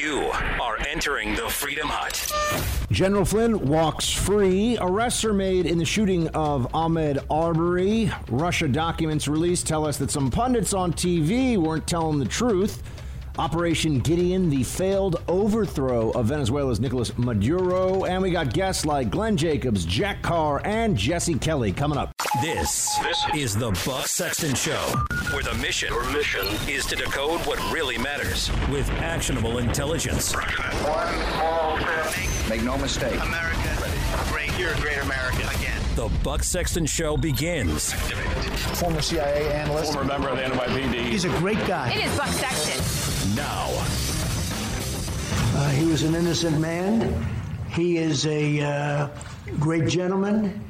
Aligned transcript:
You 0.00 0.30
are 0.62 0.78
entering 0.88 1.34
the 1.34 1.46
Freedom 1.50 1.86
Hut. 1.86 2.32
General 2.90 3.26
Flynn 3.26 3.68
walks 3.68 4.08
free. 4.10 4.78
Arrests 4.80 5.26
are 5.26 5.34
made 5.34 5.66
in 5.66 5.76
the 5.76 5.84
shooting 5.84 6.26
of 6.28 6.66
Ahmaud 6.72 7.22
Arbery. 7.30 8.10
Russia 8.30 8.66
documents 8.66 9.28
released 9.28 9.66
tell 9.66 9.86
us 9.86 9.98
that 9.98 10.10
some 10.10 10.30
pundits 10.30 10.72
on 10.72 10.94
TV 10.94 11.58
weren't 11.58 11.86
telling 11.86 12.18
the 12.18 12.24
truth. 12.24 12.82
Operation 13.40 14.00
Gideon, 14.00 14.50
the 14.50 14.62
failed 14.62 15.22
overthrow 15.26 16.10
of 16.10 16.26
Venezuela's 16.26 16.78
Nicolas 16.78 17.16
Maduro. 17.16 18.04
And 18.04 18.22
we 18.22 18.30
got 18.30 18.52
guests 18.52 18.84
like 18.84 19.08
Glenn 19.08 19.34
Jacobs, 19.34 19.86
Jack 19.86 20.20
Carr, 20.20 20.60
and 20.66 20.94
Jesse 20.94 21.38
Kelly 21.38 21.72
coming 21.72 21.96
up. 21.96 22.12
This, 22.42 22.98
this 22.98 23.24
is 23.34 23.56
the 23.56 23.70
Buck 23.86 24.08
Sexton 24.08 24.54
Show, 24.54 24.76
where 25.32 25.42
the 25.42 25.54
mission, 25.54 25.88
Your 25.88 26.04
mission 26.12 26.46
is 26.68 26.84
to 26.84 26.96
decode 26.96 27.40
what 27.46 27.58
really 27.72 27.96
matters 27.96 28.50
with 28.70 28.86
actionable 28.90 29.56
intelligence. 29.56 30.34
One. 30.34 32.50
Make 32.50 32.62
no 32.62 32.76
mistake. 32.76 33.18
America, 33.22 33.90
great. 34.28 34.52
You're 34.58 34.74
a 34.74 34.80
great 34.80 34.98
American 34.98 35.48
again. 35.48 35.80
The 35.96 36.10
Buck 36.22 36.42
Sexton 36.42 36.84
Show 36.84 37.16
begins. 37.16 37.94
Former 38.78 39.00
CIA 39.00 39.50
analyst. 39.54 39.94
Former 39.94 40.06
member 40.06 40.28
of 40.28 40.36
the 40.36 40.42
NYPD. 40.42 41.06
He's 41.06 41.24
a 41.24 41.30
great 41.38 41.66
guy. 41.66 41.90
It 41.92 42.04
is 42.04 42.14
Buck 42.18 42.28
Sexton. 42.28 43.09
Now. 43.34 43.68
Uh, 45.54 45.68
he 45.70 45.84
was 45.84 46.02
an 46.04 46.14
innocent 46.14 46.58
man. 46.58 47.26
He 47.68 47.98
is 47.98 48.26
a 48.26 48.60
uh, 48.60 49.08
great 49.58 49.88
gentleman. 49.88 50.64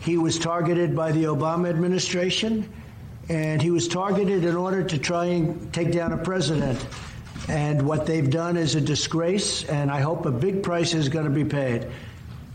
He 0.00 0.18
was 0.18 0.38
targeted 0.38 0.96
by 0.96 1.12
the 1.12 1.24
Obama 1.24 1.68
administration, 1.70 2.68
and 3.28 3.62
he 3.62 3.70
was 3.70 3.86
targeted 3.86 4.44
in 4.44 4.56
order 4.56 4.82
to 4.82 4.98
try 4.98 5.26
and 5.26 5.72
take 5.72 5.92
down 5.92 6.12
a 6.12 6.18
president. 6.18 6.84
And 7.48 7.86
what 7.86 8.06
they've 8.06 8.28
done 8.28 8.56
is 8.56 8.74
a 8.74 8.80
disgrace, 8.80 9.64
and 9.64 9.90
I 9.90 10.00
hope 10.00 10.26
a 10.26 10.32
big 10.32 10.64
price 10.64 10.94
is 10.94 11.08
going 11.08 11.26
to 11.26 11.30
be 11.30 11.44
paid. 11.44 11.86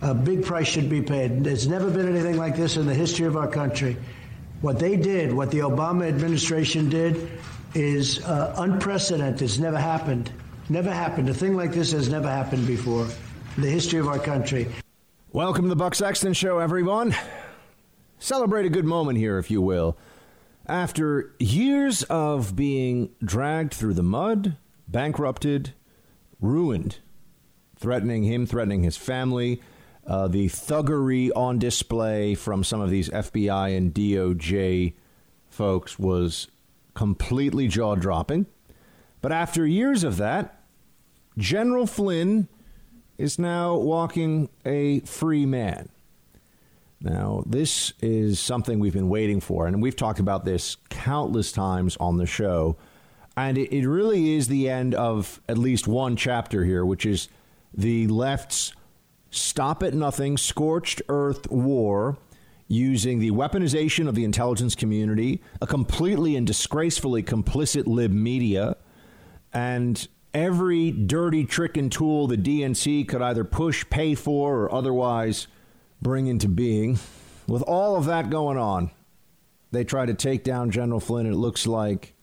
A 0.01 0.13
big 0.13 0.43
price 0.43 0.67
should 0.67 0.89
be 0.89 1.01
paid. 1.01 1.45
There's 1.45 1.67
never 1.67 1.89
been 1.89 2.09
anything 2.09 2.37
like 2.37 2.57
this 2.57 2.75
in 2.75 2.85
the 2.85 2.93
history 2.93 3.25
of 3.25 3.37
our 3.37 3.47
country. 3.47 3.95
What 4.61 4.79
they 4.79 4.97
did, 4.97 5.33
what 5.33 5.51
the 5.51 5.59
Obama 5.59 6.07
administration 6.07 6.89
did, 6.89 7.29
is 7.73 8.23
uh, 8.25 8.53
unprecedented. 8.57 9.41
It's 9.41 9.57
never 9.57 9.77
happened. 9.77 10.31
Never 10.69 10.91
happened. 10.91 11.29
A 11.29 11.33
thing 11.33 11.55
like 11.55 11.71
this 11.71 11.91
has 11.91 12.09
never 12.09 12.29
happened 12.29 12.67
before 12.67 13.07
in 13.55 13.63
the 13.63 13.69
history 13.69 13.99
of 13.99 14.07
our 14.07 14.19
country. 14.19 14.67
Welcome 15.31 15.65
to 15.65 15.69
the 15.69 15.75
Buck 15.75 15.95
Sexton 15.95 16.33
Show, 16.33 16.59
everyone. 16.59 17.15
Celebrate 18.19 18.65
a 18.65 18.69
good 18.69 18.85
moment 18.85 19.17
here, 19.17 19.37
if 19.37 19.51
you 19.51 19.61
will. 19.61 19.97
After 20.65 21.33
years 21.39 22.03
of 22.03 22.55
being 22.55 23.09
dragged 23.23 23.73
through 23.73 23.93
the 23.95 24.03
mud, 24.03 24.57
bankrupted, 24.87 25.73
ruined, 26.41 26.97
threatening 27.77 28.23
him, 28.23 28.45
threatening 28.45 28.83
his 28.83 28.97
family, 28.97 29.61
uh, 30.05 30.27
the 30.27 30.47
thuggery 30.47 31.29
on 31.35 31.59
display 31.59 32.35
from 32.35 32.63
some 32.63 32.81
of 32.81 32.89
these 32.89 33.09
FBI 33.09 33.75
and 33.75 33.93
DOJ 33.93 34.93
folks 35.49 35.97
was 35.97 36.47
completely 36.93 37.67
jaw 37.67 37.95
dropping. 37.95 38.45
But 39.21 39.31
after 39.31 39.65
years 39.65 40.03
of 40.03 40.17
that, 40.17 40.63
General 41.37 41.87
Flynn 41.87 42.47
is 43.17 43.37
now 43.37 43.75
walking 43.75 44.49
a 44.65 45.01
free 45.01 45.45
man. 45.45 45.89
Now, 47.01 47.43
this 47.45 47.93
is 48.01 48.39
something 48.39 48.79
we've 48.79 48.93
been 48.93 49.09
waiting 49.09 49.39
for, 49.39 49.67
and 49.67 49.81
we've 49.81 49.95
talked 49.95 50.19
about 50.19 50.43
this 50.43 50.77
countless 50.89 51.51
times 51.51 51.95
on 51.97 52.17
the 52.17 52.25
show. 52.25 52.75
And 53.37 53.57
it, 53.57 53.73
it 53.73 53.87
really 53.87 54.35
is 54.35 54.49
the 54.49 54.69
end 54.69 54.95
of 54.95 55.39
at 55.47 55.57
least 55.57 55.87
one 55.87 56.17
chapter 56.17 56.65
here, 56.65 56.85
which 56.85 57.05
is 57.05 57.29
the 57.73 58.07
left's 58.07 58.73
stop 59.31 59.81
at 59.81 59.93
nothing, 59.93 60.37
scorched 60.37 61.01
earth 61.07 61.49
war 61.49 62.17
using 62.69 63.19
the 63.19 63.31
weaponization 63.31 64.07
of 64.07 64.15
the 64.15 64.23
intelligence 64.23 64.75
community, 64.75 65.41
a 65.59 65.67
completely 65.67 66.35
and 66.35 66.47
disgracefully 66.47 67.23
complicit 67.23 67.87
lib 67.87 68.11
media, 68.11 68.77
and 69.51 70.07
every 70.33 70.91
dirty 70.91 71.43
trick 71.43 71.75
and 71.75 71.91
tool 71.91 72.27
the 72.27 72.37
DNC 72.37 73.07
could 73.07 73.23
either 73.23 73.43
push, 73.43 73.83
pay 73.89 74.13
for, 74.13 74.61
or 74.61 74.73
otherwise 74.73 75.47
bring 76.01 76.27
into 76.27 76.47
being. 76.47 76.99
With 77.47 77.63
all 77.63 77.95
of 77.95 78.05
that 78.05 78.29
going 78.29 78.59
on, 78.59 78.91
they 79.71 79.83
try 79.83 80.05
to 80.05 80.13
take 80.13 80.43
down 80.43 80.69
General 80.69 80.99
Flynn. 80.99 81.25
It 81.25 81.33
looks 81.33 81.65
like 81.65 82.13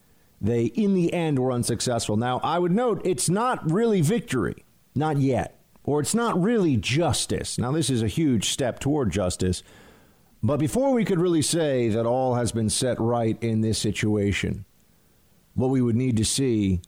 they, 0.40 0.66
in 0.66 0.94
the 0.94 1.12
end, 1.12 1.40
were 1.40 1.50
unsuccessful. 1.50 2.16
Now, 2.16 2.38
I 2.44 2.60
would 2.60 2.72
note 2.72 3.02
it's 3.04 3.28
not 3.28 3.68
really 3.68 4.00
victory, 4.00 4.64
not 4.94 5.18
yet, 5.18 5.60
or 5.82 5.98
it's 5.98 6.14
not 6.14 6.40
really 6.40 6.76
justice. 6.76 7.58
Now, 7.58 7.72
this 7.72 7.90
is 7.90 8.02
a 8.02 8.08
huge 8.08 8.50
step 8.50 8.78
toward 8.78 9.10
justice. 9.10 9.64
But 10.46 10.58
before 10.58 10.92
we 10.92 11.04
could 11.04 11.18
really 11.18 11.42
say 11.42 11.88
that 11.88 12.06
all 12.06 12.36
has 12.36 12.52
been 12.52 12.70
set 12.70 13.00
right 13.00 13.36
in 13.42 13.62
this 13.62 13.80
situation, 13.80 14.64
what 15.54 15.70
we 15.70 15.82
would 15.82 15.96
need 15.96 16.16
to 16.18 16.24
see 16.24 16.82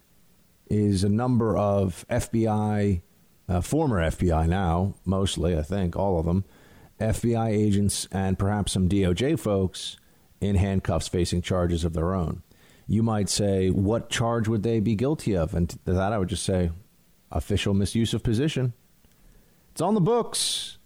is 0.70 1.02
a 1.02 1.08
number 1.08 1.56
of 1.56 2.06
FBI, 2.08 3.02
uh, 3.48 3.60
former 3.60 4.00
FBI 4.00 4.48
now, 4.48 4.94
mostly, 5.04 5.58
I 5.58 5.62
think, 5.62 5.96
all 5.96 6.20
of 6.20 6.24
them, 6.26 6.44
FBI 7.00 7.48
agents 7.48 8.06
and 8.12 8.38
perhaps 8.38 8.70
some 8.70 8.88
DOJ 8.88 9.36
folks 9.40 9.96
in 10.40 10.54
handcuffs 10.54 11.08
facing 11.08 11.42
charges 11.42 11.82
of 11.82 11.94
their 11.94 12.14
own. 12.14 12.44
You 12.86 13.02
might 13.02 13.28
say, 13.28 13.70
what 13.70 14.08
charge 14.08 14.46
would 14.46 14.62
they 14.62 14.78
be 14.78 14.94
guilty 14.94 15.36
of? 15.36 15.52
And 15.52 15.68
to 15.68 15.94
that, 15.94 16.12
I 16.12 16.18
would 16.18 16.28
just 16.28 16.44
say, 16.44 16.70
official 17.32 17.74
misuse 17.74 18.14
of 18.14 18.22
position. 18.22 18.72
It's 19.72 19.80
on 19.80 19.94
the 19.94 20.00
books. 20.00 20.77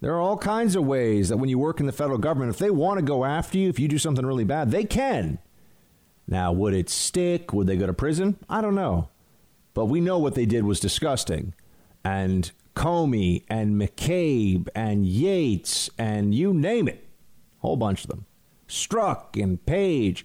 There 0.00 0.14
are 0.14 0.20
all 0.20 0.38
kinds 0.38 0.76
of 0.76 0.86
ways 0.86 1.28
that 1.28 1.36
when 1.36 1.50
you 1.50 1.58
work 1.58 1.78
in 1.78 1.86
the 1.86 1.92
federal 1.92 2.18
government, 2.18 2.50
if 2.50 2.58
they 2.58 2.70
want 2.70 2.98
to 2.98 3.04
go 3.04 3.24
after 3.24 3.58
you, 3.58 3.68
if 3.68 3.78
you 3.78 3.86
do 3.86 3.98
something 3.98 4.24
really 4.24 4.44
bad, 4.44 4.70
they 4.70 4.84
can. 4.84 5.38
Now, 6.26 6.52
would 6.52 6.74
it 6.74 6.88
stick? 6.88 7.52
Would 7.52 7.66
they 7.66 7.76
go 7.76 7.86
to 7.86 7.92
prison? 7.92 8.36
I 8.48 8.60
don't 8.60 8.74
know. 8.74 9.10
But 9.74 9.86
we 9.86 10.00
know 10.00 10.18
what 10.18 10.34
they 10.34 10.46
did 10.46 10.64
was 10.64 10.80
disgusting. 10.80 11.54
And 12.02 12.50
Comey 12.74 13.44
and 13.48 13.80
McCabe 13.80 14.68
and 14.74 15.04
Yates 15.06 15.90
and 15.98 16.34
you 16.34 16.54
name 16.54 16.88
it, 16.88 17.06
whole 17.58 17.76
bunch 17.76 18.04
of 18.04 18.10
them, 18.10 18.24
Strzok 18.68 19.40
and 19.42 19.64
Page, 19.66 20.24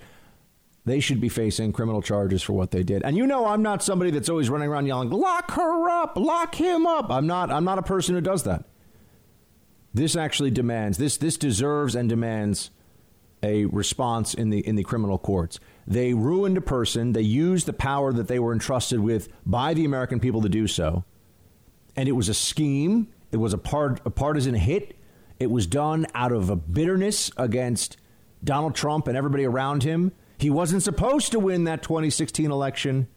they 0.86 1.00
should 1.00 1.20
be 1.20 1.30
facing 1.30 1.74
criminal 1.74 2.02
charges 2.02 2.44
for 2.44 2.54
what 2.54 2.72
they 2.72 2.84
did. 2.84 3.04
And 3.04 3.18
you 3.18 3.26
know, 3.26 3.48
I'm 3.48 3.64
not 3.64 3.84
somebody 3.84 4.12
that's 4.12 4.30
always 4.30 4.50
running 4.50 4.70
around 4.70 4.86
yelling, 4.86 5.10
"Lock 5.10 5.52
her 5.52 5.90
up, 5.90 6.16
lock 6.16 6.56
him 6.56 6.86
up." 6.86 7.10
I'm 7.10 7.26
not. 7.26 7.52
I'm 7.52 7.66
not 7.66 7.80
a 7.80 7.84
person 7.84 8.14
who 8.16 8.22
does 8.22 8.44
that. 8.44 8.64
This 9.96 10.18
actually 10.18 10.52
demands 10.52 10.98
this. 10.98 11.16
This 11.16 11.38
deserves 11.38 11.96
and 11.96 12.10
demands 12.10 12.70
a 13.42 13.64
response 13.64 14.34
in 14.34 14.50
the 14.50 14.60
in 14.60 14.76
the 14.76 14.84
criminal 14.84 15.18
courts. 15.18 15.58
They 15.88 16.14
ruined 16.14 16.58
a 16.58 16.62
person. 16.62 17.14
They 17.14 17.22
used 17.22 17.66
the 17.66 17.72
power 17.72 18.12
that 18.12 18.28
they 18.28 18.38
were 18.38 18.52
entrusted 18.52 19.00
with 19.00 19.30
by 19.46 19.74
the 19.74 19.86
American 19.86 20.20
people 20.20 20.42
to 20.42 20.50
do 20.50 20.68
so. 20.68 21.06
And 21.96 22.10
it 22.10 22.12
was 22.12 22.28
a 22.28 22.34
scheme. 22.34 23.08
It 23.32 23.38
was 23.38 23.54
a 23.54 23.58
part 23.58 24.02
a 24.06 24.10
partisan 24.10 24.56
hit. 24.56 24.98
It 25.40 25.50
was 25.50 25.66
done 25.66 26.08
out 26.14 26.34
of 26.34 26.50
a 26.50 26.58
bitterness 26.58 27.32
against 27.38 27.96
Donald 28.44 28.76
Trump 28.76 29.08
and 29.08 29.16
everybody 29.16 29.46
around 29.46 29.84
him. 29.84 30.12
He 30.38 30.50
wasn't 30.50 30.84
supposed 30.84 31.32
to 31.32 31.40
win 31.40 31.64
that 31.64 31.84
2016 31.84 32.52
election, 32.52 33.08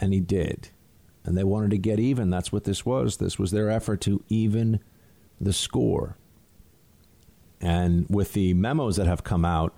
and 0.00 0.12
he 0.12 0.18
did. 0.18 0.70
And 1.24 1.38
they 1.38 1.44
wanted 1.44 1.70
to 1.70 1.78
get 1.78 2.00
even. 2.00 2.28
That's 2.28 2.50
what 2.50 2.64
this 2.64 2.84
was. 2.84 3.18
This 3.18 3.38
was 3.38 3.52
their 3.52 3.70
effort 3.70 4.00
to 4.00 4.24
even 4.28 4.80
the 5.40 5.52
score. 5.52 6.16
And 7.60 8.06
with 8.08 8.32
the 8.32 8.54
memos 8.54 8.96
that 8.96 9.06
have 9.06 9.24
come 9.24 9.44
out, 9.44 9.74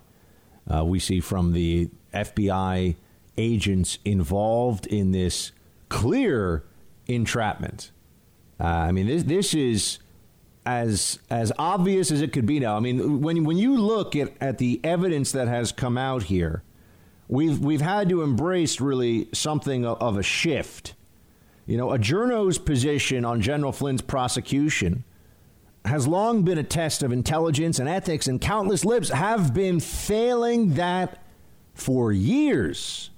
uh, 0.71 0.85
we 0.85 0.99
see 0.99 1.19
from 1.19 1.53
the 1.53 1.89
FBI 2.13 2.95
agents 3.37 3.97
involved 4.05 4.85
in 4.85 5.11
this 5.11 5.51
clear 5.89 6.63
entrapment. 7.07 7.91
Uh, 8.59 8.65
I 8.65 8.91
mean, 8.91 9.07
this 9.07 9.23
this 9.23 9.53
is 9.53 9.99
as 10.65 11.19
as 11.29 11.51
obvious 11.57 12.11
as 12.11 12.21
it 12.21 12.31
could 12.31 12.45
be 12.45 12.59
now. 12.59 12.77
I 12.77 12.79
mean, 12.79 13.21
when 13.21 13.43
when 13.43 13.57
you 13.57 13.77
look 13.77 14.15
at, 14.15 14.33
at 14.39 14.59
the 14.59 14.79
evidence 14.83 15.31
that 15.31 15.47
has 15.47 15.71
come 15.71 15.97
out 15.97 16.23
here, 16.23 16.63
we've 17.27 17.59
we've 17.59 17.81
had 17.81 18.09
to 18.09 18.21
embrace 18.21 18.79
really 18.79 19.27
something 19.33 19.85
of, 19.85 20.17
a 20.17 20.23
shift. 20.23 20.93
You 21.65 21.77
know, 21.77 21.91
a 21.91 21.97
journo's 21.97 22.57
position 22.57 23.25
on 23.25 23.41
General 23.41 23.71
Flynn's 23.71 24.01
prosecution 24.01 25.03
has 25.85 26.07
long 26.07 26.43
been 26.43 26.57
a 26.57 26.63
test 26.63 27.03
of 27.03 27.11
intelligence 27.11 27.79
and 27.79 27.89
ethics, 27.89 28.27
and 28.27 28.39
countless 28.39 28.85
libs 28.85 29.09
have 29.09 29.53
been 29.53 29.79
failing 29.79 30.75
that 30.75 31.23
for 31.73 32.11
years. 32.11 33.09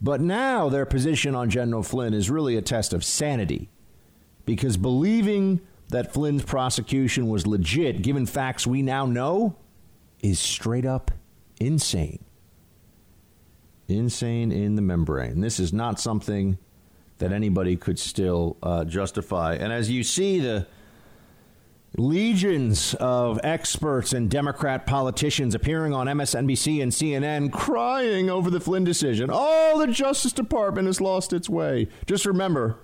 But 0.00 0.20
now 0.20 0.68
their 0.68 0.86
position 0.86 1.34
on 1.34 1.50
General 1.50 1.82
Flynn 1.82 2.14
is 2.14 2.30
really 2.30 2.56
a 2.56 2.62
test 2.62 2.92
of 2.92 3.04
sanity 3.04 3.68
because 4.44 4.76
believing 4.76 5.60
that 5.88 6.12
Flynn's 6.12 6.44
prosecution 6.44 7.28
was 7.28 7.46
legit, 7.46 8.02
given 8.02 8.26
facts 8.26 8.66
we 8.66 8.82
now 8.82 9.06
know, 9.06 9.56
is 10.20 10.38
straight 10.38 10.84
up 10.84 11.10
insane. 11.60 12.24
Insane 13.88 14.52
in 14.52 14.76
the 14.76 14.82
membrane. 14.82 15.40
This 15.40 15.60
is 15.60 15.72
not 15.72 16.00
something 16.00 16.58
that 17.18 17.32
anybody 17.32 17.76
could 17.76 17.98
still 17.98 18.56
uh, 18.62 18.84
justify. 18.84 19.54
And 19.54 19.72
as 19.72 19.90
you 19.90 20.02
see 20.02 20.40
the 20.40 20.66
legions 21.98 22.94
of 22.94 23.40
experts 23.42 24.12
and 24.12 24.30
Democrat 24.30 24.86
politicians 24.86 25.54
appearing 25.54 25.94
on 25.94 26.06
MSNBC 26.06 26.82
and 26.82 26.92
CNN 26.92 27.52
crying 27.52 28.28
over 28.28 28.50
the 28.50 28.60
Flynn 28.60 28.84
decision, 28.84 29.30
oh, 29.32 29.78
the 29.78 29.92
Justice 29.92 30.32
Department 30.32 30.86
has 30.86 31.00
lost 31.00 31.32
its 31.32 31.48
way. 31.48 31.88
Just 32.06 32.26
remember 32.26 32.78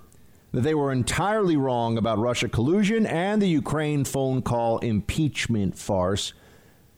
that 0.51 0.61
they 0.61 0.75
were 0.75 0.91
entirely 0.91 1.57
wrong 1.57 1.97
about 1.97 2.19
Russia 2.19 2.47
collusion 2.47 3.05
and 3.05 3.41
the 3.41 3.47
Ukraine 3.47 4.03
phone 4.05 4.41
call 4.41 4.79
impeachment 4.79 5.77
farce. 5.77 6.33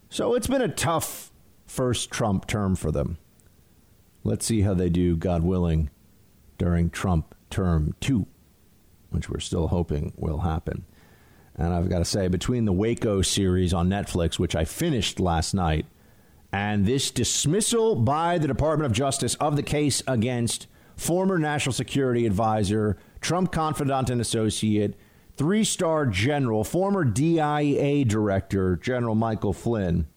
So 0.10 0.36
it's 0.36 0.48
been 0.48 0.62
a 0.62 0.68
tough 0.68 1.32
first 1.66 2.12
Trump 2.12 2.48
term 2.48 2.76
for 2.76 2.92
them. 2.92 3.18
Let's 4.24 4.46
see 4.46 4.62
how 4.62 4.74
they 4.74 4.90
do, 4.90 5.16
God 5.16 5.44
willing, 5.44 5.90
during 6.58 6.90
Trump 6.90 7.36
term 7.50 7.96
two, 8.00 8.28
which 9.10 9.30
we're 9.30 9.40
still 9.40 9.68
hoping 9.68 10.14
will 10.16 10.40
happen. 10.40 10.86
And 11.58 11.74
I've 11.74 11.90
got 11.90 12.00
to 12.00 12.06
say, 12.06 12.28
between 12.28 12.66
the 12.66 12.74
Waco 12.74 13.22
series 13.22 13.74
on 13.74 13.90
Netflix, 13.90 14.38
which 14.38 14.56
I 14.56 14.66
finished 14.66 15.20
last 15.20 15.54
night, 15.54 15.86
and 16.52 16.86
this 16.86 17.12
dismissal 17.12 17.96
by 17.96 18.38
the 18.38 18.48
Department 18.48 18.86
of 18.86 18.92
Justice 18.92 19.36
of 19.36 19.56
the 19.56 19.64
case 19.64 20.04
against 20.08 20.68
former 20.96 21.38
National 21.38 21.74
Security 21.74 22.26
Advisor, 22.26 22.98
Trump 23.22 23.52
confidant 23.52 24.10
and 24.10 24.22
associate, 24.22 24.96
three 25.38 25.64
star 25.64 26.06
general, 26.06 26.64
former 26.64 27.04
DIA 27.04 28.06
director, 28.06 28.76
General 28.78 29.16
Michael 29.16 29.54
Flynn, 29.54 30.08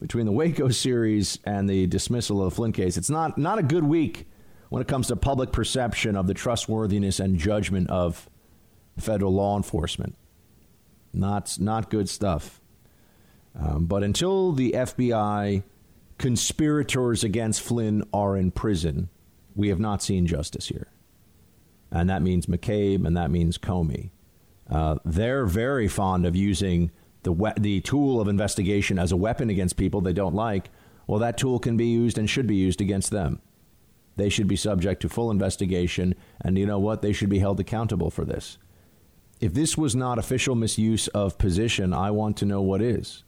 between 0.00 0.26
the 0.26 0.32
Waco 0.32 0.68
series 0.68 1.38
and 1.44 1.68
the 1.68 1.86
dismissal 1.86 2.42
of 2.42 2.50
the 2.50 2.56
Flynn 2.56 2.72
case, 2.72 2.96
it's 2.96 3.10
not, 3.10 3.36
not 3.36 3.58
a 3.58 3.62
good 3.62 3.84
week 3.84 4.28
when 4.68 4.80
it 4.80 4.88
comes 4.88 5.08
to 5.08 5.16
public 5.16 5.50
perception 5.50 6.14
of 6.16 6.26
the 6.26 6.34
trustworthiness 6.34 7.20
and 7.20 7.38
judgment 7.38 7.88
of 7.90 8.28
federal 8.98 9.32
law 9.32 9.56
enforcement. 9.56 10.14
Not, 11.12 11.56
not 11.58 11.90
good 11.90 12.08
stuff. 12.08 12.60
Um, 13.58 13.86
but 13.86 14.02
until 14.02 14.52
the 14.52 14.72
FBI 14.72 15.62
conspirators 16.18 17.24
against 17.24 17.60
Flynn 17.62 18.04
are 18.12 18.36
in 18.36 18.50
prison, 18.50 19.08
we 19.56 19.68
have 19.68 19.80
not 19.80 20.02
seen 20.02 20.26
justice 20.26 20.68
here. 20.68 20.88
And 21.90 22.10
that 22.10 22.22
means 22.22 22.46
McCabe 22.46 23.06
and 23.06 23.16
that 23.16 23.30
means 23.30 23.56
Comey. 23.58 24.10
Uh, 24.70 24.96
they're 25.04 25.46
very 25.46 25.88
fond 25.88 26.26
of 26.26 26.36
using 26.36 26.90
the, 27.22 27.32
we- 27.32 27.52
the 27.58 27.80
tool 27.80 28.20
of 28.20 28.28
investigation 28.28 28.98
as 28.98 29.10
a 29.12 29.16
weapon 29.16 29.48
against 29.50 29.76
people 29.76 30.00
they 30.00 30.12
don't 30.12 30.34
like. 30.34 30.70
Well, 31.06 31.18
that 31.20 31.38
tool 31.38 31.58
can 31.58 31.76
be 31.76 31.86
used 31.86 32.18
and 32.18 32.28
should 32.28 32.46
be 32.46 32.56
used 32.56 32.80
against 32.80 33.10
them. 33.10 33.40
They 34.16 34.28
should 34.28 34.48
be 34.48 34.56
subject 34.56 35.00
to 35.02 35.08
full 35.08 35.30
investigation, 35.30 36.14
and 36.40 36.58
you 36.58 36.66
know 36.66 36.78
what? 36.78 37.02
They 37.02 37.12
should 37.12 37.30
be 37.30 37.38
held 37.38 37.60
accountable 37.60 38.10
for 38.10 38.24
this. 38.24 38.58
If 39.40 39.54
this 39.54 39.78
was 39.78 39.94
not 39.94 40.18
official 40.18 40.54
misuse 40.54 41.08
of 41.08 41.38
position, 41.38 41.92
I 41.92 42.10
want 42.10 42.36
to 42.38 42.44
know 42.44 42.60
what 42.60 42.82
is. 42.82 43.22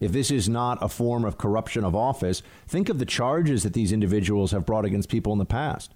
If 0.00 0.12
this 0.12 0.30
is 0.30 0.48
not 0.48 0.82
a 0.82 0.88
form 0.88 1.26
of 1.26 1.36
corruption 1.36 1.84
of 1.84 1.94
office, 1.94 2.42
think 2.66 2.88
of 2.88 2.98
the 2.98 3.04
charges 3.04 3.62
that 3.62 3.74
these 3.74 3.92
individuals 3.92 4.52
have 4.52 4.64
brought 4.64 4.86
against 4.86 5.10
people 5.10 5.32
in 5.32 5.38
the 5.38 5.44
past. 5.44 5.92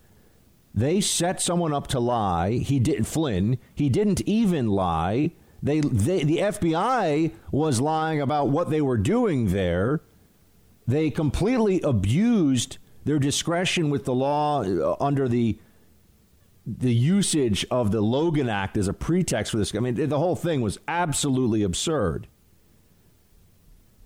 They 0.75 1.00
set 1.00 1.41
someone 1.41 1.73
up 1.73 1.87
to 1.88 2.00
lie. 2.00 2.53
He 2.53 2.79
didn't 2.79 3.05
Flynn. 3.05 3.59
He 3.75 3.88
didn't 3.88 4.21
even 4.23 4.69
lie. 4.69 5.32
They, 5.62 5.81
they 5.81 6.25
the 6.25 6.38
FBI 6.38 7.32
was 7.50 7.81
lying 7.81 8.21
about 8.21 8.50
what 8.50 8.69
they 8.69 8.82
were 8.82 8.99
doing 8.99 9.53
there. 9.53 10.03
They 10.87 11.11
completely 11.11 11.81
abused 11.81 12.76
their 13.05 13.19
discretion 13.19 13.88
with 13.88 14.05
the 14.05 14.15
law 14.15 14.62
uh, 14.62 14.97
under 15.00 15.29
the 15.29 15.59
the 16.66 16.94
usage 16.94 17.66
of 17.70 17.90
the 17.93 18.00
Logan 18.00 18.49
Act 18.49 18.76
as 18.76 18.88
a 18.88 18.94
pretext 18.94 19.52
for 19.52 19.58
this. 19.58 19.75
I 19.75 19.81
mean, 19.81 20.08
the 20.08 20.19
whole 20.19 20.37
thing 20.37 20.61
was 20.61 20.78
absolutely 20.88 21.62
absurd. 21.62 22.26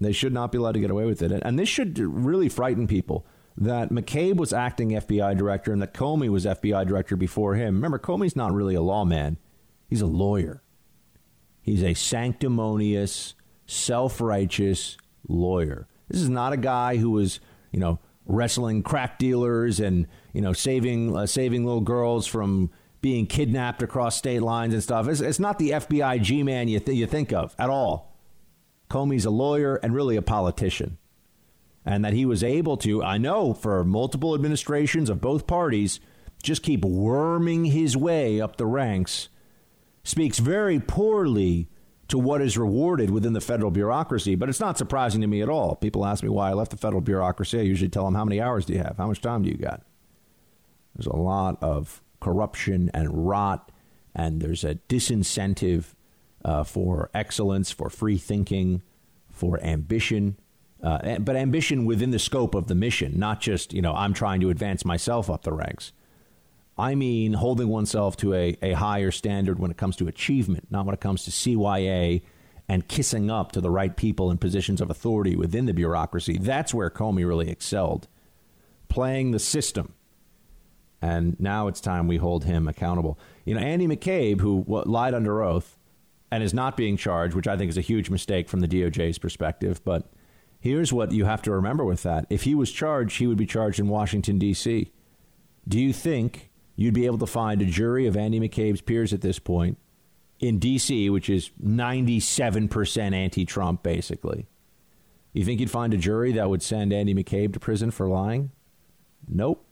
They 0.01 0.13
should 0.13 0.33
not 0.33 0.53
be 0.53 0.59
allowed 0.59 0.73
to 0.73 0.81
get 0.81 0.91
away 0.91 1.07
with 1.07 1.23
it. 1.23 1.33
And 1.45 1.59
this 1.59 1.69
should 1.69 1.99
really 1.99 2.49
frighten 2.49 2.87
people 2.87 3.27
that 3.57 3.91
McCabe 3.91 4.37
was 4.37 4.53
acting 4.53 4.91
FBI 4.91 5.37
director 5.37 5.73
and 5.73 5.83
that 5.83 5.95
Comey 5.95 6.29
was 6.29 6.45
FBI 6.45 6.87
director 6.87 7.17
before 7.17 7.55
him. 7.55 7.75
Remember, 7.75 7.99
Comey's 7.99 8.37
not 8.37 8.53
really 8.53 8.77
a 8.77 8.83
lawman, 8.83 9.39
he's 9.89 10.01
a 10.01 10.07
lawyer. 10.07 10.63
He's 11.61 11.83
a 11.83 11.93
sanctimonious, 11.93 13.35
self 13.67 14.21
righteous 14.21 14.97
lawyer. 15.29 15.87
This 16.09 16.23
is 16.23 16.31
not 16.31 16.55
a 16.55 16.57
guy 16.57 16.97
who 16.97 17.11
was, 17.11 17.41
you 17.73 17.81
know, 17.81 17.99
wrestling 18.29 18.83
crack 18.83 19.19
dealers 19.19 19.81
and 19.81 20.07
you 20.33 20.41
know 20.41 20.53
saving 20.53 21.17
uh, 21.17 21.27
saving 21.27 21.65
little 21.65 21.81
girls 21.81 22.27
from 22.27 22.71
being 23.01 23.27
kidnapped 23.27 23.83
across 23.83 24.17
state 24.17 24.43
lines 24.43 24.75
and 24.75 24.83
stuff. 24.83 25.09
It's, 25.09 25.21
it's 25.21 25.39
not 25.39 25.59
the 25.59 25.71
FBI 25.71 26.23
G 26.23 26.43
man 26.43 26.69
you 26.69 26.79
th- 26.79 26.97
you 26.97 27.07
think 27.07 27.33
of 27.33 27.57
at 27.59 27.71
all. 27.71 28.17
Comey's 28.91 29.25
a 29.25 29.31
lawyer 29.31 29.77
and 29.77 29.95
really 29.95 30.17
a 30.17 30.23
politician, 30.23 30.99
and 31.85 32.05
that 32.05 32.13
he 32.13 32.25
was 32.25 32.45
able 32.45 32.77
to 32.79 33.03
I 33.03 33.19
know 33.19 33.55
for 33.55 33.83
multiple 33.85 34.35
administrations 34.35 35.11
of 35.11 35.21
both 35.21 35.47
parties 35.47 35.99
just 36.43 36.63
keep 36.63 36.85
worming 36.85 37.65
his 37.65 37.97
way 37.97 38.41
up 38.41 38.57
the 38.57 38.67
ranks 38.67 39.29
speaks 40.05 40.39
very 40.39 40.79
poorly 40.79 41.69
to 42.09 42.19
what 42.19 42.41
is 42.41 42.57
rewarded 42.57 43.11
within 43.11 43.35
the 43.35 43.41
federal 43.41 43.71
bureaucracy. 43.71 44.35
But 44.35 44.49
it's 44.49 44.61
not 44.61 44.79
surprising 44.79 45.21
to 45.21 45.27
me 45.27 45.43
at 45.43 45.49
all. 45.49 45.77
People 45.77 46.07
ask 46.07 46.23
me 46.23 46.29
why 46.29 46.51
I 46.51 46.55
left 46.55 46.71
the 46.71 46.77
federal 46.77 47.03
bureaucracy. 47.03 47.59
I 47.59 47.63
usually 47.63 47.91
tell 47.91 48.05
them, 48.05 48.15
How 48.15 48.25
many 48.25 48.41
hours 48.41 48.65
do 48.65 48.73
you 48.73 48.79
have? 48.81 48.97
How 48.97 49.07
much 49.07 49.21
time 49.21 49.43
do 49.43 49.51
you 49.51 49.57
got? 49.57 49.83
There's 50.97 51.07
a 51.07 51.17
lot 51.17 51.63
of 51.63 52.03
corruption 52.21 52.91
and 52.93 53.29
rot, 53.29 53.71
and 54.15 54.41
there's 54.41 54.65
a 54.65 54.77
disincentive 54.89 55.95
uh, 56.45 56.65
for 56.65 57.11
excellence, 57.15 57.71
for 57.71 57.91
free 57.91 58.19
thinking, 58.19 58.83
for 59.31 59.63
ambition. 59.63 60.39
Uh, 60.83 61.19
but 61.19 61.37
ambition 61.37 61.85
within 61.85 62.11
the 62.11 62.19
scope 62.19 62.55
of 62.55 62.69
the 62.69 62.75
mission, 62.75 63.19
not 63.19 63.41
just, 63.41 63.73
you 63.73 63.83
know, 63.83 63.95
I'm 63.95 64.15
trying 64.15 64.41
to 64.41 64.51
advance 64.51 64.85
myself 64.85 65.29
up 65.29 65.43
the 65.43 65.53
ranks. 65.53 65.93
I 66.79 66.95
mean 66.95 67.33
holding 67.35 67.69
oneself 67.69 68.17
to 68.19 68.35
a, 68.35 68.57
a 68.63 68.73
higher 68.73 69.11
standard 69.11 69.59
when 69.59 69.71
it 69.71 69.77
comes 69.77 69.97
to 69.97 70.09
achievement, 70.09 70.69
not 70.71 70.87
when 70.87 70.95
it 70.95 71.01
comes 71.01 71.25
to 71.25 71.31
CYA 71.31 72.23
and 72.69 72.87
kissing 72.87 73.31
up 73.31 73.53
to 73.53 73.61
the 73.61 73.71
right 73.71 73.97
people 73.97 74.31
in 74.31 74.39
positions 74.39 74.81
of 74.81 74.91
authority 74.91 75.35
within 75.35 75.67
the 75.67 75.75
bureaucracy. 75.75 76.37
That's 76.39 76.75
where 76.75 76.91
Comey 76.91 77.27
really 77.27 77.51
excelled, 77.51 78.07
playing 78.89 79.31
the 79.31 79.39
system. 79.39 79.95
And 81.01 81.39
now 81.41 81.69
it's 81.69 81.81
time 81.81 82.09
we 82.09 82.19
hold 82.19 82.45
him 82.45 82.69
accountable. 82.69 83.19
You 83.45 83.55
know, 83.55 83.61
Andy 83.61 83.87
McCabe, 83.87 84.41
who 84.41 84.65
lied 84.67 85.15
under 85.15 85.43
oath 85.43 85.79
and 86.31 86.43
is 86.43 86.53
not 86.53 86.77
being 86.77 86.97
charged, 86.97 87.35
which 87.35 87.49
I 87.49 87.57
think 87.57 87.71
is 87.71 87.79
a 87.79 87.83
huge 87.83 88.11
mistake 88.11 88.49
from 88.49 88.61
the 88.61 88.69
DOJ's 88.69 89.19
perspective, 89.19 89.83
but 89.85 90.11
here's 90.61 90.93
what 90.93 91.13
you 91.13 91.25
have 91.25 91.41
to 91.43 91.53
remember 91.53 91.85
with 91.85 92.03
that. 92.03 92.27
If 92.29 92.43
he 92.43 92.55
was 92.55 92.71
charged, 92.71 93.19
he 93.19 93.27
would 93.27 93.39
be 93.39 93.47
charged 93.47 93.79
in 93.79 93.89
Washington, 93.89 94.39
D.C. 94.39 94.93
Do 95.67 95.81
you 95.81 95.93
think 95.93 96.48
you'd 96.79 96.95
be 96.95 97.07
able 97.07 97.19
to 97.19 97.27
find 97.27 97.61
a 97.61 97.67
jury 97.67 98.07
of 98.07 98.17
Andy 98.17 98.39
McCabe's 98.39 98.81
peers 98.81 99.13
at 99.13 99.21
this 99.21 99.41
point 99.41 99.77
in 100.39 100.61
D.C., 100.61 101.11
which 101.11 101.29
is 101.29 101.51
97% 101.61 103.13
anti 103.13 103.45
Trump, 103.45 103.83
basically. 103.83 104.47
You 105.33 105.45
think 105.45 105.59
you'd 105.59 105.73
find 105.73 105.93
a 105.93 105.97
jury 105.97 106.31
that 106.33 106.49
would 106.49 106.63
send 106.63 106.93
Andy 106.93 107.17
McCabe 107.17 107.53
to 107.55 107.59
prison 107.59 107.91
for 107.91 108.07
lying? 108.07 108.53
Nope. 109.27 109.67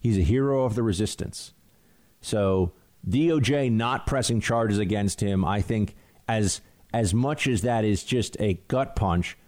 He's 0.00 0.18
a 0.18 0.22
hero 0.22 0.64
of 0.64 0.74
the 0.74 0.82
resistance. 0.82 1.54
So, 2.20 2.72
DOJ 3.08 3.72
not 3.72 4.06
pressing 4.06 4.42
charges 4.42 4.78
against 4.78 5.22
him, 5.22 5.46
I 5.46 5.62
think, 5.62 5.96
as 6.28 6.60
as 6.92 7.14
much 7.14 7.46
as 7.46 7.62
that 7.62 7.86
is 7.86 8.04
just 8.04 8.36
a 8.38 8.54
gut 8.68 8.96
punch, 8.96 9.38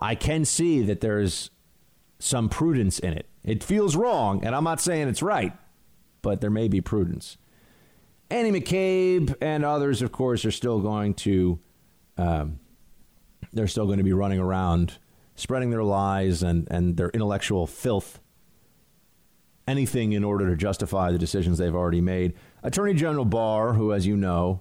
I 0.00 0.14
can 0.14 0.44
see 0.44 0.82
that 0.82 1.00
there's 1.00 1.50
some 2.20 2.48
prudence 2.48 3.00
in 3.00 3.14
it. 3.14 3.26
It 3.42 3.64
feels 3.64 3.96
wrong, 3.96 4.44
and 4.44 4.54
I'm 4.54 4.64
not 4.64 4.80
saying 4.80 5.08
it's 5.08 5.22
right, 5.22 5.52
but 6.22 6.40
there 6.40 6.50
may 6.50 6.68
be 6.68 6.80
prudence. 6.80 7.36
Andy 8.30 8.60
McCabe 8.60 9.34
and 9.40 9.64
others, 9.64 10.02
of 10.02 10.12
course, 10.12 10.44
are 10.44 10.50
still 10.50 10.80
going 10.80 11.14
to 11.14 11.58
um, 12.16 12.60
they're 13.52 13.66
still 13.66 13.86
going 13.86 13.98
to 13.98 14.04
be 14.04 14.12
running 14.12 14.38
around 14.38 14.98
spreading 15.34 15.70
their 15.70 15.82
lies 15.82 16.42
and, 16.42 16.68
and 16.70 16.96
their 16.96 17.08
intellectual 17.10 17.66
filth. 17.66 18.20
Anything 19.66 20.12
in 20.12 20.24
order 20.24 20.48
to 20.50 20.56
justify 20.56 21.12
the 21.12 21.18
decisions 21.18 21.58
they've 21.58 21.74
already 21.74 22.00
made. 22.00 22.34
Attorney 22.62 22.94
General 22.94 23.24
Barr, 23.24 23.72
who, 23.72 23.92
as 23.92 24.06
you 24.06 24.16
know, 24.16 24.60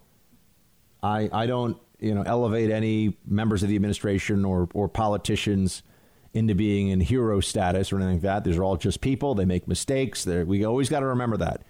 I 1.02 1.30
I 1.32 1.46
don't 1.48 1.78
you 2.00 2.14
know 2.14 2.24
elevate 2.26 2.70
any 2.70 3.18
members 3.26 3.64
of 3.64 3.70
the 3.70 3.76
administration 3.76 4.46
or 4.46 4.70
or 4.74 4.88
politicians 4.88 5.84
into 6.34 6.56
being 6.56 6.90
in 6.90 7.00
hero 7.00 7.40
status 7.40 7.92
or 7.92 7.98
anything 7.98 8.16
like 8.16 8.22
that. 8.22 8.44
These 8.44 8.58
are 8.58 8.64
all 8.64 8.78
just 8.78 9.02
people. 9.02 9.36
They 9.36 9.46
make 9.46 9.68
mistakes. 9.68 10.24
They're, 10.24 10.46
we 10.46 10.64
always 10.64 10.90
got 10.90 11.00
to 11.00 11.08
remember 11.08 11.38
that. 11.38 11.62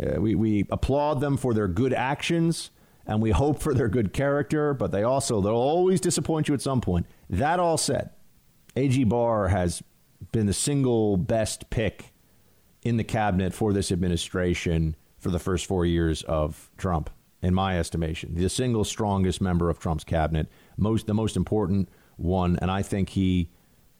Uh, 0.00 0.20
we, 0.20 0.34
we 0.34 0.66
applaud 0.70 1.20
them 1.20 1.36
for 1.36 1.54
their 1.54 1.68
good 1.68 1.92
actions 1.92 2.70
and 3.06 3.22
we 3.22 3.30
hope 3.30 3.60
for 3.60 3.74
their 3.74 3.88
good 3.88 4.12
character, 4.12 4.74
but 4.74 4.92
they 4.92 5.02
also, 5.02 5.40
they'll 5.40 5.54
always 5.54 6.00
disappoint 6.00 6.48
you 6.48 6.54
at 6.54 6.60
some 6.60 6.80
point. 6.80 7.06
That 7.30 7.58
all 7.58 7.78
said, 7.78 8.10
A.G. 8.76 9.04
Barr 9.04 9.48
has 9.48 9.82
been 10.32 10.46
the 10.46 10.52
single 10.52 11.16
best 11.16 11.70
pick 11.70 12.12
in 12.82 12.98
the 12.98 13.04
cabinet 13.04 13.54
for 13.54 13.72
this 13.72 13.90
administration 13.90 14.94
for 15.18 15.30
the 15.30 15.38
first 15.38 15.66
four 15.66 15.86
years 15.86 16.22
of 16.22 16.70
Trump, 16.76 17.10
in 17.42 17.54
my 17.54 17.78
estimation. 17.78 18.34
The 18.34 18.48
single 18.48 18.84
strongest 18.84 19.40
member 19.40 19.70
of 19.70 19.78
Trump's 19.78 20.04
cabinet, 20.04 20.48
most 20.76 21.06
the 21.06 21.14
most 21.14 21.36
important 21.36 21.88
one, 22.16 22.58
and 22.60 22.70
I 22.70 22.82
think 22.82 23.10
he 23.10 23.50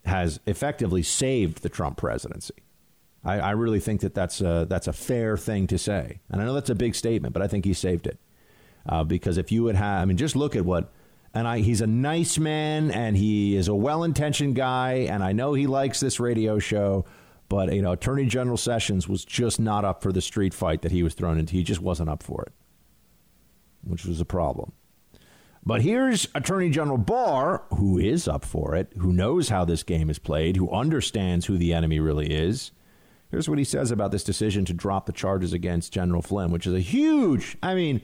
has 0.05 0.41
effectively 0.47 1.03
saved 1.03 1.63
the 1.63 1.69
Trump 1.69 1.97
presidency. 1.97 2.55
I, 3.25 3.39
I 3.39 3.51
really 3.51 3.81
think 3.81 4.01
that 4.03 4.15
that's 4.15 4.41
a, 4.41 4.67
that's 4.69 4.87
a 4.87 4.93
fair 4.93 5.37
thing 5.37 5.67
to 5.69 5.79
say, 5.79 6.21
and 6.31 6.41
I 6.41 6.45
know 6.45 6.55
that's 6.55 6.71
a 6.71 6.75
big 6.75 6.95
statement, 6.95 7.35
but 7.35 7.43
I 7.43 7.49
think 7.49 7.65
he 7.65 7.75
saved 7.75 8.07
it 8.07 8.19
uh, 8.89 9.05
because 9.05 9.39
if 9.39 9.53
you 9.53 9.65
would 9.65 9.75
have, 9.75 10.03
I 10.03 10.05
mean, 10.05 10.17
just 10.17 10.37
look 10.37 10.57
at 10.57 10.65
what. 10.65 10.93
And 11.35 11.47
I, 11.47 11.59
he's 11.59 11.83
a 11.83 11.87
nice 11.87 12.39
man, 12.39 12.91
and 12.91 13.15
he 13.15 13.55
is 13.55 13.69
a 13.69 13.75
well-intentioned 13.75 14.55
guy, 14.55 15.07
and 15.11 15.23
I 15.23 15.33
know 15.33 15.53
he 15.53 15.67
likes 15.67 16.01
this 16.01 16.19
radio 16.19 16.59
show. 16.59 17.05
But 17.51 17.73
you 17.75 17.83
know, 17.83 17.93
Attorney 17.93 18.27
General 18.27 18.57
Sessions 18.57 19.07
was 19.09 19.27
just 19.27 19.61
not 19.61 19.85
up 19.85 20.03
for 20.03 20.11
the 20.11 20.23
street 20.23 20.55
fight 20.55 20.83
that 20.83 20.91
he 20.91 21.03
was 21.03 21.15
thrown 21.15 21.39
into. 21.39 21.53
He 21.53 21.63
just 21.63 21.83
wasn't 21.83 22.09
up 22.09 22.23
for 22.23 22.43
it, 22.43 22.53
which 23.85 24.07
was 24.07 24.21
a 24.21 24.25
problem. 24.25 24.73
But 25.65 25.83
here's 25.83 26.29
Attorney 26.35 26.71
General 26.71 26.99
Barr, 26.99 27.63
who 27.75 27.99
is 27.99 28.27
up 28.27 28.45
for 28.45 28.75
it, 28.75 28.93
who 28.99 29.13
knows 29.13 29.49
how 29.49 29.65
this 29.65 29.83
game 29.83 30.09
is 30.09 30.19
played, 30.19 30.57
who 30.57 30.71
understands 30.71 31.47
who 31.47 31.59
the 31.59 31.75
enemy 31.75 32.01
really 32.01 32.31
is. 32.31 32.73
Here's 33.31 33.49
what 33.49 33.59
he 33.59 33.65
says 33.65 33.91
about 33.91 34.11
this 34.11 34.25
decision 34.25 34.65
to 34.67 34.73
drop 34.73 35.07
the 35.07 35.13
charges 35.13 35.53
against 35.53 35.93
General 35.93 36.23
Flynn, 36.23 36.51
which 36.51 36.67
is 36.67 36.75
a 36.75 36.81
huge, 36.81 37.59
I 37.63 37.75
mean, 37.75 38.01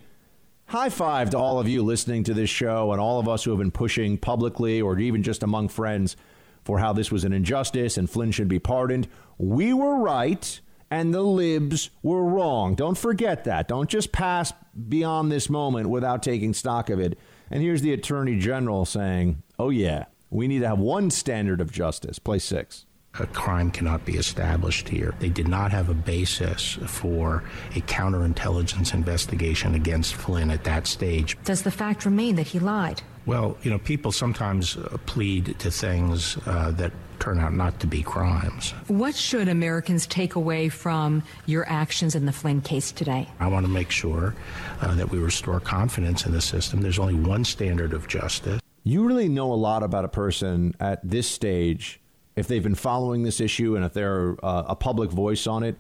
high 0.66 0.90
five 0.90 1.30
to 1.30 1.38
all 1.38 1.58
of 1.58 1.68
you 1.68 1.82
listening 1.82 2.24
to 2.24 2.34
this 2.34 2.50
show 2.50 2.92
and 2.92 3.00
all 3.00 3.18
of 3.18 3.28
us 3.28 3.44
who 3.44 3.50
have 3.50 3.58
been 3.58 3.70
pushing 3.70 4.18
publicly 4.18 4.82
or 4.82 4.98
even 4.98 5.22
just 5.22 5.42
among 5.42 5.68
friends 5.68 6.16
for 6.62 6.78
how 6.78 6.92
this 6.92 7.10
was 7.10 7.24
an 7.24 7.32
injustice 7.32 7.96
and 7.96 8.08
Flynn 8.08 8.32
should 8.32 8.48
be 8.48 8.58
pardoned. 8.58 9.08
We 9.38 9.72
were 9.72 9.96
right 9.96 10.60
and 10.90 11.14
the 11.14 11.22
libs 11.22 11.90
were 12.02 12.24
wrong. 12.24 12.74
Don't 12.74 12.96
forget 12.96 13.44
that. 13.44 13.68
Don't 13.68 13.88
just 13.88 14.12
pass 14.12 14.52
beyond 14.88 15.32
this 15.32 15.48
moment 15.48 15.88
without 15.88 16.22
taking 16.22 16.52
stock 16.52 16.90
of 16.90 17.00
it. 17.00 17.18
And 17.54 17.62
here's 17.62 17.82
the 17.82 17.92
Attorney 17.92 18.36
General 18.36 18.84
saying, 18.84 19.42
oh, 19.60 19.70
yeah, 19.70 20.06
we 20.28 20.48
need 20.48 20.58
to 20.58 20.68
have 20.68 20.80
one 20.80 21.08
standard 21.08 21.60
of 21.60 21.70
justice. 21.70 22.18
Play 22.18 22.40
six 22.40 22.84
a 23.20 23.26
crime 23.26 23.70
cannot 23.70 24.04
be 24.04 24.16
established 24.16 24.88
here. 24.88 25.14
They 25.20 25.28
did 25.28 25.46
not 25.46 25.70
have 25.70 25.88
a 25.88 25.94
basis 25.94 26.78
for 26.86 27.44
a 27.76 27.80
counterintelligence 27.82 28.92
investigation 28.92 29.74
against 29.74 30.14
Flynn 30.14 30.50
at 30.50 30.64
that 30.64 30.86
stage. 30.86 31.36
Does 31.44 31.62
the 31.62 31.70
fact 31.70 32.04
remain 32.04 32.36
that 32.36 32.48
he 32.48 32.58
lied? 32.58 33.02
Well, 33.26 33.56
you 33.62 33.70
know, 33.70 33.78
people 33.78 34.12
sometimes 34.12 34.76
uh, 34.76 34.96
plead 35.06 35.58
to 35.60 35.70
things 35.70 36.36
uh, 36.46 36.72
that 36.72 36.92
turn 37.18 37.38
out 37.38 37.52
not 37.52 37.80
to 37.80 37.86
be 37.86 38.02
crimes. 38.02 38.70
What 38.88 39.14
should 39.14 39.48
Americans 39.48 40.06
take 40.06 40.34
away 40.34 40.68
from 40.68 41.22
your 41.46 41.68
actions 41.68 42.14
in 42.14 42.26
the 42.26 42.32
Flynn 42.32 42.60
case 42.60 42.92
today? 42.92 43.28
I 43.40 43.46
want 43.48 43.66
to 43.66 43.72
make 43.72 43.90
sure 43.90 44.34
uh, 44.80 44.94
that 44.94 45.10
we 45.10 45.18
restore 45.18 45.60
confidence 45.60 46.26
in 46.26 46.32
the 46.32 46.40
system. 46.40 46.80
There's 46.80 46.98
only 46.98 47.14
one 47.14 47.44
standard 47.44 47.92
of 47.92 48.08
justice. 48.08 48.60
You 48.82 49.04
really 49.04 49.28
know 49.28 49.52
a 49.52 49.54
lot 49.54 49.82
about 49.82 50.04
a 50.04 50.08
person 50.08 50.74
at 50.78 51.00
this 51.08 51.28
stage 51.28 52.00
if 52.36 52.48
they've 52.48 52.62
been 52.62 52.74
following 52.74 53.22
this 53.22 53.40
issue 53.40 53.76
and 53.76 53.84
if 53.84 53.92
they're 53.92 54.36
uh, 54.42 54.64
a 54.66 54.76
public 54.76 55.10
voice 55.10 55.46
on 55.46 55.62
it, 55.62 55.76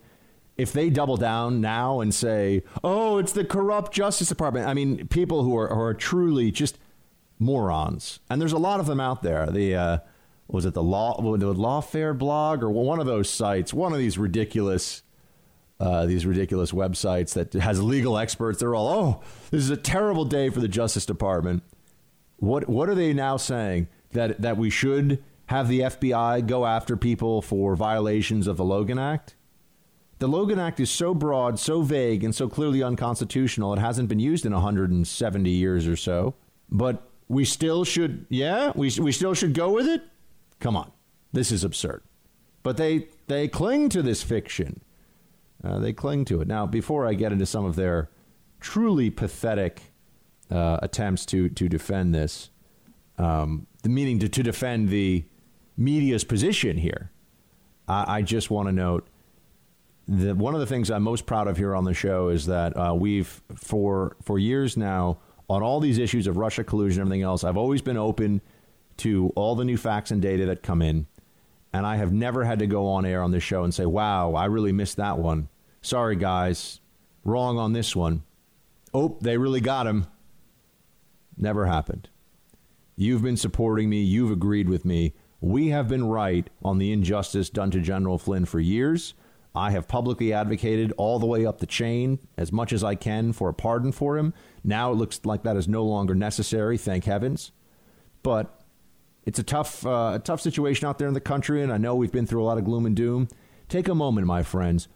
if 0.56 0.72
they 0.72 0.88
double 0.88 1.16
down 1.16 1.60
now 1.60 2.00
and 2.00 2.14
say, 2.14 2.62
"Oh, 2.82 3.18
it's 3.18 3.32
the 3.32 3.44
corrupt 3.44 3.92
Justice 3.92 4.28
Department," 4.28 4.68
I 4.68 4.74
mean, 4.74 5.08
people 5.08 5.42
who 5.42 5.56
are, 5.56 5.68
who 5.68 5.80
are 5.80 5.94
truly 5.94 6.50
just 6.52 6.78
morons, 7.38 8.20
and 8.30 8.40
there's 8.40 8.52
a 8.52 8.58
lot 8.58 8.78
of 8.78 8.86
them 8.86 9.00
out 9.00 9.22
there. 9.22 9.46
The 9.46 9.74
uh, 9.74 9.98
was 10.48 10.64
it 10.64 10.74
the 10.74 10.82
law 10.82 11.16
the 11.36 11.54
lawfare 11.54 12.16
blog 12.16 12.62
or 12.62 12.70
one 12.70 13.00
of 13.00 13.06
those 13.06 13.28
sites, 13.30 13.72
one 13.72 13.92
of 13.92 13.98
these 13.98 14.18
ridiculous. 14.18 15.02
Uh, 15.80 16.06
these 16.06 16.24
ridiculous 16.24 16.70
websites 16.70 17.34
that 17.34 17.52
has 17.52 17.82
legal 17.82 18.16
experts. 18.16 18.60
They're 18.60 18.76
all, 18.76 18.88
oh, 18.88 19.20
this 19.50 19.60
is 19.60 19.70
a 19.70 19.76
terrible 19.76 20.24
day 20.24 20.48
for 20.48 20.60
the 20.60 20.68
Justice 20.68 21.04
Department. 21.04 21.64
What 22.36 22.68
what 22.68 22.88
are 22.88 22.94
they 22.94 23.12
now 23.12 23.36
saying 23.36 23.88
that 24.12 24.40
that 24.40 24.56
we 24.56 24.70
should 24.70 25.22
have 25.46 25.68
the 25.68 25.80
FBI 25.80 26.46
go 26.46 26.64
after 26.64 26.96
people 26.96 27.42
for 27.42 27.74
violations 27.74 28.46
of 28.46 28.56
the 28.56 28.64
Logan 28.64 29.00
Act? 29.00 29.34
The 30.18 30.28
Logan 30.28 30.58
Act 30.58 30.80
is 30.80 30.90
so 30.90 31.12
broad, 31.12 31.58
so 31.58 31.82
vague, 31.82 32.22
and 32.24 32.34
so 32.34 32.48
clearly 32.48 32.82
unconstitutional, 32.82 33.74
it 33.74 33.80
hasn't 33.80 34.08
been 34.08 34.20
used 34.20 34.46
in 34.46 34.52
170 34.52 35.50
years 35.50 35.86
or 35.86 35.96
so. 35.96 36.34
But 36.70 37.10
we 37.28 37.44
still 37.44 37.84
should, 37.84 38.26
yeah, 38.28 38.72
we, 38.74 38.90
we 39.00 39.12
still 39.12 39.34
should 39.34 39.54
go 39.54 39.72
with 39.72 39.86
it? 39.86 40.02
Come 40.60 40.76
on. 40.76 40.92
This 41.32 41.50
is 41.50 41.64
absurd. 41.64 42.02
But 42.62 42.76
they, 42.76 43.08
they 43.26 43.48
cling 43.48 43.88
to 43.90 44.02
this 44.02 44.22
fiction. 44.22 44.80
Uh, 45.62 45.78
they 45.78 45.92
cling 45.92 46.24
to 46.26 46.40
it. 46.40 46.48
Now, 46.48 46.66
before 46.66 47.06
I 47.06 47.14
get 47.14 47.32
into 47.32 47.46
some 47.46 47.64
of 47.64 47.76
their 47.76 48.10
truly 48.60 49.10
pathetic 49.10 49.80
uh, 50.50 50.78
attempts 50.82 51.26
to, 51.26 51.48
to 51.50 51.68
defend 51.68 52.14
this, 52.14 52.50
um, 53.18 53.66
the 53.82 53.88
meaning 53.88 54.18
to, 54.20 54.28
to 54.28 54.42
defend 54.42 54.88
the 54.88 55.24
media's 55.76 56.24
position 56.24 56.76
here. 56.76 57.10
I, 57.88 58.18
I 58.18 58.22
just 58.22 58.50
want 58.50 58.68
to 58.68 58.72
note 58.72 59.06
that 60.08 60.36
one 60.36 60.54
of 60.54 60.60
the 60.60 60.66
things 60.66 60.90
I'm 60.90 61.02
most 61.02 61.26
proud 61.26 61.48
of 61.48 61.56
here 61.56 61.74
on 61.74 61.84
the 61.84 61.94
show 61.94 62.28
is 62.28 62.46
that 62.46 62.76
uh, 62.76 62.94
we've 62.94 63.40
for 63.56 64.16
for 64.22 64.38
years 64.38 64.76
now 64.76 65.18
on 65.48 65.62
all 65.62 65.80
these 65.80 65.98
issues 65.98 66.26
of 66.26 66.36
Russia 66.36 66.64
collusion 66.64 67.00
and 67.00 67.08
everything 67.08 67.22
else. 67.22 67.44
I've 67.44 67.56
always 67.56 67.82
been 67.82 67.96
open 67.96 68.40
to 68.98 69.32
all 69.36 69.54
the 69.54 69.64
new 69.64 69.76
facts 69.76 70.10
and 70.10 70.20
data 70.22 70.46
that 70.46 70.62
come 70.62 70.82
in, 70.82 71.06
and 71.72 71.86
I 71.86 71.96
have 71.96 72.12
never 72.12 72.44
had 72.44 72.60
to 72.60 72.66
go 72.66 72.86
on 72.86 73.04
air 73.04 73.22
on 73.22 73.30
this 73.30 73.42
show 73.42 73.64
and 73.64 73.74
say, 73.74 73.86
"Wow, 73.86 74.34
I 74.34 74.46
really 74.46 74.72
missed 74.72 74.96
that 74.96 75.18
one." 75.18 75.48
Sorry, 75.82 76.16
guys, 76.16 76.80
wrong 77.24 77.58
on 77.58 77.72
this 77.72 77.94
one. 77.94 78.22
Oh, 78.92 79.18
they 79.20 79.36
really 79.36 79.60
got 79.60 79.86
him. 79.86 80.06
Never 81.36 81.66
happened. 81.66 82.08
You've 82.96 83.22
been 83.22 83.36
supporting 83.36 83.90
me. 83.90 84.02
You've 84.02 84.30
agreed 84.30 84.68
with 84.68 84.84
me. 84.84 85.14
We 85.40 85.68
have 85.68 85.88
been 85.88 86.06
right 86.06 86.48
on 86.62 86.78
the 86.78 86.92
injustice 86.92 87.50
done 87.50 87.70
to 87.72 87.80
General 87.80 88.18
Flynn 88.18 88.44
for 88.44 88.60
years. 88.60 89.14
I 89.54 89.70
have 89.72 89.86
publicly 89.86 90.32
advocated 90.32 90.92
all 90.96 91.18
the 91.18 91.26
way 91.26 91.44
up 91.44 91.58
the 91.58 91.66
chain 91.66 92.18
as 92.36 92.50
much 92.50 92.72
as 92.72 92.82
I 92.82 92.94
can 92.94 93.32
for 93.32 93.48
a 93.48 93.54
pardon 93.54 93.92
for 93.92 94.16
him. 94.16 94.32
Now 94.64 94.90
it 94.90 94.96
looks 94.96 95.20
like 95.24 95.42
that 95.42 95.56
is 95.56 95.68
no 95.68 95.84
longer 95.84 96.14
necessary, 96.14 96.78
thank 96.78 97.04
heavens. 97.04 97.52
But 98.22 98.63
it's 99.24 99.38
a 99.38 99.42
tough, 99.42 99.86
uh, 99.86 100.12
a 100.14 100.20
tough 100.22 100.40
situation 100.40 100.86
out 100.86 100.98
there 100.98 101.08
in 101.08 101.14
the 101.14 101.20
country, 101.20 101.62
and 101.62 101.72
I 101.72 101.78
know 101.78 101.94
we've 101.94 102.12
been 102.12 102.26
through 102.26 102.42
a 102.42 102.46
lot 102.46 102.58
of 102.58 102.64
gloom 102.64 102.86
and 102.86 102.94
doom. 102.94 103.28
Take 103.68 103.88
a 103.88 103.94
moment, 103.94 104.26
my 104.26 104.42
friends. 104.42 104.88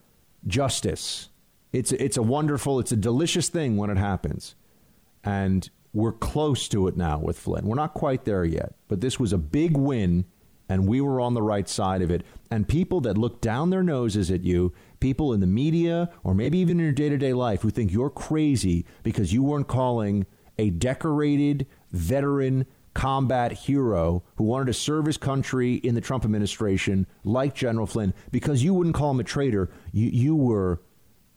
Justice. 0.46 1.30
It's, 1.72 1.92
it's 1.92 2.16
a 2.16 2.22
wonderful, 2.22 2.78
it's 2.78 2.92
a 2.92 2.96
delicious 2.96 3.48
thing 3.48 3.76
when 3.76 3.90
it 3.90 3.96
happens. 3.96 4.54
And 5.24 5.68
we're 5.92 6.12
close 6.12 6.68
to 6.68 6.86
it 6.88 6.96
now 6.96 7.18
with 7.18 7.38
Flynn. 7.38 7.66
We're 7.66 7.74
not 7.74 7.94
quite 7.94 8.24
there 8.24 8.44
yet, 8.44 8.74
but 8.88 9.00
this 9.00 9.18
was 9.18 9.32
a 9.32 9.38
big 9.38 9.76
win 9.76 10.26
and 10.68 10.86
we 10.86 11.00
were 11.00 11.20
on 11.20 11.34
the 11.34 11.42
right 11.42 11.68
side 11.68 12.02
of 12.02 12.10
it. 12.10 12.24
And 12.50 12.68
people 12.68 13.00
that 13.02 13.16
look 13.16 13.40
down 13.40 13.70
their 13.70 13.82
noses 13.82 14.30
at 14.30 14.44
you, 14.44 14.72
people 15.00 15.32
in 15.32 15.40
the 15.40 15.46
media, 15.46 16.10
or 16.22 16.34
maybe 16.34 16.58
even 16.58 16.78
in 16.78 16.84
your 16.84 16.92
day 16.92 17.08
to 17.08 17.16
day 17.16 17.32
life, 17.32 17.62
who 17.62 17.70
think 17.70 17.90
you're 17.90 18.10
crazy 18.10 18.84
because 19.02 19.32
you 19.32 19.42
weren't 19.42 19.68
calling 19.68 20.26
a 20.58 20.70
decorated 20.70 21.66
veteran 21.90 22.66
combat 22.98 23.52
hero 23.52 24.24
who 24.34 24.42
wanted 24.42 24.66
to 24.66 24.72
serve 24.72 25.06
his 25.06 25.16
country 25.16 25.74
in 25.74 25.94
the 25.94 26.00
Trump 26.00 26.24
administration, 26.24 27.06
like 27.22 27.54
General 27.54 27.86
Flynn, 27.86 28.12
because 28.32 28.64
you 28.64 28.74
wouldn't 28.74 28.96
call 28.96 29.12
him 29.12 29.20
a 29.20 29.24
traitor, 29.24 29.70
you, 29.92 30.08
you 30.08 30.34
were 30.34 30.82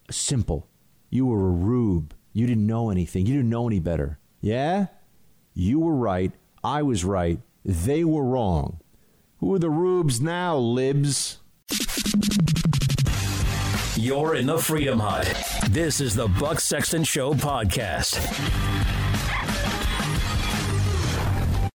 simple. 0.09 0.67
You 1.11 1.27
were 1.27 1.49
a 1.49 1.51
rube. 1.51 2.15
You 2.33 2.47
didn't 2.47 2.65
know 2.65 2.89
anything. 2.89 3.27
You 3.27 3.35
didn't 3.35 3.51
know 3.51 3.67
any 3.67 3.79
better. 3.79 4.17
Yeah? 4.39 4.87
You 5.53 5.79
were 5.79 5.93
right. 5.93 6.31
I 6.63 6.81
was 6.81 7.05
right. 7.05 7.39
They 7.63 8.03
were 8.03 8.23
wrong. 8.23 8.79
Who 9.37 9.53
are 9.53 9.59
the 9.59 9.69
rubes 9.69 10.19
now, 10.19 10.57
libs? 10.57 11.37
You're 13.95 14.33
in 14.33 14.47
the 14.47 14.57
Freedom 14.57 14.99
Hut. 14.99 15.31
This 15.69 16.01
is 16.01 16.15
the 16.15 16.27
Buck 16.27 16.59
Sexton 16.59 17.03
Show 17.03 17.35
podcast. 17.35 18.17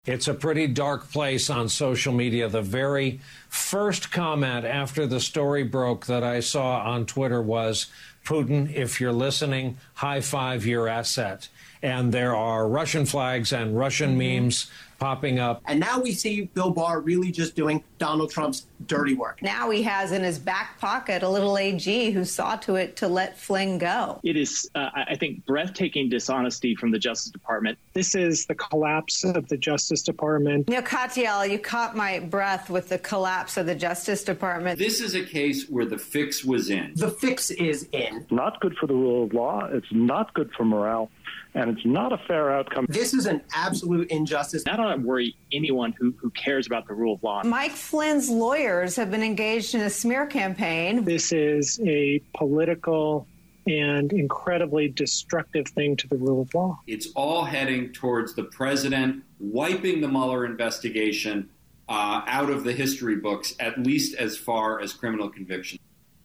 It's 0.07 0.29
a 0.29 0.35
pretty 0.35 0.69
dark 0.69 1.11
place 1.11 1.51
on 1.51 1.69
social 1.69 2.13
media. 2.13 2.49
The 2.49 2.63
very 2.63 3.21
first 3.49 4.13
comment 4.13 4.65
after 4.65 5.05
the 5.05 5.19
story 5.19 5.65
broke 5.65 6.07
that 6.07 6.23
I 6.23 6.39
saw 6.39 6.79
on 6.79 7.07
Twitter 7.07 7.43
was 7.43 7.87
Putin, 8.25 8.73
if 8.73 9.01
you're 9.01 9.13
listening, 9.13 9.79
high 9.95 10.21
five 10.21 10.65
your 10.65 10.87
asset. 10.87 11.49
And 11.83 12.13
there 12.13 12.37
are 12.37 12.69
Russian 12.69 13.05
flags 13.05 13.53
and 13.53 13.77
Russian 13.77 14.17
mm-hmm. 14.17 14.45
memes 14.45 14.71
popping 14.99 15.39
up. 15.39 15.63
And 15.67 15.81
now 15.81 16.01
we 16.01 16.13
see 16.13 16.43
Bill 16.43 16.71
Barr 16.71 17.01
really 17.01 17.31
just 17.31 17.55
doing 17.55 17.83
Donald 17.99 18.31
Trump's 18.31 18.67
dirty 18.87 19.15
work. 19.15 19.43
Now 19.43 19.71
he 19.71 19.83
has 19.83 20.13
in 20.13 20.23
his 20.23 20.39
back 20.39 20.79
pocket 20.79 21.23
a 21.23 21.29
little 21.29 21.57
AG 21.59 22.11
who 22.11 22.25
saw 22.25 22.57
to 22.57 22.77
it 22.77 22.97
to 22.97 23.09
let 23.09 23.39
Flynn 23.39 23.79
go. 23.79 24.21
It 24.23 24.37
is, 24.37 24.71
uh, 24.75 24.91
I 24.95 25.17
think, 25.17 25.45
breathtaking 25.47 26.09
dishonesty 26.09 26.75
from 26.75 26.91
the 26.91 26.99
Justice 26.99 27.33
Department. 27.33 27.79
This 27.93 28.15
is 28.15 28.47
the 28.47 28.55
collapse 28.55 29.25
of 29.25 29.49
the 29.49 29.57
Justice 29.57 30.03
Department. 30.03 30.69
You 30.69 30.77
know, 30.77 30.83
Katyal, 30.83 31.49
you 31.51 31.59
caught 31.59 31.97
my 31.97 32.21
breath 32.21 32.71
with 32.71 32.89
the 32.89 32.99
collapse 32.99 33.57
of 33.57 33.67
the 33.67 33.75
Justice 33.75 34.25
Department. 34.25 34.79
This 34.79 35.01
is 35.01 35.15
a 35.15 35.25
case 35.25 35.69
where 35.69 35.87
the 35.87 35.99
fix 35.99 36.45
was 36.45 36.71
in. 36.71 36.93
The 36.97 37.11
fix 37.11 37.51
is 37.51 37.89
in. 37.93 38.27
Not 38.31 38.61
good 38.61 38.77
for 38.77 38.87
the 38.87 38.95
rule 38.95 39.25
of 39.25 39.33
law. 39.33 39.69
It's 39.71 39.93
not 39.93 40.35
good 40.35 40.51
for 40.53 40.65
morale 40.65 41.11
and 41.57 41.71
it's 41.71 41.87
not 41.87 42.13
a 42.13 42.19
fair 42.19 42.53
outcome. 42.53 42.87
This 42.89 43.15
is 43.15 43.27
an 43.27 43.43
absolute 43.55 44.11
injustice. 44.11 44.63
I 44.69 44.77
don't 44.77 45.03
worry 45.03 45.37
anyone 45.53 45.95
who, 45.99 46.15
who 46.21 46.31
cares 46.31 46.67
about 46.67 46.87
the 46.87 46.95
rule 46.95 47.15
of 47.15 47.23
law. 47.23 47.43
Mike 47.45 47.73
Flynn's 47.73 48.29
lawyers 48.29 48.95
have 48.97 49.11
been 49.11 49.23
engaged 49.23 49.75
in 49.75 49.81
a 49.81 49.91
smear 49.91 50.27
campaign. 50.27 51.05
This 51.05 51.33
is 51.33 51.81
a 51.85 52.23
political 52.35 53.27
and 53.67 54.13
incredibly 54.13 54.89
destructive 54.89 55.67
thing 55.69 55.97
to 55.97 56.07
the 56.09 56.17
rule 56.17 56.43
of 56.43 56.55
law. 56.55 56.79
It's 56.87 57.09
all 57.17 57.45
heading 57.45 57.93
towards 57.93 58.35
the 58.35 58.45
president 58.45 59.25
wiping 59.41 60.01
the 60.01 60.09
Mueller 60.09 60.45
investigation 60.45 61.49
uh, 61.89 62.23
out 62.27 62.51
of 62.51 62.65
the 62.65 62.73
history 62.73 63.17
books, 63.17 63.55
at 63.59 63.79
least 63.79 64.15
as 64.17 64.37
far 64.37 64.81
as 64.81 64.93
criminal 64.93 65.29
conviction. 65.29 65.79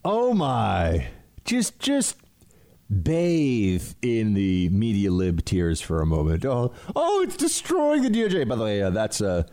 Oh 0.04 0.34
my! 0.34 1.08
Just, 1.46 1.80
just 1.80 2.18
bathe 2.91 3.93
in 4.01 4.33
the 4.33 4.69
media 4.69 5.12
lib 5.12 5.45
tears 5.45 5.81
for 5.81 6.01
a 6.01 6.05
moment. 6.05 6.45
Oh, 6.45 6.74
oh, 6.95 7.21
it's 7.21 7.38
destroying 7.38 8.01
the 8.01 8.10
DOJ. 8.10 8.48
By 8.48 8.55
the 8.55 8.63
way, 8.63 8.81
uh, 8.81 8.89
that's 8.89 9.21
a 9.21 9.45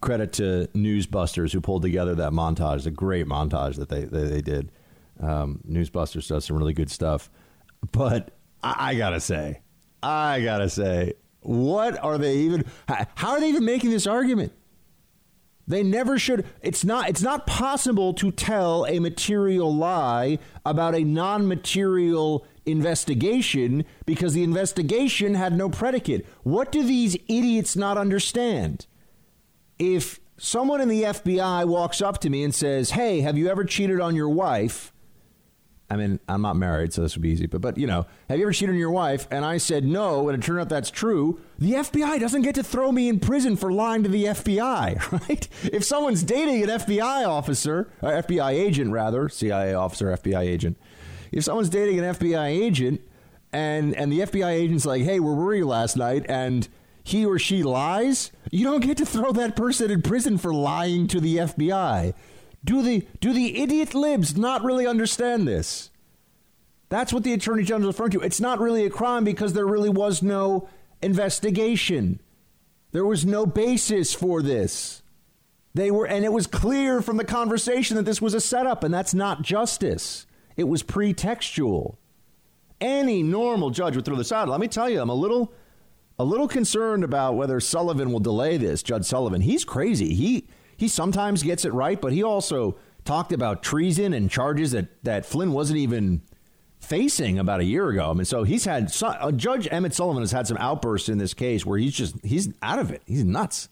credit 0.00 0.32
to 0.34 0.68
Newsbusters 0.74 1.52
who 1.52 1.60
pulled 1.60 1.82
together 1.82 2.14
that 2.14 2.32
montage. 2.32 2.86
A 2.86 2.90
great 2.90 3.26
montage 3.26 3.76
that 3.76 3.88
they 3.88 4.04
they, 4.04 4.24
they 4.24 4.40
did. 4.40 4.70
Um, 5.20 5.60
Newsbusters 5.68 6.28
does 6.28 6.44
some 6.44 6.56
really 6.56 6.74
good 6.74 6.90
stuff. 6.90 7.30
But 7.92 8.30
I, 8.62 8.90
I 8.90 8.94
gotta 8.94 9.20
say, 9.20 9.60
I 10.02 10.40
gotta 10.40 10.70
say, 10.70 11.14
what 11.40 12.02
are 12.02 12.18
they 12.18 12.38
even? 12.38 12.64
How 12.88 13.32
are 13.32 13.40
they 13.40 13.48
even 13.48 13.64
making 13.64 13.90
this 13.90 14.06
argument? 14.06 14.52
They 15.66 15.82
never 15.82 16.18
should. 16.18 16.46
It's 16.62 16.84
not. 16.84 17.08
It's 17.08 17.22
not 17.22 17.46
possible 17.46 18.12
to 18.14 18.30
tell 18.30 18.86
a 18.86 18.98
material 18.98 19.74
lie 19.74 20.38
about 20.64 20.94
a 20.94 21.02
non-material 21.02 22.46
investigation 22.66 23.84
because 24.06 24.34
the 24.34 24.42
investigation 24.42 25.34
had 25.34 25.56
no 25.56 25.68
predicate. 25.68 26.26
What 26.42 26.72
do 26.72 26.82
these 26.82 27.16
idiots 27.28 27.76
not 27.76 27.98
understand? 27.98 28.86
If 29.78 30.20
someone 30.36 30.80
in 30.80 30.88
the 30.88 31.02
FBI 31.02 31.66
walks 31.66 32.00
up 32.00 32.20
to 32.20 32.30
me 32.30 32.44
and 32.44 32.54
says, 32.54 32.90
"Hey, 32.90 33.20
have 33.20 33.36
you 33.36 33.48
ever 33.48 33.64
cheated 33.64 34.00
on 34.00 34.14
your 34.14 34.28
wife?" 34.28 34.92
I 35.90 35.96
mean, 35.96 36.18
I'm 36.28 36.40
not 36.40 36.56
married, 36.56 36.92
so 36.92 37.02
this 37.02 37.14
would 37.14 37.22
be 37.22 37.28
easy. 37.28 37.46
But, 37.46 37.60
but 37.60 37.76
you 37.76 37.86
know, 37.86 38.06
have 38.28 38.38
you 38.38 38.44
ever 38.46 38.52
cheated 38.52 38.74
on 38.74 38.78
your 38.78 38.90
wife? 38.90 39.28
And 39.30 39.44
I 39.44 39.58
said 39.58 39.84
no, 39.84 40.28
and 40.28 40.42
it 40.42 40.44
turned 40.44 40.60
out 40.60 40.68
that's 40.68 40.90
true. 40.90 41.40
The 41.58 41.72
FBI 41.72 42.18
doesn't 42.18 42.42
get 42.42 42.54
to 42.54 42.62
throw 42.64 42.90
me 42.90 43.08
in 43.08 43.20
prison 43.20 43.54
for 43.54 43.70
lying 43.70 44.02
to 44.02 44.08
the 44.08 44.24
FBI, 44.24 45.12
right? 45.28 45.48
If 45.62 45.84
someone's 45.84 46.22
dating 46.22 46.62
an 46.62 46.70
FBI 46.70 47.28
officer, 47.28 47.92
uh, 48.02 48.08
or 48.08 48.22
FBI 48.22 48.52
agent 48.52 48.92
rather, 48.92 49.28
CIA 49.28 49.74
officer, 49.74 50.06
FBI 50.06 50.40
agent, 50.40 50.78
if 51.34 51.44
someone's 51.44 51.68
dating 51.68 51.98
an 51.98 52.14
FBI 52.14 52.46
agent 52.46 53.00
and 53.52 53.94
and 53.94 54.10
the 54.10 54.20
FBI 54.20 54.50
agent's 54.50 54.86
like, 54.86 55.02
"Hey, 55.02 55.20
where 55.20 55.34
were 55.34 55.54
you 55.54 55.66
last 55.66 55.96
night?" 55.96 56.24
and 56.28 56.68
he 57.02 57.26
or 57.26 57.38
she 57.38 57.62
lies, 57.62 58.32
you 58.50 58.64
don't 58.64 58.80
get 58.80 58.96
to 58.96 59.04
throw 59.04 59.30
that 59.32 59.54
person 59.54 59.90
in 59.90 60.00
prison 60.00 60.38
for 60.38 60.54
lying 60.54 61.06
to 61.08 61.20
the 61.20 61.36
FBI. 61.36 62.14
Do 62.64 62.82
the 62.82 63.06
do 63.20 63.34
the 63.34 63.60
idiot 63.62 63.94
libs 63.94 64.36
not 64.36 64.64
really 64.64 64.86
understand 64.86 65.46
this? 65.46 65.90
That's 66.88 67.12
what 67.12 67.24
the 67.24 67.34
attorney 67.34 67.64
general 67.64 67.90
is 67.90 67.94
referring 67.94 68.12
to. 68.12 68.20
It's 68.20 68.40
not 68.40 68.60
really 68.60 68.86
a 68.86 68.90
crime 68.90 69.24
because 69.24 69.52
there 69.52 69.66
really 69.66 69.90
was 69.90 70.22
no 70.22 70.68
investigation. 71.02 72.20
There 72.92 73.04
was 73.04 73.26
no 73.26 73.44
basis 73.44 74.14
for 74.14 74.40
this. 74.40 75.02
They 75.74 75.90
were 75.90 76.06
and 76.06 76.24
it 76.24 76.32
was 76.32 76.46
clear 76.46 77.02
from 77.02 77.18
the 77.18 77.24
conversation 77.24 77.96
that 77.96 78.04
this 78.04 78.22
was 78.22 78.32
a 78.32 78.40
setup 78.40 78.82
and 78.82 78.94
that's 78.94 79.12
not 79.12 79.42
justice. 79.42 80.24
It 80.56 80.64
was 80.64 80.82
pretextual. 80.82 81.96
Any 82.80 83.22
normal 83.22 83.70
judge 83.70 83.96
would 83.96 84.04
throw 84.04 84.16
this 84.16 84.32
out. 84.32 84.48
Let 84.48 84.60
me 84.60 84.68
tell 84.68 84.88
you, 84.90 85.00
I'm 85.00 85.08
a 85.08 85.14
little 85.14 85.52
a 86.18 86.24
little 86.24 86.46
concerned 86.46 87.02
about 87.02 87.34
whether 87.34 87.58
Sullivan 87.60 88.12
will 88.12 88.20
delay 88.20 88.56
this. 88.56 88.82
Judge 88.82 89.04
Sullivan, 89.04 89.40
he's 89.40 89.64
crazy. 89.64 90.14
He 90.14 90.48
he 90.76 90.88
sometimes 90.88 91.42
gets 91.42 91.64
it 91.64 91.72
right, 91.72 92.00
but 92.00 92.12
he 92.12 92.22
also 92.22 92.76
talked 93.04 93.32
about 93.32 93.62
treason 93.62 94.12
and 94.12 94.30
charges 94.30 94.72
that 94.72 95.02
that 95.04 95.26
Flynn 95.26 95.52
wasn't 95.52 95.78
even 95.78 96.22
facing 96.78 97.38
about 97.38 97.60
a 97.60 97.64
year 97.64 97.88
ago. 97.88 98.10
I 98.10 98.14
mean, 98.14 98.24
so 98.24 98.44
he's 98.44 98.64
had 98.64 98.92
uh, 99.02 99.32
Judge 99.32 99.66
Emmett 99.70 99.94
Sullivan 99.94 100.22
has 100.22 100.32
had 100.32 100.46
some 100.46 100.58
outbursts 100.58 101.08
in 101.08 101.18
this 101.18 101.34
case 101.34 101.64
where 101.64 101.78
he's 101.78 101.94
just 101.94 102.16
he's 102.24 102.50
out 102.62 102.78
of 102.78 102.90
it. 102.90 103.02
He's 103.06 103.24
nuts, 103.24 103.68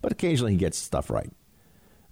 but 0.00 0.12
occasionally 0.12 0.52
he 0.52 0.58
gets 0.58 0.78
stuff 0.78 1.10
right. 1.10 1.30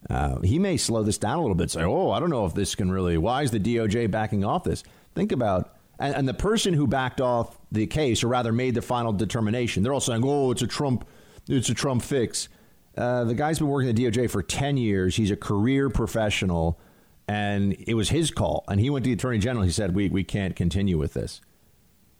Uh, 0.08 0.40
he 0.40 0.58
may 0.58 0.76
slow 0.76 1.02
this 1.02 1.18
down 1.18 1.38
a 1.38 1.40
little 1.42 1.54
bit. 1.54 1.70
Say, 1.70 1.82
oh, 1.82 2.10
I 2.10 2.20
don't 2.20 2.30
know 2.30 2.46
if 2.46 2.54
this 2.54 2.74
can 2.74 2.90
really. 2.90 3.18
Why 3.18 3.42
is 3.42 3.50
the 3.50 3.60
DOJ 3.60 4.10
backing 4.10 4.44
off 4.44 4.64
this? 4.64 4.82
Think 5.14 5.32
about 5.32 5.76
and, 5.98 6.14
and 6.14 6.28
the 6.28 6.34
person 6.34 6.74
who 6.74 6.86
backed 6.86 7.20
off 7.20 7.58
the 7.70 7.86
case, 7.86 8.24
or 8.24 8.28
rather 8.28 8.52
made 8.52 8.74
the 8.74 8.82
final 8.82 9.12
determination. 9.12 9.82
They're 9.82 9.92
all 9.92 10.00
saying, 10.00 10.22
oh, 10.24 10.50
it's 10.50 10.62
a 10.62 10.66
Trump, 10.66 11.06
it's 11.48 11.68
a 11.68 11.74
Trump 11.74 12.02
fix. 12.02 12.48
Uh, 12.96 13.24
the 13.24 13.34
guy's 13.34 13.58
been 13.58 13.68
working 13.68 13.90
at 13.90 13.96
the 13.96 14.06
DOJ 14.06 14.30
for 14.30 14.42
10 14.42 14.76
years. 14.76 15.16
He's 15.16 15.30
a 15.30 15.36
career 15.36 15.90
professional, 15.90 16.80
and 17.28 17.76
it 17.86 17.94
was 17.94 18.08
his 18.08 18.30
call. 18.30 18.64
And 18.66 18.80
he 18.80 18.90
went 18.90 19.04
to 19.04 19.10
the 19.10 19.14
attorney 19.14 19.38
general. 19.38 19.64
He 19.64 19.70
said, 19.70 19.94
we, 19.94 20.08
we 20.08 20.24
can't 20.24 20.56
continue 20.56 20.98
with 20.98 21.12
this. 21.12 21.40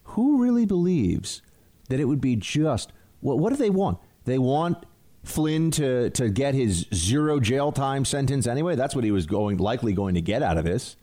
Who 0.05 0.43
really 0.43 0.67
believes 0.67 1.43
that 1.89 1.99
it 1.99 2.05
would 2.05 2.21
be 2.21 2.37
just 2.37 2.93
what, 3.21 3.39
what 3.39 3.51
do 3.51 3.57
they 3.57 3.71
want? 3.71 3.99
They 4.25 4.39
want 4.39 4.85
Flynn 5.23 5.71
to, 5.73 6.11
to 6.11 6.31
get 6.31 6.55
his 6.55 6.87
zero 6.95 7.41
jail 7.41 7.73
time 7.73 8.05
sentence 8.05 8.47
anyway. 8.47 8.75
That's 8.75 8.95
what 8.95 9.05
he 9.05 9.11
was 9.11 9.27
going 9.27 9.59
likely 9.59 9.93
going 9.93 10.15
to 10.15 10.23
get 10.23 10.43
out 10.43 10.59
of 10.59 10.65
this. 10.65 10.97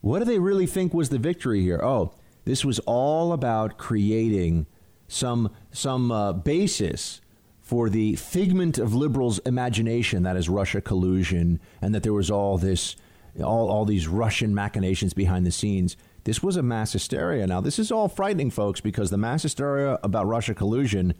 What 0.00 0.18
do 0.20 0.24
they 0.24 0.38
really 0.38 0.66
think 0.66 0.94
was 0.94 1.10
the 1.10 1.18
victory 1.18 1.62
here? 1.62 1.80
Oh, 1.82 2.12
this 2.44 2.64
was 2.64 2.78
all 2.80 3.32
about 3.32 3.78
creating 3.78 4.66
some 5.08 5.50
some 5.70 6.10
uh, 6.10 6.32
basis 6.32 7.20
for 7.60 7.88
the 7.88 8.16
figment 8.16 8.78
of 8.78 8.94
liberals' 8.94 9.38
imagination 9.40 10.22
that 10.24 10.36
is 10.36 10.48
Russia 10.48 10.80
collusion, 10.80 11.60
and 11.80 11.94
that 11.94 12.02
there 12.02 12.12
was 12.12 12.30
all 12.30 12.58
this 12.58 12.96
all 13.42 13.68
all 13.68 13.84
these 13.84 14.08
Russian 14.08 14.54
machinations 14.54 15.14
behind 15.14 15.46
the 15.46 15.52
scenes. 15.52 15.96
This 16.24 16.42
was 16.42 16.56
a 16.56 16.62
mass 16.62 16.92
hysteria. 16.92 17.46
Now, 17.46 17.60
this 17.60 17.78
is 17.78 17.90
all 17.90 18.08
frightening, 18.08 18.50
folks, 18.50 18.80
because 18.80 19.10
the 19.10 19.16
mass 19.18 19.42
hysteria 19.42 19.98
about 20.02 20.26
Russia 20.26 20.54
collusion 20.54 21.14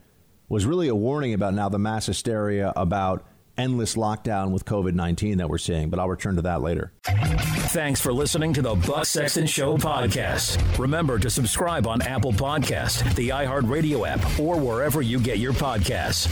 was 0.51 0.67
really 0.67 0.89
a 0.89 0.95
warning 0.95 1.33
about 1.33 1.55
now 1.55 1.71
the 1.71 1.79
mass 1.79 2.05
hysteria 2.07 2.73
about 2.77 3.25
endless 3.57 3.95
lockdown 3.95 4.51
with 4.51 4.65
COVID 4.65 4.95
19 4.95 5.39
that 5.39 5.49
we're 5.49 5.59
seeing. 5.59 5.89
But 5.89 6.01
I'll 6.01 6.09
return 6.09 6.37
to 6.37 6.43
that 6.43 6.61
later. 6.61 6.93
Thanks 7.05 8.01
for 8.01 8.13
listening 8.13 8.53
to 8.55 8.63
the 8.63 8.75
Buck 8.75 9.07
Sexton 9.07 9.47
Show 9.47 9.79
podcast. 9.79 10.79
Remember 10.79 11.19
to 11.19 11.31
subscribe 11.31 11.87
on 11.87 12.03
Apple 12.03 12.33
Podcast, 12.33 13.15
the 13.15 13.31
iHeartRadio 13.31 14.07
app, 14.07 14.41
or 14.41 14.57
wherever 14.59 15.01
you 15.01 15.21
get 15.21 15.39
your 15.39 15.53
podcasts. 15.53 16.29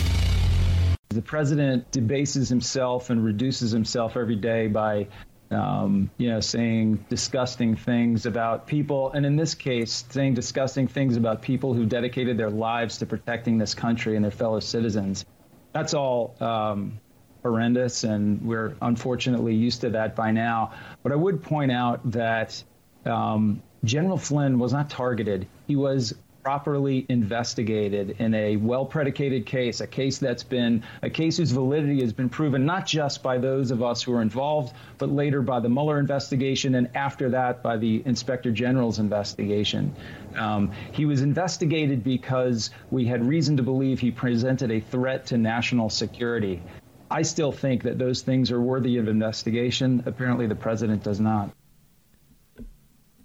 The 1.11 1.22
president 1.22 1.90
debases 1.90 2.48
himself 2.48 3.09
and 3.11 3.24
reduces 3.24 3.70
himself 3.70 4.16
every 4.16 4.37
day 4.37 4.66
by 4.66 5.07
um, 5.50 6.11
you 6.18 6.28
know, 6.28 6.40
saying 6.40 7.04
disgusting 7.08 7.76
things 7.76 8.26
about 8.26 8.66
people, 8.66 9.12
and 9.12 9.24
in 9.24 9.37
this 9.37 9.54
case, 9.54 10.04
saying 10.11 10.34
disgusting 10.34 10.88
things 10.88 11.16
about 11.16 11.42
people 11.42 11.74
who 11.74 11.87
dedicated 11.87 12.37
their 12.37 12.50
lives 12.50 12.98
to 12.98 13.06
protecting 13.06 13.58
this 13.58 13.74
country 13.74 14.16
and 14.16 14.24
their 14.24 14.30
fellow 14.30 14.61
citizens. 14.61 15.24
That's 15.72 15.94
all 15.94 16.34
um, 16.40 17.00
horrendous, 17.42 18.04
and 18.04 18.42
we're 18.42 18.74
unfortunately 18.82 19.54
used 19.54 19.80
to 19.82 19.90
that 19.90 20.14
by 20.14 20.32
now. 20.32 20.72
But 21.02 21.12
I 21.12 21.16
would 21.16 21.42
point 21.42 21.72
out 21.72 22.11
that 22.12 22.62
um, 23.06 23.62
General 23.84 24.18
Flynn 24.18 24.58
was 24.58 24.72
not 24.72 24.90
targeted. 24.90 25.46
He 25.66 25.76
was 25.76 26.14
properly 26.48 27.04
investigated 27.11 28.16
in 28.20 28.32
a 28.32 28.56
well 28.56 28.87
predicated 28.87 29.44
case, 29.44 29.82
a 29.82 29.87
case 29.87 30.16
that's 30.16 30.42
been 30.42 30.82
a 31.02 31.11
case 31.11 31.37
whose 31.37 31.50
validity 31.50 32.00
has 32.00 32.11
been 32.11 32.30
proven 32.30 32.64
not 32.64 32.87
just 32.87 33.22
by 33.22 33.37
those 33.37 33.70
of 33.70 33.82
us 33.82 34.02
who 34.02 34.14
are 34.14 34.22
involved, 34.22 34.74
but 34.96 35.11
later 35.11 35.42
by 35.42 35.61
the 35.61 35.68
Mueller 35.68 35.98
investigation 35.98 36.76
and 36.76 36.88
after 36.94 37.28
that 37.28 37.62
by 37.62 37.76
the 37.76 38.02
Inspector 38.06 38.50
General's 38.52 38.98
investigation. 38.98 39.94
Um, 40.37 40.72
he 40.90 41.04
was 41.04 41.20
investigated 41.20 42.02
because 42.02 42.70
we 42.90 43.04
had 43.04 43.22
reason 43.22 43.58
to 43.58 43.62
believe 43.62 44.00
he 44.00 44.11
presented 44.11 44.70
a 44.70 44.80
threat 44.80 45.26
to 45.26 45.37
national 45.37 45.90
security. 45.90 46.62
I 47.11 47.20
still 47.20 47.52
think 47.52 47.82
that 47.82 47.98
those 47.98 48.22
things 48.22 48.50
are 48.50 48.61
worthy 48.62 48.96
of 48.96 49.06
investigation. 49.06 50.02
Apparently, 50.06 50.46
the 50.46 50.56
president 50.56 51.02
does 51.02 51.20
not. 51.20 51.50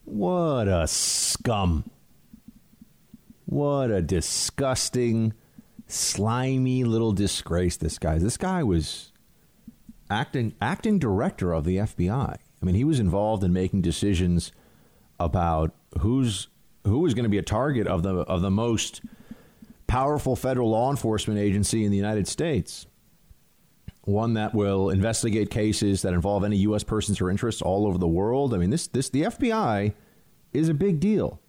What 0.03 0.67
a 0.67 0.85
scum. 0.89 1.85
What 3.53 3.91
a 3.91 4.01
disgusting, 4.01 5.33
slimy 5.85 6.83
little 6.83 7.11
disgrace. 7.11 7.77
This 7.77 7.99
guy. 7.99 8.17
This 8.17 8.35
guy 8.35 8.63
was 8.63 9.11
acting 10.09 10.55
acting 10.59 10.97
director 10.97 11.53
of 11.53 11.63
the 11.63 11.77
FBI. 11.77 12.09
I 12.09 12.65
mean, 12.65 12.73
he 12.73 12.83
was 12.83 12.99
involved 12.99 13.43
in 13.43 13.53
making 13.53 13.83
decisions 13.83 14.51
about 15.19 15.75
who's 15.99 16.47
who 16.83 16.97
was 16.97 17.13
going 17.13 17.25
to 17.25 17.29
be 17.29 17.37
a 17.37 17.43
target 17.43 17.85
of 17.85 18.01
the 18.01 18.15
of 18.21 18.41
the 18.41 18.49
most 18.49 19.01
powerful 19.85 20.35
federal 20.35 20.71
law 20.71 20.89
enforcement 20.89 21.39
agency 21.39 21.85
in 21.85 21.91
the 21.91 21.97
United 21.97 22.27
States. 22.27 22.87
One 24.05 24.33
that 24.33 24.55
will 24.55 24.89
investigate 24.89 25.51
cases 25.51 26.01
that 26.01 26.15
involve 26.15 26.43
any 26.43 26.57
U.S. 26.57 26.83
persons 26.83 27.21
or 27.21 27.29
interests 27.29 27.61
all 27.61 27.85
over 27.85 27.99
the 27.99 28.07
world. 28.07 28.55
I 28.55 28.57
mean, 28.57 28.71
this 28.71 28.87
this 28.87 29.09
the 29.09 29.21
FBI 29.21 29.93
is 30.53 30.69
a 30.69 30.73
big 30.73 30.99
deal, 30.99 31.39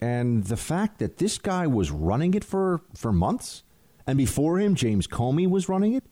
and 0.00 0.44
the 0.44 0.56
fact 0.56 0.98
that 0.98 1.18
this 1.18 1.38
guy 1.38 1.66
was 1.66 1.90
running 1.90 2.34
it 2.34 2.44
for 2.44 2.82
for 2.94 3.12
months, 3.12 3.62
and 4.06 4.16
before 4.16 4.58
him 4.58 4.74
James 4.74 5.06
Comey 5.06 5.48
was 5.48 5.68
running 5.68 5.94
it, 5.94 6.04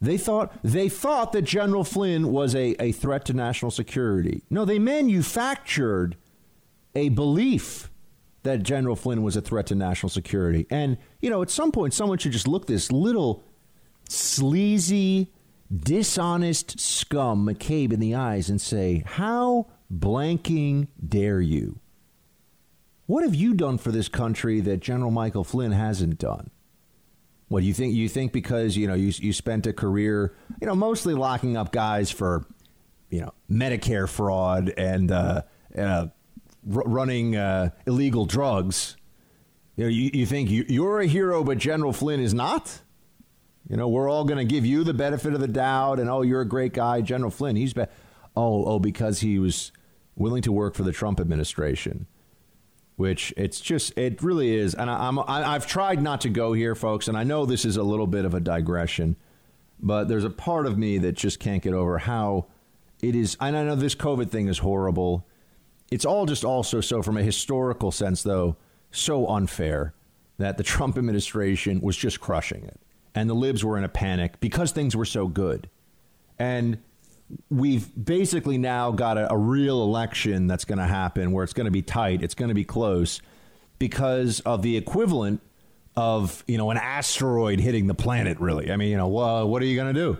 they 0.00 0.16
thought 0.16 0.52
they 0.62 0.88
thought 0.88 1.32
that 1.32 1.42
General 1.42 1.84
Flynn 1.84 2.32
was 2.32 2.54
a, 2.54 2.74
a 2.82 2.92
threat 2.92 3.24
to 3.26 3.32
national 3.32 3.70
security. 3.70 4.42
No, 4.50 4.64
they 4.64 4.78
manufactured 4.78 6.16
a 6.94 7.08
belief 7.10 7.90
that 8.42 8.62
General 8.62 8.96
Flynn 8.96 9.22
was 9.22 9.36
a 9.36 9.40
threat 9.40 9.66
to 9.66 9.74
national 9.74 10.08
security. 10.08 10.66
And, 10.70 10.96
you 11.20 11.28
know, 11.28 11.42
at 11.42 11.50
some 11.50 11.72
point, 11.72 11.92
someone 11.92 12.18
should 12.18 12.32
just 12.32 12.48
look 12.48 12.66
this 12.66 12.90
little 12.90 13.44
sleazy, 14.08 15.30
dishonest 15.72 16.80
scum, 16.80 17.46
McCabe, 17.46 17.92
in 17.92 18.00
the 18.00 18.14
eyes 18.14 18.48
and 18.48 18.60
say, 18.60 19.02
How 19.06 19.66
blanking 19.92 20.88
dare 21.06 21.40
you? 21.40 21.80
What 23.10 23.24
have 23.24 23.34
you 23.34 23.54
done 23.54 23.76
for 23.76 23.90
this 23.90 24.06
country 24.06 24.60
that 24.60 24.76
General 24.76 25.10
Michael 25.10 25.42
Flynn 25.42 25.72
hasn't 25.72 26.16
done? 26.20 26.48
What 27.48 27.62
do 27.62 27.66
you 27.66 27.74
think? 27.74 27.92
You 27.92 28.08
think 28.08 28.30
because 28.30 28.76
you 28.76 28.86
know 28.86 28.94
you 28.94 29.12
you 29.16 29.32
spent 29.32 29.66
a 29.66 29.72
career, 29.72 30.36
you 30.60 30.68
know, 30.68 30.76
mostly 30.76 31.14
locking 31.14 31.56
up 31.56 31.72
guys 31.72 32.12
for, 32.12 32.46
you 33.08 33.22
know, 33.22 33.34
Medicare 33.50 34.08
fraud 34.08 34.72
and 34.76 35.10
uh, 35.10 35.42
uh, 35.76 36.06
r- 36.72 36.84
running 36.86 37.34
uh, 37.34 37.70
illegal 37.84 38.26
drugs. 38.26 38.96
You 39.74 39.86
know, 39.86 39.90
you, 39.90 40.10
you 40.14 40.24
think 40.24 40.48
you, 40.48 40.64
you're 40.68 41.00
a 41.00 41.06
hero, 41.08 41.42
but 41.42 41.58
General 41.58 41.92
Flynn 41.92 42.20
is 42.20 42.32
not. 42.32 42.80
You 43.68 43.76
know, 43.76 43.88
we're 43.88 44.08
all 44.08 44.22
going 44.22 44.38
to 44.38 44.44
give 44.44 44.64
you 44.64 44.84
the 44.84 44.94
benefit 44.94 45.34
of 45.34 45.40
the 45.40 45.48
doubt, 45.48 45.98
and 45.98 46.08
oh, 46.08 46.22
you're 46.22 46.42
a 46.42 46.48
great 46.48 46.74
guy, 46.74 47.00
General 47.00 47.32
Flynn. 47.32 47.56
He's 47.56 47.72
be- 47.72 47.86
oh 48.36 48.64
oh 48.66 48.78
because 48.78 49.18
he 49.18 49.40
was 49.40 49.72
willing 50.14 50.42
to 50.42 50.52
work 50.52 50.76
for 50.76 50.84
the 50.84 50.92
Trump 50.92 51.18
administration, 51.18 52.06
which 53.00 53.32
it's 53.34 53.62
just 53.62 53.96
it 53.96 54.22
really 54.22 54.54
is. 54.54 54.74
And 54.74 54.90
I, 54.90 55.08
I'm 55.08 55.18
I, 55.20 55.54
I've 55.54 55.66
tried 55.66 56.02
not 56.02 56.20
to 56.20 56.28
go 56.28 56.52
here, 56.52 56.74
folks, 56.74 57.08
and 57.08 57.16
I 57.16 57.24
know 57.24 57.46
this 57.46 57.64
is 57.64 57.78
a 57.78 57.82
little 57.82 58.06
bit 58.06 58.26
of 58.26 58.34
a 58.34 58.40
digression, 58.40 59.16
but 59.80 60.06
there's 60.06 60.22
a 60.22 60.28
part 60.28 60.66
of 60.66 60.76
me 60.76 60.98
that 60.98 61.12
just 61.12 61.40
can't 61.40 61.62
get 61.62 61.72
over 61.72 61.96
how 61.96 62.44
it 63.02 63.16
is. 63.16 63.38
And 63.40 63.56
I 63.56 63.64
know 63.64 63.74
this 63.74 63.94
COVID 63.94 64.28
thing 64.28 64.48
is 64.48 64.58
horrible. 64.58 65.26
It's 65.90 66.04
all 66.04 66.26
just 66.26 66.44
also 66.44 66.82
so 66.82 67.00
from 67.00 67.16
a 67.16 67.22
historical 67.22 67.90
sense, 67.90 68.22
though, 68.22 68.56
so 68.90 69.26
unfair 69.28 69.94
that 70.36 70.58
the 70.58 70.62
Trump 70.74 70.98
administration 70.98 71.80
was 71.80 71.96
just 71.96 72.20
crushing 72.20 72.64
it. 72.64 72.78
And 73.14 73.30
the 73.30 73.34
libs 73.34 73.64
were 73.64 73.78
in 73.78 73.84
a 73.84 73.88
panic 73.88 74.40
because 74.40 74.72
things 74.72 74.94
were 74.94 75.06
so 75.06 75.26
good. 75.26 75.70
And 76.38 76.76
we've 77.48 77.88
basically 78.02 78.58
now 78.58 78.90
got 78.90 79.18
a, 79.18 79.32
a 79.32 79.36
real 79.36 79.82
election 79.82 80.46
that's 80.46 80.64
going 80.64 80.78
to 80.78 80.86
happen 80.86 81.32
where 81.32 81.44
it's 81.44 81.52
going 81.52 81.66
to 81.66 81.70
be 81.70 81.82
tight, 81.82 82.22
it's 82.22 82.34
going 82.34 82.48
to 82.48 82.54
be 82.54 82.64
close 82.64 83.20
because 83.78 84.40
of 84.40 84.62
the 84.62 84.76
equivalent 84.76 85.40
of, 85.96 86.44
you 86.46 86.58
know, 86.58 86.70
an 86.70 86.76
asteroid 86.76 87.60
hitting 87.60 87.86
the 87.86 87.94
planet, 87.94 88.38
really. 88.40 88.70
I 88.70 88.76
mean, 88.76 88.90
you 88.90 88.96
know, 88.96 89.08
well, 89.08 89.48
what 89.48 89.62
are 89.62 89.66
you 89.66 89.76
going 89.76 89.92
to 89.92 90.00
do? 90.00 90.18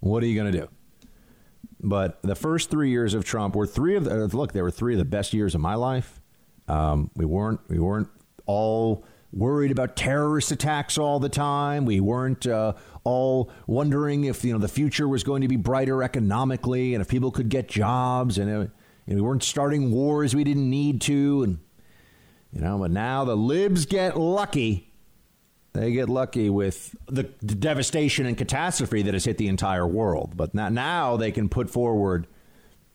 What 0.00 0.22
are 0.22 0.26
you 0.26 0.34
going 0.34 0.52
to 0.52 0.58
do? 0.60 0.68
But 1.80 2.20
the 2.22 2.34
first 2.34 2.70
three 2.70 2.90
years 2.90 3.14
of 3.14 3.24
Trump 3.24 3.54
were 3.54 3.66
three 3.66 3.96
of 3.96 4.04
the 4.04 4.26
look. 4.36 4.52
They 4.52 4.62
were 4.62 4.70
three 4.70 4.94
of 4.94 4.98
the 4.98 5.04
best 5.04 5.32
years 5.32 5.54
of 5.54 5.60
my 5.60 5.74
life. 5.74 6.20
Um, 6.68 7.10
we 7.14 7.24
weren't 7.24 7.60
we 7.68 7.78
weren't 7.78 8.08
all 8.46 9.04
worried 9.32 9.70
about 9.70 9.96
terrorist 9.96 10.50
attacks 10.50 10.98
all 10.98 11.18
the 11.18 11.28
time. 11.28 11.84
We 11.84 12.00
weren't 12.00 12.46
uh, 12.46 12.74
all 13.04 13.50
wondering 13.66 14.24
if 14.24 14.44
you 14.44 14.52
know 14.52 14.58
the 14.58 14.68
future 14.68 15.08
was 15.08 15.24
going 15.24 15.42
to 15.42 15.48
be 15.48 15.56
brighter 15.56 16.02
economically 16.02 16.94
and 16.94 17.00
if 17.00 17.08
people 17.08 17.30
could 17.30 17.48
get 17.48 17.68
jobs. 17.68 18.38
And, 18.38 18.50
uh, 18.50 18.70
we 19.06 19.20
weren't 19.20 19.44
starting 19.44 19.92
wars 19.92 20.34
we 20.34 20.42
didn't 20.42 20.68
need 20.68 21.00
to. 21.02 21.42
And 21.44 21.58
you 22.52 22.60
know, 22.60 22.78
but 22.78 22.90
now 22.90 23.24
the 23.24 23.36
libs 23.36 23.86
get 23.86 24.18
lucky. 24.18 24.92
They 25.72 25.92
get 25.92 26.08
lucky 26.08 26.48
with 26.48 26.96
the, 27.06 27.28
the 27.40 27.54
devastation 27.54 28.24
and 28.24 28.36
catastrophe 28.36 29.02
that 29.02 29.12
has 29.12 29.26
hit 29.26 29.36
the 29.36 29.48
entire 29.48 29.86
world. 29.86 30.32
But 30.34 30.54
now, 30.54 30.70
now 30.70 31.18
they 31.18 31.30
can 31.30 31.50
put 31.50 31.68
forward, 31.68 32.26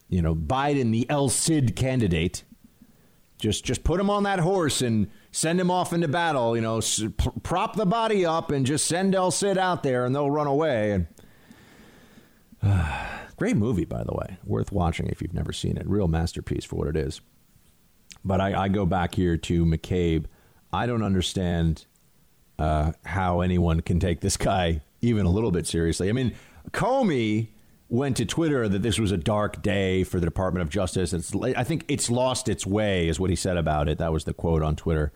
you 0.10 0.24
know, 0.24 0.34
Biden, 0.34 0.92
the 0.92 1.08
El 1.08 1.30
Cid 1.30 1.76
candidate. 1.76 2.44
Just, 3.38 3.64
just 3.64 3.84
put 3.84 4.00
him 4.00 4.10
on 4.10 4.24
that 4.24 4.40
horse 4.40 4.82
and 4.82 5.12
send 5.32 5.60
him 5.60 5.72
off 5.72 5.94
into 5.94 6.08
battle. 6.08 6.56
You 6.56 6.62
know, 6.62 6.82
prop 7.44 7.76
the 7.76 7.86
body 7.86 8.26
up 8.26 8.52
and 8.52 8.66
just 8.66 8.86
send 8.86 9.16
El 9.16 9.32
Cid 9.32 9.58
out 9.58 9.84
there, 9.84 10.06
and 10.06 10.14
they'll 10.14 10.32
run 10.32 10.48
away. 10.48 10.92
And 10.92 11.08
uh, 12.62 13.08
great 13.38 13.58
movie, 13.58 13.86
by 13.86 14.04
the 14.04 14.14
way, 14.14 14.38
worth 14.46 14.72
watching 14.72 15.08
if 15.08 15.22
you've 15.22 15.34
never 15.34 15.54
seen 15.54 15.78
it. 15.78 15.88
Real 15.88 16.08
masterpiece 16.08 16.66
for 16.66 16.76
what 16.76 16.88
it 16.88 16.98
is. 16.98 17.22
But 18.24 18.40
I, 18.40 18.64
I 18.64 18.68
go 18.68 18.86
back 18.86 19.16
here 19.16 19.36
to 19.38 19.66
McCabe. 19.66 20.26
I 20.72 20.86
don't 20.86 21.04
understand 21.04 21.86
uh, 22.60 22.92
how 23.04 23.42
anyone 23.42 23.82
can 23.82 24.00
take 24.00 24.22
this 24.22 24.38
guy 24.38 24.82
even 25.02 25.26
a 25.26 25.32
little 25.32 25.52
bit 25.52 25.66
seriously. 25.66 26.10
I 26.10 26.12
mean, 26.12 26.36
Comey 26.70 27.48
went 27.92 28.16
to 28.16 28.26
Twitter 28.26 28.70
that 28.70 28.82
this 28.82 28.98
was 28.98 29.12
a 29.12 29.18
dark 29.18 29.62
day 29.62 30.06
for 30.06 30.20
the 30.20 30.26
Department 30.26 30.62
of 30.62 30.70
Justice. 30.70 31.12
It's, 31.12 31.36
I 31.36 31.66
think 31.66 31.84
it's 31.90 32.10
lost 32.10 32.48
its 32.48 32.66
way, 32.66 33.10
is 33.10 33.20
what 33.20 33.30
he 33.30 33.36
said 33.36 33.58
about 33.58 33.90
it. 33.90 33.98
That 33.98 34.14
was 34.14 34.24
the 34.24 34.34
quote 34.34 34.64
on 34.64 34.78
Twitter. 34.78 35.12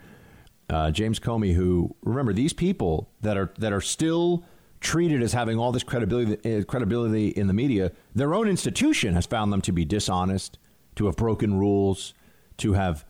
Uh, 0.70 0.92
James 0.92 1.18
Comey, 1.18 1.54
who 1.54 1.96
remember 2.04 2.34
these 2.34 2.52
people 2.52 3.10
that 3.22 3.38
are 3.38 3.54
that 3.60 3.72
are 3.72 3.82
still 3.82 4.44
treated 4.82 5.24
as 5.24 5.32
having 5.32 5.58
all 5.58 5.72
this 5.72 5.84
credibility 5.84 6.58
uh, 6.58 6.64
credibility 6.66 7.30
in 7.30 7.48
the 7.48 7.54
media, 7.54 7.92
their 8.14 8.34
own 8.34 8.48
institution 8.50 9.14
has 9.14 9.26
found 9.26 9.54
them 9.54 9.62
to 9.62 9.72
be 9.72 9.86
dishonest, 9.86 10.58
to 10.96 11.06
have 11.06 11.16
broken 11.16 11.58
rules, 11.58 12.14
to 12.58 12.74
have 12.74 13.06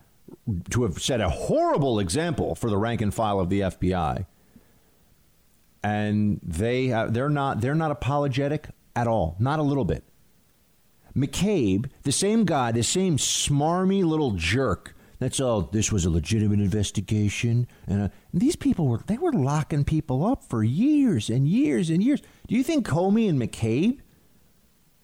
to 0.70 0.84
have 0.84 1.02
set 1.02 1.22
a 1.22 1.30
horrible 1.30 1.98
example 1.98 2.54
for 2.54 2.70
the 2.70 2.78
rank 2.78 3.02
and 3.02 3.14
file 3.14 3.40
of 3.40 3.50
the 3.50 3.62
FBI. 3.62 4.26
And 5.82 6.40
they 6.44 6.92
uh, 6.92 7.08
they're 7.08 7.30
not 7.30 7.62
they're 7.62 7.74
not 7.74 7.90
apologetic 7.90 8.68
at 8.96 9.08
all, 9.08 9.36
not 9.40 9.60
a 9.60 9.64
little 9.64 9.86
bit. 9.86 10.04
McCabe, 11.16 11.90
the 12.04 12.12
same 12.12 12.46
guy, 12.46 12.72
the 12.72 12.84
same 12.84 13.18
smarmy 13.18 14.04
little 14.04 14.32
jerk. 14.32 14.96
That's 15.20 15.40
all. 15.40 15.62
This 15.62 15.92
was 15.92 16.04
a 16.04 16.10
legitimate 16.10 16.60
investigation, 16.60 17.68
and, 17.88 18.02
uh, 18.04 18.10
and 18.34 18.42
these 18.42 18.58
people 18.58 18.88
were 18.88 19.00
they 19.08 19.18
were 19.18 19.32
locking 19.32 19.86
people 19.86 20.26
up 20.26 20.44
for 20.44 20.62
years 20.62 21.30
and 21.30 21.48
years 21.48 21.90
and 21.90 22.04
years. 22.04 22.22
Do 22.48 22.56
you 22.56 22.64
think 22.64 22.86
Comey 22.86 23.30
and 23.30 23.42
McCabe 23.42 24.00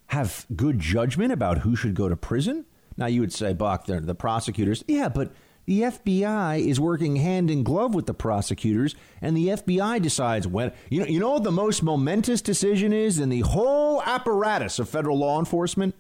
have 0.08 0.46
good 0.54 0.80
judgment 0.80 1.32
about 1.32 1.60
who 1.60 1.78
should 1.78 1.94
go 1.94 2.10
to 2.10 2.18
prison? 2.18 2.66
Now 2.98 3.06
you 3.06 3.22
would 3.22 3.32
say, 3.32 3.54
Buck, 3.54 3.86
the 3.86 4.16
prosecutors. 4.16 4.84
Yeah, 4.86 5.08
but 5.08 5.32
the 5.66 5.82
FBI 5.82 6.66
is 6.66 6.80
working 6.80 7.18
hand 7.18 7.52
in 7.52 7.64
glove 7.64 7.94
with 7.94 8.06
the 8.06 8.14
prosecutors, 8.14 8.96
and 9.22 9.38
the 9.38 9.50
FBI 9.50 10.02
decides 10.02 10.48
when. 10.48 10.72
You 10.90 11.02
know, 11.02 11.06
you 11.06 11.20
know 11.20 11.32
what 11.32 11.44
the 11.44 11.52
most 11.52 11.84
momentous 11.84 12.42
decision 12.42 12.94
is 12.94 13.20
in 13.20 13.30
the 13.30 13.42
whole 13.42 14.02
apparatus 14.04 14.80
of 14.80 14.90
federal 14.90 15.18
law 15.18 15.40
enforcement? 15.40 15.96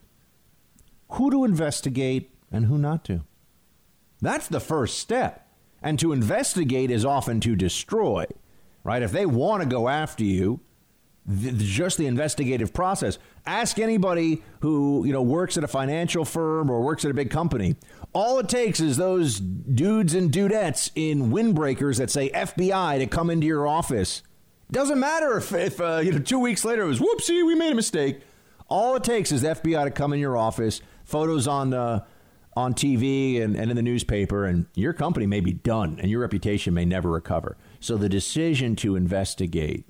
Who 1.12 1.30
to 1.30 1.45
investigate 1.45 2.32
and 2.52 2.65
who 2.65 2.78
not 2.78 3.04
to. 3.06 3.21
That's 4.21 4.47
the 4.47 4.60
first 4.60 5.00
step. 5.00 5.47
And 5.82 5.97
to 6.00 6.12
investigate 6.12 6.91
is 6.91 7.06
often 7.06 7.39
to 7.41 7.56
destroy, 7.56 8.26
right? 8.84 9.02
If 9.02 9.12
they 9.12 9.26
want 9.26 9.63
to 9.63 9.69
go 9.69 9.89
after 9.89 10.24
you, 10.24 10.60
just 11.27 11.97
the 11.97 12.07
investigative 12.07 12.73
process. 12.73 13.17
Ask 13.45 13.79
anybody 13.79 14.43
who 14.62 15.05
you 15.05 15.13
know 15.13 15.21
works 15.21 15.57
at 15.57 15.63
a 15.63 15.67
financial 15.67 16.25
firm 16.25 16.69
or 16.69 16.81
works 16.81 17.05
at 17.05 17.12
a 17.12 17.13
big 17.13 17.29
company. 17.29 17.75
All 18.13 18.39
it 18.39 18.49
takes 18.49 18.79
is 18.79 18.97
those 18.97 19.39
dudes 19.39 20.13
and 20.13 20.31
dudettes 20.31 20.91
in 20.95 21.31
windbreakers 21.31 21.97
that 21.97 22.10
say 22.10 22.29
FBI 22.29 22.99
to 22.99 23.07
come 23.07 23.29
into 23.29 23.47
your 23.47 23.67
office. 23.67 24.23
Doesn't 24.71 24.99
matter 24.99 25.38
if, 25.38 25.53
if 25.53 25.79
uh, 25.79 26.01
you 26.03 26.12
know 26.12 26.19
two 26.19 26.39
weeks 26.39 26.65
later 26.65 26.84
it 26.84 26.88
was 26.88 26.99
whoopsie 26.99 27.45
we 27.45 27.55
made 27.55 27.71
a 27.71 27.75
mistake. 27.75 28.21
All 28.67 28.95
it 28.95 29.03
takes 29.03 29.31
is 29.31 29.43
FBI 29.43 29.84
to 29.84 29.91
come 29.91 30.13
in 30.13 30.19
your 30.19 30.38
office, 30.38 30.81
photos 31.03 31.47
on 31.47 31.73
uh, 31.73 32.05
on 32.55 32.73
TV 32.73 33.41
and, 33.41 33.55
and 33.55 33.69
in 33.69 33.75
the 33.75 33.84
newspaper, 33.84 34.45
and 34.45 34.65
your 34.75 34.93
company 34.93 35.25
may 35.25 35.39
be 35.39 35.53
done, 35.53 35.99
and 36.01 36.10
your 36.10 36.21
reputation 36.21 36.73
may 36.73 36.86
never 36.86 37.10
recover. 37.10 37.57
So 37.79 37.95
the 37.97 38.10
decision 38.10 38.75
to 38.77 38.95
investigate 38.95 39.86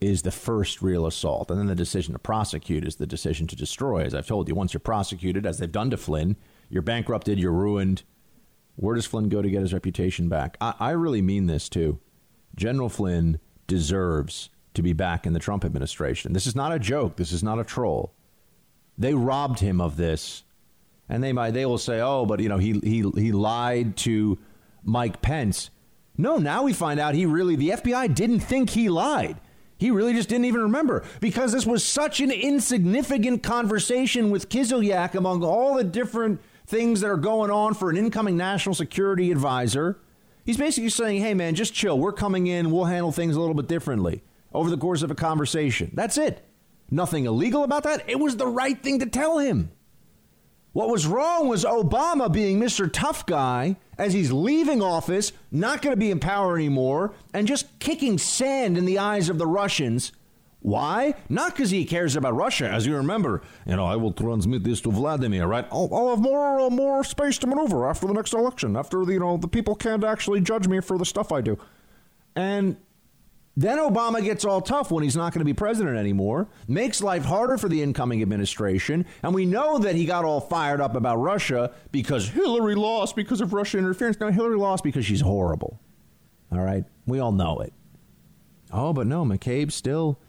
is 0.00 0.22
the 0.22 0.30
first 0.30 0.80
real 0.80 1.06
assault. 1.06 1.50
And 1.50 1.58
then 1.58 1.66
the 1.66 1.74
decision 1.74 2.12
to 2.12 2.18
prosecute 2.18 2.86
is 2.86 2.96
the 2.96 3.06
decision 3.06 3.46
to 3.48 3.56
destroy. 3.56 4.04
As 4.04 4.14
I've 4.14 4.26
told 4.26 4.48
you, 4.48 4.54
once 4.54 4.72
you're 4.72 4.80
prosecuted, 4.80 5.44
as 5.44 5.58
they've 5.58 5.70
done 5.70 5.90
to 5.90 5.96
Flynn, 5.96 6.36
you're 6.70 6.82
bankrupted, 6.82 7.38
you're 7.38 7.52
ruined. 7.52 8.04
Where 8.76 8.94
does 8.94 9.06
Flynn 9.06 9.28
go 9.28 9.42
to 9.42 9.50
get 9.50 9.62
his 9.62 9.72
reputation 9.72 10.28
back? 10.28 10.56
I, 10.60 10.74
I 10.78 10.90
really 10.90 11.22
mean 11.22 11.46
this 11.46 11.68
too. 11.68 11.98
General 12.54 12.88
Flynn 12.88 13.40
deserves 13.66 14.50
to 14.74 14.82
be 14.82 14.92
back 14.92 15.26
in 15.26 15.32
the 15.32 15.40
Trump 15.40 15.64
administration. 15.64 16.32
This 16.32 16.46
is 16.46 16.54
not 16.54 16.72
a 16.72 16.78
joke. 16.78 17.16
This 17.16 17.32
is 17.32 17.42
not 17.42 17.58
a 17.58 17.64
troll. 17.64 18.14
They 18.96 19.14
robbed 19.14 19.60
him 19.60 19.80
of 19.80 19.96
this, 19.96 20.44
and 21.08 21.22
they 21.22 21.32
might 21.32 21.52
they 21.52 21.66
will 21.66 21.78
say, 21.78 22.00
"Oh, 22.00 22.26
but 22.26 22.40
you 22.40 22.48
know 22.48 22.58
he 22.58 22.78
he 22.80 23.08
he 23.16 23.32
lied 23.32 23.96
to 23.98 24.38
Mike 24.82 25.22
Pence." 25.22 25.70
No, 26.16 26.36
now 26.38 26.64
we 26.64 26.72
find 26.72 26.98
out 26.98 27.14
he 27.14 27.26
really 27.26 27.54
the 27.54 27.70
FBI 27.70 28.12
didn't 28.14 28.40
think 28.40 28.70
he 28.70 28.88
lied. 28.88 29.36
He 29.78 29.92
really 29.92 30.12
just 30.12 30.28
didn't 30.28 30.46
even 30.46 30.62
remember 30.62 31.04
because 31.20 31.52
this 31.52 31.64
was 31.64 31.84
such 31.84 32.20
an 32.20 32.32
insignificant 32.32 33.42
conversation 33.44 34.30
with 34.30 34.48
Kislyak 34.48 35.14
among 35.14 35.44
all 35.44 35.76
the 35.76 35.84
different 35.84 36.40
things 36.66 37.00
that 37.00 37.08
are 37.08 37.16
going 37.16 37.50
on 37.50 37.74
for 37.74 37.88
an 37.88 37.96
incoming 37.96 38.36
national 38.36 38.74
security 38.74 39.30
advisor. 39.30 39.98
He's 40.44 40.56
basically 40.56 40.90
saying, 40.90 41.22
hey, 41.22 41.32
man, 41.34 41.54
just 41.54 41.74
chill. 41.74 41.98
We're 41.98 42.12
coming 42.12 42.48
in. 42.48 42.70
We'll 42.70 42.86
handle 42.86 43.12
things 43.12 43.36
a 43.36 43.40
little 43.40 43.54
bit 43.54 43.68
differently 43.68 44.22
over 44.52 44.68
the 44.68 44.78
course 44.78 45.02
of 45.02 45.10
a 45.10 45.14
conversation. 45.14 45.90
That's 45.94 46.18
it. 46.18 46.44
Nothing 46.90 47.26
illegal 47.26 47.64
about 47.64 47.84
that. 47.84 48.08
It 48.08 48.18
was 48.18 48.36
the 48.36 48.46
right 48.46 48.82
thing 48.82 48.98
to 48.98 49.06
tell 49.06 49.38
him. 49.38 49.70
What 50.78 50.90
was 50.90 51.08
wrong 51.08 51.48
was 51.48 51.64
Obama 51.64 52.32
being 52.32 52.60
Mr. 52.60 52.88
Tough 52.88 53.26
Guy 53.26 53.74
as 53.98 54.12
he's 54.12 54.30
leaving 54.30 54.80
office, 54.80 55.32
not 55.50 55.82
going 55.82 55.92
to 55.92 55.98
be 55.98 56.12
in 56.12 56.20
power 56.20 56.54
anymore, 56.54 57.14
and 57.34 57.48
just 57.48 57.80
kicking 57.80 58.16
sand 58.16 58.78
in 58.78 58.84
the 58.84 58.96
eyes 58.96 59.28
of 59.28 59.38
the 59.38 59.46
Russians. 59.48 60.12
Why? 60.60 61.14
Not 61.28 61.56
because 61.56 61.70
he 61.70 61.84
cares 61.84 62.14
about 62.14 62.36
Russia. 62.36 62.70
As 62.70 62.86
you 62.86 62.94
remember, 62.94 63.42
you 63.66 63.74
know, 63.74 63.86
I 63.86 63.96
will 63.96 64.12
transmit 64.12 64.62
this 64.62 64.80
to 64.82 64.92
Vladimir, 64.92 65.48
right? 65.48 65.66
I'll, 65.72 65.88
I'll 65.92 66.10
have 66.10 66.20
more 66.20 66.60
uh, 66.60 66.70
more 66.70 67.02
space 67.02 67.38
to 67.38 67.48
maneuver 67.48 67.90
after 67.90 68.06
the 68.06 68.14
next 68.14 68.32
election, 68.32 68.76
after, 68.76 69.04
the, 69.04 69.14
you 69.14 69.18
know, 69.18 69.36
the 69.36 69.48
people 69.48 69.74
can't 69.74 70.04
actually 70.04 70.42
judge 70.42 70.68
me 70.68 70.78
for 70.78 70.96
the 70.96 71.04
stuff 71.04 71.32
I 71.32 71.40
do. 71.40 71.58
And 72.36 72.76
then 73.58 73.78
Obama 73.78 74.22
gets 74.22 74.44
all 74.44 74.60
tough 74.60 74.92
when 74.92 75.02
he's 75.02 75.16
not 75.16 75.32
going 75.32 75.40
to 75.40 75.44
be 75.44 75.52
president 75.52 75.96
anymore, 75.96 76.46
makes 76.68 77.02
life 77.02 77.24
harder 77.24 77.58
for 77.58 77.68
the 77.68 77.82
incoming 77.82 78.22
administration. 78.22 79.04
And 79.24 79.34
we 79.34 79.46
know 79.46 79.78
that 79.78 79.96
he 79.96 80.06
got 80.06 80.24
all 80.24 80.40
fired 80.40 80.80
up 80.80 80.94
about 80.94 81.16
Russia 81.16 81.74
because 81.90 82.28
Hillary 82.28 82.76
lost 82.76 83.16
because 83.16 83.40
of 83.40 83.52
Russian 83.52 83.80
interference. 83.80 84.20
No, 84.20 84.30
Hillary 84.30 84.56
lost 84.56 84.84
because 84.84 85.04
she's 85.04 85.22
horrible. 85.22 85.80
All 86.52 86.60
right? 86.60 86.84
We 87.04 87.18
all 87.18 87.32
know 87.32 87.58
it. 87.58 87.72
Oh, 88.70 88.92
but 88.92 89.08
no, 89.08 89.24
McCabe 89.24 89.72
still 89.72 90.20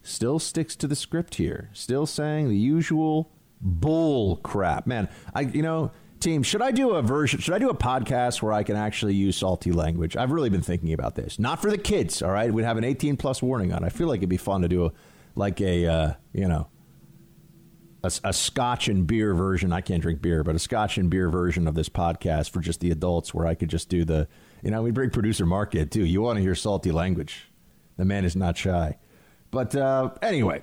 still 0.00 0.38
sticks 0.38 0.74
to 0.76 0.86
the 0.86 0.96
script 0.96 1.34
here. 1.34 1.68
Still 1.74 2.06
saying 2.06 2.48
the 2.48 2.56
usual 2.56 3.30
bull 3.60 4.36
crap. 4.36 4.86
Man, 4.86 5.10
I 5.34 5.42
you 5.42 5.60
know, 5.60 5.90
team, 6.20 6.42
should 6.42 6.62
I 6.62 6.70
do 6.70 6.90
a 6.90 7.02
version 7.02 7.40
should 7.40 7.54
I 7.54 7.58
do 7.58 7.70
a 7.70 7.76
podcast 7.76 8.42
where 8.42 8.52
I 8.52 8.62
can 8.62 8.76
actually 8.76 9.14
use 9.14 9.36
salty 9.36 9.72
language? 9.72 10.16
I've 10.16 10.30
really 10.30 10.50
been 10.50 10.62
thinking 10.62 10.92
about 10.92 11.14
this. 11.14 11.38
Not 11.38 11.60
for 11.62 11.70
the 11.70 11.78
kids, 11.78 12.22
all 12.22 12.30
right? 12.30 12.52
We'd 12.52 12.64
have 12.64 12.76
an 12.76 12.84
18 12.84 13.16
plus 13.16 13.42
warning 13.42 13.72
on. 13.72 13.84
I 13.84 13.88
feel 13.88 14.08
like 14.08 14.18
it'd 14.18 14.28
be 14.28 14.36
fun 14.36 14.62
to 14.62 14.68
do 14.68 14.86
a 14.86 14.92
like 15.34 15.60
a 15.60 15.86
uh, 15.86 16.12
you 16.32 16.48
know, 16.48 16.68
a, 18.02 18.12
a, 18.24 18.32
scotch 18.32 18.88
and 18.88 19.06
beer 19.06 19.34
version. 19.34 19.72
I 19.72 19.80
can't 19.80 20.02
drink 20.02 20.20
beer, 20.20 20.44
but 20.44 20.54
a 20.54 20.58
scotch 20.58 20.98
and 20.98 21.08
beer 21.08 21.30
version 21.30 21.66
of 21.68 21.74
this 21.74 21.88
podcast 21.88 22.50
for 22.50 22.60
just 22.60 22.80
the 22.80 22.90
adults 22.90 23.32
where 23.32 23.46
I 23.46 23.54
could 23.54 23.70
just 23.70 23.88
do 23.88 24.04
the, 24.04 24.28
you 24.62 24.70
know, 24.70 24.82
we 24.82 24.90
bring 24.90 25.10
producer 25.10 25.46
Mark 25.46 25.74
in 25.74 25.88
too. 25.88 26.04
You 26.04 26.22
want 26.22 26.36
to 26.36 26.42
hear 26.42 26.54
salty 26.54 26.90
language. 26.90 27.50
The 27.96 28.04
man 28.04 28.24
is 28.24 28.36
not 28.36 28.56
shy. 28.56 28.98
But 29.50 29.74
uh, 29.74 30.10
anyway, 30.22 30.62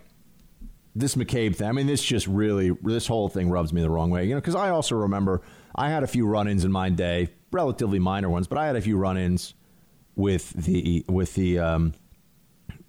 this 0.95 1.15
McCabe 1.15 1.55
thing, 1.55 1.67
I 1.67 1.71
mean, 1.73 1.87
this 1.87 2.01
just 2.01 2.25
really, 2.25 2.71
this 2.81 3.05
whole 3.05 3.27
thing 3.27 3.49
rubs 3.49 3.73
me 3.73 3.81
the 3.81 3.89
wrong 3.89 4.09
way. 4.09 4.25
You 4.25 4.35
know, 4.35 4.41
because 4.41 4.55
I 4.55 4.69
also 4.69 4.95
remember 4.95 5.41
I 5.75 5.89
had 5.89 6.03
a 6.03 6.07
few 6.07 6.25
run 6.25 6.47
ins 6.47 6.63
in 6.63 6.71
my 6.71 6.89
day, 6.89 7.29
relatively 7.51 7.99
minor 7.99 8.29
ones, 8.29 8.47
but 8.47 8.57
I 8.57 8.65
had 8.65 8.77
a 8.77 8.81
few 8.81 8.97
run 8.97 9.17
ins 9.17 9.53
with 10.15 10.51
the, 10.51 11.03
with 11.09 11.35
the 11.35 11.59
um, 11.59 11.93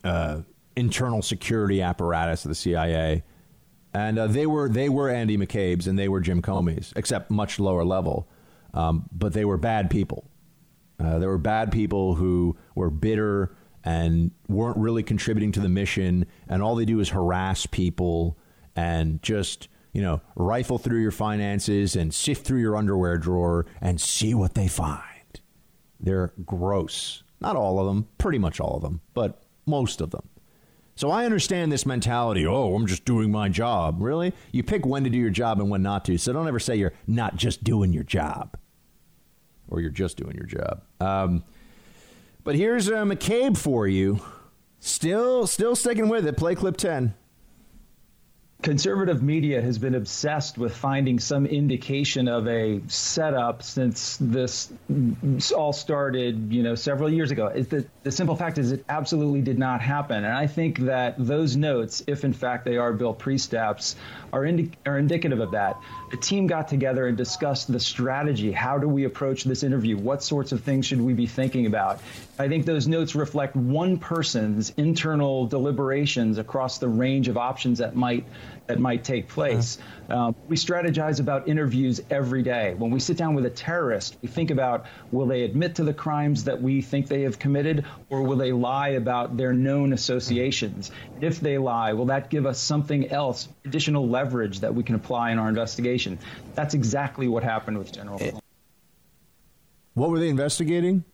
uh, 0.05 0.43
internal 0.77 1.21
security 1.21 1.83
apparatus 1.83 2.45
of 2.45 2.51
the 2.51 2.55
CIA. 2.55 3.25
And 3.93 4.19
uh, 4.19 4.27
they 4.27 4.47
were 4.47 4.69
they 4.69 4.91
were 4.91 5.09
Andy 5.09 5.39
McCabe's 5.39 5.87
and 5.87 5.99
they 5.99 6.09
were 6.09 6.21
Jim 6.21 6.43
Comey's, 6.43 6.93
except 6.97 7.31
much 7.31 7.59
lower 7.59 7.83
level. 7.83 8.29
Um, 8.75 9.09
but 9.11 9.33
they 9.33 9.47
were 9.47 9.57
bad 9.57 9.91
people. 9.91 10.29
Uh, 11.01 11.19
they 11.19 11.27
were 11.27 11.39
bad 11.39 11.73
people 11.73 12.15
who 12.15 12.57
were 12.75 12.91
bitter 12.91 13.56
and 13.87 14.33
weren't 14.49 14.77
really 14.77 15.05
contributing 15.05 15.53
to 15.53 15.61
the 15.61 15.69
mission, 15.69 16.27
and 16.49 16.61
all 16.61 16.75
they 16.75 16.85
do 16.85 16.99
is 16.99 17.11
harass 17.11 17.65
people 17.67 18.37
and 18.75 19.23
just 19.23 19.69
you 19.93 20.03
know 20.03 20.21
rifle 20.35 20.77
through 20.77 21.01
your 21.01 21.13
finances 21.13 21.95
and 21.97 22.13
sift 22.13 22.45
through 22.45 22.61
your 22.61 22.77
underwear 22.77 23.17
drawer 23.17 23.65
and 23.81 24.01
see 24.01 24.35
what 24.35 24.55
they 24.55 24.67
find. 24.69 25.41
They're 26.01 26.33
gross. 26.45 27.23
Not 27.41 27.55
all 27.55 27.79
of 27.79 27.87
them, 27.87 28.09
pretty 28.19 28.39
much 28.39 28.61
all 28.61 28.77
of 28.77 28.83
them, 28.83 29.01
but 29.15 29.43
most 29.67 30.01
of 30.01 30.11
them. 30.11 30.29
So 30.97 31.11
I 31.11 31.27
understand 31.27 31.71
this 31.71 31.87
mentality. 31.87 32.47
Oh, 32.47 32.75
I'm 32.75 32.87
just 32.87 33.05
doing 33.05 33.31
my 33.31 33.49
job. 33.51 34.01
Really? 34.01 34.33
You 34.51 34.63
pick 34.63 34.85
when 34.85 35.05
to 35.05 35.11
do 35.11 35.19
your 35.19 35.31
job 35.31 35.61
and 35.61 35.71
when 35.71 35.83
not 35.83 36.07
to. 36.07 36.17
So 36.17 36.33
don't 36.33 36.49
ever 36.49 36.59
say 36.59 36.75
you're 36.75 36.95
not 37.07 37.37
just 37.37 37.63
doing 37.63 37.93
your 37.93 38.05
job, 38.05 38.57
or 39.69 39.81
you're 39.81 39.91
just 39.91 40.17
doing 40.17 40.35
your 40.35 40.47
job. 40.47 40.83
Um, 40.99 41.45
but 42.47 42.55
here's 42.55 42.89
uh, 42.89 43.03
McCabe 43.03 43.59
for 43.59 43.89
you. 43.89 44.21
Still, 44.79 45.49
still 45.49 45.75
sticking 45.75 46.09
with 46.09 46.29
it. 46.29 46.37
Play 46.37 46.55
clip 46.55 46.77
10 46.77 47.13
conservative 48.63 49.23
media 49.23 49.61
has 49.61 49.79
been 49.79 49.95
obsessed 49.95 50.57
with 50.57 50.75
finding 50.75 51.21
some 51.21 51.47
indication 51.47 52.27
of 52.27 52.49
a 52.49 52.81
setup 52.89 53.63
since 53.63 54.17
this 54.21 54.73
all 55.55 55.73
started, 55.73 56.53
you 56.53 56.63
know, 56.63 56.75
several 56.75 57.09
years 57.13 57.31
ago. 57.31 57.51
The, 57.51 57.87
the, 58.03 58.11
simple 58.11 58.35
fact 58.35 58.59
is 58.59 58.73
it 58.73 58.85
absolutely 58.89 59.43
did 59.43 59.59
not 59.59 59.81
happen. 59.81 60.25
And 60.25 60.35
I 60.35 60.47
think 60.47 60.79
that 60.81 61.15
those 61.19 61.55
notes, 61.57 62.03
if 62.07 62.25
in 62.25 62.33
fact 62.33 62.65
they 62.65 62.77
are 62.77 62.93
Bill 62.93 63.15
Priestap's, 63.15 63.95
are, 64.33 64.45
indi- 64.45 64.73
are 64.87 64.99
indicative 64.99 65.41
of 65.41 65.51
that. 65.53 65.79
The 66.11 66.17
team 66.17 66.47
got 66.47 66.69
together 66.69 67.09
and 67.09 67.17
discussed 67.17 67.73
the 67.73 67.81
strategy. 67.81 68.53
How 68.53 68.79
do 68.79 68.89
we 68.89 69.05
approach 69.05 69.43
this 69.43 69.65
interview? 69.65 69.97
What 69.97 70.23
sorts 70.23 70.53
of 70.53 70.63
things 70.63 70.87
should 70.87 71.01
we 71.01 71.15
be 71.15 71.27
thinking 71.27 71.67
about? 71.67 72.01
I 72.39 72.47
think 72.47 72.65
those 72.65 72.87
notes 72.87 73.17
reflect 73.17 73.57
one 73.57 73.99
person's 73.99 74.73
internal 74.77 75.47
deliberations 75.47 76.39
across 76.39 76.79
the 76.79 76.89
range 76.89 77.27
of 77.27 77.37
options 77.37 77.79
that 77.79 77.97
might 77.97 78.25
that 78.67 78.79
might 78.79 79.05
take 79.05 79.29
place. 79.29 79.79
Uh, 80.09 80.33
we 80.49 80.57
strategize 80.57 81.21
about 81.21 81.49
interviews 81.49 82.01
every 82.11 82.43
day. 82.43 82.75
When 82.75 82.91
we 82.91 83.01
sit 83.01 83.17
down 83.17 83.35
with 83.35 83.47
a 83.47 83.51
terrorist, 83.51 84.17
we 84.23 84.29
think 84.29 84.51
about 84.51 84.87
will 85.13 85.27
they 85.27 85.43
admit 85.43 85.75
to 85.77 85.85
the 85.85 85.95
crimes 85.95 86.45
that 86.45 86.61
we 86.61 86.83
think 86.83 87.09
they 87.09 87.23
have 87.23 87.39
committed, 87.39 87.85
or 88.11 88.23
will 88.23 88.37
they 88.37 88.53
lie 88.53 88.91
about 88.91 89.37
their 89.37 89.53
known 89.53 89.93
associations? 89.93 90.91
If 91.21 91.41
they 91.41 91.59
lie, 91.59 91.93
will 91.93 92.07
that 92.07 92.31
give 92.31 92.47
us 92.47 92.59
something 92.59 93.09
else, 93.11 93.49
additional 93.65 94.09
leverage 94.09 94.61
that 94.61 94.75
we 94.75 94.83
can 94.83 94.95
apply 94.95 95.31
in 95.31 95.39
our 95.39 95.49
investigation? 95.49 96.19
That's 96.55 96.75
exactly 96.75 97.29
what 97.29 97.43
happened 97.43 97.79
with 97.79 97.93
General. 97.93 98.19
Eh, 98.23 98.33
what 99.95 100.11
were 100.11 100.19
they 100.19 100.29
investigating? 100.29 101.05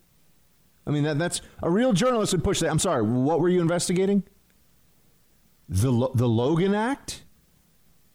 I 0.86 0.90
mean, 0.90 1.04
that, 1.04 1.18
that's 1.18 1.40
a 1.62 1.70
real 1.70 1.92
journalist 1.92 2.32
would 2.32 2.42
push 2.42 2.60
that. 2.60 2.70
I'm 2.70 2.78
sorry, 2.78 3.02
what 3.02 3.40
were 3.40 3.48
you 3.48 3.60
investigating? 3.60 4.24
The, 5.68 6.10
the 6.14 6.28
Logan 6.28 6.74
Act? 6.74 7.22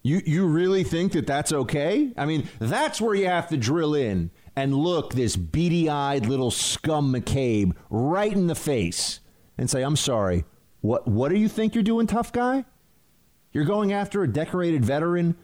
You 0.08 0.22
you 0.26 0.46
really 0.46 0.86
think 0.86 1.12
that 1.12 1.28
that's 1.28 1.52
okay? 1.52 2.14
I 2.16 2.26
mean, 2.26 2.48
that's 2.60 3.02
where 3.02 3.14
you 3.14 3.26
have 3.26 3.50
to 3.50 3.58
drill 3.58 3.94
in 3.94 4.32
and 4.56 4.74
look 4.74 5.14
this 5.14 5.36
beady-eyed 5.36 6.26
little 6.26 6.50
scum 6.50 7.14
McCabe 7.14 7.74
right 7.90 8.32
in 8.32 8.48
the 8.48 8.56
face 8.56 9.20
and 9.58 9.70
say, 9.70 9.82
"I'm 9.82 9.98
sorry. 9.98 10.46
What 10.80 11.10
what 11.10 11.28
do 11.28 11.36
you 11.36 11.50
think 11.50 11.76
you're 11.76 11.84
doing, 11.84 12.08
tough 12.08 12.32
guy? 12.32 12.64
You're 13.52 13.66
going 13.66 13.92
after 13.92 14.24
a 14.24 14.32
decorated 14.32 14.86
veteran 14.86 15.36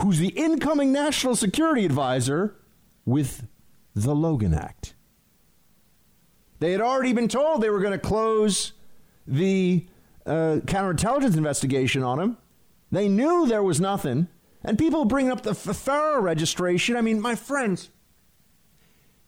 who's 0.00 0.18
the 0.18 0.28
incoming 0.28 0.92
national 0.92 1.34
security 1.34 1.86
advisor 1.86 2.54
with 3.06 3.46
the 3.94 4.14
Logan 4.14 4.52
Act." 4.52 4.94
They 6.58 6.72
had 6.72 6.82
already 6.82 7.14
been 7.14 7.28
told 7.28 7.62
they 7.62 7.70
were 7.70 7.80
going 7.80 7.98
to 7.98 7.98
close 7.98 8.74
the 9.26 9.86
uh, 10.26 10.60
counterintelligence 10.66 11.38
investigation 11.38 12.02
on 12.02 12.20
him 12.20 12.36
they 12.96 13.08
knew 13.08 13.46
there 13.46 13.62
was 13.62 13.80
nothing. 13.80 14.28
And 14.64 14.78
people 14.78 15.04
bring 15.04 15.30
up 15.30 15.42
the 15.42 15.54
FARA 15.54 16.20
registration. 16.20 16.96
I 16.96 17.00
mean, 17.00 17.20
my 17.20 17.36
friends, 17.36 17.90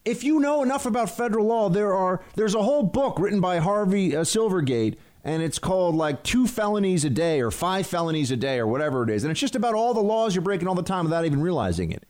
if 0.04 0.24
you 0.24 0.40
know 0.40 0.62
enough 0.62 0.86
about 0.86 1.10
federal 1.10 1.46
law, 1.46 1.68
there 1.68 1.94
are 1.94 2.20
there's 2.34 2.54
a 2.54 2.62
whole 2.62 2.82
book 2.82 3.18
written 3.18 3.40
by 3.40 3.58
Harvey 3.58 4.16
uh, 4.16 4.22
Silverglate, 4.22 4.96
and 5.22 5.42
it's 5.42 5.58
called 5.58 5.94
like 5.94 6.22
two 6.22 6.46
felonies 6.46 7.04
a 7.04 7.10
day 7.10 7.40
or 7.40 7.50
five 7.50 7.86
felonies 7.86 8.30
a 8.30 8.36
day 8.36 8.58
or 8.58 8.66
whatever 8.66 9.04
it 9.04 9.10
is, 9.10 9.22
and 9.22 9.30
it's 9.30 9.40
just 9.40 9.54
about 9.54 9.74
all 9.74 9.94
the 9.94 10.00
laws 10.00 10.34
you're 10.34 10.42
breaking 10.42 10.66
all 10.66 10.74
the 10.74 10.82
time 10.82 11.04
without 11.04 11.24
even 11.24 11.40
realizing 11.40 11.92
it. 11.92 12.04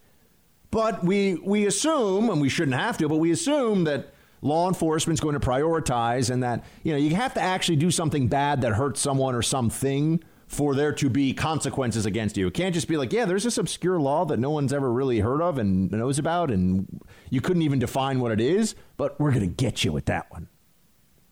But 0.71 1.05
we 1.05 1.35
we 1.35 1.67
assume, 1.67 2.31
and 2.31 2.41
we 2.41 2.49
shouldn't 2.49 2.79
have 2.79 2.97
to, 2.99 3.09
but 3.09 3.17
we 3.17 3.31
assume 3.31 3.85
that 3.85 4.15
law 4.41 4.69
enforcement's 4.69 5.21
going 5.21 5.39
to 5.39 5.47
prioritize, 5.47 6.31
and 6.31 6.43
that 6.43 6.65
you 6.83 6.93
know 6.93 6.99
you 6.99 7.15
have 7.17 7.35
to 7.35 7.41
actually 7.41 7.77
do 7.77 7.91
something 7.91 8.29
bad 8.29 8.61
that 8.61 8.73
hurts 8.75 9.01
someone 9.01 9.35
or 9.35 9.43
something 9.43 10.23
for 10.49 10.75
there 10.75 10.93
to 10.93 11.11
be 11.11 11.35
consequences 11.35 12.07
against 12.07 12.37
you. 12.37 12.47
It 12.47 12.55
can't 12.55 12.75
just 12.75 12.89
be 12.89 12.97
like, 12.97 13.13
yeah, 13.13 13.27
there's 13.27 13.45
this 13.45 13.59
obscure 13.59 14.01
law 14.01 14.25
that 14.25 14.39
no 14.39 14.51
one's 14.51 14.73
ever 14.73 14.91
really 14.91 15.21
heard 15.21 15.43
of 15.43 15.59
and 15.59 15.91
knows 15.93 16.19
about, 16.19 16.51
and 16.51 17.03
you 17.31 17.41
couldn't 17.41 17.63
even 17.63 17.79
define 17.79 18.19
what 18.19 18.33
it 18.33 18.41
is, 18.41 18.75
but 18.97 19.21
we're 19.21 19.31
going 19.31 19.43
to 19.43 19.47
get 19.47 19.85
you 19.85 19.93
with 19.93 20.07
that 20.07 20.31
one. 20.33 20.49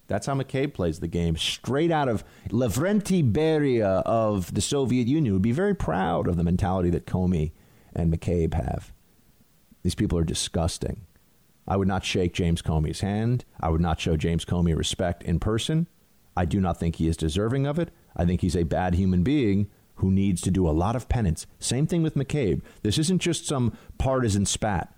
That's 0.07 0.27
how 0.27 0.35
McCabe 0.35 0.75
plays 0.75 1.01
the 1.01 1.09
game, 1.09 1.37
straight 1.37 1.91
out 1.91 2.09
of 2.09 2.23
Lavrenti 2.51 3.33
Beria 3.33 4.03
of 4.05 4.55
the 4.55 4.61
Soviet 4.61 5.09
Union. 5.09 5.33
Would 5.33 5.43
be 5.43 5.51
very 5.51 5.75
proud 5.75 6.29
of 6.29 6.37
the 6.37 6.45
mentality 6.45 6.91
that 6.91 7.07
Comey 7.07 7.53
and 7.95 8.13
McCabe 8.13 8.55
have. 8.55 8.93
These 9.83 9.97
people 9.97 10.19
are 10.19 10.25
disgusting. 10.25 11.07
I 11.67 11.77
would 11.77 11.89
not 11.89 12.05
shake 12.05 12.35
James 12.35 12.63
Comey's 12.63 13.01
hand. 13.01 13.45
I 13.59 13.71
would 13.71 13.81
not 13.81 13.99
show 13.99 14.17
James 14.17 14.45
Comey 14.45 14.77
respect 14.77 15.25
in 15.25 15.41
person. 15.41 15.89
I 16.37 16.45
do 16.45 16.61
not 16.61 16.79
think 16.79 16.97
he 16.97 17.09
is 17.09 17.17
deserving 17.17 17.67
of 17.67 17.79
it. 17.79 17.91
I 18.17 18.25
think 18.25 18.41
he's 18.41 18.57
a 18.57 18.65
bad 18.65 18.95
human 18.95 19.23
being 19.23 19.69
who 19.97 20.11
needs 20.11 20.41
to 20.43 20.51
do 20.51 20.69
a 20.69 20.73
lot 20.73 20.97
of 20.97 21.09
penance. 21.09 21.47
Same 21.59 21.87
thing 21.87 22.03
with 22.03 22.17
McCabe. 22.17 22.63
This 22.83 22.99
isn't 22.99 23.21
just 23.21 23.47
some 23.47 23.77
partisan 23.99 24.47
spat. 24.47 24.95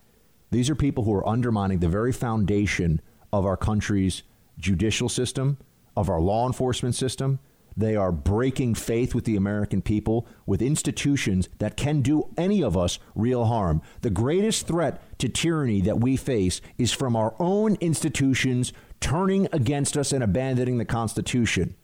These 0.50 0.70
are 0.70 0.74
people 0.74 1.04
who 1.04 1.14
are 1.14 1.28
undermining 1.28 1.78
the 1.78 1.88
very 1.88 2.12
foundation 2.12 3.00
of 3.32 3.44
our 3.44 3.56
country's 3.56 4.22
judicial 4.58 5.08
system, 5.08 5.58
of 5.96 6.08
our 6.08 6.20
law 6.20 6.46
enforcement 6.46 6.94
system. 6.94 7.38
They 7.76 7.94
are 7.94 8.10
breaking 8.10 8.74
faith 8.74 9.14
with 9.14 9.24
the 9.24 9.36
American 9.36 9.82
people, 9.82 10.26
with 10.46 10.62
institutions 10.62 11.48
that 11.58 11.76
can 11.76 12.00
do 12.00 12.28
any 12.36 12.60
of 12.62 12.76
us 12.76 12.98
real 13.14 13.44
harm. 13.44 13.82
The 14.00 14.10
greatest 14.10 14.66
threat 14.66 15.00
to 15.18 15.28
tyranny 15.28 15.80
that 15.82 16.00
we 16.00 16.16
face 16.16 16.60
is 16.76 16.92
from 16.92 17.14
our 17.14 17.34
own 17.38 17.76
institutions 17.76 18.72
turning 19.00 19.46
against 19.52 19.96
us 19.96 20.12
and 20.12 20.24
abandoning 20.24 20.78
the 20.78 20.84
Constitution 20.84 21.76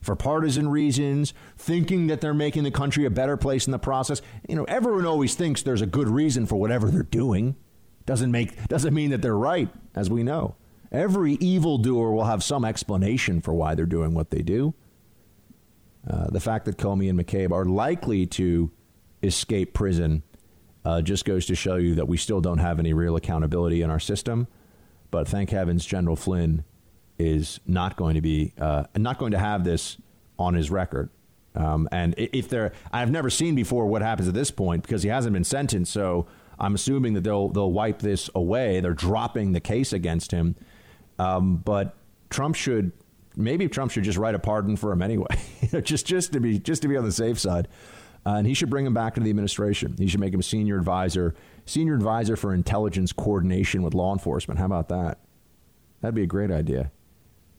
for 0.00 0.16
partisan 0.16 0.68
reasons, 0.68 1.34
thinking 1.56 2.06
that 2.06 2.20
they're 2.20 2.34
making 2.34 2.64
the 2.64 2.70
country 2.70 3.04
a 3.04 3.10
better 3.10 3.36
place 3.36 3.66
in 3.66 3.70
the 3.70 3.78
process. 3.78 4.22
You 4.48 4.56
know, 4.56 4.64
everyone 4.64 5.06
always 5.06 5.34
thinks 5.34 5.62
there's 5.62 5.82
a 5.82 5.86
good 5.86 6.08
reason 6.08 6.46
for 6.46 6.56
whatever 6.56 6.90
they're 6.90 7.02
doing. 7.02 7.56
Doesn't 8.06 8.30
make 8.30 8.66
doesn't 8.68 8.94
mean 8.94 9.10
that 9.10 9.22
they're 9.22 9.36
right, 9.36 9.68
as 9.94 10.08
we 10.10 10.22
know. 10.22 10.56
Every 10.90 11.34
evildoer 11.34 12.12
will 12.12 12.24
have 12.24 12.42
some 12.42 12.64
explanation 12.64 13.40
for 13.40 13.54
why 13.54 13.74
they're 13.74 13.86
doing 13.86 14.14
what 14.14 14.30
they 14.30 14.42
do. 14.42 14.74
Uh, 16.08 16.28
the 16.30 16.40
fact 16.40 16.64
that 16.64 16.78
Comey 16.78 17.08
and 17.08 17.18
McCabe 17.18 17.52
are 17.52 17.66
likely 17.66 18.26
to 18.26 18.70
escape 19.22 19.74
prison 19.74 20.22
uh, 20.84 21.02
just 21.02 21.24
goes 21.26 21.46
to 21.46 21.54
show 21.54 21.76
you 21.76 21.94
that 21.96 22.08
we 22.08 22.16
still 22.16 22.40
don't 22.40 22.58
have 22.58 22.78
any 22.78 22.94
real 22.94 23.16
accountability 23.16 23.82
in 23.82 23.90
our 23.90 24.00
system. 24.00 24.48
But 25.10 25.28
thank 25.28 25.50
heavens, 25.50 25.84
General 25.84 26.16
Flynn 26.16 26.64
is 27.20 27.60
not 27.66 27.96
going 27.96 28.14
to 28.14 28.20
be 28.20 28.52
uh, 28.58 28.84
not 28.96 29.18
going 29.18 29.32
to 29.32 29.38
have 29.38 29.64
this 29.64 29.98
on 30.38 30.54
his 30.54 30.70
record. 30.70 31.10
Um, 31.54 31.88
and 31.90 32.14
if 32.16 32.48
there, 32.48 32.72
I've 32.92 33.10
never 33.10 33.28
seen 33.28 33.54
before 33.54 33.86
what 33.86 34.02
happens 34.02 34.28
at 34.28 34.34
this 34.34 34.50
point 34.50 34.82
because 34.82 35.02
he 35.02 35.08
hasn't 35.08 35.32
been 35.32 35.44
sentenced. 35.44 35.92
So 35.92 36.26
I'm 36.58 36.74
assuming 36.74 37.14
that 37.14 37.24
they'll 37.24 37.48
they'll 37.48 37.72
wipe 37.72 38.00
this 38.00 38.30
away. 38.34 38.80
They're 38.80 38.94
dropping 38.94 39.52
the 39.52 39.60
case 39.60 39.92
against 39.92 40.30
him. 40.30 40.56
Um, 41.18 41.56
but 41.56 41.96
Trump 42.30 42.54
should 42.54 42.92
maybe 43.36 43.68
Trump 43.68 43.90
should 43.90 44.04
just 44.04 44.18
write 44.18 44.34
a 44.34 44.38
pardon 44.38 44.76
for 44.76 44.92
him 44.92 45.02
anyway, 45.02 45.36
just 45.82 46.06
just 46.06 46.32
to 46.32 46.40
be 46.40 46.58
just 46.58 46.82
to 46.82 46.88
be 46.88 46.96
on 46.96 47.04
the 47.04 47.12
safe 47.12 47.38
side. 47.38 47.68
Uh, 48.24 48.34
and 48.34 48.46
he 48.46 48.52
should 48.52 48.68
bring 48.68 48.84
him 48.84 48.92
back 48.92 49.16
into 49.16 49.24
the 49.24 49.30
administration. 49.30 49.94
He 49.98 50.06
should 50.06 50.20
make 50.20 50.34
him 50.34 50.40
a 50.40 50.42
senior 50.42 50.76
advisor, 50.76 51.34
senior 51.64 51.94
advisor 51.94 52.36
for 52.36 52.52
intelligence 52.52 53.12
coordination 53.12 53.82
with 53.82 53.94
law 53.94 54.12
enforcement. 54.12 54.60
How 54.60 54.66
about 54.66 54.90
that? 54.90 55.18
That'd 56.00 56.14
be 56.14 56.22
a 56.22 56.26
great 56.26 56.50
idea. 56.50 56.92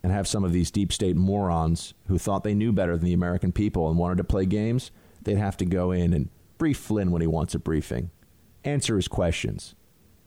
And 0.04 0.12
have 0.12 0.28
some 0.28 0.44
of 0.44 0.52
these 0.52 0.72
deep 0.72 0.92
state 0.92 1.16
morons 1.16 1.94
who 2.08 2.18
thought 2.18 2.44
they 2.44 2.56
knew 2.56 2.72
better 2.72 2.98
than 2.98 3.06
the 3.06 3.14
American 3.14 3.52
people 3.52 3.88
and 3.88 4.00
wanted 4.00 4.18
to 4.18 4.24
play 4.24 4.46
games, 4.46 4.90
they'd 5.22 5.38
have 5.38 5.58
to 5.58 5.66
go 5.66 5.92
in 5.92 6.14
and 6.14 6.30
brief 6.58 6.78
Flynn 6.78 7.12
when 7.12 7.22
he 7.22 7.28
wants 7.28 7.54
a 7.54 7.60
briefing, 7.60 8.10
answer 8.64 8.96
his 8.96 9.08
questions, 9.08 9.76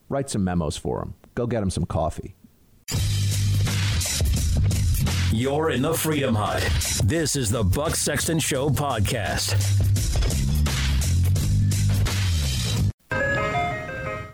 write 0.09 0.31
some 0.31 0.45
memos 0.45 0.77
for 0.77 1.03
him, 1.03 1.15
go 1.35 1.47
get 1.47 1.63
him 1.63 1.71
some 1.71 1.87
coffee. 1.87 2.35
You're 5.33 5.71
in 5.71 5.83
the 5.83 5.95
Freedom 5.95 6.37
Hut. 6.37 6.63
This 7.05 7.35
is 7.35 7.51
the 7.51 7.65
Buck 7.65 7.97
Sexton 7.97 8.39
Show 8.39 8.69
podcast. 8.69 9.59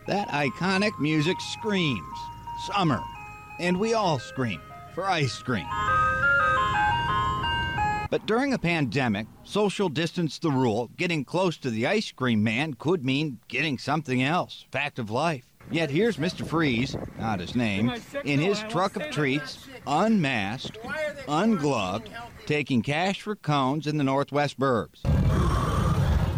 That 0.06 0.28
iconic 0.28 0.98
music 1.00 1.40
screams 1.40 2.18
summer, 2.66 3.00
and 3.58 3.80
we 3.80 3.94
all 3.94 4.18
scream 4.18 4.60
for 4.94 5.04
ice 5.08 5.38
cream. 5.42 5.66
But 8.10 8.26
during 8.26 8.52
a 8.52 8.58
pandemic, 8.58 9.28
social 9.44 9.88
distance 9.88 10.38
the 10.38 10.50
rule, 10.50 10.90
getting 10.96 11.24
close 11.24 11.56
to 11.58 11.70
the 11.70 11.86
ice 11.86 12.10
cream 12.10 12.42
man 12.42 12.74
could 12.74 13.04
mean 13.04 13.38
getting 13.46 13.78
something 13.78 14.20
else. 14.20 14.66
Fact 14.72 14.98
of 14.98 15.10
life. 15.10 15.44
Yet 15.70 15.90
here's 15.90 16.16
Mr. 16.16 16.44
Freeze, 16.44 16.96
not 17.20 17.38
his 17.38 17.54
name, 17.54 17.92
in 18.24 18.40
his 18.40 18.58
truck 18.68 18.96
of 18.96 19.08
treats, 19.12 19.68
unmasked, 19.86 20.78
ungloved, 21.28 22.10
taking 22.46 22.82
cash 22.82 23.20
for 23.20 23.36
cones 23.36 23.86
in 23.86 23.96
the 23.96 24.02
Northwest 24.02 24.58
Burbs. 24.58 25.00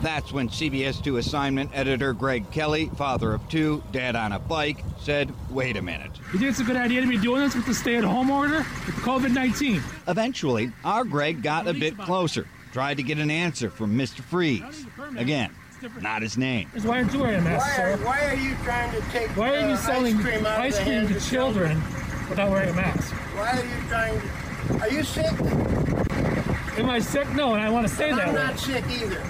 That's 0.02 0.32
when 0.32 0.48
CBS 0.48 1.02
2 1.02 1.18
assignment 1.18 1.70
editor 1.72 2.12
Greg 2.12 2.50
Kelly, 2.50 2.90
father 2.96 3.32
of 3.32 3.48
two, 3.48 3.84
dad 3.92 4.16
on 4.16 4.32
a 4.32 4.38
bike, 4.40 4.82
said, 4.98 5.32
wait 5.48 5.76
a 5.76 5.82
minute. 5.82 6.10
You 6.32 6.40
think 6.40 6.50
it's 6.50 6.58
a 6.58 6.64
good 6.64 6.76
idea 6.76 7.00
to 7.02 7.06
be 7.06 7.18
doing 7.18 7.40
this 7.42 7.54
with 7.54 7.66
the 7.66 7.74
stay 7.74 7.94
at 7.94 8.02
home 8.02 8.28
order? 8.28 8.58
With 8.58 8.96
COVID 8.96 9.32
19? 9.32 9.80
Eventually, 10.08 10.72
our 10.84 11.04
Greg 11.04 11.40
got 11.40 11.68
a 11.68 11.72
bit 11.72 11.96
closer, 11.98 12.48
tried 12.72 12.96
to 12.96 13.04
get 13.04 13.18
an 13.18 13.30
answer 13.30 13.70
from 13.70 13.96
Mr. 13.96 14.22
Freeze. 14.22 14.86
Again, 15.16 15.54
not 16.00 16.20
his 16.22 16.36
name. 16.36 16.68
Why 16.82 16.98
aren't 16.98 17.12
you 17.12 17.20
wearing 17.20 17.38
a 17.38 17.42
mask, 17.42 17.64
Why 17.68 17.76
sir? 17.76 17.92
are, 17.92 17.96
why 18.04 18.26
are 18.26 18.34
you 18.34 18.56
trying 18.64 18.90
to 19.00 19.00
take 19.10 19.28
Why 19.36 19.50
are 19.54 19.68
you 19.68 19.74
uh, 19.74 19.76
selling 19.76 20.16
ice 20.16 20.22
cream, 20.22 20.46
out 20.46 20.58
ice 20.60 20.78
of 20.80 20.84
the 20.84 20.90
cream 20.90 21.08
to 21.08 21.16
of 21.16 21.24
children 21.24 21.82
without 22.28 22.50
wearing 22.50 22.70
a 22.70 22.74
mask? 22.74 23.14
Why 23.36 23.50
are 23.52 23.64
you 23.64 23.88
trying 23.88 24.20
to... 24.20 24.80
Are 24.80 24.90
you 24.90 25.04
sick? 25.04 26.78
Am 26.78 26.90
I 26.90 26.98
sick? 26.98 27.32
No, 27.34 27.54
and 27.54 27.62
I 27.62 27.70
want 27.70 27.86
to 27.86 27.94
say 27.94 28.10
I'm 28.10 28.16
that. 28.16 28.34
not 28.34 28.58
sick 28.58 28.84
either. 28.90 29.22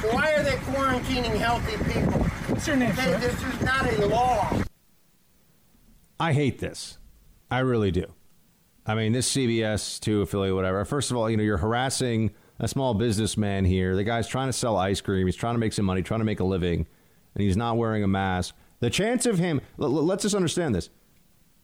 So 0.00 0.14
why 0.14 0.32
are 0.34 0.42
they 0.42 0.52
quarantining 0.52 1.36
healthy 1.36 1.76
people? 1.92 2.22
What's 2.22 2.66
your 2.66 2.76
name, 2.76 2.90
okay, 2.92 3.04
sir? 3.04 3.18
This 3.18 3.42
is 3.42 3.60
not 3.62 3.92
a 3.92 4.06
law. 4.06 4.62
I 6.18 6.32
hate 6.32 6.58
this. 6.58 6.98
I 7.50 7.60
really 7.60 7.90
do. 7.90 8.06
I 8.86 8.94
mean, 8.94 9.12
this 9.12 9.30
CBS 9.34 10.00
2 10.00 10.22
affiliate, 10.22 10.54
whatever. 10.54 10.84
First 10.84 11.10
of 11.10 11.16
all, 11.16 11.28
you 11.30 11.36
know, 11.36 11.42
you're 11.42 11.58
harassing 11.58 12.30
a 12.58 12.68
small 12.68 12.94
businessman 12.94 13.64
here. 13.64 13.96
The 13.96 14.04
guy's 14.04 14.28
trying 14.28 14.48
to 14.48 14.52
sell 14.52 14.76
ice 14.76 15.00
cream. 15.00 15.26
He's 15.26 15.36
trying 15.36 15.54
to 15.54 15.58
make 15.58 15.72
some 15.72 15.84
money, 15.86 16.02
trying 16.02 16.20
to 16.20 16.24
make 16.24 16.40
a 16.40 16.44
living, 16.44 16.86
and 17.34 17.42
he's 17.42 17.56
not 17.56 17.76
wearing 17.76 18.04
a 18.04 18.08
mask. 18.08 18.54
The 18.80 18.90
chance 18.90 19.26
of 19.26 19.38
him, 19.38 19.60
l- 19.78 19.86
l- 19.86 20.04
let's 20.04 20.22
just 20.22 20.34
understand 20.34 20.74
this. 20.74 20.90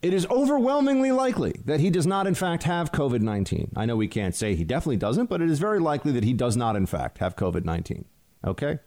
It 0.02 0.12
is 0.14 0.26
overwhelmingly 0.26 1.10
likely 1.10 1.60
that 1.64 1.80
he 1.80 1.90
does 1.90 2.06
not, 2.06 2.26
in 2.26 2.34
fact, 2.34 2.62
have 2.64 2.92
COVID 2.92 3.20
19. 3.22 3.72
I 3.76 3.86
know 3.86 3.96
we 3.96 4.08
can't 4.08 4.34
say 4.34 4.54
he 4.54 4.64
definitely 4.64 4.98
doesn't, 4.98 5.28
but 5.28 5.40
it 5.40 5.50
is 5.50 5.58
very 5.58 5.80
likely 5.80 6.12
that 6.12 6.24
he 6.24 6.32
does 6.32 6.56
not, 6.56 6.76
in 6.76 6.86
fact, 6.86 7.18
have 7.18 7.34
COVID 7.34 7.64
19. 7.64 8.04
Okay? 8.46 8.78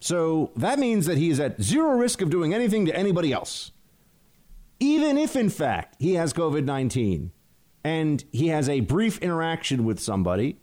So 0.00 0.52
that 0.56 0.78
means 0.78 1.06
that 1.06 1.18
he 1.18 1.30
is 1.30 1.40
at 1.40 1.60
zero 1.60 1.96
risk 1.96 2.20
of 2.22 2.30
doing 2.30 2.54
anything 2.54 2.86
to 2.86 2.96
anybody 2.96 3.32
else. 3.32 3.72
Even 4.78 5.16
if, 5.16 5.34
in 5.34 5.48
fact, 5.48 5.96
he 5.98 6.14
has 6.14 6.32
COVID 6.32 6.64
19 6.64 7.32
and 7.82 8.24
he 8.32 8.48
has 8.48 8.68
a 8.68 8.80
brief 8.80 9.18
interaction 9.18 9.84
with 9.84 9.98
somebody, 9.98 10.58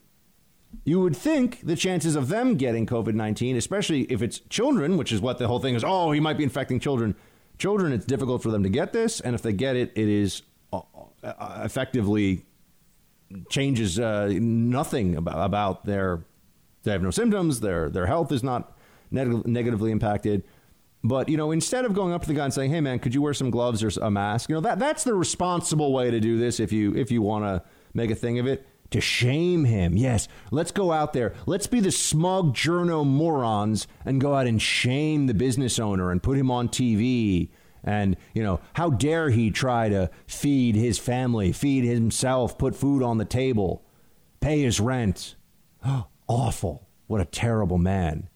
you 0.84 1.00
would 1.00 1.16
think 1.16 1.62
the 1.62 1.76
chances 1.76 2.16
of 2.16 2.28
them 2.28 2.56
getting 2.56 2.86
COVID 2.86 3.14
19, 3.14 3.58
especially 3.58 4.02
if 4.04 4.22
it's 4.22 4.40
children, 4.50 4.98
which 4.98 5.12
is 5.12 5.22
what 5.22 5.38
the 5.38 5.48
whole 5.48 5.60
thing 5.60 5.76
is 5.76 5.84
oh, 5.84 6.12
he 6.12 6.20
might 6.20 6.38
be 6.38 6.44
infecting 6.44 6.80
children. 6.80 7.16
Children, 7.58 7.94
it's 7.94 8.06
difficult 8.06 8.42
for 8.42 8.50
them 8.50 8.64
to 8.64 8.70
get 8.70 8.94
this, 8.94 9.20
and 9.20 9.36
if 9.36 9.42
they 9.42 9.54
get 9.54 9.76
it, 9.76 9.92
it 9.96 10.10
is 10.10 10.42
uh, 10.72 10.82
uh, 11.24 11.62
effectively 11.64 12.46
changes 13.50 14.00
uh, 14.00 14.30
nothing 14.34 15.16
about, 15.16 15.46
about 15.46 15.86
their. 15.86 16.26
They 16.84 16.92
have 16.92 17.02
no 17.02 17.12
symptoms. 17.12 17.60
Their 17.60 17.90
their 17.90 18.06
health 18.06 18.32
is 18.32 18.44
not 18.44 18.78
neg- 19.12 19.48
negatively 19.48 19.92
impacted. 19.92 20.44
But 21.04 21.28
you 21.28 21.38
know, 21.38 21.52
instead 21.52 21.86
of 21.86 21.94
going 21.94 22.14
up 22.14 22.22
to 22.22 22.28
the 22.28 22.34
guy 22.34 22.46
and 22.46 22.54
saying, 22.54 22.72
"Hey, 22.72 22.82
man, 22.82 23.00
could 23.00 23.14
you 23.14 23.22
wear 23.22 23.34
some 23.34 23.50
gloves 23.50 23.84
or 23.84 23.92
a 24.02 24.10
mask?" 24.12 24.50
You 24.50 24.56
know 24.56 24.62
that 24.62 24.80
that's 24.80 25.04
the 25.04 25.14
responsible 25.14 25.92
way 25.92 26.12
to 26.12 26.20
do 26.20 26.38
this. 26.38 26.60
If 26.60 26.72
you 26.72 26.96
if 26.96 27.12
you 27.12 27.22
want 27.22 27.46
to 27.46 27.64
make 27.94 28.10
a 28.10 28.16
thing 28.16 28.40
of 28.40 28.48
it, 28.48 28.66
to 28.94 29.02
shame 29.02 29.66
him. 29.66 29.98
Yes, 29.98 30.28
let's 30.52 30.72
go 30.72 30.92
out 30.92 31.14
there. 31.14 31.34
Let's 31.46 31.68
be 31.68 31.80
the 31.80 31.92
smug 31.92 32.56
journo 32.56 33.06
morons 33.06 33.88
and 34.06 34.22
go 34.22 34.36
out 34.36 34.48
and 34.48 34.62
shame 34.62 35.28
the 35.28 35.34
business 35.34 35.80
owner 35.80 36.12
and 36.12 36.24
put 36.24 36.38
him 36.38 36.50
on 36.50 36.70
TV. 36.70 37.50
And, 37.84 38.16
you 38.34 38.44
know, 38.44 38.62
how 38.74 38.92
dare 38.92 39.30
he 39.30 39.52
try 39.52 39.90
to 39.90 40.10
feed 40.26 40.76
his 40.76 40.98
family, 41.00 41.52
feed 41.52 41.84
himself, 41.84 42.58
put 42.58 42.76
food 42.76 43.04
on 43.04 43.18
the 43.18 43.26
table, 43.26 43.84
pay 44.40 44.62
his 44.62 44.80
rent. 44.80 45.36
Oh, 45.86 46.06
Awful. 46.28 46.88
What 47.08 47.22
a 47.22 47.26
terrible 47.26 47.78
man. 47.78 48.30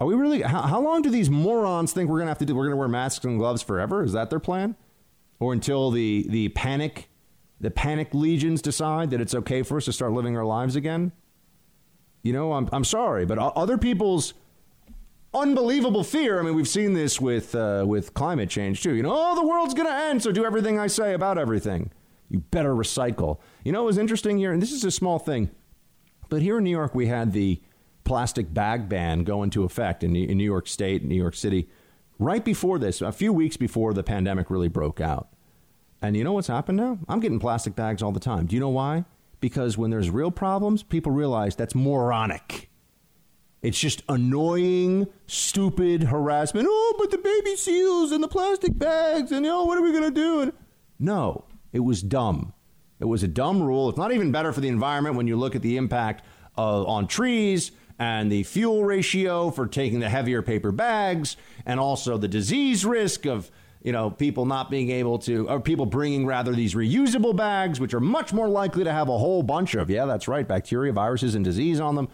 Are 0.00 0.06
we 0.06 0.14
really? 0.14 0.42
How, 0.42 0.62
how 0.62 0.80
long 0.80 1.02
do 1.02 1.10
these 1.10 1.30
morons 1.30 1.92
think 1.92 2.10
we're 2.10 2.18
going 2.18 2.26
to 2.26 2.30
have 2.30 2.38
to 2.38 2.44
do? 2.44 2.54
We're 2.54 2.64
going 2.64 2.72
to 2.72 2.76
wear 2.76 2.88
masks 2.88 3.24
and 3.24 3.38
gloves 3.38 3.62
forever? 3.62 4.02
Is 4.02 4.12
that 4.12 4.30
their 4.30 4.40
plan? 4.40 4.74
Or 5.38 5.52
until 5.52 5.90
the, 5.90 6.26
the 6.28 6.48
panic 6.50 7.08
the 7.62 7.70
panic 7.70 8.12
legions 8.12 8.60
decide 8.60 9.10
that 9.10 9.20
it's 9.20 9.34
okay 9.34 9.62
for 9.62 9.76
us 9.76 9.84
to 9.84 9.92
start 9.92 10.12
living 10.12 10.36
our 10.36 10.44
lives 10.44 10.74
again? 10.74 11.12
You 12.22 12.32
know, 12.32 12.52
I'm, 12.52 12.68
I'm 12.72 12.84
sorry, 12.84 13.24
but 13.24 13.38
other 13.38 13.78
people's 13.78 14.34
unbelievable 15.32 16.04
fear. 16.04 16.40
I 16.40 16.42
mean, 16.42 16.54
we've 16.54 16.68
seen 16.68 16.92
this 16.92 17.20
with 17.20 17.54
uh, 17.54 17.84
with 17.86 18.14
climate 18.14 18.50
change 18.50 18.82
too. 18.82 18.94
You 18.94 19.02
know, 19.02 19.12
oh, 19.14 19.34
the 19.36 19.46
world's 19.46 19.74
going 19.74 19.88
to 19.88 19.94
end, 19.94 20.22
so 20.22 20.32
do 20.32 20.44
everything 20.44 20.78
I 20.78 20.88
say 20.88 21.14
about 21.14 21.38
everything. 21.38 21.90
You 22.28 22.40
better 22.40 22.74
recycle. 22.74 23.38
You 23.64 23.72
know 23.72 23.82
what 23.82 23.86
was 23.86 23.98
interesting 23.98 24.38
here? 24.38 24.52
And 24.52 24.60
this 24.60 24.72
is 24.72 24.84
a 24.84 24.90
small 24.90 25.18
thing, 25.18 25.50
but 26.32 26.40
here 26.40 26.56
in 26.56 26.64
New 26.64 26.70
York, 26.70 26.94
we 26.94 27.08
had 27.08 27.34
the 27.34 27.60
plastic 28.04 28.54
bag 28.54 28.88
ban 28.88 29.22
go 29.22 29.42
into 29.42 29.64
effect 29.64 30.02
in, 30.02 30.14
New 30.14 30.44
York 30.44 30.66
State, 30.66 31.04
New 31.04 31.14
York 31.14 31.34
City, 31.34 31.68
right 32.18 32.42
before 32.42 32.78
this, 32.78 33.02
a 33.02 33.12
few 33.12 33.34
weeks 33.34 33.58
before 33.58 33.92
the 33.92 34.02
pandemic 34.02 34.48
really 34.48 34.68
broke 34.68 34.98
out. 34.98 35.28
And 36.00 36.16
you 36.16 36.24
know 36.24 36.32
what's 36.32 36.48
happened 36.48 36.78
now? 36.78 36.98
I'm 37.06 37.20
getting 37.20 37.38
plastic 37.38 37.76
bags 37.76 38.02
all 38.02 38.12
the 38.12 38.18
time. 38.18 38.46
Do 38.46 38.56
you 38.56 38.60
know 38.60 38.70
why? 38.70 39.04
Because 39.40 39.76
when 39.76 39.90
there's 39.90 40.08
real 40.08 40.30
problems, 40.30 40.82
people 40.82 41.12
realize 41.12 41.54
that's 41.54 41.74
moronic. 41.74 42.70
It's 43.60 43.78
just 43.78 44.02
annoying, 44.08 45.08
stupid 45.26 46.04
harassment. 46.04 46.66
Oh, 46.66 46.94
but 46.98 47.10
the 47.10 47.18
baby 47.18 47.56
seals 47.56 48.10
and 48.10 48.24
the 48.24 48.28
plastic 48.28 48.78
bags, 48.78 49.32
and 49.32 49.44
oh, 49.44 49.66
what 49.66 49.76
are 49.76 49.82
we 49.82 49.92
going 49.92 50.04
to 50.04 50.10
do? 50.10 50.40
And 50.40 50.54
no, 50.98 51.44
it 51.74 51.80
was 51.80 52.00
dumb. 52.00 52.54
It 53.02 53.08
was 53.08 53.24
a 53.24 53.28
dumb 53.28 53.60
rule. 53.60 53.88
It's 53.88 53.98
not 53.98 54.12
even 54.12 54.30
better 54.30 54.52
for 54.52 54.60
the 54.60 54.68
environment 54.68 55.16
when 55.16 55.26
you 55.26 55.36
look 55.36 55.56
at 55.56 55.62
the 55.62 55.76
impact 55.76 56.24
on 56.56 57.08
trees 57.08 57.72
and 57.98 58.30
the 58.30 58.44
fuel 58.44 58.84
ratio 58.84 59.50
for 59.50 59.66
taking 59.66 59.98
the 59.98 60.08
heavier 60.08 60.40
paper 60.40 60.70
bags, 60.70 61.36
and 61.66 61.80
also 61.80 62.16
the 62.16 62.28
disease 62.28 62.84
risk 62.84 63.26
of 63.26 63.50
you 63.82 63.90
know 63.90 64.08
people 64.08 64.46
not 64.46 64.70
being 64.70 64.90
able 64.90 65.18
to, 65.18 65.48
or 65.48 65.58
people 65.58 65.84
bringing 65.84 66.26
rather 66.26 66.52
these 66.52 66.74
reusable 66.74 67.34
bags, 67.34 67.80
which 67.80 67.92
are 67.92 67.98
much 67.98 68.32
more 68.32 68.48
likely 68.48 68.84
to 68.84 68.92
have 68.92 69.08
a 69.08 69.18
whole 69.18 69.42
bunch 69.42 69.74
of 69.74 69.90
yeah, 69.90 70.06
that's 70.06 70.28
right, 70.28 70.46
bacteria, 70.46 70.92
viruses, 70.92 71.34
and 71.34 71.44
disease 71.44 71.80
on 71.80 71.96
them. 71.96 72.08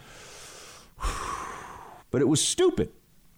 But 2.11 2.23
it 2.23 2.25
was 2.25 2.43
stupid. 2.43 2.91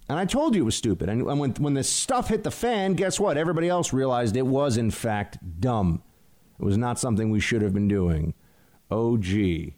And 0.08 0.16
I 0.16 0.24
told 0.26 0.54
you 0.54 0.62
it 0.62 0.64
was 0.64 0.76
stupid. 0.76 1.08
And 1.08 1.24
when, 1.24 1.50
when 1.54 1.74
this 1.74 1.88
stuff 1.88 2.28
hit 2.28 2.44
the 2.44 2.52
fan, 2.52 2.94
guess 2.94 3.18
what? 3.18 3.36
Everybody 3.36 3.68
else 3.68 3.92
realized 3.92 4.36
it 4.36 4.46
was, 4.46 4.76
in 4.76 4.92
fact, 4.92 5.38
dumb. 5.60 6.04
It 6.60 6.64
was 6.64 6.76
not 6.76 6.98
something 6.98 7.30
we 7.30 7.40
should 7.40 7.62
have 7.62 7.72
been 7.72 7.88
doing. 7.88 8.34
Oh, 8.90 9.16
gee. 9.16 9.76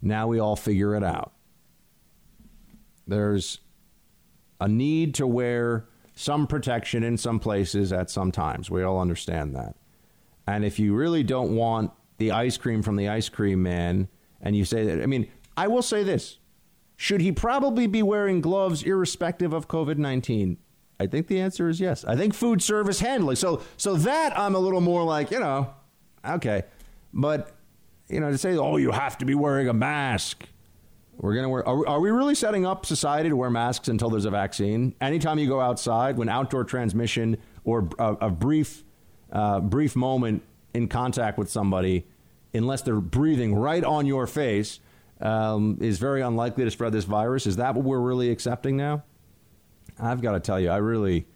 Now 0.00 0.28
we 0.28 0.38
all 0.38 0.56
figure 0.56 0.96
it 0.96 1.04
out. 1.04 1.32
There's 3.06 3.58
a 4.58 4.66
need 4.66 5.14
to 5.16 5.26
wear 5.26 5.88
some 6.14 6.46
protection 6.46 7.02
in 7.02 7.18
some 7.18 7.38
places 7.38 7.92
at 7.92 8.08
some 8.08 8.32
times. 8.32 8.70
We 8.70 8.82
all 8.82 8.98
understand 8.98 9.54
that. 9.56 9.74
And 10.46 10.64
if 10.64 10.78
you 10.78 10.94
really 10.94 11.22
don't 11.22 11.54
want 11.54 11.90
the 12.16 12.30
ice 12.30 12.56
cream 12.56 12.82
from 12.82 12.96
the 12.96 13.08
ice 13.08 13.28
cream 13.28 13.62
man, 13.62 14.08
and 14.40 14.56
you 14.56 14.64
say 14.64 14.86
that, 14.86 15.02
I 15.02 15.06
mean, 15.06 15.28
I 15.56 15.68
will 15.68 15.82
say 15.82 16.02
this 16.02 16.38
should 16.96 17.20
he 17.20 17.32
probably 17.32 17.86
be 17.86 18.02
wearing 18.02 18.40
gloves 18.40 18.82
irrespective 18.82 19.52
of 19.52 19.68
COVID 19.68 19.98
19? 19.98 20.56
I 20.98 21.06
think 21.08 21.26
the 21.26 21.40
answer 21.40 21.68
is 21.68 21.80
yes. 21.80 22.04
I 22.04 22.16
think 22.16 22.32
food 22.32 22.62
service 22.62 23.00
handling. 23.00 23.36
So, 23.36 23.62
so 23.76 23.96
that 23.96 24.38
I'm 24.38 24.54
a 24.54 24.58
little 24.58 24.80
more 24.80 25.02
like, 25.02 25.30
you 25.30 25.40
know, 25.40 25.74
okay. 26.26 26.62
But, 27.12 27.54
you 28.08 28.20
know, 28.20 28.30
to 28.30 28.38
say, 28.38 28.56
oh, 28.56 28.76
you 28.76 28.90
have 28.90 29.18
to 29.18 29.24
be 29.24 29.34
wearing 29.34 29.68
a 29.68 29.72
mask. 29.72 30.44
We're 31.18 31.34
going 31.34 31.44
to 31.44 31.48
wear, 31.48 31.66
are 31.68 31.76
we, 31.76 31.86
are 31.86 32.00
we 32.00 32.10
really 32.10 32.34
setting 32.34 32.66
up 32.66 32.86
society 32.86 33.28
to 33.28 33.36
wear 33.36 33.50
masks 33.50 33.88
until 33.88 34.10
there's 34.10 34.24
a 34.24 34.30
vaccine? 34.30 34.94
Anytime 35.00 35.38
you 35.38 35.46
go 35.46 35.60
outside, 35.60 36.16
when 36.16 36.28
outdoor 36.28 36.64
transmission 36.64 37.36
or 37.64 37.88
a, 37.98 38.14
a 38.22 38.30
brief, 38.30 38.82
uh, 39.30 39.60
brief 39.60 39.94
moment 39.94 40.42
in 40.74 40.88
contact 40.88 41.38
with 41.38 41.50
somebody, 41.50 42.06
unless 42.54 42.82
they're 42.82 43.00
breathing 43.00 43.54
right 43.54 43.84
on 43.84 44.06
your 44.06 44.26
face, 44.26 44.80
um, 45.20 45.78
is 45.80 45.98
very 45.98 46.22
unlikely 46.22 46.64
to 46.64 46.70
spread 46.70 46.92
this 46.92 47.04
virus. 47.04 47.46
Is 47.46 47.56
that 47.56 47.74
what 47.74 47.84
we're 47.84 48.00
really 48.00 48.30
accepting 48.30 48.76
now? 48.76 49.04
I've 50.00 50.22
got 50.22 50.32
to 50.32 50.40
tell 50.40 50.58
you, 50.58 50.70
I 50.70 50.78
really. 50.78 51.26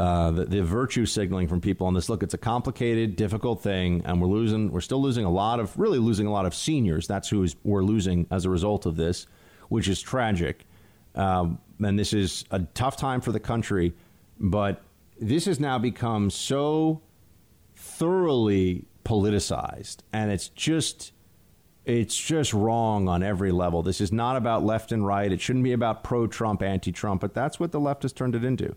Uh, 0.00 0.30
the, 0.30 0.46
the, 0.46 0.62
virtue 0.62 1.04
signaling 1.04 1.46
from 1.46 1.60
people 1.60 1.86
on 1.86 1.92
this. 1.92 2.08
Look, 2.08 2.22
it's 2.22 2.32
a 2.32 2.38
complicated, 2.38 3.16
difficult 3.16 3.62
thing, 3.62 4.00
and 4.06 4.18
we're 4.18 4.28
losing. 4.28 4.72
We're 4.72 4.80
still 4.80 5.02
losing 5.02 5.26
a 5.26 5.30
lot 5.30 5.60
of, 5.60 5.78
really 5.78 5.98
losing 5.98 6.26
a 6.26 6.32
lot 6.32 6.46
of 6.46 6.54
seniors. 6.54 7.06
That's 7.06 7.28
who 7.28 7.42
is, 7.42 7.54
we're 7.64 7.82
losing 7.82 8.26
as 8.30 8.46
a 8.46 8.50
result 8.50 8.86
of 8.86 8.96
this, 8.96 9.26
which 9.68 9.88
is 9.88 10.00
tragic. 10.00 10.64
Um, 11.14 11.58
and 11.84 11.98
this 11.98 12.14
is 12.14 12.46
a 12.50 12.60
tough 12.72 12.96
time 12.96 13.20
for 13.20 13.30
the 13.30 13.40
country. 13.40 13.92
But 14.38 14.82
this 15.20 15.44
has 15.44 15.60
now 15.60 15.78
become 15.78 16.30
so 16.30 17.02
thoroughly 17.76 18.86
politicized, 19.04 19.98
and 20.14 20.30
it's 20.30 20.48
just 20.48 21.12
it's 21.84 22.16
just 22.16 22.54
wrong 22.54 23.06
on 23.06 23.22
every 23.22 23.52
level. 23.52 23.82
This 23.82 24.00
is 24.00 24.12
not 24.12 24.38
about 24.38 24.64
left 24.64 24.92
and 24.92 25.04
right. 25.04 25.30
It 25.30 25.42
shouldn't 25.42 25.64
be 25.64 25.72
about 25.72 26.04
pro 26.04 26.26
Trump, 26.26 26.62
anti 26.62 26.90
Trump, 26.90 27.20
but 27.20 27.34
that's 27.34 27.60
what 27.60 27.70
the 27.70 27.80
left 27.80 28.04
has 28.04 28.14
turned 28.14 28.34
it 28.34 28.44
into. 28.44 28.74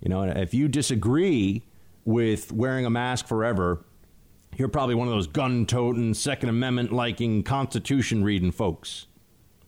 You 0.00 0.08
know, 0.08 0.22
if 0.22 0.52
you 0.54 0.68
disagree 0.68 1.62
with 2.04 2.52
wearing 2.52 2.84
a 2.84 2.90
mask 2.90 3.26
forever, 3.26 3.84
you're 4.56 4.68
probably 4.68 4.94
one 4.94 5.08
of 5.08 5.14
those 5.14 5.26
gun 5.26 5.66
toting, 5.66 6.14
Second 6.14 6.48
Amendment 6.48 6.92
liking, 6.92 7.42
Constitution 7.42 8.22
reading 8.22 8.52
folks. 8.52 9.06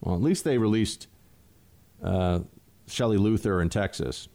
Well, 0.01 0.15
at 0.15 0.23
least 0.23 0.45
they 0.45 0.59
released 0.59 1.09
uh, 2.03 2.41
Shelley 2.87 3.17
Luther 3.17 3.61
in 3.61 3.69
Texas. 3.69 4.29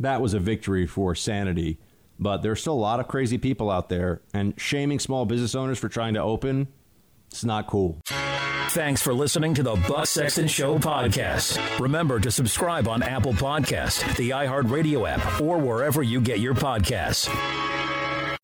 That 0.00 0.20
was 0.20 0.34
a 0.34 0.40
victory 0.40 0.86
for 0.86 1.14
sanity. 1.14 1.78
But 2.18 2.42
there's 2.42 2.60
still 2.60 2.74
a 2.74 2.74
lot 2.74 3.00
of 3.00 3.08
crazy 3.08 3.38
people 3.38 3.70
out 3.70 3.88
there, 3.88 4.22
and 4.32 4.54
shaming 4.56 5.00
small 5.00 5.24
business 5.24 5.54
owners 5.54 5.78
for 5.80 5.88
trying 5.88 6.14
to 6.14 6.22
open 6.22 6.68
it's 7.34 7.44
not 7.44 7.66
cool. 7.66 8.00
Thanks 8.74 9.00
for 9.00 9.14
listening 9.14 9.54
to 9.54 9.62
the 9.62 9.76
Buck 9.76 10.08
Sexton 10.08 10.48
Show 10.48 10.80
podcast. 10.80 11.78
Remember 11.78 12.18
to 12.18 12.28
subscribe 12.28 12.88
on 12.88 13.04
Apple 13.04 13.32
Podcast, 13.32 14.16
the 14.16 14.30
iHeartRadio 14.30 15.08
app, 15.08 15.40
or 15.40 15.58
wherever 15.58 16.02
you 16.02 16.20
get 16.20 16.40
your 16.40 16.54
podcasts. 16.54 17.28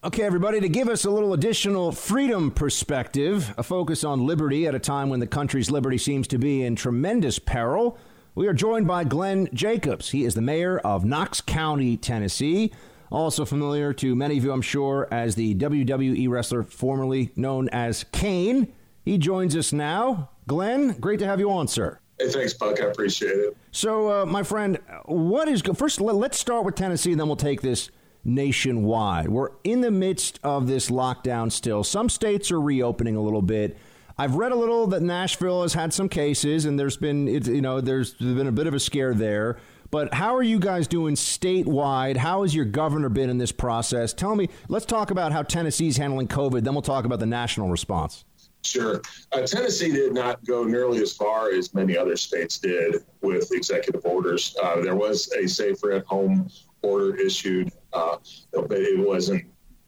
Okay, 0.05 0.23
everybody, 0.23 0.61
to 0.61 0.69
give 0.69 0.89
us 0.89 1.05
a 1.05 1.11
little 1.11 1.33
additional 1.33 1.91
freedom 1.91 2.53
perspective, 2.53 3.53
a 3.59 3.65
focus 3.65 4.05
on 4.05 4.25
liberty 4.25 4.69
at 4.69 4.75
a 4.77 4.79
time 4.79 5.09
when 5.09 5.19
the 5.19 5.27
country's 5.27 5.69
liberty 5.69 5.99
seems 5.99 6.29
to 6.29 6.39
be 6.39 6.63
in 6.63 6.77
tremendous 6.77 7.41
peril, 7.41 7.99
we 8.37 8.47
are 8.47 8.55
joined 8.55 8.87
by 8.87 9.03
Glenn 9.03 9.49
Jacobs. 9.53 10.11
He 10.11 10.25
is 10.25 10.37
the 10.37 10.41
mayor 10.41 10.79
of 10.79 11.05
Knox 11.05 11.41
County, 11.41 11.97
Tennessee. 11.97 12.73
Also 13.11 13.45
familiar 13.45 13.93
to 13.95 14.15
many 14.15 14.39
of 14.39 14.45
you, 14.45 14.53
I'm 14.53 14.63
sure, 14.63 15.09
as 15.11 15.35
the 15.35 15.57
WWE 15.57 16.29
wrestler 16.29 16.63
formerly 16.63 17.33
known 17.35 17.69
as 17.71 18.05
Kane. 18.13 18.73
He 19.11 19.19
joins 19.19 19.57
us 19.57 19.73
now. 19.73 20.31
Glenn, 20.47 20.93
great 21.01 21.19
to 21.19 21.27
have 21.27 21.41
you 21.41 21.51
on, 21.51 21.67
sir. 21.67 21.99
Hey, 22.21 22.29
thanks, 22.29 22.55
Buck. 22.55 22.81
I 22.81 22.85
appreciate 22.85 23.33
it. 23.33 23.57
So, 23.73 24.23
uh, 24.23 24.25
my 24.25 24.45
friend, 24.45 24.79
what 25.07 25.49
is 25.49 25.63
first? 25.63 26.01
Let's 26.01 26.39
start 26.39 26.65
with 26.65 26.77
Tennessee, 26.77 27.11
and 27.11 27.21
then 27.21 27.27
we'll 27.27 27.35
take 27.35 27.61
this 27.61 27.91
nationwide. 28.23 29.29
We're 29.29 29.49
in 29.65 29.81
the 29.81 29.91
midst 29.91 30.39
of 30.45 30.69
this 30.69 30.91
lockdown 30.91 31.51
still. 31.51 31.83
Some 31.83 32.09
states 32.09 32.53
are 32.53 32.61
reopening 32.61 33.17
a 33.17 33.21
little 33.21 33.43
bit. 33.43 33.77
I've 34.17 34.37
read 34.37 34.53
a 34.53 34.55
little 34.55 34.87
that 34.87 35.03
Nashville 35.03 35.63
has 35.63 35.75
had 35.75 35.93
some 35.93 36.09
cases, 36.09 36.65
and 36.65 36.79
there's 36.79 36.97
been, 36.97 37.27
you 37.27 37.61
know, 37.61 37.81
there's 37.81 38.13
been 38.13 38.47
a 38.47 38.53
bit 38.53 38.69
of 38.69 38.75
a 38.75 38.79
scare 38.79 39.13
there. 39.13 39.59
But 39.91 40.15
how 40.15 40.37
are 40.37 40.43
you 40.45 40.61
guys 40.61 40.87
doing 40.87 41.17
statewide? 41.17 42.17
How 42.17 42.43
has 42.43 42.55
your 42.55 42.65
governor 42.65 43.09
been 43.09 43.29
in 43.29 43.39
this 43.39 43.51
process? 43.51 44.13
Tell 44.13 44.37
me. 44.37 44.51
Let's 44.69 44.87
talk 44.87 45.11
about 45.11 45.33
how 45.33 45.43
Tennessee's 45.43 45.97
handling 45.97 46.29
COVID. 46.29 46.63
Then 46.63 46.75
we'll 46.75 46.83
talk 46.83 47.05
about 47.05 47.19
the 47.19 47.27
national 47.27 47.71
response. 47.71 48.25
Sure. 48.63 49.01
Uh, 49.33 49.47
Tennessee 49.47 49.91
did 49.91 50.13
not 50.13 50.45
go 50.45 50.65
nearly 50.65 51.01
as 51.01 51.13
far 51.13 51.51
as 51.51 51.73
many 51.75 51.97
other 51.97 52.17
states 52.17 52.59
did 52.59 52.97
with 53.23 53.51
executive 53.53 54.05
orders. 54.05 54.55
Uh, 54.63 54.81
there 54.81 54.97
was 54.97 55.33
a 55.33 55.49
safer 55.49 55.93
at 55.93 56.05
home 56.05 56.49
order 56.83 57.17
issued, 57.17 57.73
uh, 57.93 58.17
but 58.53 58.73
it 58.73 58.99
wasn't 58.99 59.45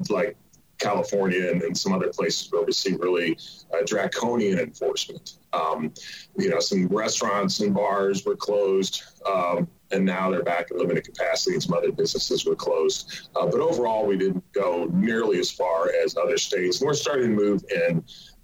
like 0.09 0.37
California 0.79 1.51
and, 1.51 1.62
and, 1.62 1.79
some 1.79 1.93
other 1.93 2.09
places 2.09 2.51
where 2.51 2.62
we 2.64 2.73
see 2.73 2.95
really 2.97 3.39
uh, 3.73 3.85
draconian 3.87 4.59
enforcement. 4.59 5.39
Um, 5.53 5.93
you 6.37 6.51
know, 6.51 6.59
some 6.59 6.89
restaurants 6.89 7.61
and 7.61 7.73
bars 7.73 8.25
were 8.25 8.35
closed, 8.35 9.05
um, 9.25 9.68
and 9.93 10.05
now 10.05 10.31
they're 10.31 10.43
back 10.43 10.70
at 10.70 10.77
limited 10.77 11.05
capacity, 11.05 11.55
and 11.55 11.62
some 11.62 11.75
other 11.75 11.93
businesses 11.93 12.45
were 12.45 12.57
closed. 12.57 13.29
Uh, 13.37 13.47
but 13.47 13.61
overall, 13.61 14.07
we 14.07 14.16
didn't 14.16 14.45
go 14.53 14.87
nearly 14.93 15.39
as 15.39 15.51
far 15.51 15.91
as 16.05 16.16
other 16.16 16.39
states. 16.39 16.81
We're 16.81 16.95
starting 16.95 17.29
to 17.29 17.37
move 17.37 17.62
in 17.70 18.03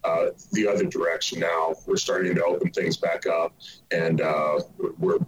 uh, 0.08 0.30
the 0.52 0.66
other 0.66 0.84
direction 0.84 1.40
now. 1.40 1.74
We're 1.86 1.96
starting 1.96 2.34
to 2.34 2.44
open 2.44 2.70
things 2.70 2.96
back 2.96 3.26
up, 3.26 3.54
and 3.90 4.20
uh, 4.20 4.60
we're 4.98 5.18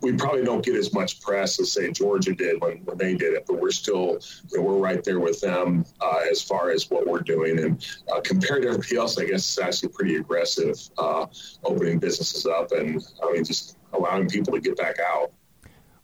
we 0.00 0.12
probably 0.12 0.44
don't 0.44 0.64
get 0.64 0.76
as 0.76 0.92
much 0.94 1.20
press 1.20 1.60
as 1.60 1.72
say 1.72 1.90
Georgia 1.90 2.32
did 2.32 2.60
when, 2.60 2.78
when 2.84 2.96
they 2.98 3.14
did 3.14 3.34
it, 3.34 3.44
but 3.46 3.60
we're 3.60 3.70
still 3.70 4.18
you 4.50 4.58
know, 4.58 4.62
we're 4.62 4.78
right 4.78 5.02
there 5.02 5.18
with 5.18 5.40
them 5.40 5.84
uh, 6.00 6.20
as 6.30 6.40
far 6.40 6.70
as 6.70 6.88
what 6.88 7.06
we're 7.06 7.20
doing. 7.20 7.58
And 7.58 7.84
uh, 8.12 8.20
compared 8.20 8.62
to 8.62 8.68
everybody 8.68 8.96
else, 8.96 9.18
I 9.18 9.24
guess 9.24 9.38
it's 9.38 9.58
actually 9.58 9.90
pretty 9.90 10.16
aggressive 10.16 10.78
uh, 10.98 11.26
opening 11.64 11.98
businesses 11.98 12.46
up 12.46 12.72
and 12.72 13.04
I 13.22 13.32
mean 13.32 13.44
just 13.44 13.76
allowing 13.92 14.28
people 14.28 14.52
to 14.52 14.60
get 14.60 14.76
back 14.76 14.96
out. 15.00 15.32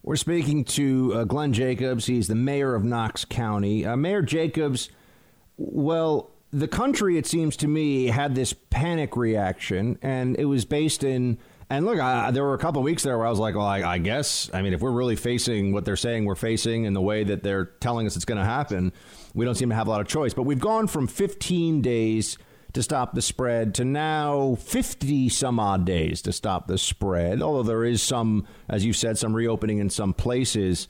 We're 0.03 0.17
speaking 0.17 0.65
to 0.65 1.13
uh, 1.15 1.23
Glenn 1.23 1.51
Jacobs. 1.53 2.05
He's 2.05 2.27
the 2.27 2.35
mayor 2.35 2.75
of 2.75 2.83
Knox 2.83 3.25
County. 3.25 3.85
Uh, 3.85 3.95
mayor 3.95 4.21
Jacobs, 4.21 4.89
well, 5.57 6.34
the 6.55 6.67
country, 6.69 7.17
it 7.17 7.25
seems 7.25 7.57
to 7.57 7.67
me, 7.67 8.07
had 8.07 8.33
this 8.33 8.53
panic 8.53 9.17
reaction, 9.17 9.99
and 10.01 10.37
it 10.37 10.45
was 10.45 10.63
based 10.63 11.03
in 11.03 11.37
And 11.69 11.85
look, 11.85 11.99
I, 11.99 12.31
there 12.31 12.43
were 12.43 12.53
a 12.53 12.59
couple 12.59 12.81
weeks 12.81 13.03
there 13.03 13.17
where 13.17 13.27
I 13.27 13.29
was 13.29 13.39
like, 13.39 13.55
well, 13.55 13.65
I, 13.65 13.81
I, 13.81 13.97
guess, 13.97 14.49
I 14.53 14.61
mean, 14.61 14.73
if 14.73 14.81
we're 14.81 14.91
really 14.91 15.15
facing 15.15 15.73
what 15.73 15.83
they're 15.83 15.97
saying 15.97 16.25
we're 16.25 16.35
facing 16.35 16.85
and 16.85 16.95
the 16.95 17.01
way 17.01 17.23
that 17.23 17.43
they're 17.43 17.65
telling 17.65 18.07
us 18.07 18.15
it's 18.15 18.23
going 18.23 18.37
to 18.37 18.45
happen, 18.45 18.93
we 19.33 19.43
don't 19.45 19.55
seem 19.55 19.69
to 19.69 19.75
have 19.75 19.87
a 19.87 19.89
lot 19.89 19.99
of 19.99 20.07
choice. 20.07 20.33
But 20.33 20.43
we've 20.43 20.59
gone 20.59 20.87
from 20.87 21.07
15 21.07 21.81
days 21.81 22.37
to 22.73 22.83
stop 22.83 23.15
the 23.15 23.21
spread 23.21 23.73
to 23.75 23.85
now 23.85 24.55
50 24.55 25.27
some 25.29 25.59
odd 25.59 25.85
days 25.85 26.21
to 26.21 26.31
stop 26.31 26.67
the 26.67 26.77
spread, 26.77 27.41
although 27.41 27.63
there 27.63 27.83
is 27.83 28.01
some, 28.01 28.45
as 28.69 28.85
you 28.85 28.93
said, 28.93 29.17
some 29.17 29.35
reopening 29.35 29.79
in 29.79 29.89
some 29.89 30.13
places. 30.13 30.87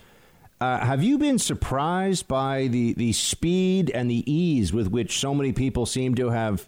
Uh, 0.62 0.80
have 0.80 1.04
you 1.04 1.18
been 1.18 1.38
surprised 1.38 2.28
by 2.28 2.68
the, 2.68 2.94
the 2.94 3.12
speed 3.12 3.92
and 3.92 4.10
the 4.10 4.32
ease 4.32 4.72
with 4.72 4.88
which 4.88 5.20
so 5.20 5.34
many 5.34 5.52
people 5.52 5.86
seem 5.86 6.16
to 6.16 6.30
have 6.30 6.68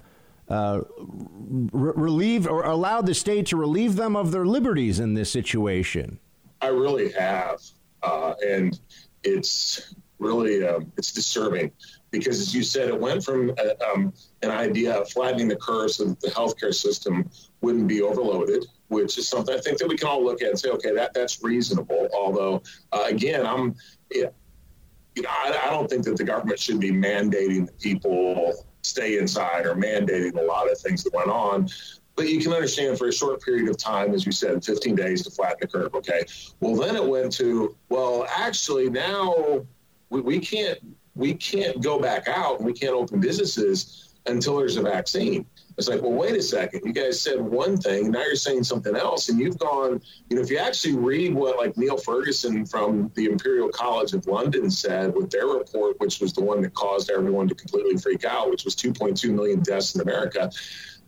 uh, 0.49 0.81
re- 0.97 1.93
relieved 1.95 2.47
or 2.47 2.63
allowed 2.63 3.05
the 3.05 3.13
state 3.13 3.45
to 3.47 3.55
relieve 3.55 3.95
them 3.95 4.15
of 4.15 4.31
their 4.31 4.45
liberties 4.45 4.99
in 4.99 5.13
this 5.13 5.31
situation? 5.31 6.19
I 6.61 6.67
really 6.67 7.11
have, 7.13 7.61
uh, 8.03 8.33
and 8.45 8.77
it's 9.23 9.95
really 10.19 10.67
um, 10.67 10.91
it's 10.97 11.13
disturbing 11.13 11.71
because, 12.11 12.39
as 12.39 12.53
you 12.53 12.63
said, 12.63 12.89
it 12.89 12.99
went 12.99 13.23
from 13.23 13.51
uh, 13.51 13.85
um, 13.93 14.13
an 14.41 14.51
idea 14.51 14.99
of 14.99 15.09
flattening 15.09 15.47
the 15.47 15.55
curve 15.55 15.91
so 15.91 16.05
that 16.05 16.19
the 16.19 16.29
healthcare 16.29 16.73
system 16.73 17.29
wouldn't 17.61 17.88
be 17.88 18.01
overloaded, 18.01 18.65
which 18.89 19.17
is 19.17 19.27
something 19.27 19.55
I 19.55 19.59
think 19.59 19.77
that 19.79 19.88
we 19.88 19.97
can 19.97 20.07
all 20.07 20.23
look 20.23 20.41
at 20.41 20.49
and 20.49 20.59
say, 20.59 20.69
okay, 20.69 20.93
that 20.93 21.13
that's 21.13 21.43
reasonable. 21.43 22.07
Although, 22.13 22.63
uh, 22.91 23.05
again, 23.07 23.45
I'm. 23.45 23.75
You 24.11 25.23
know, 25.23 25.29
I, 25.29 25.61
I, 25.65 25.69
don't 25.71 25.89
think 25.89 26.03
that 26.05 26.15
the 26.15 26.23
government 26.23 26.59
should 26.59 26.79
be 26.79 26.91
mandating 26.91 27.67
people 27.79 28.53
stay 28.83 29.17
inside 29.17 29.65
or 29.65 29.73
mandating 29.73 30.39
a 30.39 30.43
lot 30.43 30.71
of 30.71 30.77
things 30.79 31.03
that 31.03 31.13
went 31.13 31.29
on. 31.29 31.67
But 32.15 32.29
you 32.29 32.39
can 32.39 32.53
understand 32.53 32.97
for 32.97 33.07
a 33.07 33.11
short 33.11 33.41
period 33.41 33.67
of 33.67 33.77
time, 33.77 34.13
as 34.13 34.27
you 34.27 34.31
said, 34.31 34.63
15 34.63 34.95
days 34.95 35.23
to 35.23 35.31
flatten 35.31 35.57
the 35.61 35.67
curve. 35.67 35.95
Okay. 35.95 36.23
Well, 36.59 36.75
then 36.75 36.95
it 36.95 37.03
went 37.03 37.31
to, 37.33 37.75
well, 37.89 38.27
actually, 38.29 38.91
now 38.91 39.65
we, 40.09 40.21
we 40.21 40.39
can't 40.39 40.79
we 41.15 41.33
can't 41.33 41.81
go 41.81 41.99
back 41.99 42.27
out 42.27 42.57
and 42.57 42.65
we 42.65 42.73
can't 42.73 42.93
open 42.93 43.19
businesses 43.19 44.07
until 44.28 44.57
there's 44.57 44.78
a 44.78 44.82
vaccine. 44.82 45.45
It's 45.78 45.88
like, 45.88 46.01
well, 46.01 46.11
wait 46.11 46.36
a 46.36 46.41
second. 46.41 46.82
You 46.86 46.91
guys 46.91 47.21
said 47.21 47.39
one 47.39 47.78
thing, 47.78 48.09
now 48.09 48.21
you're 48.21 48.36
saying 48.36 48.63
something 48.63 48.95
else, 48.95 49.30
and 49.30 49.39
you've 49.39 49.59
gone. 49.59 50.01
You 50.30 50.36
know, 50.36 50.41
if 50.41 50.49
you 50.49 50.57
actually 50.57 50.95
read 50.95 51.36
what 51.36 51.57
like 51.57 51.78
Neil 51.78 51.97
Ferguson 51.97 52.65
from 52.65 53.11
the 53.13 53.25
Imperial 53.25 53.69
College 53.69 54.13
of 54.13 54.25
London 54.25 54.71
said 54.71 55.13
with 55.13 55.30
their 55.30 55.45
report, 55.45 55.99
which 55.99 56.19
was 56.19 56.34
the 56.34 56.41
one 56.41 56.61
that 56.63 56.73
caused 56.73 57.11
everyone 57.11 57.47
to 57.49 57.55
completely 57.55 57.95
freak 57.97 58.25
out, 58.25 58.49
which 58.49 58.65
was 58.65 58.75
2.2 58.75 59.32
million 59.32 59.59
deaths 59.59 59.93
in 59.93 60.01
America, 60.01 60.49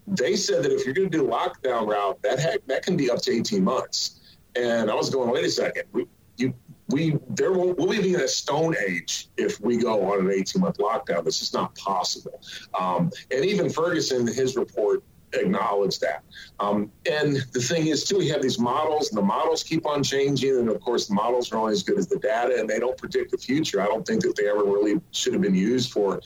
they 0.05 0.35
said 0.35 0.63
that 0.63 0.71
if 0.71 0.85
you're 0.85 0.93
going 0.93 1.09
to 1.09 1.17
do 1.17 1.27
lockdown 1.27 1.87
route, 1.87 2.21
that 2.21 2.39
heck, 2.39 2.65
that 2.67 2.83
can 2.83 2.95
be 2.95 3.09
up 3.09 3.21
to 3.23 3.31
18 3.31 3.63
months. 3.63 4.19
And 4.55 4.89
I 4.89 4.93
was 4.95 5.09
going, 5.09 5.31
wait 5.31 5.45
a 5.45 5.49
second. 5.49 5.83
We, 6.39 6.45
you 6.45 6.53
we 6.89 7.17
there 7.29 7.51
will 7.51 7.73
we'll 7.73 8.01
be 8.01 8.13
in 8.13 8.21
a 8.21 8.27
stone 8.27 8.75
age 8.87 9.27
if 9.37 9.61
we 9.61 9.77
go 9.77 10.11
on 10.11 10.25
an 10.25 10.31
18 10.31 10.61
month 10.61 10.77
lockdown. 10.77 11.23
This 11.23 11.41
is 11.41 11.53
not 11.53 11.75
possible. 11.75 12.41
Um, 12.79 13.11
and 13.31 13.45
even 13.45 13.69
Ferguson, 13.69 14.27
his 14.27 14.55
report 14.55 15.03
acknowledged 15.33 16.01
that. 16.01 16.23
Um, 16.59 16.91
and 17.09 17.37
the 17.53 17.61
thing 17.61 17.87
is, 17.87 18.03
too, 18.03 18.17
we 18.17 18.27
have 18.29 18.41
these 18.41 18.57
models, 18.57 19.09
and 19.09 19.17
the 19.17 19.25
models 19.25 19.61
keep 19.61 19.85
on 19.85 20.03
changing. 20.03 20.57
And 20.57 20.69
of 20.69 20.81
course, 20.81 21.07
the 21.07 21.13
models 21.13 21.51
are 21.51 21.57
only 21.57 21.73
as 21.73 21.83
good 21.83 21.99
as 21.99 22.07
the 22.07 22.17
data, 22.17 22.55
and 22.59 22.67
they 22.67 22.79
don't 22.79 22.97
predict 22.97 23.31
the 23.31 23.37
future. 23.37 23.81
I 23.81 23.85
don't 23.85 24.05
think 24.05 24.23
that 24.23 24.35
they 24.35 24.49
ever 24.49 24.63
really 24.63 24.99
should 25.11 25.33
have 25.33 25.41
been 25.43 25.55
used 25.55 25.91
for 25.91 26.19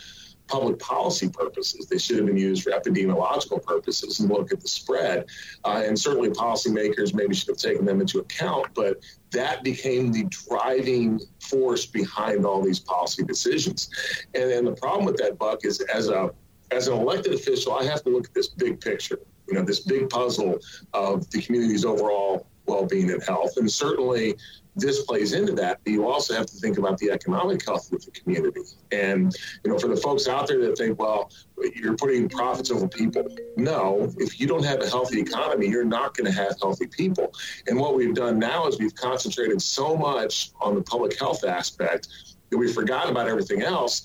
public 0.54 0.78
policy 0.78 1.28
purposes. 1.28 1.88
They 1.88 1.98
should 1.98 2.18
have 2.18 2.28
been 2.28 2.38
used 2.38 2.64
for 2.64 2.70
epidemiological 2.70 3.64
purposes 3.64 4.20
and 4.20 4.30
look 4.30 4.54
at 4.54 4.62
the 4.62 4.68
spread. 4.68 5.26
Uh, 5.66 5.82
and 5.84 5.98
certainly 5.98 6.30
policymakers 6.30 7.12
maybe 7.12 7.34
should 7.34 7.48
have 7.48 7.58
taken 7.58 7.86
them 7.86 8.00
into 8.02 8.20
account, 8.20 8.68
but 8.76 9.00
that 9.32 9.64
became 9.64 10.12
the 10.12 10.26
driving 10.26 11.20
force 11.40 11.88
behind 11.88 12.46
all 12.46 12.62
these 12.62 12.80
policy 12.80 13.24
decisions. 13.24 13.90
And 14.36 14.52
then 14.52 14.66
the 14.66 14.74
problem 14.74 15.06
with 15.06 15.18
that, 15.18 15.40
Buck, 15.40 15.66
is 15.66 15.82
as 15.82 16.10
a 16.10 16.32
as 16.72 16.88
an 16.88 16.94
elected 16.98 17.34
official, 17.34 17.74
I 17.74 17.84
have 17.86 18.04
to 18.04 18.10
look 18.10 18.26
at 18.26 18.34
this 18.34 18.48
big 18.48 18.80
picture, 18.80 19.20
you 19.48 19.54
know, 19.56 19.64
this 19.64 19.82
big 19.82 20.10
puzzle 20.10 20.60
of 20.94 21.30
the 21.30 21.42
community's 21.42 21.86
overall 21.86 22.48
well-being 22.66 23.12
and 23.12 23.22
health. 23.24 23.58
And 23.58 23.70
certainly 23.70 24.36
this 24.76 25.04
plays 25.04 25.34
into 25.34 25.54
that. 25.54 25.80
But 25.84 25.94
you 25.94 26.08
also 26.08 26.34
have 26.34 26.46
to 26.48 26.56
think 26.58 26.78
about 26.78 26.98
the 26.98 27.12
economic 27.12 27.66
health 27.66 27.92
of 27.92 28.04
the 28.04 28.12
community. 28.12 28.62
And, 28.92 29.36
you 29.64 29.72
know, 29.72 29.78
for 29.78 29.88
the 29.88 29.96
folks 29.96 30.28
out 30.28 30.48
there 30.48 30.60
that 30.62 30.78
think, 30.78 31.00
well, 31.00 31.32
you're 31.76 31.96
putting 31.96 32.28
profits 32.30 32.72
over 32.72 32.88
people. 32.88 33.28
No, 33.56 34.12
if 34.18 34.40
you 34.40 34.48
don't 34.48 34.66
have 34.66 34.82
a 34.82 34.90
healthy 34.90 35.20
economy, 35.20 35.68
you're 35.68 35.86
not 35.86 36.16
going 36.16 36.26
to 36.26 36.38
have 36.38 36.56
healthy 36.62 36.88
people. 36.88 37.34
And 37.68 37.80
what 37.80 37.96
we've 37.96 38.16
done 38.16 38.40
now 38.40 38.68
is 38.68 38.80
we've 38.80 38.96
concentrated 38.96 39.62
so 39.62 39.96
much 39.96 40.52
on 40.60 40.76
the 40.76 40.82
public 40.82 41.18
health 41.20 41.44
aspect 41.44 42.08
that 42.50 42.58
we 42.58 42.72
forgot 42.72 43.10
about 43.10 43.28
everything 43.28 43.62
else. 43.62 44.04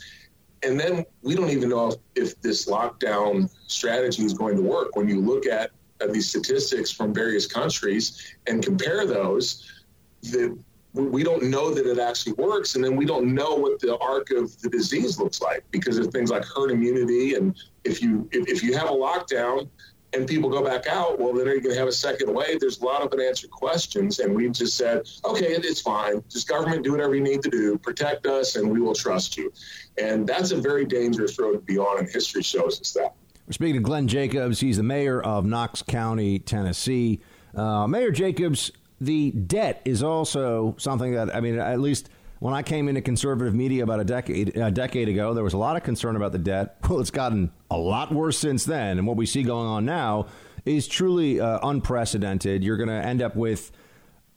And 0.62 0.78
then 0.78 1.04
we 1.22 1.34
don't 1.34 1.50
even 1.50 1.68
know 1.68 1.88
if, 1.88 1.94
if 2.14 2.40
this 2.40 2.68
lockdown 2.68 3.48
strategy 3.68 4.24
is 4.24 4.34
going 4.34 4.56
to 4.56 4.62
work. 4.62 4.96
When 4.96 5.08
you 5.08 5.20
look 5.20 5.46
at, 5.46 5.70
at 6.00 6.12
these 6.12 6.28
statistics 6.28 6.90
from 6.90 7.14
various 7.14 7.46
countries 7.46 8.36
and 8.46 8.62
compare 8.62 9.06
those, 9.06 9.77
that 10.22 10.56
we 10.94 11.22
don't 11.22 11.44
know 11.44 11.72
that 11.72 11.86
it 11.86 11.98
actually 11.98 12.32
works, 12.32 12.74
and 12.74 12.82
then 12.82 12.96
we 12.96 13.04
don't 13.04 13.32
know 13.32 13.54
what 13.54 13.78
the 13.80 13.96
arc 13.98 14.30
of 14.30 14.60
the 14.60 14.68
disease 14.68 15.18
looks 15.18 15.40
like 15.40 15.64
because 15.70 15.98
of 15.98 16.08
things 16.08 16.30
like 16.30 16.44
herd 16.44 16.70
immunity. 16.70 17.34
And 17.34 17.56
if 17.84 18.02
you 18.02 18.28
if, 18.32 18.48
if 18.48 18.62
you 18.62 18.74
have 18.74 18.88
a 18.88 18.92
lockdown 18.92 19.68
and 20.14 20.26
people 20.26 20.48
go 20.48 20.64
back 20.64 20.86
out, 20.86 21.18
well, 21.18 21.34
then 21.34 21.46
are 21.46 21.54
you 21.54 21.60
going 21.60 21.74
to 21.74 21.78
have 21.78 21.88
a 21.88 21.92
second 21.92 22.32
wave? 22.32 22.60
There's 22.60 22.80
a 22.80 22.84
lot 22.84 23.02
of 23.02 23.12
unanswered 23.12 23.50
questions, 23.50 24.20
and 24.20 24.34
we 24.34 24.48
just 24.48 24.76
said, 24.76 25.06
okay, 25.24 25.46
it's 25.48 25.82
fine. 25.82 26.24
Just 26.30 26.48
government, 26.48 26.82
do 26.82 26.92
whatever 26.92 27.14
you 27.14 27.22
need 27.22 27.42
to 27.42 27.50
do, 27.50 27.76
protect 27.76 28.26
us, 28.26 28.56
and 28.56 28.70
we 28.70 28.80
will 28.80 28.94
trust 28.94 29.36
you. 29.36 29.52
And 29.98 30.26
that's 30.26 30.50
a 30.50 30.56
very 30.56 30.86
dangerous 30.86 31.38
road 31.38 31.52
to 31.52 31.58
be 31.58 31.78
on, 31.78 31.98
and 31.98 32.08
history 32.08 32.42
shows 32.42 32.80
us 32.80 32.92
that. 32.92 33.14
We're 33.46 33.52
speaking 33.52 33.76
to 33.76 33.80
Glenn 33.80 34.08
Jacobs. 34.08 34.60
He's 34.60 34.78
the 34.78 34.82
mayor 34.82 35.20
of 35.20 35.44
Knox 35.44 35.82
County, 35.82 36.38
Tennessee. 36.38 37.20
Uh, 37.54 37.86
mayor 37.86 38.10
Jacobs, 38.10 38.72
the 39.00 39.30
debt 39.30 39.82
is 39.84 40.02
also 40.02 40.74
something 40.78 41.14
that 41.14 41.34
I 41.34 41.40
mean, 41.40 41.58
at 41.58 41.80
least 41.80 42.08
when 42.40 42.54
I 42.54 42.62
came 42.62 42.88
into 42.88 43.00
conservative 43.00 43.54
media 43.54 43.82
about 43.82 44.00
a 44.00 44.04
decade 44.04 44.56
a 44.56 44.70
decade 44.70 45.08
ago, 45.08 45.34
there 45.34 45.44
was 45.44 45.54
a 45.54 45.58
lot 45.58 45.76
of 45.76 45.82
concern 45.82 46.16
about 46.16 46.32
the 46.32 46.38
debt. 46.38 46.76
Well, 46.88 47.00
it's 47.00 47.10
gotten 47.10 47.52
a 47.70 47.76
lot 47.76 48.12
worse 48.12 48.38
since 48.38 48.64
then, 48.64 48.98
and 48.98 49.06
what 49.06 49.16
we 49.16 49.26
see 49.26 49.42
going 49.42 49.66
on 49.66 49.84
now 49.84 50.26
is 50.64 50.88
truly 50.88 51.40
uh, 51.40 51.58
unprecedented. 51.62 52.64
You're 52.64 52.76
going 52.76 52.88
to 52.88 52.94
end 52.94 53.22
up 53.22 53.36
with 53.36 53.70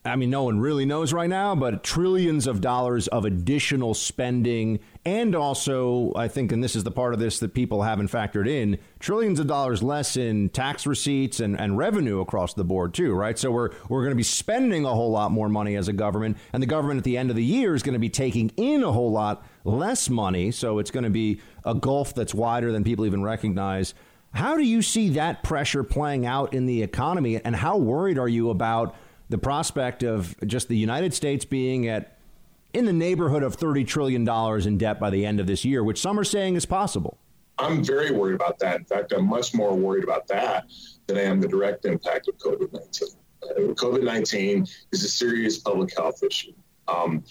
I 0.04 0.16
mean, 0.16 0.32
no 0.32 0.42
one 0.44 0.60
really 0.60 0.86
knows 0.86 1.14
right 1.14 1.30
now, 1.30 1.54
but 1.54 1.84
trillions 1.84 2.48
of 2.48 2.60
dollars 2.60 3.08
of 3.10 3.24
additional 3.24 3.94
spending. 3.94 4.80
And 5.06 5.36
also, 5.36 6.12
I 6.16 6.28
think, 6.28 6.52
and 6.52 6.64
this 6.64 6.76
is 6.76 6.84
the 6.84 6.90
part 6.90 7.14
of 7.14 7.20
this 7.20 7.38
that 7.40 7.54
people 7.54 7.84
haven't 7.84 8.10
factored 8.10 8.50
in, 8.50 8.80
trillions 9.00 9.40
of 9.40 9.46
dollars 9.46 9.84
less 9.84 10.18
in 10.18 10.50
tax 10.50 10.88
receipts 10.88 11.40
and, 11.40 11.60
and 11.60 11.78
revenue 11.78 12.20
across 12.20 12.56
the 12.56 12.64
board, 12.64 12.96
too, 12.96 13.14
right? 13.14 13.38
So 13.38 13.52
we're, 13.52 13.70
we're 13.90 14.02
going 14.02 14.10
to 14.10 14.16
be 14.16 14.24
spending 14.24 14.86
a 14.86 14.90
whole 14.90 15.12
lot 15.12 15.32
more 15.32 15.50
money 15.50 15.76
as 15.76 15.88
a 15.88 15.94
government. 15.94 16.38
And 16.52 16.64
the 16.64 16.68
government 16.68 16.98
at 16.98 17.04
the 17.04 17.18
end 17.18 17.30
of 17.30 17.36
the 17.36 17.46
year 17.46 17.76
is 17.76 17.84
going 17.84 17.94
to 17.94 18.00
be 18.00 18.10
taking 18.10 18.52
in 18.58 18.82
a 18.82 18.92
whole 18.92 19.12
lot 19.12 19.46
less 19.66 20.10
money. 20.10 20.50
So 20.50 20.80
it's 20.80 20.90
going 20.90 21.04
to 21.04 21.12
be 21.12 21.42
a 21.64 21.76
gulf 21.76 22.16
that's 22.16 22.34
wider 22.34 22.72
than 22.72 22.84
people 22.84 23.06
even 23.06 23.22
recognize. 23.22 23.94
How 24.34 24.58
do 24.58 24.64
you 24.64 24.82
see 24.82 25.10
that 25.10 25.44
pressure 25.44 25.84
playing 25.84 26.26
out 26.26 26.56
in 26.56 26.66
the 26.66 26.82
economy? 26.82 27.40
And 27.40 27.56
how 27.56 27.78
worried 27.78 28.18
are 28.18 28.30
you 28.30 28.50
about? 28.50 28.96
The 29.32 29.38
prospect 29.38 30.04
of 30.04 30.36
just 30.46 30.68
the 30.68 30.78
United 30.78 31.14
States 31.14 31.46
being 31.46 31.88
at 31.88 32.18
in 32.74 32.86
the 32.86 32.94
neighborhood 32.94 33.44
of 33.44 33.58
$30 33.58 33.88
trillion 33.88 34.28
in 34.68 34.78
debt 34.78 35.00
by 35.00 35.10
the 35.10 35.26
end 35.26 35.40
of 35.40 35.48
this 35.48 35.66
year, 35.66 35.84
which 35.84 36.00
some 36.00 36.20
are 36.20 36.24
saying 36.24 36.56
is 36.56 36.66
possible. 36.66 37.18
I'm 37.58 37.84
very 37.84 38.12
worried 38.12 38.36
about 38.36 38.60
that. 38.60 38.78
In 38.80 38.86
fact, 38.86 39.12
I'm 39.12 39.28
much 39.28 39.54
more 39.54 39.76
worried 39.76 40.04
about 40.04 40.28
that 40.28 40.66
than 41.08 41.18
I 41.18 41.22
am 41.22 41.42
the 41.42 41.48
direct 41.48 41.86
impact 41.86 42.28
of 42.28 42.38
COVID 42.38 42.74
19. 42.74 43.08
Uh, 43.44 43.74
COVID 43.74 44.04
19 44.04 44.68
is 44.92 45.04
a 45.04 45.10
serious 45.10 45.58
public 45.60 45.96
health 45.96 46.24
issue. 46.24 46.54
Um, 46.88 47.24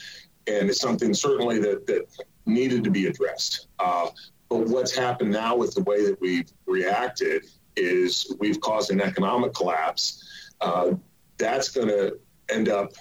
and 0.46 0.68
it's 0.68 0.80
something 0.80 1.14
certainly 1.14 1.58
that, 1.60 1.86
that 1.86 2.06
needed 2.46 2.84
to 2.84 2.90
be 2.90 3.06
addressed. 3.06 3.68
Uh, 3.78 4.08
but 4.48 4.66
what's 4.68 4.94
happened 4.94 5.30
now 5.30 5.56
with 5.56 5.74
the 5.74 5.82
way 5.82 6.04
that 6.04 6.20
we've 6.20 6.50
reacted 6.66 7.46
is 7.76 8.34
we've 8.38 8.60
caused 8.60 8.90
an 8.90 9.00
economic 9.00 9.54
collapse. 9.54 10.52
Uh, 10.60 10.92
that's 11.40 11.70
going 11.70 11.88
to 11.88 12.18
end 12.48 12.68
up 12.68 12.92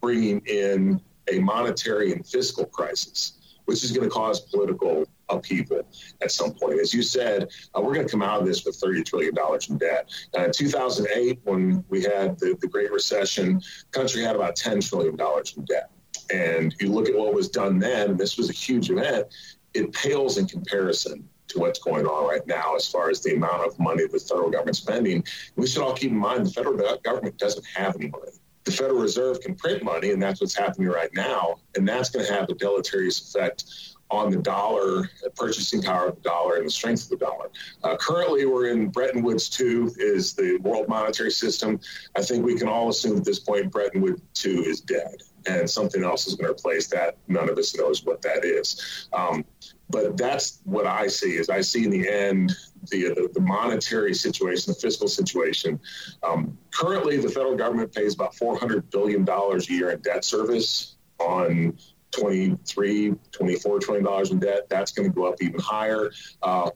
bringing 0.00 0.42
in 0.46 1.00
a 1.32 1.38
monetary 1.38 2.12
and 2.12 2.26
fiscal 2.26 2.66
crisis, 2.66 3.56
which 3.66 3.84
is 3.84 3.92
going 3.92 4.06
to 4.06 4.12
cause 4.12 4.40
political 4.40 5.06
upheaval 5.28 5.82
at 6.20 6.30
some 6.30 6.52
point. 6.52 6.80
As 6.80 6.92
you 6.92 7.02
said, 7.02 7.48
uh, 7.74 7.80
we're 7.80 7.94
going 7.94 8.06
to 8.06 8.10
come 8.10 8.22
out 8.22 8.40
of 8.40 8.46
this 8.46 8.64
with 8.64 8.78
$30 8.80 9.04
trillion 9.06 9.34
in 9.70 9.78
debt. 9.78 10.10
Uh, 10.36 10.44
in 10.44 10.52
2008, 10.52 11.38
when 11.44 11.84
we 11.88 12.02
had 12.02 12.38
the, 12.38 12.56
the 12.60 12.66
Great 12.66 12.92
Recession, 12.92 13.54
the 13.54 13.98
country 13.98 14.22
had 14.22 14.36
about 14.36 14.56
$10 14.56 14.86
trillion 14.86 15.16
in 15.56 15.64
debt. 15.64 15.90
And 16.34 16.74
you 16.80 16.90
look 16.90 17.08
at 17.08 17.16
what 17.16 17.32
was 17.32 17.48
done 17.48 17.78
then, 17.78 18.16
this 18.16 18.36
was 18.36 18.50
a 18.50 18.52
huge 18.52 18.90
event, 18.90 19.26
it 19.74 19.92
pales 19.92 20.38
in 20.38 20.46
comparison 20.46 21.28
to 21.52 21.60
what's 21.60 21.78
going 21.78 22.06
on 22.06 22.28
right 22.28 22.46
now 22.46 22.74
as 22.76 22.88
far 22.88 23.10
as 23.10 23.22
the 23.22 23.34
amount 23.34 23.66
of 23.66 23.78
money 23.78 24.06
the 24.06 24.18
federal 24.18 24.50
government's 24.50 24.80
spending. 24.80 25.24
We 25.56 25.66
should 25.66 25.82
all 25.82 25.94
keep 25.94 26.10
in 26.10 26.16
mind 26.16 26.46
the 26.46 26.50
federal 26.50 26.76
government 26.98 27.38
doesn't 27.38 27.66
have 27.74 27.96
any 27.96 28.08
money. 28.08 28.32
The 28.64 28.70
Federal 28.70 29.00
Reserve 29.00 29.40
can 29.40 29.56
print 29.56 29.82
money, 29.82 30.12
and 30.12 30.22
that's 30.22 30.40
what's 30.40 30.56
happening 30.56 30.86
right 30.86 31.12
now. 31.14 31.56
And 31.74 31.88
that's 31.88 32.10
going 32.10 32.24
to 32.24 32.32
have 32.32 32.48
a 32.48 32.54
deleterious 32.54 33.28
effect 33.28 33.64
on 34.08 34.30
the 34.30 34.36
dollar, 34.36 35.10
the 35.22 35.30
purchasing 35.34 35.82
power 35.82 36.08
of 36.08 36.16
the 36.16 36.20
dollar, 36.20 36.56
and 36.56 36.66
the 36.66 36.70
strength 36.70 37.04
of 37.04 37.08
the 37.08 37.16
dollar. 37.16 37.50
Uh, 37.82 37.96
currently, 37.96 38.46
we're 38.46 38.68
in 38.68 38.88
Bretton 38.88 39.22
Woods 39.22 39.48
2 39.48 39.94
is 39.96 40.34
the 40.34 40.58
world 40.58 40.86
monetary 40.86 41.32
system. 41.32 41.80
I 42.14 42.22
think 42.22 42.44
we 42.44 42.56
can 42.56 42.68
all 42.68 42.90
assume 42.90 43.16
at 43.16 43.24
this 43.24 43.40
point 43.40 43.72
Bretton 43.72 44.00
Woods 44.00 44.22
2 44.34 44.64
is 44.64 44.80
dead 44.80 45.22
and 45.46 45.68
something 45.68 46.04
else 46.04 46.26
is 46.26 46.34
going 46.34 46.46
to 46.46 46.52
replace 46.52 46.86
that. 46.88 47.16
None 47.28 47.48
of 47.48 47.58
us 47.58 47.76
knows 47.76 48.04
what 48.04 48.22
that 48.22 48.44
is. 48.44 49.08
Um, 49.12 49.44
but 49.90 50.16
that's 50.16 50.60
what 50.64 50.86
I 50.86 51.06
see 51.06 51.36
is 51.36 51.50
I 51.50 51.60
see 51.60 51.84
in 51.84 51.90
the 51.90 52.08
end 52.08 52.52
the, 52.90 53.08
the, 53.08 53.30
the 53.34 53.40
monetary 53.40 54.14
situation, 54.14 54.72
the 54.72 54.80
fiscal 54.80 55.08
situation. 55.08 55.78
Um, 56.22 56.56
currently, 56.70 57.18
the 57.18 57.28
federal 57.28 57.56
government 57.56 57.92
pays 57.92 58.14
about 58.14 58.34
$400 58.34 58.90
billion 58.90 59.28
a 59.28 59.58
year 59.72 59.90
in 59.90 60.00
debt 60.00 60.24
service 60.24 60.96
on 61.18 61.78
23 62.12 63.14
24 63.30 63.78
trillion 63.78 64.04
dollars 64.04 64.30
in 64.30 64.38
debt. 64.38 64.68
That's 64.68 64.92
going 64.92 65.08
to 65.08 65.14
go 65.14 65.26
up 65.26 65.36
even 65.40 65.60
higher. 65.60 66.10
Uh, 66.42 66.70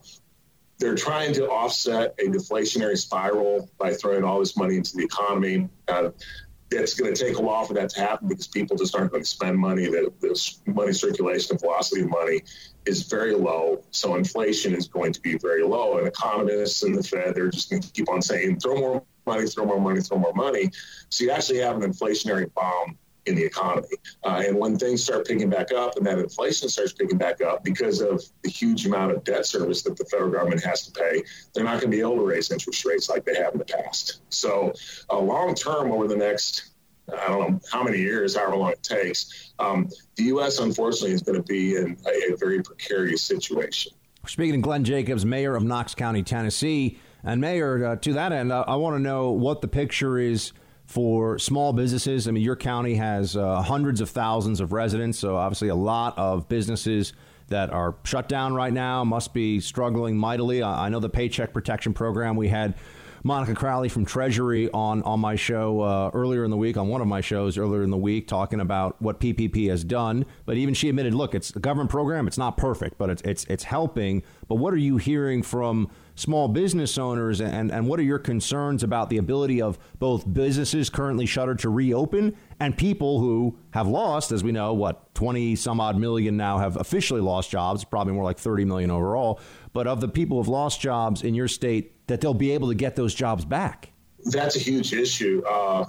they're 0.78 0.94
trying 0.94 1.32
to 1.34 1.48
offset 1.48 2.14
a 2.18 2.28
deflationary 2.28 2.98
spiral 2.98 3.70
by 3.78 3.94
throwing 3.94 4.24
all 4.24 4.38
this 4.40 4.57
money 4.57 4.76
into 4.76 4.96
the 4.96 5.04
economy. 5.04 5.68
Uh, 5.88 6.11
it's 6.70 6.94
going 6.94 7.14
to 7.14 7.24
take 7.24 7.38
a 7.38 7.42
while 7.42 7.64
for 7.64 7.74
that 7.74 7.90
to 7.90 8.00
happen 8.00 8.28
because 8.28 8.46
people 8.48 8.76
just 8.76 8.94
aren't 8.96 9.12
going 9.12 9.22
to 9.22 9.28
spend 9.28 9.58
money. 9.58 9.86
The, 9.86 10.12
the 10.20 10.72
money 10.72 10.92
circulation, 10.92 11.56
the 11.56 11.60
velocity 11.60 12.02
of 12.02 12.10
money 12.10 12.42
is 12.86 13.02
very 13.04 13.34
low. 13.34 13.84
So 13.92 14.16
inflation 14.16 14.74
is 14.74 14.88
going 14.88 15.12
to 15.12 15.20
be 15.20 15.38
very 15.38 15.62
low. 15.62 15.98
And 15.98 16.06
economists 16.06 16.82
and 16.82 16.96
the 16.96 17.02
Fed, 17.02 17.34
they're 17.34 17.50
just 17.50 17.70
going 17.70 17.82
to 17.82 17.92
keep 17.92 18.08
on 18.08 18.20
saying, 18.20 18.60
throw 18.60 18.76
more 18.76 19.02
money, 19.26 19.46
throw 19.46 19.64
more 19.64 19.80
money, 19.80 20.00
throw 20.00 20.18
more 20.18 20.34
money. 20.34 20.70
So 21.08 21.24
you 21.24 21.30
actually 21.30 21.58
have 21.58 21.80
an 21.80 21.90
inflationary 21.90 22.52
bomb 22.54 22.98
in 23.26 23.34
the 23.34 23.44
economy. 23.44 23.88
Uh, 24.24 24.42
and 24.46 24.56
when 24.56 24.78
things 24.78 25.02
start 25.02 25.26
picking 25.26 25.50
back 25.50 25.72
up 25.72 25.96
and 25.96 26.06
that 26.06 26.18
inflation 26.18 26.68
starts 26.68 26.92
picking 26.92 27.18
back 27.18 27.40
up 27.42 27.64
because 27.64 28.00
of 28.00 28.22
the 28.42 28.50
huge 28.50 28.86
amount 28.86 29.12
of 29.12 29.22
debt 29.24 29.46
service 29.46 29.82
that 29.82 29.96
the 29.96 30.04
federal 30.04 30.30
government 30.30 30.62
has 30.64 30.86
to 30.86 30.92
pay, 30.92 31.22
they're 31.54 31.64
not 31.64 31.80
going 31.80 31.90
to 31.90 31.96
be 31.96 32.00
able 32.00 32.16
to 32.16 32.24
raise 32.24 32.50
interest 32.50 32.84
rates 32.84 33.08
like 33.08 33.24
they 33.24 33.34
have 33.34 33.52
in 33.52 33.58
the 33.58 33.64
past. 33.64 34.20
So, 34.30 34.72
uh, 35.10 35.18
long 35.18 35.54
term, 35.54 35.90
over 35.90 36.06
the 36.08 36.16
next 36.16 36.70
I 37.12 37.28
don't 37.28 37.52
know 37.52 37.60
how 37.70 37.84
many 37.84 37.98
years, 37.98 38.36
however 38.36 38.56
long 38.56 38.72
it 38.72 38.82
takes, 38.82 39.52
um, 39.58 39.88
the 40.16 40.24
U.S. 40.24 40.58
unfortunately 40.58 41.12
is 41.12 41.22
going 41.22 41.40
to 41.40 41.42
be 41.42 41.76
in 41.76 41.96
a, 42.04 42.32
a 42.32 42.36
very 42.36 42.62
precarious 42.62 43.22
situation. 43.22 43.92
Speaking 44.26 44.54
to 44.54 44.60
Glenn 44.60 44.82
Jacobs, 44.82 45.24
mayor 45.24 45.54
of 45.54 45.62
Knox 45.62 45.94
County, 45.94 46.22
Tennessee. 46.22 46.98
And, 47.22 47.40
Mayor, 47.40 47.84
uh, 47.84 47.96
to 47.96 48.12
that 48.14 48.32
end, 48.32 48.52
I, 48.52 48.62
I 48.62 48.76
want 48.76 48.96
to 48.96 49.00
know 49.00 49.30
what 49.30 49.60
the 49.60 49.68
picture 49.68 50.18
is 50.18 50.52
for 50.87 51.39
small 51.39 51.72
businesses. 51.72 52.28
I 52.28 52.30
mean, 52.30 52.45
your 52.45 52.57
county 52.57 52.95
has 52.95 53.37
uh, 53.37 53.61
hundreds 53.62 54.01
of 54.01 54.09
thousands 54.09 54.61
of 54.61 54.72
residents, 54.72 55.18
so 55.18 55.37
obviously 55.37 55.68
a 55.68 55.74
lot 55.74 56.16
of 56.16 56.49
businesses 56.49 57.12
that 57.49 57.70
are 57.70 57.97
shut 58.05 58.28
down 58.28 58.55
right 58.55 58.72
now 58.72 59.05
must 59.05 59.34
be 59.34 59.61
struggling 59.61 60.16
mightily. 60.16 60.62
I, 60.62 60.87
I 60.87 60.89
know 60.89 61.01
the 61.01 61.09
Paycheck 61.09 61.53
Protection 61.53 61.93
Program 61.93 62.37
we 62.37 62.49
had. 62.49 62.74
Monica 63.24 63.55
Crowley 63.55 63.89
from 63.89 64.05
Treasury 64.05 64.70
on 64.70 65.03
on 65.03 65.18
my 65.18 65.34
show 65.34 65.80
uh, 65.80 66.11
earlier 66.14 66.45
in 66.45 66.51
the 66.53 66.57
week, 66.57 66.76
on 66.76 66.87
one 66.87 67.01
of 67.01 67.09
my 67.09 67.20
shows 67.20 67.59
earlier 67.59 67.82
in 67.82 67.91
the 67.91 67.97
week, 67.97 68.28
talking 68.28 68.61
about 68.61 69.01
what 69.03 69.18
PPP 69.18 69.68
has 69.68 69.82
done. 69.82 70.24
But 70.45 70.57
even 70.59 70.74
she 70.74 70.89
admitted, 70.89 71.12
look, 71.12 71.34
it's 71.34 71.51
a 71.51 71.59
government 71.59 71.91
program. 71.91 72.28
It's 72.28 72.39
not 72.39 72.57
perfect, 72.57 72.99
but 72.99 73.11
it's 73.11 73.22
it's 73.22 73.45
it's 73.47 73.64
helping. 73.64 74.22
But 74.47 74.57
what 74.57 74.72
are 74.72 74.78
you 74.78 74.99
hearing 74.99 75.43
from 75.43 75.91
small 76.16 76.48
business 76.48 76.98
owners, 76.98 77.40
and, 77.40 77.70
and 77.70 77.86
what 77.86 78.00
are 78.00 78.02
your 78.02 78.18
concerns 78.18 78.82
about 78.82 79.08
the 79.10 79.18
ability 79.18 79.62
of 79.62 79.78
both 79.98 80.30
businesses 80.32 80.90
currently 80.90 81.26
shuttered 81.26 81.58
to 81.60 81.68
reopen 81.68 82.36
and 82.58 82.76
people 82.76 83.20
who 83.20 83.56
have 83.70 83.86
lost, 83.86 84.32
as 84.32 84.42
we 84.42 84.50
know, 84.50 84.72
what, 84.72 85.14
20 85.14 85.54
some 85.54 85.78
odd 85.78 85.96
million 85.96 86.36
now 86.36 86.58
have 86.58 86.76
officially 86.76 87.20
lost 87.20 87.50
jobs, 87.50 87.84
probably 87.84 88.14
more 88.14 88.24
like 88.24 88.38
30 88.38 88.64
million 88.64 88.90
overall. 88.90 89.40
But 89.72 89.86
of 89.86 90.00
the 90.00 90.08
people 90.08 90.38
who've 90.38 90.48
lost 90.48 90.80
jobs 90.80 91.22
in 91.22 91.34
your 91.34 91.48
state, 91.48 92.06
that 92.08 92.20
they'll 92.20 92.34
be 92.34 92.52
able 92.52 92.68
to 92.68 92.74
get 92.74 92.96
those 92.96 93.14
jobs 93.14 93.44
back? 93.44 93.92
That's 94.24 94.56
a 94.56 94.58
huge 94.58 94.92
issue. 94.92 95.42
Uh, 95.48 95.84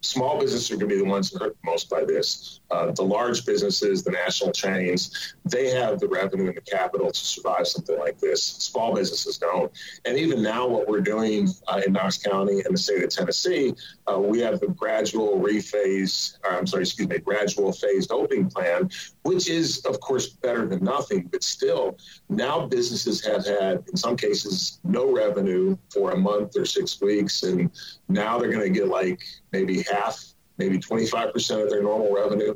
small 0.00 0.38
businesses 0.38 0.70
are 0.70 0.76
going 0.76 0.88
to 0.88 0.94
be 0.96 1.02
the 1.02 1.08
ones 1.08 1.34
hurt 1.38 1.56
most 1.64 1.90
by 1.90 2.04
this. 2.04 2.60
Uh, 2.70 2.90
the 2.92 3.02
large 3.02 3.44
businesses, 3.44 4.02
the 4.02 4.10
national 4.10 4.52
chains, 4.52 5.34
they 5.44 5.70
have 5.70 5.98
the 5.98 6.08
revenue 6.08 6.48
and 6.48 6.56
the 6.56 6.60
capital 6.60 7.10
to 7.10 7.18
survive 7.18 7.66
something 7.66 7.98
like 7.98 8.18
this. 8.18 8.42
Small 8.42 8.94
businesses 8.94 9.38
don't. 9.38 9.72
And 10.04 10.16
even 10.16 10.42
now, 10.42 10.66
what 10.66 10.88
we're 10.88 11.00
doing 11.00 11.48
uh, 11.68 11.82
in 11.86 11.92
Knox 11.92 12.18
County 12.18 12.62
and 12.64 12.74
the 12.74 12.78
state 12.78 13.02
of 13.02 13.10
Tennessee, 13.10 13.74
uh, 14.10 14.18
we 14.18 14.40
have 14.40 14.60
the 14.60 14.68
gradual 14.68 15.38
rephase, 15.38 16.36
I'm 16.48 16.66
sorry, 16.66 16.82
excuse 16.82 17.08
me, 17.08 17.18
gradual 17.18 17.72
phased 17.72 18.12
opening 18.12 18.50
plan, 18.50 18.90
which 19.22 19.48
is, 19.48 19.84
of 19.86 20.00
course, 20.00 20.30
better 20.30 20.66
than 20.66 20.82
nothing. 20.84 21.28
But 21.30 21.42
still, 21.42 21.98
now 22.28 22.66
businesses 22.66 23.24
have 23.24 23.46
had, 23.46 23.84
in 23.88 23.96
some 23.96 24.16
cases, 24.16 24.80
no 24.84 25.12
revenue 25.12 25.76
for 25.92 26.12
a 26.12 26.16
month 26.16 26.56
or 26.56 26.64
six 26.64 27.00
weeks. 27.00 27.42
And 27.42 27.70
now 28.08 28.38
they're 28.38 28.50
going 28.50 28.72
to 28.72 28.78
get 28.78 28.88
like 28.88 29.22
maybe 29.52 29.82
half 29.82 30.34
maybe 30.58 30.78
25% 30.78 31.62
of 31.62 31.70
their 31.70 31.82
normal 31.82 32.14
revenue. 32.14 32.54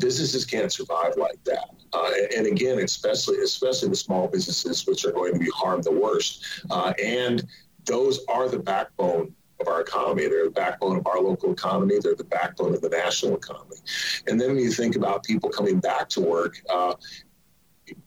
Businesses 0.00 0.44
can't 0.44 0.72
survive 0.72 1.12
like 1.16 1.42
that. 1.44 1.70
Uh, 1.92 2.10
and 2.36 2.46
again, 2.46 2.78
especially 2.80 3.38
especially 3.38 3.88
the 3.88 3.96
small 3.96 4.26
businesses, 4.26 4.86
which 4.86 5.04
are 5.04 5.12
going 5.12 5.32
to 5.32 5.38
be 5.38 5.50
harmed 5.54 5.84
the 5.84 5.92
worst. 5.92 6.44
Uh, 6.70 6.92
and 7.02 7.44
those 7.84 8.24
are 8.28 8.48
the 8.48 8.58
backbone 8.58 9.32
our 9.70 9.80
economy. 9.80 10.28
They're 10.28 10.44
the 10.44 10.50
backbone 10.50 10.96
of 10.96 11.06
our 11.06 11.20
local 11.20 11.52
economy. 11.52 11.96
They're 12.02 12.14
the 12.14 12.24
backbone 12.24 12.74
of 12.74 12.80
the 12.80 12.88
national 12.88 13.36
economy. 13.36 13.76
And 14.26 14.40
then 14.40 14.54
when 14.54 14.58
you 14.58 14.72
think 14.72 14.96
about 14.96 15.24
people 15.24 15.50
coming 15.50 15.80
back 15.80 16.08
to 16.10 16.20
work, 16.20 16.60
uh, 16.68 16.94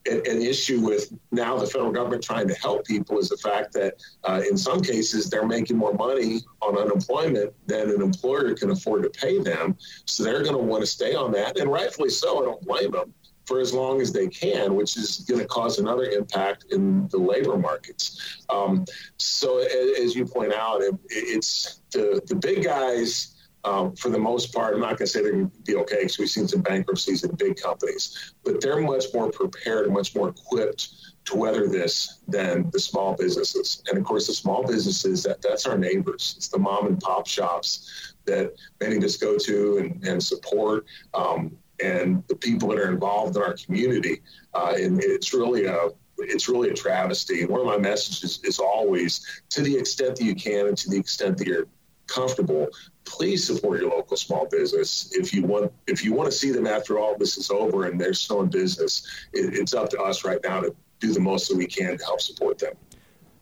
an 0.06 0.42
issue 0.42 0.80
with 0.80 1.12
now 1.32 1.58
the 1.58 1.68
federal 1.68 1.92
government 1.92 2.24
trying 2.24 2.48
to 2.48 2.54
help 2.56 2.86
people 2.86 3.20
is 3.20 3.28
the 3.28 3.38
fact 3.38 3.74
that 3.74 3.96
uh, 4.24 4.42
in 4.50 4.58
some 4.58 4.82
cases 4.82 5.30
they're 5.30 5.46
making 5.46 5.78
more 5.78 5.94
money 5.94 6.40
on 6.62 6.78
unemployment 6.78 7.54
than 7.68 7.90
an 7.90 8.02
employer 8.02 8.54
can 8.54 8.70
afford 8.70 9.04
to 9.04 9.10
pay 9.10 9.40
them. 9.40 9.76
So 10.06 10.24
they're 10.24 10.44
going 10.44 10.56
to 10.56 10.58
want 10.58 10.82
to 10.84 10.88
stay 10.88 11.16
on 11.16 11.34
that, 11.34 11.60
and 11.60 11.70
rightfully 11.70 12.10
so. 12.10 12.42
I 12.42 12.46
don't 12.46 12.62
blame 12.62 12.92
them 12.92 13.14
for 13.46 13.60
as 13.60 13.74
long 13.74 14.02
as 14.02 14.12
they 14.12 14.28
can, 14.28 14.76
which 14.76 14.98
is 14.98 15.20
going 15.28 15.42
to 15.42 15.48
cause 15.48 15.80
another 15.80 16.06
impact 16.06 16.66
in 16.72 17.08
the 17.10 17.18
labor 17.18 17.58
markets. 17.58 18.44
Um, 18.50 18.86
so, 19.18 19.60
as 19.60 20.16
you 20.16 20.26
point 20.26 20.54
out, 20.54 20.82
it, 20.82 20.96
it's 21.10 21.82
the 21.92 22.22
the 22.28 22.36
big 22.36 22.64
guys 22.64 23.34
um, 23.66 23.96
for 23.96 24.10
the 24.10 24.20
most 24.20 24.54
part, 24.54 24.74
I'm 24.74 24.82
not 24.82 24.98
going 24.98 24.98
to 24.98 25.08
say 25.08 25.22
they're 25.22 25.32
going 25.32 25.50
to 25.50 25.62
be 25.62 25.76
okay 25.78 26.00
because 26.00 26.20
we've 26.20 26.30
seen 26.30 26.48
some 26.48 26.62
bankruptcies 26.62 27.24
in 27.24 27.34
big 27.36 27.56
companies, 27.56 28.34
but 28.44 28.60
they're 28.60 28.82
much 28.82 29.06
more 29.14 29.32
prepared, 29.32 29.92
much 29.92 30.16
more 30.16 30.30
equipped 30.30 30.90
to 31.26 31.38
weather 31.38 31.68
this 31.68 32.20
than 32.28 32.70
the 32.72 32.80
small 32.80 33.16
businesses. 33.16 33.82
And 33.88 33.98
of 33.98 34.04
course, 34.04 34.28
the 34.28 34.34
small 34.34 34.68
businesses 34.68 35.24
that 35.24 35.42
that's 35.42 35.66
our 35.66 35.78
neighbors. 35.78 36.34
It's 36.36 36.50
the 36.50 36.60
mom 36.60 36.88
and 36.88 37.00
pop 37.00 37.26
shops 37.26 38.16
that 38.26 38.54
many 38.82 38.98
of 38.98 39.04
us 39.04 39.16
go 39.16 39.38
to 39.38 39.78
and, 39.78 40.06
and 40.06 40.22
support. 40.22 40.86
Um, 41.14 41.58
and 41.82 42.24
the 42.28 42.36
people 42.36 42.70
that 42.70 42.80
are 42.80 42.92
involved 42.92 43.36
in 43.36 43.42
our 43.42 43.56
community, 43.56 44.22
uh, 44.54 44.74
and 44.78 45.02
it's 45.02 45.34
really 45.34 45.66
a 45.66 45.90
it's 46.20 46.48
really 46.48 46.70
a 46.70 46.74
travesty. 46.74 47.42
And 47.42 47.50
one 47.50 47.60
of 47.60 47.66
my 47.66 47.78
messages 47.78 48.40
is 48.44 48.60
always, 48.60 49.26
to 49.50 49.62
the 49.62 49.76
extent 49.76 50.16
that 50.18 50.24
you 50.24 50.36
can, 50.36 50.68
and 50.68 50.78
to 50.78 50.90
the 50.90 50.98
extent 50.98 51.38
that 51.40 51.48
you're 51.48 51.68
comfortable, 52.08 52.68
please 53.06 53.48
support 53.48 53.82
your 53.82 53.90
local 53.90 54.16
small 54.18 54.48
business. 54.48 55.12
If 55.14 55.34
you 55.34 55.44
want, 55.44 55.72
if 55.88 56.04
you 56.04 56.14
want 56.14 56.32
to 56.32 56.38
see 56.38 56.52
them 56.52 56.68
after 56.68 57.00
all 57.00 57.18
this 57.18 57.38
is 57.38 57.50
over 57.50 57.86
and 57.86 58.00
they're 58.00 58.14
still 58.14 58.42
in 58.42 58.50
business, 58.50 59.08
it, 59.34 59.54
it's 59.56 59.74
up 59.74 59.90
to 59.90 60.02
us 60.02 60.24
right 60.24 60.40
now 60.44 60.62
to 60.62 60.76
do 61.00 61.14
the 61.14 61.20
most 61.20 61.50
that 61.50 61.58
we 61.58 61.66
can 61.66 61.98
to 61.98 62.04
help 62.06 62.22
support 62.22 62.60
them. 62.60 62.74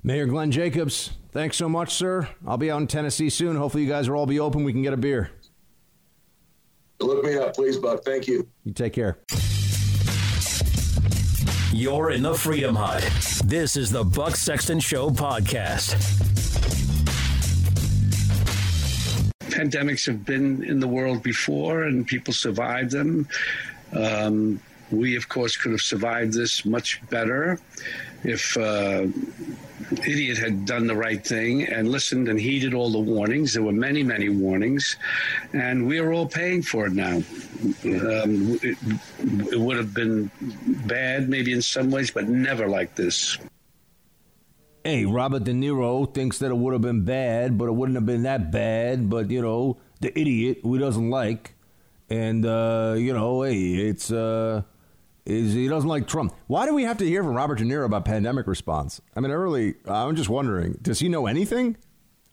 Mayor 0.03 0.25
Glenn 0.25 0.49
Jacobs, 0.51 1.11
thanks 1.32 1.57
so 1.57 1.69
much, 1.69 1.93
sir. 1.93 2.27
I'll 2.47 2.57
be 2.57 2.71
out 2.71 2.82
in 2.82 2.88
Tennessee 2.88 3.29
soon. 3.29 3.55
Hopefully, 3.55 3.84
you 3.84 3.89
guys 3.89 4.09
will 4.09 4.17
all 4.17 4.25
be 4.25 4.39
open. 4.39 4.63
We 4.63 4.73
can 4.73 4.82
get 4.82 4.93
a 4.93 4.97
beer. 4.97 5.29
Look 7.02 7.24
me 7.24 7.38
up, 7.38 7.56
please, 7.56 7.78
Buck. 7.78 8.04
Thank 8.04 8.28
you. 8.28 8.47
You 8.64 8.74
take 8.74 8.93
care. 8.93 9.18
You're 11.74 12.12
in 12.12 12.24
the 12.24 12.36
Freedom 12.36 12.76
Hut. 12.76 13.02
This 13.45 13.76
is 13.76 13.91
the 13.91 14.04
Buck 14.04 14.36
Sexton 14.36 14.80
Show 14.80 15.10
podcast. 15.10 16.30
pandemics 19.52 20.06
have 20.06 20.26
been 20.26 20.64
in 20.64 20.80
the 20.80 20.88
world 20.88 21.22
before 21.22 21.84
and 21.84 22.08
people 22.08 22.34
survived 22.34 22.91
them. 22.91 23.28
Um, 23.93 24.60
we, 24.89 25.16
of 25.16 25.30
course, 25.30 25.56
could 25.58 25.72
have 25.72 25.82
survived 25.82 26.34
this 26.34 26.66
much 26.66 27.02
better. 27.10 27.60
if 28.24 28.58
uh, 28.58 29.08
idiot 30.05 30.38
had 30.38 30.65
done 30.65 30.88
the 30.88 30.95
right 30.95 31.25
thing 31.25 31.63
and 31.63 31.89
listened 31.89 32.27
and 32.27 32.39
heeded 32.39 32.73
all 32.73 32.91
the 32.91 32.99
warnings. 32.99 33.53
There 33.53 33.63
were 33.63 33.71
many, 33.71 34.03
many 34.03 34.29
warnings, 34.29 34.97
and 35.53 35.88
we 35.88 35.99
are 35.99 36.11
all 36.13 36.27
paying 36.27 36.61
for 36.61 36.88
it 36.88 36.93
now. 36.93 37.17
Um, 37.86 38.59
it, 38.63 38.77
it 39.51 39.59
would 39.59 39.77
have 39.77 39.93
been 39.93 40.32
bad, 40.88 41.29
maybe 41.29 41.53
in 41.53 41.61
some 41.61 41.91
ways, 41.91 42.11
but 42.11 42.27
never 42.27 42.67
like 42.67 42.95
this. 42.95 43.38
Hey, 44.84 45.05
Robert 45.05 45.43
De 45.43 45.51
Niro 45.51 46.11
thinks 46.11 46.39
that 46.39 46.49
it 46.49 46.57
would 46.57 46.73
have 46.73 46.82
been 46.82 47.05
bad, 47.05 47.55
but 47.55 47.65
it 47.65 47.73
wouldn't 47.73 47.95
have 47.95 48.05
been 48.07 48.23
that 48.23 48.51
bad. 48.51 49.11
But 49.11 49.29
you 49.29 49.41
know, 49.41 49.77
the 49.99 50.17
idiot 50.19 50.59
who 50.63 50.79
doesn't 50.79 51.11
like, 51.11 51.53
and 52.09 52.43
uh, 52.45 52.95
you 52.97 53.13
know, 53.13 53.43
hey, 53.43 53.75
it's 53.75 54.11
uh, 54.11 54.63
is 55.26 55.53
he 55.53 55.67
doesn't 55.67 55.89
like 55.89 56.07
Trump. 56.07 56.34
Why 56.47 56.65
do 56.65 56.74
we 56.74 56.84
have 56.84 56.97
to 56.97 57.05
hear 57.05 57.24
from 57.24 57.34
Robert 57.36 57.59
De 57.59 57.63
Niro 57.63 57.86
about 57.86 58.05
pandemic 58.05 58.47
response? 58.47 59.01
I 59.15 59.19
mean, 59.19 59.32
I 59.32 59.36
really, 59.36 59.76
I'm 59.86 60.15
just 60.15 60.30
wondering, 60.30 60.78
does 60.82 60.99
he 60.99 61.09
know 61.09 61.28
anything 61.28 61.78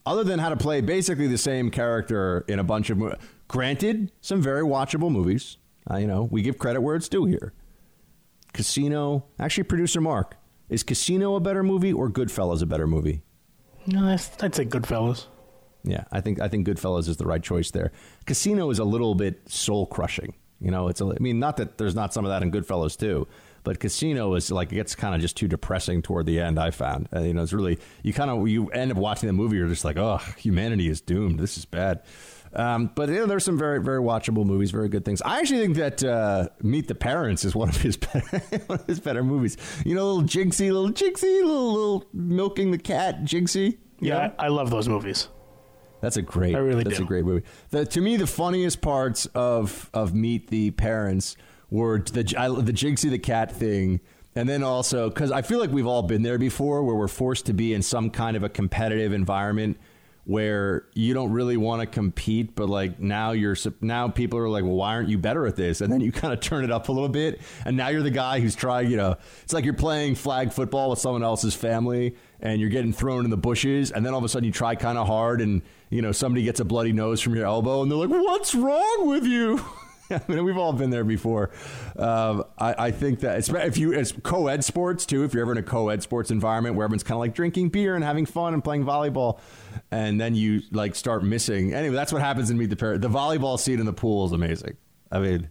other 0.06 0.24
than 0.24 0.38
how 0.38 0.48
to 0.48 0.56
play 0.56 0.80
basically 0.80 1.26
the 1.26 1.38
same 1.38 1.70
character 1.70 2.44
in 2.48 2.58
a 2.58 2.64
bunch 2.64 2.90
of 2.90 2.98
movies? 2.98 3.18
Granted, 3.46 4.12
some 4.20 4.42
very 4.42 4.62
watchable 4.62 5.10
movies. 5.10 5.58
Uh, 5.90 5.96
you 5.96 6.06
know, 6.06 6.24
we 6.24 6.42
give 6.42 6.58
credit 6.58 6.80
where 6.80 6.96
it's 6.96 7.08
due 7.08 7.24
here. 7.24 7.52
Casino, 8.52 9.24
actually, 9.38 9.64
producer 9.64 10.00
Mark, 10.00 10.36
is 10.68 10.82
Casino 10.82 11.34
a 11.34 11.40
better 11.40 11.62
movie 11.62 11.92
or 11.92 12.10
Goodfellas 12.10 12.62
a 12.62 12.66
better 12.66 12.86
movie? 12.86 13.22
No, 13.86 14.06
I'd 14.06 14.20
say 14.54 14.64
Goodfellas. 14.64 15.26
Yeah, 15.84 16.04
I 16.12 16.20
think 16.20 16.40
I 16.40 16.48
think 16.48 16.66
Goodfellas 16.66 17.08
is 17.08 17.16
the 17.16 17.24
right 17.24 17.42
choice 17.42 17.70
there. 17.70 17.92
Casino 18.26 18.68
is 18.70 18.78
a 18.78 18.84
little 18.84 19.14
bit 19.14 19.48
soul 19.50 19.86
crushing. 19.86 20.34
You 20.60 20.70
know, 20.70 20.88
it's 20.88 21.00
a, 21.00 21.06
I 21.06 21.18
mean, 21.20 21.38
not 21.38 21.56
that 21.58 21.78
there's 21.78 21.94
not 21.94 22.12
some 22.12 22.24
of 22.24 22.30
that 22.30 22.42
in 22.42 22.50
Goodfellas 22.50 22.98
too, 22.98 23.28
but 23.62 23.78
Casino 23.78 24.34
is 24.34 24.50
like 24.50 24.72
it 24.72 24.76
gets 24.76 24.94
kind 24.94 25.14
of 25.14 25.20
just 25.20 25.36
too 25.36 25.46
depressing 25.46 26.02
toward 26.02 26.26
the 26.26 26.40
end. 26.40 26.58
I 26.58 26.70
found, 26.70 27.08
uh, 27.14 27.20
you 27.20 27.34
know, 27.34 27.42
it's 27.42 27.52
really 27.52 27.78
you 28.02 28.12
kind 28.12 28.30
of 28.30 28.48
you 28.48 28.68
end 28.70 28.90
up 28.90 28.98
watching 28.98 29.26
the 29.28 29.32
movie, 29.32 29.56
you're 29.56 29.68
just 29.68 29.84
like, 29.84 29.96
oh, 29.96 30.18
humanity 30.36 30.88
is 30.88 31.00
doomed. 31.00 31.38
This 31.38 31.56
is 31.56 31.64
bad. 31.64 32.02
Um, 32.54 32.90
but 32.94 33.08
you 33.08 33.16
know, 33.16 33.26
there's 33.26 33.44
some 33.44 33.58
very 33.58 33.80
very 33.80 34.00
watchable 34.00 34.44
movies, 34.44 34.70
very 34.70 34.88
good 34.88 35.04
things. 35.04 35.22
I 35.22 35.38
actually 35.38 35.60
think 35.60 35.76
that 35.76 36.02
uh, 36.02 36.48
Meet 36.62 36.88
the 36.88 36.94
Parents 36.94 37.44
is 37.44 37.54
one 37.54 37.68
of 37.68 37.76
his 37.76 37.96
better 37.98 38.38
one 38.66 38.80
of 38.80 38.86
his 38.86 39.00
better 39.00 39.22
movies. 39.22 39.56
You 39.84 39.94
know, 39.94 40.12
little 40.12 40.28
Jinxie, 40.28 40.72
little 40.72 40.90
Jinxie, 40.90 41.42
little 41.42 41.72
little 41.72 42.04
milking 42.12 42.70
the 42.70 42.78
cat, 42.78 43.22
Jinxie. 43.22 43.78
Yeah, 44.00 44.32
I, 44.38 44.46
I 44.46 44.48
love 44.48 44.70
those 44.70 44.88
movies. 44.88 45.28
That's 46.00 46.16
a 46.16 46.22
great. 46.22 46.54
I 46.54 46.58
really 46.58 46.84
That's 46.84 46.98
do. 46.98 47.04
a 47.04 47.06
great 47.06 47.24
movie. 47.24 47.44
The, 47.70 47.84
to 47.86 48.00
me, 48.00 48.16
the 48.16 48.26
funniest 48.26 48.80
parts 48.80 49.26
of 49.34 49.90
of 49.92 50.14
Meet 50.14 50.48
the 50.48 50.70
Parents 50.72 51.36
were 51.70 51.98
the 51.98 52.34
I, 52.36 52.48
the 52.48 52.72
Jinxie 52.72 53.10
the 53.10 53.18
cat 53.18 53.52
thing, 53.52 54.00
and 54.34 54.48
then 54.48 54.62
also 54.62 55.08
because 55.10 55.32
I 55.32 55.42
feel 55.42 55.58
like 55.58 55.70
we've 55.70 55.86
all 55.86 56.02
been 56.02 56.22
there 56.22 56.38
before, 56.38 56.82
where 56.82 56.94
we're 56.94 57.08
forced 57.08 57.46
to 57.46 57.52
be 57.52 57.74
in 57.74 57.82
some 57.82 58.10
kind 58.10 58.36
of 58.36 58.42
a 58.42 58.48
competitive 58.48 59.12
environment 59.12 59.78
where 60.28 60.84
you 60.92 61.14
don't 61.14 61.32
really 61.32 61.56
want 61.56 61.80
to 61.80 61.86
compete, 61.86 62.54
but 62.54 62.68
like 62.68 63.00
now 63.00 63.32
you're 63.32 63.56
now 63.80 64.08
people 64.08 64.38
are 64.38 64.50
like, 64.50 64.62
well, 64.62 64.74
why 64.74 64.90
aren't 64.90 65.08
you 65.08 65.16
better 65.16 65.46
at 65.46 65.56
this? 65.56 65.80
And 65.80 65.90
then 65.90 66.02
you 66.02 66.12
kind 66.22 66.34
of 66.34 66.40
turn 66.40 66.64
it 66.64 66.70
up 66.70 66.90
a 66.90 66.92
little 66.92 67.08
bit, 67.08 67.40
and 67.64 67.78
now 67.78 67.88
you're 67.88 68.02
the 68.02 68.10
guy 68.10 68.38
who's 68.38 68.54
trying. 68.54 68.90
You 68.90 68.98
know, 68.98 69.16
it's 69.42 69.54
like 69.54 69.64
you're 69.64 69.72
playing 69.72 70.16
flag 70.16 70.52
football 70.52 70.90
with 70.90 70.98
someone 70.98 71.22
else's 71.22 71.54
family, 71.54 72.14
and 72.40 72.60
you're 72.60 72.68
getting 72.68 72.92
thrown 72.92 73.24
in 73.24 73.30
the 73.30 73.38
bushes, 73.38 73.90
and 73.90 74.04
then 74.04 74.12
all 74.12 74.18
of 74.18 74.24
a 74.24 74.28
sudden 74.28 74.44
you 74.44 74.52
try 74.52 74.74
kind 74.74 74.98
of 74.98 75.06
hard, 75.06 75.40
and 75.40 75.62
you 75.88 76.02
know 76.02 76.12
somebody 76.12 76.44
gets 76.44 76.60
a 76.60 76.64
bloody 76.66 76.92
nose 76.92 77.22
from 77.22 77.34
your 77.34 77.46
elbow, 77.46 77.80
and 77.80 77.90
they're 77.90 77.96
like, 77.96 78.10
"What's 78.10 78.54
wrong 78.54 79.08
with 79.08 79.24
you?" 79.24 79.64
I 80.10 80.20
mean, 80.28 80.44
we've 80.44 80.56
all 80.56 80.72
been 80.72 80.90
there 80.90 81.04
before. 81.04 81.50
Um, 81.96 82.44
I, 82.58 82.86
I, 82.86 82.90
think 82.90 83.20
that 83.20 83.46
if 83.48 83.76
you 83.76 83.92
it's 83.92 84.12
co-ed 84.12 84.64
sports 84.64 85.04
too, 85.04 85.24
if 85.24 85.34
you're 85.34 85.42
ever 85.42 85.52
in 85.52 85.58
a 85.58 85.62
co-ed 85.62 86.02
sports 86.02 86.30
environment 86.30 86.76
where 86.76 86.84
everyone's 86.84 87.02
kind 87.02 87.16
of 87.16 87.20
like 87.20 87.34
drinking 87.34 87.68
beer 87.68 87.94
and 87.94 88.02
having 88.02 88.24
fun 88.24 88.54
and 88.54 88.64
playing 88.64 88.84
volleyball, 88.84 89.38
and 89.90 90.20
then 90.20 90.34
you 90.34 90.62
like 90.70 90.94
start 90.94 91.24
missing. 91.24 91.74
Anyway, 91.74 91.94
that's 91.94 92.12
what 92.12 92.22
happens 92.22 92.50
in 92.50 92.56
Meet 92.56 92.70
the 92.70 92.76
Parent. 92.76 93.02
The 93.02 93.08
volleyball 93.08 93.58
scene 93.58 93.80
in 93.80 93.86
the 93.86 93.92
pool 93.92 94.26
is 94.26 94.32
amazing. 94.32 94.76
I 95.12 95.18
mean, 95.18 95.50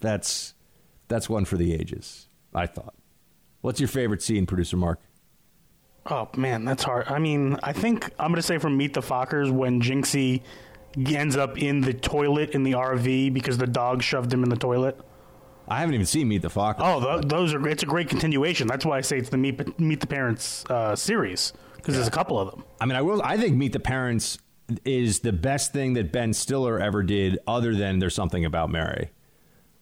that's 0.00 0.54
that's 1.08 1.28
one 1.28 1.44
for 1.44 1.56
the 1.56 1.74
ages. 1.74 2.26
I 2.54 2.66
thought. 2.66 2.94
What's 3.60 3.80
your 3.80 3.88
favorite 3.88 4.22
scene, 4.22 4.46
producer 4.46 4.76
Mark? 4.76 5.00
Oh 6.06 6.28
man, 6.36 6.64
that's 6.64 6.82
hard. 6.82 7.08
I 7.08 7.18
mean, 7.18 7.58
I 7.62 7.72
think 7.72 8.10
I'm 8.18 8.28
going 8.28 8.36
to 8.36 8.42
say 8.42 8.58
from 8.58 8.76
Meet 8.76 8.94
the 8.94 9.02
Fockers 9.02 9.50
when 9.50 9.82
Jinxie 9.82 10.42
ends 10.96 11.36
up 11.36 11.58
in 11.58 11.80
the 11.80 11.92
toilet 11.92 12.50
in 12.50 12.62
the 12.62 12.72
RV 12.72 13.32
because 13.32 13.58
the 13.58 13.66
dog 13.66 14.02
shoved 14.02 14.32
him 14.32 14.42
in 14.42 14.48
the 14.48 14.56
toilet. 14.56 14.98
I 15.68 15.78
haven't 15.78 15.94
even 15.94 16.06
seen 16.06 16.28
Meet 16.28 16.42
the 16.42 16.48
Fockers. 16.48 16.80
Oh, 16.80 17.00
th- 17.00 17.28
those 17.28 17.54
are 17.54 17.68
it's 17.68 17.84
a 17.84 17.86
great 17.86 18.08
continuation. 18.08 18.66
That's 18.66 18.84
why 18.84 18.98
I 18.98 19.00
say 19.02 19.18
it's 19.18 19.28
the 19.28 19.36
Meet 19.36 19.78
Meet 19.78 20.00
the 20.00 20.06
Parents 20.06 20.64
uh, 20.68 20.96
series 20.96 21.52
because 21.76 21.94
yeah. 21.94 21.98
there's 21.98 22.08
a 22.08 22.12
couple 22.12 22.38
of 22.40 22.50
them. 22.50 22.64
I 22.80 22.86
mean, 22.86 22.96
I 22.96 23.02
will. 23.02 23.22
I 23.22 23.36
think 23.36 23.56
Meet 23.56 23.72
the 23.72 23.80
Parents 23.80 24.38
is 24.84 25.20
the 25.20 25.32
best 25.32 25.72
thing 25.72 25.94
that 25.94 26.12
Ben 26.12 26.32
Stiller 26.32 26.80
ever 26.80 27.02
did, 27.02 27.38
other 27.46 27.74
than 27.74 27.98
There's 27.98 28.14
Something 28.14 28.44
About 28.44 28.70
Mary, 28.70 29.10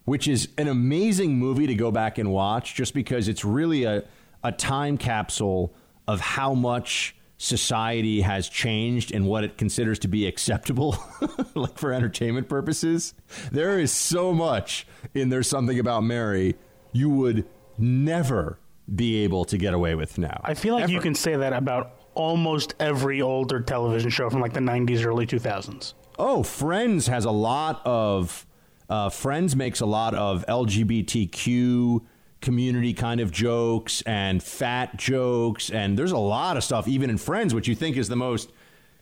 which 0.05 0.29
is 0.29 0.49
an 0.59 0.69
amazing 0.69 1.39
movie 1.39 1.67
to 1.67 1.75
go 1.75 1.91
back 1.91 2.19
and 2.19 2.33
watch, 2.33 2.75
just 2.75 2.93
because 2.93 3.27
it's 3.27 3.45
really 3.45 3.85
a 3.85 4.05
a 4.45 4.53
time 4.53 4.99
capsule 4.99 5.75
of 6.07 6.21
how 6.21 6.55
much 6.55 7.17
society 7.39 8.21
has 8.21 8.49
changed 8.49 9.15
and 9.15 9.25
what 9.25 9.45
it 9.45 9.57
considers 9.57 10.01
to 10.01 10.09
be 10.09 10.27
acceptable 10.27 10.99
like 11.55 11.79
for 11.79 11.93
entertainment 11.93 12.49
purposes 12.49 13.15
there 13.53 13.79
is 13.79 13.93
so 13.93 14.33
much 14.33 14.87
in 15.15 15.29
there's 15.29 15.49
something 15.49 15.79
about 15.79 16.03
mary 16.03 16.57
you 16.93 17.09
would 17.09 17.47
never 17.79 18.59
be 18.93 19.23
able 19.23 19.45
to 19.45 19.57
get 19.57 19.73
away 19.73 19.95
with 19.95 20.19
now 20.19 20.41
i 20.43 20.53
feel 20.53 20.75
like 20.75 20.85
Ever. 20.85 20.93
you 20.93 21.01
can 21.01 21.15
say 21.15 21.37
that 21.37 21.53
about 21.53 22.01
almost 22.15 22.75
every 22.81 23.23
older 23.23 23.61
television 23.61 24.11
show 24.11 24.29
from 24.29 24.41
like 24.41 24.53
the 24.53 24.61
90s 24.61 25.05
early 25.05 25.25
2000s 25.25 25.95
oh 26.19 26.43
friends 26.43 27.07
has 27.07 27.25
a 27.25 27.31
lot 27.31 27.81
of 27.85 28.45
uh, 28.91 29.11
friends 29.11 29.55
makes 29.55 29.81
a 29.81 29.87
lot 29.87 30.13
of 30.15 30.45
lgbtq 30.49 32.01
community 32.41 32.93
kind 32.95 33.21
of 33.21 33.31
jokes 33.31 34.03
and 34.03 34.43
fat 34.43 34.97
jokes 34.97 35.71
and 35.71 35.99
there's 35.99 36.13
a 36.13 36.19
lot 36.19 36.57
of 36.57 36.63
stuff 36.63 36.87
even 36.87 37.11
in 37.11 37.19
friends 37.19 37.53
which 37.53 37.67
you 37.67 37.75
think 37.75 37.97
is 37.97 38.09
the 38.09 38.17
most 38.17 38.53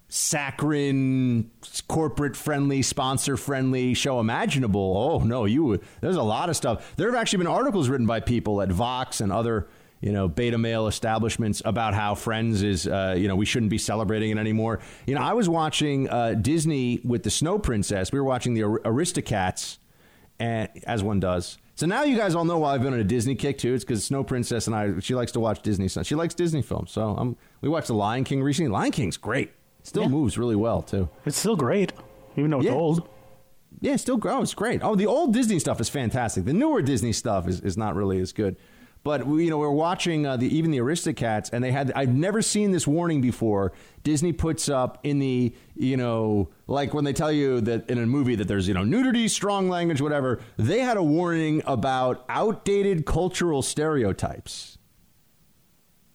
saccharine 0.09 1.51
corporate 1.89 2.37
friendly 2.37 2.80
sponsor 2.82 3.37
friendly 3.37 3.95
show 3.95 4.20
imaginable. 4.20 4.97
Oh 4.97 5.24
no 5.24 5.45
you 5.45 5.80
there's 6.01 6.16
a 6.16 6.22
lot 6.22 6.49
of 6.49 6.57
stuff. 6.57 6.95
There 6.97 7.11
have 7.11 7.20
actually 7.20 7.39
been 7.39 7.47
articles 7.49 7.89
written 7.89 8.07
by 8.07 8.20
people 8.20 8.62
at 8.62 8.70
vox 8.70 9.20
and 9.20 9.32
other 9.32 9.68
you 10.01 10.12
know 10.12 10.28
beta 10.28 10.59
male 10.59 10.87
establishments 10.87 11.61
about 11.64 11.95
how 11.95 12.14
friends 12.14 12.62
is 12.62 12.87
uh, 12.87 13.14
you 13.18 13.26
know 13.26 13.34
we 13.34 13.47
shouldn't 13.47 13.70
be 13.70 13.78
celebrating 13.78 14.30
it 14.30 14.39
anymore. 14.39 14.80
You 15.07 15.16
know 15.16 15.22
i 15.22 15.32
was 15.32 15.49
watching 15.49 16.09
uh, 16.09 16.34
disney 16.34 17.01
with 17.05 17.24
the 17.24 17.30
snow 17.30 17.59
princess. 17.59 18.12
We 18.12 18.20
were 18.20 18.24
watching 18.24 18.55
the 18.55 18.61
aristocats 18.61 19.78
and 20.39 20.68
as 20.87 21.03
one 21.03 21.18
does 21.18 21.59
so 21.77 21.87
now 21.87 22.03
you 22.03 22.16
guys 22.16 22.35
all 22.35 22.45
know 22.45 22.59
why 22.59 22.74
I've 22.74 22.83
been 22.83 22.95
on 22.95 23.01
a 23.01 23.05
Disney 23.05 23.35
kick 23.35 23.59
too. 23.59 23.74
It's 23.74 23.85
because 23.85 24.03
Snow 24.03 24.24
Princess 24.24 24.66
and 24.66 24.74
I, 24.74 24.99
she 25.01 25.14
likes 25.14 25.31
to 25.33 25.41
watch 25.41 25.62
Disney. 25.62 25.89
Stuff. 25.89 26.07
She 26.07 26.14
likes 26.14 26.35
Disney 26.35 26.62
films. 26.62 26.91
So 26.91 27.16
um, 27.16 27.37
we 27.61 27.68
watched 27.68 27.89
The 27.89 27.95
Lion 27.95 28.24
King 28.24 28.43
recently. 28.43 28.70
Lion 28.70 28.93
King's 28.93 29.18
great. 29.18 29.53
Still 29.83 30.05
yeah. 30.05 30.09
moves 30.09 30.37
really 30.39 30.57
well 30.57 30.83
too. 30.83 31.09
It's 31.27 31.39
still 31.39 31.55
great, 31.55 31.93
even 32.35 32.51
though 32.51 32.59
it's 32.59 32.66
yeah. 32.66 32.72
old. 32.72 33.09
Yeah, 33.81 33.93
it's 33.93 34.03
still 34.03 34.18
oh, 34.24 34.43
it's 34.43 34.55
great. 34.55 34.83
Oh, 34.83 34.97
the 34.97 35.07
old 35.07 35.35
Disney 35.35 35.59
stuff 35.59 35.81
is 35.81 35.89
fantastic. 35.91 36.47
The 36.47 36.55
newer 36.55 36.81
Disney 36.81 37.12
stuff 37.12 37.47
is, 37.47 37.61
is 37.61 37.77
not 37.77 37.95
really 37.95 38.18
as 38.20 38.33
good. 38.33 38.57
But 39.07 39.24
we, 39.24 39.44
you 39.44 39.50
know, 39.50 39.59
we're 39.59 39.70
watching 39.70 40.26
uh, 40.26 40.36
the 40.36 40.52
even 40.52 40.72
the 40.72 40.78
Aristocats, 40.78 41.48
and 41.52 41.62
they 41.62 41.70
had 41.70 41.92
I've 41.94 42.12
never 42.12 42.42
seen 42.42 42.72
this 42.72 42.88
warning 42.88 43.20
before. 43.20 43.72
Disney 44.02 44.32
puts 44.32 44.68
up 44.68 44.98
in 45.04 45.20
the 45.20 45.54
you 45.76 45.96
know 45.96 46.48
like 46.66 46.92
when 46.92 47.04
they 47.04 47.12
tell 47.12 47.30
you 47.30 47.61
that 47.61 47.88
in 47.88 47.98
a 47.98 48.07
movie 48.07 48.34
that 48.34 48.48
there's 48.48 48.66
you 48.66 48.74
know 48.74 48.82
nudity, 48.82 49.28
strong 49.28 49.68
language, 49.68 50.00
whatever. 50.00 50.40
They 50.57 50.80
had 50.80 50.96
a 50.96 51.04
warning 51.04 51.62
about 51.66 52.24
outdated 52.28 53.07
cultural 53.07 53.62
stereotypes. 53.62 54.76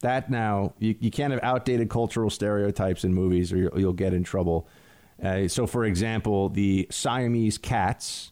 That 0.01 0.29
now 0.29 0.73
you, 0.77 0.93
you 0.99 1.11
can't 1.11 1.31
have 1.31 1.41
outdated 1.43 1.89
cultural 1.89 2.29
stereotypes 2.29 3.05
in 3.05 3.13
movies, 3.13 3.53
or 3.53 3.57
you'll, 3.57 3.79
you'll 3.79 3.93
get 3.93 4.13
in 4.13 4.25
trouble. 4.25 4.67
Uh, 5.23 5.47
so, 5.47 5.65
for 5.65 5.85
example, 5.85 6.49
the 6.49 6.87
Siamese 6.91 7.57
cats 7.57 8.30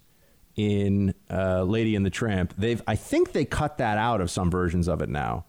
in 0.60 1.14
uh, 1.32 1.64
Lady 1.64 1.96
and 1.96 2.06
the 2.06 2.10
Tramp. 2.10 2.54
They've 2.58 2.82
I 2.86 2.98
think 2.98 3.32
they 3.32 3.46
cut 3.46 3.78
that 3.78 3.98
out 3.98 4.20
of 4.20 4.30
some 4.30 4.52
versions 4.52 4.90
of 4.90 5.02
it 5.02 5.08
now. 5.08 5.46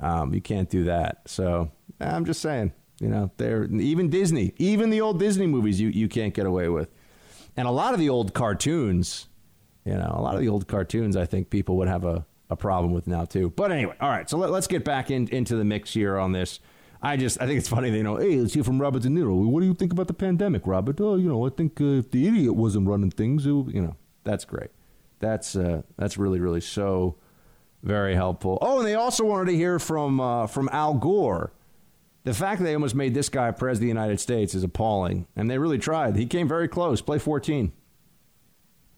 Um, 0.00 0.32
you 0.32 0.40
can't 0.40 0.70
do 0.70 0.84
that. 0.84 1.28
So 1.28 1.70
I'm 2.00 2.24
just 2.24 2.40
saying, 2.40 2.72
you 2.98 3.08
know, 3.08 3.30
they're 3.36 3.64
even 3.64 4.08
Disney, 4.08 4.54
even 4.56 4.88
the 4.88 5.02
old 5.02 5.18
Disney 5.18 5.46
movies, 5.46 5.78
you 5.78 5.88
you 5.88 6.08
can't 6.08 6.32
get 6.32 6.46
away 6.46 6.70
with, 6.70 6.88
and 7.54 7.68
a 7.68 7.70
lot 7.70 7.92
of 7.92 8.00
the 8.00 8.08
old 8.08 8.32
cartoons. 8.32 9.28
You 9.84 9.94
know, 9.94 10.14
a 10.16 10.22
lot 10.22 10.34
of 10.34 10.40
the 10.40 10.48
old 10.48 10.66
cartoons, 10.66 11.16
I 11.16 11.26
think 11.26 11.48
people 11.48 11.76
would 11.76 11.86
have 11.86 12.04
a, 12.04 12.26
a 12.50 12.56
problem 12.56 12.92
with 12.92 13.06
now 13.06 13.24
too. 13.24 13.50
But 13.50 13.70
anyway, 13.70 13.94
all 14.00 14.08
right. 14.08 14.28
So 14.28 14.36
let, 14.36 14.50
us 14.50 14.66
get 14.66 14.84
back 14.84 15.12
in, 15.12 15.28
into 15.28 15.54
the 15.54 15.64
mix 15.64 15.92
here 15.94 16.18
on 16.18 16.32
this. 16.32 16.58
I 17.00 17.16
just 17.16 17.40
I 17.40 17.46
think 17.46 17.58
it's 17.58 17.68
funny. 17.68 17.90
You 17.94 18.02
know, 18.02 18.16
hey, 18.16 18.36
let's 18.36 18.54
hear 18.54 18.64
from 18.64 18.80
Robert 18.80 19.02
De 19.02 19.08
Niro. 19.08 19.36
What 19.46 19.60
do 19.60 19.66
you 19.66 19.74
think 19.74 19.92
about 19.92 20.08
the 20.08 20.14
pandemic, 20.14 20.66
Robert? 20.66 21.00
Oh, 21.00 21.16
you 21.16 21.28
know, 21.28 21.46
I 21.46 21.50
think 21.50 21.78
uh, 21.80 22.00
if 22.00 22.10
the 22.10 22.26
idiot 22.26 22.54
wasn't 22.54 22.88
running 22.88 23.10
things, 23.10 23.46
it, 23.46 23.52
would, 23.52 23.72
you 23.74 23.82
know, 23.82 23.96
that's 24.26 24.44
great. 24.44 24.70
That's 25.20 25.56
uh, 25.56 25.80
that's 25.96 26.18
really 26.18 26.40
really 26.40 26.60
so 26.60 27.16
Very 27.82 28.14
helpful. 28.16 28.58
Oh, 28.60 28.78
and 28.78 28.86
they 28.86 28.94
also 28.94 29.24
wanted 29.24 29.52
to 29.52 29.56
hear 29.56 29.78
from 29.78 30.20
uh, 30.20 30.46
from 30.48 30.68
Al 30.72 30.94
Gore. 30.94 31.52
The 32.24 32.34
fact 32.34 32.58
that 32.58 32.64
they 32.64 32.74
almost 32.74 32.96
made 32.96 33.14
this 33.14 33.28
guy 33.28 33.52
president 33.52 33.92
of 33.92 33.94
the 33.94 34.00
United 34.00 34.18
States 34.20 34.54
is 34.56 34.64
appalling, 34.64 35.28
and 35.36 35.48
they 35.48 35.58
really 35.58 35.78
tried. 35.78 36.16
He 36.16 36.26
came 36.26 36.48
very 36.48 36.66
close. 36.66 37.00
Play 37.00 37.20
14. 37.20 37.72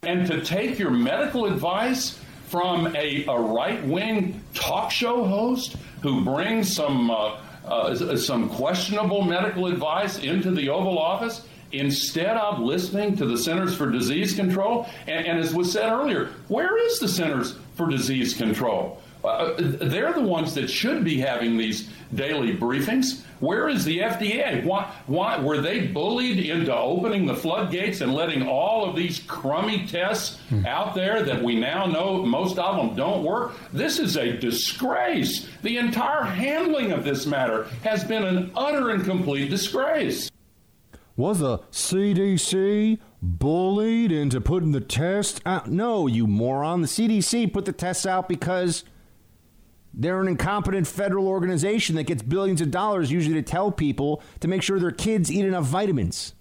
And 0.04 0.26
to 0.28 0.40
take 0.42 0.78
your 0.78 0.90
medical 0.90 1.44
advice 1.44 2.18
from 2.46 2.96
a, 2.96 3.26
a 3.26 3.38
right 3.38 3.84
wing 3.84 4.42
talk 4.54 4.90
show 4.90 5.24
host 5.24 5.76
who 6.00 6.24
brings 6.24 6.74
some 6.74 7.10
uh, 7.10 7.36
uh, 7.66 8.16
some 8.16 8.48
questionable 8.48 9.22
medical 9.22 9.66
advice 9.66 10.18
into 10.20 10.50
the 10.50 10.70
Oval 10.70 10.98
Office 10.98 11.46
instead 11.72 12.36
of 12.36 12.60
listening 12.60 13.16
to 13.16 13.26
the 13.26 13.36
Centers 13.36 13.74
for 13.74 13.90
Disease 13.90 14.34
Control. 14.34 14.86
And, 15.06 15.26
and 15.26 15.38
as 15.38 15.54
was 15.54 15.72
said 15.72 15.90
earlier, 15.90 16.30
where 16.48 16.76
is 16.86 16.98
the 16.98 17.08
Centers 17.08 17.56
for 17.74 17.88
Disease 17.88 18.34
Control? 18.34 19.00
Uh, 19.24 19.54
they're 19.58 20.12
the 20.12 20.22
ones 20.22 20.54
that 20.54 20.70
should 20.70 21.02
be 21.02 21.18
having 21.18 21.56
these 21.56 21.88
daily 22.14 22.56
briefings. 22.56 23.22
Where 23.40 23.68
is 23.68 23.84
the 23.84 23.98
FDA? 23.98 24.64
Why, 24.64 24.92
why 25.06 25.40
were 25.40 25.60
they 25.60 25.86
bullied 25.88 26.38
into 26.38 26.74
opening 26.74 27.26
the 27.26 27.34
floodgates 27.34 28.00
and 28.00 28.14
letting 28.14 28.46
all 28.46 28.88
of 28.88 28.96
these 28.96 29.20
crummy 29.20 29.86
tests 29.86 30.38
hmm. 30.48 30.64
out 30.66 30.94
there 30.94 31.22
that 31.24 31.42
we 31.42 31.56
now 31.56 31.86
know 31.86 32.24
most 32.24 32.58
of 32.58 32.76
them 32.76 32.96
don't 32.96 33.24
work? 33.24 33.54
This 33.72 33.98
is 33.98 34.16
a 34.16 34.36
disgrace. 34.36 35.48
The 35.62 35.78
entire 35.78 36.22
handling 36.22 36.92
of 36.92 37.04
this 37.04 37.26
matter 37.26 37.64
has 37.82 38.04
been 38.04 38.24
an 38.24 38.52
utter 38.56 38.90
and 38.90 39.04
complete 39.04 39.50
disgrace. 39.50 40.30
Was 41.18 41.40
the 41.40 41.58
CDC 41.72 43.00
bullied 43.20 44.12
into 44.12 44.40
putting 44.40 44.70
the 44.70 44.80
test 44.80 45.42
out? 45.44 45.68
No, 45.68 46.06
you 46.06 46.28
moron. 46.28 46.80
The 46.80 46.86
CDC 46.86 47.52
put 47.52 47.64
the 47.64 47.72
tests 47.72 48.06
out 48.06 48.28
because 48.28 48.84
they're 49.92 50.20
an 50.20 50.28
incompetent 50.28 50.86
federal 50.86 51.26
organization 51.26 51.96
that 51.96 52.04
gets 52.04 52.22
billions 52.22 52.60
of 52.60 52.70
dollars 52.70 53.10
usually 53.10 53.34
to 53.34 53.42
tell 53.42 53.72
people 53.72 54.22
to 54.38 54.46
make 54.46 54.62
sure 54.62 54.78
their 54.78 54.92
kids 54.92 55.28
eat 55.28 55.44
enough 55.44 55.64
vitamins. 55.64 56.34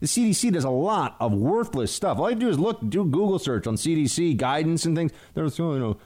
The 0.00 0.06
CDC 0.06 0.50
does 0.50 0.64
a 0.64 0.70
lot 0.70 1.16
of 1.20 1.34
worthless 1.34 1.92
stuff. 1.92 2.18
All 2.18 2.30
you 2.30 2.36
do 2.36 2.48
is 2.48 2.58
look, 2.58 2.78
do 2.88 3.04
Google 3.04 3.38
search 3.38 3.66
on 3.66 3.74
CDC 3.74 4.38
guidance 4.38 4.86
and 4.86 4.96
things. 4.96 5.12
There's, 5.34 5.58
you 5.58 5.78
know, 5.78 5.98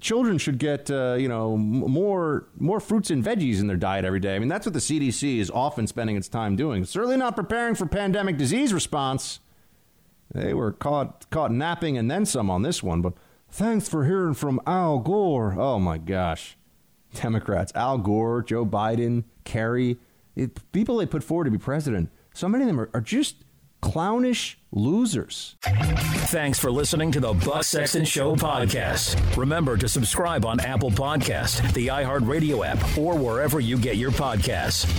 children 0.00 0.38
should 0.38 0.58
get 0.58 0.90
uh, 0.90 1.14
you 1.14 1.28
know 1.28 1.56
more 1.56 2.48
more 2.58 2.80
fruits 2.80 3.10
and 3.10 3.24
veggies 3.24 3.60
in 3.60 3.66
their 3.66 3.76
diet 3.76 4.04
every 4.04 4.20
day. 4.20 4.36
I 4.36 4.38
mean, 4.38 4.48
that's 4.48 4.66
what 4.66 4.72
the 4.72 4.80
CDC 4.80 5.38
is 5.38 5.50
often 5.50 5.86
spending 5.86 6.16
its 6.16 6.28
time 6.28 6.56
doing. 6.56 6.84
Certainly 6.84 7.16
not 7.16 7.36
preparing 7.36 7.74
for 7.74 7.86
pandemic 7.86 8.36
disease 8.36 8.72
response. 8.72 9.40
They 10.32 10.54
were 10.54 10.72
caught 10.72 11.28
caught 11.30 11.52
napping 11.52 11.96
and 11.96 12.10
then 12.10 12.26
some 12.26 12.50
on 12.50 12.62
this 12.62 12.82
one. 12.82 13.02
But 13.02 13.14
thanks 13.50 13.88
for 13.88 14.04
hearing 14.04 14.34
from 14.34 14.60
Al 14.66 14.98
Gore. 14.98 15.54
Oh 15.58 15.78
my 15.78 15.98
gosh, 15.98 16.56
Democrats, 17.14 17.72
Al 17.74 17.98
Gore, 17.98 18.42
Joe 18.42 18.66
Biden, 18.66 19.24
Kerry, 19.44 19.98
it, 20.34 20.70
people 20.72 20.98
they 20.98 21.06
put 21.06 21.24
forward 21.24 21.44
to 21.44 21.50
be 21.50 21.58
president. 21.58 22.10
So 22.34 22.48
many 22.48 22.64
of 22.64 22.68
them 22.68 22.80
are, 22.80 22.90
are 22.92 23.00
just 23.00 23.36
clownish 23.86 24.58
losers. 24.72 25.56
Thanks 25.62 26.58
for 26.58 26.72
listening 26.72 27.12
to 27.12 27.20
the 27.20 27.32
Buck 27.32 27.62
Sexton 27.62 28.04
Show 28.04 28.34
podcast. 28.34 29.36
Remember 29.36 29.76
to 29.76 29.88
subscribe 29.88 30.44
on 30.44 30.58
Apple 30.60 30.90
Podcast, 30.90 31.72
the 31.72 31.86
iHeartRadio 31.86 32.66
app, 32.66 32.98
or 32.98 33.16
wherever 33.16 33.60
you 33.60 33.78
get 33.78 33.96
your 33.96 34.10
podcasts. 34.10 34.90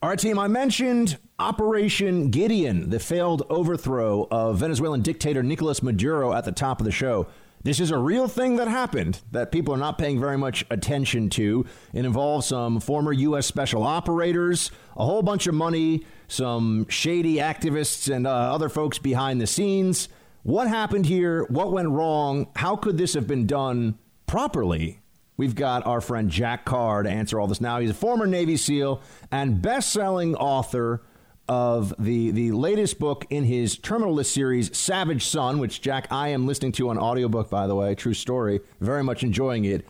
All 0.00 0.08
right, 0.08 0.18
team, 0.18 0.38
I 0.38 0.46
mentioned 0.46 1.18
Operation 1.40 2.30
Gideon, 2.30 2.90
the 2.90 3.00
failed 3.00 3.42
overthrow 3.50 4.28
of 4.30 4.58
Venezuelan 4.58 5.02
dictator 5.02 5.42
Nicolas 5.42 5.82
Maduro 5.82 6.32
at 6.32 6.44
the 6.44 6.52
top 6.52 6.80
of 6.80 6.84
the 6.84 6.92
show. 6.92 7.26
This 7.64 7.80
is 7.80 7.90
a 7.90 7.98
real 7.98 8.28
thing 8.28 8.56
that 8.56 8.68
happened 8.68 9.20
that 9.32 9.50
people 9.50 9.74
are 9.74 9.78
not 9.78 9.98
paying 9.98 10.20
very 10.20 10.38
much 10.38 10.64
attention 10.70 11.28
to. 11.30 11.66
It 11.92 12.04
involves 12.04 12.46
some 12.46 12.78
former 12.78 13.12
U.S. 13.12 13.46
special 13.46 13.82
operators, 13.82 14.70
a 14.96 15.04
whole 15.04 15.22
bunch 15.22 15.46
of 15.48 15.54
money, 15.54 16.06
some 16.28 16.86
shady 16.88 17.36
activists, 17.36 18.14
and 18.14 18.26
uh, 18.26 18.30
other 18.30 18.68
folks 18.68 18.98
behind 18.98 19.40
the 19.40 19.46
scenes. 19.46 20.08
What 20.44 20.68
happened 20.68 21.06
here? 21.06 21.44
What 21.44 21.72
went 21.72 21.88
wrong? 21.88 22.46
How 22.54 22.76
could 22.76 22.96
this 22.96 23.14
have 23.14 23.26
been 23.26 23.46
done 23.46 23.98
properly? 24.26 25.00
We've 25.36 25.54
got 25.54 25.84
our 25.86 26.00
friend 26.00 26.30
Jack 26.30 26.64
Carr 26.64 27.02
to 27.02 27.10
answer 27.10 27.40
all 27.40 27.46
this 27.48 27.60
now. 27.60 27.80
He's 27.80 27.90
a 27.90 27.94
former 27.94 28.26
Navy 28.26 28.56
SEAL 28.56 29.02
and 29.30 29.60
best 29.60 29.92
selling 29.92 30.34
author 30.36 31.02
of 31.48 31.94
the, 31.98 32.30
the 32.30 32.52
latest 32.52 32.98
book 32.98 33.26
in 33.30 33.44
his 33.44 33.78
Terminal 33.78 34.14
List 34.14 34.32
series, 34.32 34.76
Savage 34.76 35.24
Son, 35.24 35.58
which, 35.58 35.80
Jack, 35.80 36.06
I 36.10 36.28
am 36.28 36.46
listening 36.46 36.72
to 36.72 36.90
on 36.90 36.98
audiobook, 36.98 37.48
by 37.48 37.66
the 37.66 37.74
way. 37.74 37.94
True 37.94 38.14
story. 38.14 38.60
Very 38.80 39.02
much 39.02 39.22
enjoying 39.22 39.64
it. 39.64 39.86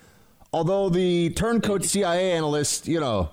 Although 0.53 0.89
the 0.89 1.31
turncoat 1.31 1.85
CIA 1.85 2.33
analyst, 2.33 2.87
you 2.87 3.01
know, 3.01 3.31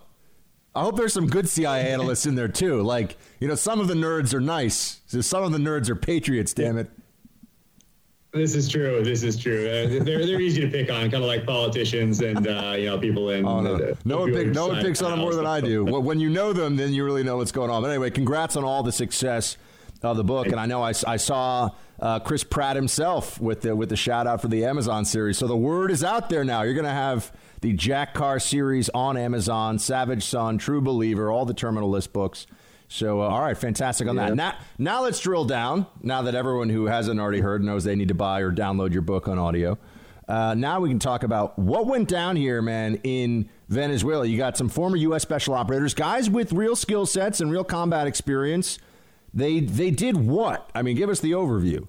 I 0.76 0.82
hope 0.82 0.97
there's 0.97 1.13
some 1.13 1.28
good 1.28 1.47
CIA 1.47 1.91
analysts 1.93 2.26
in 2.26 2.36
there 2.36 2.47
too. 2.47 2.82
Like, 2.82 3.17
you 3.39 3.47
know, 3.47 3.55
some 3.55 3.80
of 3.80 3.88
the 3.88 3.93
nerds 3.93 4.34
are 4.34 4.41
nice. 4.41 5.01
Some 5.07 5.43
of 5.43 5.51
the 5.51 5.57
nerds 5.57 5.89
are 5.89 5.95
patriots, 5.95 6.53
damn 6.53 6.78
it. 6.78 6.89
This 8.36 8.53
is 8.53 8.67
true. 8.67 9.01
This 9.01 9.23
is 9.23 9.38
true. 9.38 9.65
Uh, 9.65 10.03
they're 10.03 10.25
they're 10.25 10.41
easy 10.41 10.59
to 10.59 10.67
pick 10.67 10.91
on, 10.91 11.09
kind 11.09 11.15
of 11.15 11.21
like 11.23 11.45
politicians 11.45 12.21
and 12.21 12.45
uh, 12.47 12.75
you 12.77 12.88
know 12.88 12.99
people 12.99 13.29
in. 13.29 13.45
Oh, 13.45 13.61
no. 13.61 13.77
The, 13.77 13.97
no 14.03 14.19
one, 14.19 14.33
pick, 14.33 14.47
no 14.47 14.67
one 14.67 14.83
picks 14.83 15.01
on 15.01 15.11
them 15.11 15.19
more 15.19 15.33
than 15.33 15.45
I 15.45 15.61
do. 15.61 15.86
when 15.86 16.19
you 16.19 16.29
know 16.29 16.51
them, 16.51 16.75
then 16.75 16.91
you 16.91 17.05
really 17.05 17.23
know 17.23 17.38
what's 17.38 17.53
going 17.53 17.71
on. 17.71 17.81
But 17.81 17.91
anyway, 17.91 18.09
congrats 18.11 18.57
on 18.57 18.65
all 18.65 18.83
the 18.83 18.91
success 18.91 19.55
of 20.03 20.17
the 20.17 20.23
book, 20.23 20.47
and 20.47 20.59
I 20.59 20.65
know 20.65 20.83
I, 20.83 20.93
I 21.07 21.15
saw 21.15 21.71
uh, 21.99 22.19
Chris 22.19 22.43
Pratt 22.43 22.75
himself 22.75 23.39
with 23.39 23.61
the 23.61 23.73
with 23.73 23.88
the 23.88 23.95
shout 23.95 24.27
out 24.27 24.41
for 24.41 24.49
the 24.49 24.65
Amazon 24.65 25.05
series. 25.05 25.38
So 25.38 25.47
the 25.47 25.55
word 25.55 25.89
is 25.89 26.03
out 26.03 26.29
there 26.29 26.43
now. 26.43 26.63
You're 26.63 26.73
going 26.73 26.83
to 26.83 26.91
have 26.91 27.31
the 27.61 27.71
Jack 27.71 28.13
Carr 28.13 28.39
series 28.41 28.89
on 28.89 29.15
Amazon, 29.15 29.79
Savage 29.79 30.25
Son, 30.25 30.57
True 30.57 30.81
Believer, 30.81 31.31
all 31.31 31.45
the 31.45 31.53
Terminal 31.53 31.89
List 31.89 32.11
books. 32.11 32.47
So, 32.88 33.21
uh, 33.21 33.27
all 33.27 33.41
right, 33.41 33.57
fantastic 33.57 34.07
on 34.07 34.15
that. 34.17 34.36
Now, 34.36 34.55
now 34.77 35.03
let's 35.03 35.19
drill 35.19 35.45
down. 35.45 35.88
Now 36.01 36.21
that 36.23 36.36
everyone 36.36 36.69
who 36.69 36.86
hasn't 36.86 37.19
already 37.19 37.41
heard 37.41 37.63
knows 37.63 37.83
they 37.83 37.95
need 37.95 38.09
to 38.09 38.13
buy 38.13 38.41
or 38.41 38.51
download 38.51 38.93
your 38.93 39.01
book 39.01 39.27
on 39.27 39.39
audio. 39.39 39.77
Uh, 40.27 40.55
now 40.55 40.79
we 40.79 40.89
can 40.89 40.99
talk 40.99 41.23
about 41.23 41.57
what 41.57 41.86
went 41.86 42.07
down 42.07 42.36
here, 42.36 42.61
man, 42.61 42.99
in 43.03 43.49
Venezuela. 43.69 44.25
You 44.25 44.38
got 44.38 44.57
some 44.57 44.69
former 44.69 44.97
U.S. 44.97 45.21
special 45.21 45.53
operators, 45.53 45.93
guys 45.93 46.29
with 46.29 46.51
real 46.51 46.75
skill 46.75 47.05
sets 47.05 47.41
and 47.41 47.51
real 47.51 47.63
combat 47.63 48.07
experience. 48.07 48.79
They 49.33 49.59
they 49.59 49.91
did 49.91 50.15
what? 50.15 50.69
I 50.73 50.81
mean, 50.81 50.95
give 50.95 51.09
us 51.09 51.19
the 51.19 51.31
overview. 51.31 51.88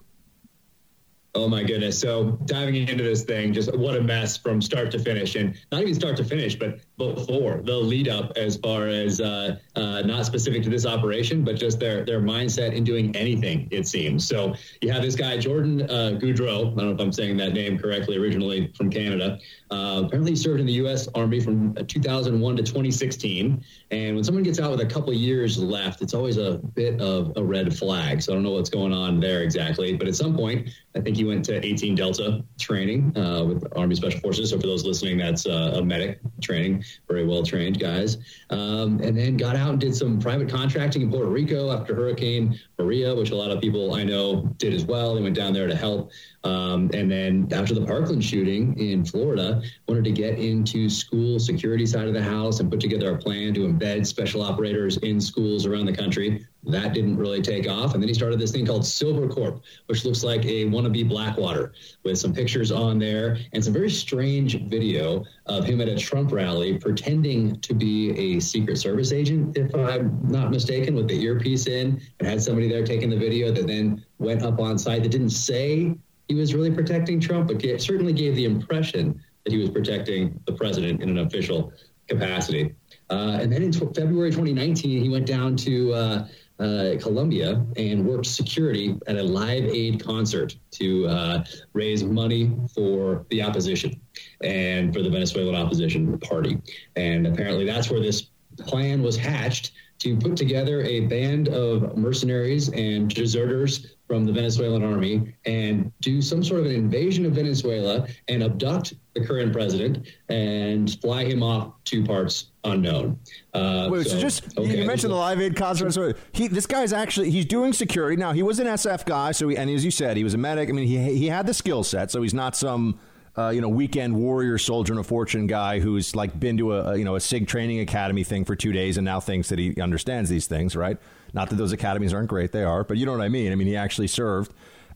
Oh 1.34 1.48
my 1.48 1.62
goodness. 1.62 1.98
So 1.98 2.32
diving 2.46 2.88
into 2.88 3.04
this 3.04 3.22
thing, 3.22 3.52
just 3.52 3.74
what 3.76 3.94
a 3.94 4.00
mess 4.00 4.36
from 4.38 4.62
start 4.62 4.90
to 4.92 4.98
finish. 4.98 5.36
And 5.36 5.54
not 5.70 5.82
even 5.82 5.94
start 5.94 6.16
to 6.16 6.24
finish, 6.24 6.56
but 6.56 6.80
before 6.98 7.60
the 7.62 7.76
lead 7.76 8.08
up 8.08 8.32
as 8.36 8.56
far 8.56 8.86
as 8.86 9.20
uh, 9.20 9.56
uh, 9.74 10.02
not 10.02 10.24
specific 10.24 10.62
to 10.62 10.70
this 10.70 10.86
operation, 10.86 11.44
but 11.44 11.56
just 11.56 11.78
their 11.78 12.04
their 12.04 12.20
mindset 12.20 12.72
in 12.72 12.84
doing 12.84 13.14
anything, 13.14 13.68
it 13.70 13.86
seems. 13.86 14.26
So 14.26 14.54
you 14.80 14.90
have 14.90 15.02
this 15.02 15.14
guy, 15.14 15.36
Jordan 15.36 15.82
uh, 15.82 16.18
Goudreau. 16.20 16.72
I 16.72 16.76
don't 16.76 16.76
know 16.76 16.90
if 16.92 17.00
I'm 17.00 17.12
saying 17.12 17.36
that 17.38 17.52
name 17.52 17.78
correctly, 17.78 18.16
originally 18.16 18.72
from 18.76 18.90
Canada. 18.90 19.38
Uh, 19.70 20.02
apparently, 20.04 20.32
he 20.32 20.36
served 20.36 20.60
in 20.60 20.66
the 20.66 20.74
U.S. 20.74 21.08
Army 21.14 21.40
from 21.40 21.74
2001 21.74 22.56
to 22.56 22.62
2016. 22.62 23.64
And 23.90 24.14
when 24.14 24.24
someone 24.24 24.44
gets 24.44 24.60
out 24.60 24.70
with 24.70 24.80
a 24.80 24.86
couple 24.86 25.12
years 25.12 25.58
left, 25.58 26.02
it's 26.02 26.14
always 26.14 26.38
a 26.38 26.58
bit 26.74 27.00
of 27.00 27.32
a 27.36 27.42
red 27.42 27.76
flag. 27.76 28.22
So 28.22 28.32
I 28.32 28.36
don't 28.36 28.44
know 28.44 28.52
what's 28.52 28.70
going 28.70 28.92
on 28.92 29.20
there 29.20 29.42
exactly. 29.42 29.96
But 29.96 30.08
at 30.08 30.14
some 30.14 30.36
point, 30.36 30.70
I 30.94 31.00
think 31.00 31.16
he 31.16 31.24
went 31.24 31.44
to 31.46 31.64
18 31.64 31.94
Delta 31.94 32.44
training 32.58 33.16
uh, 33.16 33.44
with 33.44 33.66
Army 33.76 33.94
Special 33.96 34.20
Forces. 34.20 34.50
So 34.50 34.56
for 34.60 34.66
those 34.66 34.84
listening, 34.84 35.18
that's 35.18 35.46
uh, 35.46 35.74
a 35.76 35.84
medic 35.84 36.20
training, 36.40 36.84
very 37.08 37.26
well 37.26 37.42
trained 37.42 37.78
guys. 37.78 38.18
Um, 38.50 39.00
and 39.00 39.16
then 39.16 39.36
got 39.36 39.56
out 39.56 39.70
and 39.70 39.80
did 39.80 39.94
some 39.94 40.20
private 40.20 40.48
contracting 40.48 41.02
in 41.02 41.10
Puerto 41.10 41.28
Rico 41.28 41.70
after 41.72 41.94
Hurricane 41.94 42.58
Maria, 42.78 43.14
which 43.14 43.30
a 43.30 43.34
lot 43.34 43.50
of 43.50 43.60
people 43.60 43.94
I 43.94 44.04
know 44.04 44.42
did 44.58 44.74
as 44.74 44.84
well. 44.84 45.14
They 45.14 45.22
went 45.22 45.34
down 45.34 45.52
there 45.52 45.66
to 45.66 45.74
help. 45.74 46.10
Um, 46.44 46.90
and 46.94 47.10
then 47.10 47.48
after 47.52 47.74
the 47.74 47.84
Parkland 47.84 48.22
shooting 48.22 48.78
in 48.78 49.04
Florida, 49.04 49.62
wanted 49.88 50.04
to 50.04 50.12
get 50.12 50.38
into 50.38 50.88
school 50.88 51.38
security 51.38 51.86
side 51.86 52.06
of 52.06 52.14
the 52.14 52.22
house 52.22 52.60
and 52.60 52.70
put 52.70 52.80
together 52.80 53.14
a 53.14 53.18
plan 53.18 53.54
to 53.54 53.60
embed 53.60 54.06
special 54.06 54.42
operators 54.42 54.98
in 54.98 55.20
schools 55.20 55.66
around 55.66 55.86
the 55.86 55.96
country. 55.96 56.46
That 56.64 56.92
didn't 56.94 57.16
really 57.16 57.42
take 57.42 57.68
off. 57.68 57.94
And 57.94 58.02
then 58.02 58.08
he 58.08 58.14
started 58.14 58.40
this 58.40 58.50
thing 58.50 58.66
called 58.66 58.84
Silver 58.84 59.28
Corp, 59.28 59.62
which 59.86 60.04
looks 60.04 60.24
like 60.24 60.44
a 60.44 60.66
wannabe 60.66 61.08
Blackwater 61.08 61.72
with 62.04 62.18
some 62.18 62.32
pictures 62.32 62.72
on 62.72 62.98
there 62.98 63.38
and 63.52 63.62
some 63.62 63.72
very 63.72 63.90
strange 63.90 64.60
video 64.68 65.24
of 65.46 65.64
him 65.64 65.80
at 65.80 65.88
a 65.88 65.96
Trump 65.96 66.32
rally 66.32 66.76
pretending 66.76 67.60
to 67.60 67.72
be 67.72 68.10
a 68.10 68.40
Secret 68.40 68.78
Service 68.78 69.12
agent, 69.12 69.56
if 69.56 69.72
I'm 69.74 70.20
not 70.28 70.50
mistaken, 70.50 70.94
with 70.94 71.08
the 71.08 71.20
earpiece 71.22 71.68
in 71.68 72.00
and 72.18 72.28
had 72.28 72.42
somebody 72.42 72.65
there 72.68 72.84
taking 72.84 73.10
the 73.10 73.16
video 73.16 73.52
that 73.52 73.66
then 73.66 74.04
went 74.18 74.42
up 74.42 74.60
on 74.60 74.78
site 74.78 75.02
that 75.02 75.10
didn't 75.10 75.30
say 75.30 75.94
he 76.28 76.34
was 76.34 76.54
really 76.54 76.70
protecting 76.70 77.20
Trump, 77.20 77.48
but 77.48 77.62
certainly 77.80 78.12
gave 78.12 78.34
the 78.34 78.44
impression 78.44 79.20
that 79.44 79.52
he 79.52 79.58
was 79.58 79.70
protecting 79.70 80.40
the 80.46 80.52
president 80.52 81.02
in 81.02 81.08
an 81.08 81.18
official 81.18 81.72
capacity. 82.08 82.74
Uh, 83.10 83.38
and 83.40 83.52
then 83.52 83.62
in 83.62 83.70
t- 83.70 83.86
February 83.94 84.30
2019, 84.30 85.02
he 85.02 85.08
went 85.08 85.26
down 85.26 85.56
to 85.56 85.92
uh, 85.92 86.28
uh, 86.58 86.94
Colombia 87.00 87.64
and 87.76 88.04
worked 88.04 88.26
security 88.26 88.96
at 89.06 89.16
a 89.16 89.22
Live 89.22 89.64
Aid 89.64 90.02
concert 90.02 90.56
to 90.72 91.06
uh, 91.06 91.44
raise 91.74 92.02
money 92.02 92.56
for 92.74 93.24
the 93.30 93.42
opposition 93.42 94.00
and 94.40 94.92
for 94.92 95.02
the 95.02 95.10
Venezuelan 95.10 95.54
opposition 95.54 96.18
party. 96.18 96.58
And 96.96 97.26
apparently, 97.26 97.66
that's 97.66 97.90
where 97.90 98.00
this 98.00 98.30
plan 98.58 99.02
was 99.02 99.16
hatched 99.16 99.72
to 99.98 100.16
put 100.16 100.36
together 100.36 100.82
a 100.82 101.00
band 101.00 101.48
of 101.48 101.96
mercenaries 101.96 102.68
and 102.70 103.12
deserters 103.14 103.96
from 104.06 104.24
the 104.24 104.32
Venezuelan 104.32 104.84
army 104.84 105.34
and 105.46 105.90
do 106.00 106.22
some 106.22 106.44
sort 106.44 106.60
of 106.60 106.66
an 106.66 106.72
invasion 106.72 107.26
of 107.26 107.32
Venezuela 107.32 108.06
and 108.28 108.42
abduct 108.42 108.94
the 109.14 109.24
current 109.24 109.52
president 109.52 110.06
and 110.28 111.00
fly 111.00 111.24
him 111.24 111.42
off 111.42 111.72
to 111.86 112.04
parts 112.04 112.52
unknown. 112.64 113.18
Uh, 113.54 113.88
Wait, 113.90 114.04
so, 114.04 114.10
so 114.10 114.20
just 114.20 114.58
okay, 114.58 114.80
you 114.80 114.86
mentioned 114.86 115.12
the 115.12 115.16
Live 115.16 115.40
Aid 115.40 115.56
concert. 115.56 115.92
So 115.92 116.12
he, 116.32 116.46
this 116.48 116.66
guy's 116.66 116.92
actually 116.92 117.30
he's 117.30 117.46
doing 117.46 117.72
security 117.72 118.16
now. 118.16 118.32
He 118.32 118.42
was 118.42 118.60
an 118.60 118.66
SF 118.66 119.06
guy, 119.06 119.32
so 119.32 119.48
he, 119.48 119.56
and 119.56 119.70
as 119.70 119.84
you 119.84 119.90
said, 119.90 120.16
he 120.16 120.24
was 120.24 120.34
a 120.34 120.38
medic. 120.38 120.68
I 120.68 120.72
mean, 120.72 120.86
he 120.86 121.18
he 121.18 121.26
had 121.26 121.46
the 121.46 121.54
skill 121.54 121.82
set, 121.82 122.10
so 122.10 122.22
he's 122.22 122.34
not 122.34 122.56
some 122.56 123.00
uh, 123.38 123.50
you 123.50 123.60
know, 123.60 123.68
weekend 123.68 124.16
warrior 124.16 124.56
soldier 124.56 124.92
and 124.92 125.00
a 125.00 125.04
fortune 125.04 125.46
guy 125.46 125.78
who's 125.78 126.16
like 126.16 126.38
been 126.38 126.56
to 126.56 126.72
a, 126.74 126.96
you 126.96 127.04
know 127.04 127.16
a 127.16 127.20
SIG 127.20 127.46
training 127.46 127.80
academy 127.80 128.24
thing 128.24 128.44
for 128.44 128.56
two 128.56 128.72
days 128.72 128.96
and 128.96 129.04
now 129.04 129.20
thinks 129.20 129.48
that 129.50 129.58
he 129.58 129.78
understands 129.80 130.30
these 130.30 130.46
things, 130.46 130.74
right? 130.74 130.98
Not 131.34 131.50
that 131.50 131.56
those 131.56 131.72
academies 131.72 132.14
aren't 132.14 132.28
great, 132.28 132.52
they 132.52 132.64
are, 132.64 132.82
but 132.82 132.96
you 132.96 133.04
know 133.04 133.12
what 133.12 133.20
I 133.20 133.28
mean. 133.28 133.52
I 133.52 133.54
mean, 133.54 133.66
he 133.66 133.76
actually 133.76 134.08
served. 134.08 134.52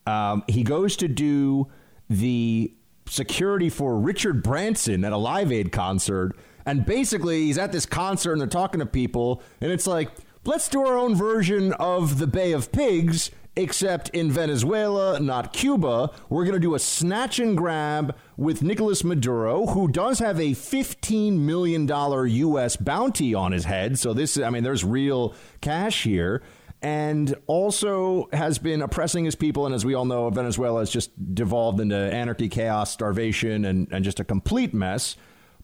Um, 0.06 0.42
he 0.48 0.62
goes 0.62 0.96
to 0.96 1.08
do 1.08 1.68
the 2.08 2.72
security 3.06 3.68
for 3.68 3.98
Richard 3.98 4.42
Branson 4.42 5.04
at 5.04 5.12
a 5.12 5.18
Live 5.18 5.52
Aid 5.52 5.70
concert, 5.70 6.34
and 6.64 6.86
basically 6.86 7.42
he's 7.42 7.58
at 7.58 7.72
this 7.72 7.84
concert 7.84 8.32
and 8.32 8.40
they're 8.40 8.48
talking 8.48 8.80
to 8.80 8.86
people, 8.86 9.42
and 9.60 9.70
it's 9.70 9.86
like, 9.86 10.10
let's 10.46 10.68
do 10.68 10.80
our 10.86 10.96
own 10.96 11.14
version 11.14 11.74
of 11.74 12.18
the 12.18 12.26
Bay 12.26 12.52
of 12.52 12.72
Pigs 12.72 13.30
except 13.56 14.08
in 14.10 14.30
Venezuela, 14.30 15.18
not 15.20 15.52
Cuba. 15.52 16.10
We're 16.28 16.44
going 16.44 16.54
to 16.54 16.60
do 16.60 16.74
a 16.74 16.78
snatch 16.78 17.38
and 17.38 17.56
grab 17.56 18.16
with 18.36 18.62
Nicolas 18.62 19.04
Maduro, 19.04 19.66
who 19.66 19.88
does 19.88 20.18
have 20.18 20.38
a 20.38 20.52
$15 20.52 21.38
million 21.38 21.88
U.S. 21.88 22.76
bounty 22.76 23.34
on 23.34 23.52
his 23.52 23.64
head. 23.64 23.98
So, 23.98 24.12
this, 24.12 24.38
I 24.38 24.50
mean, 24.50 24.62
there's 24.62 24.84
real 24.84 25.34
cash 25.60 26.04
here. 26.04 26.42
And 26.82 27.34
also 27.46 28.30
has 28.32 28.58
been 28.58 28.80
oppressing 28.80 29.26
his 29.26 29.34
people. 29.34 29.66
And 29.66 29.74
as 29.74 29.84
we 29.84 29.92
all 29.92 30.06
know, 30.06 30.30
Venezuela 30.30 30.80
has 30.80 30.90
just 30.90 31.10
devolved 31.34 31.78
into 31.78 31.94
anarchy, 31.94 32.48
chaos, 32.48 32.90
starvation, 32.90 33.66
and, 33.66 33.86
and 33.90 34.02
just 34.02 34.18
a 34.18 34.24
complete 34.24 34.72
mess. 34.72 35.16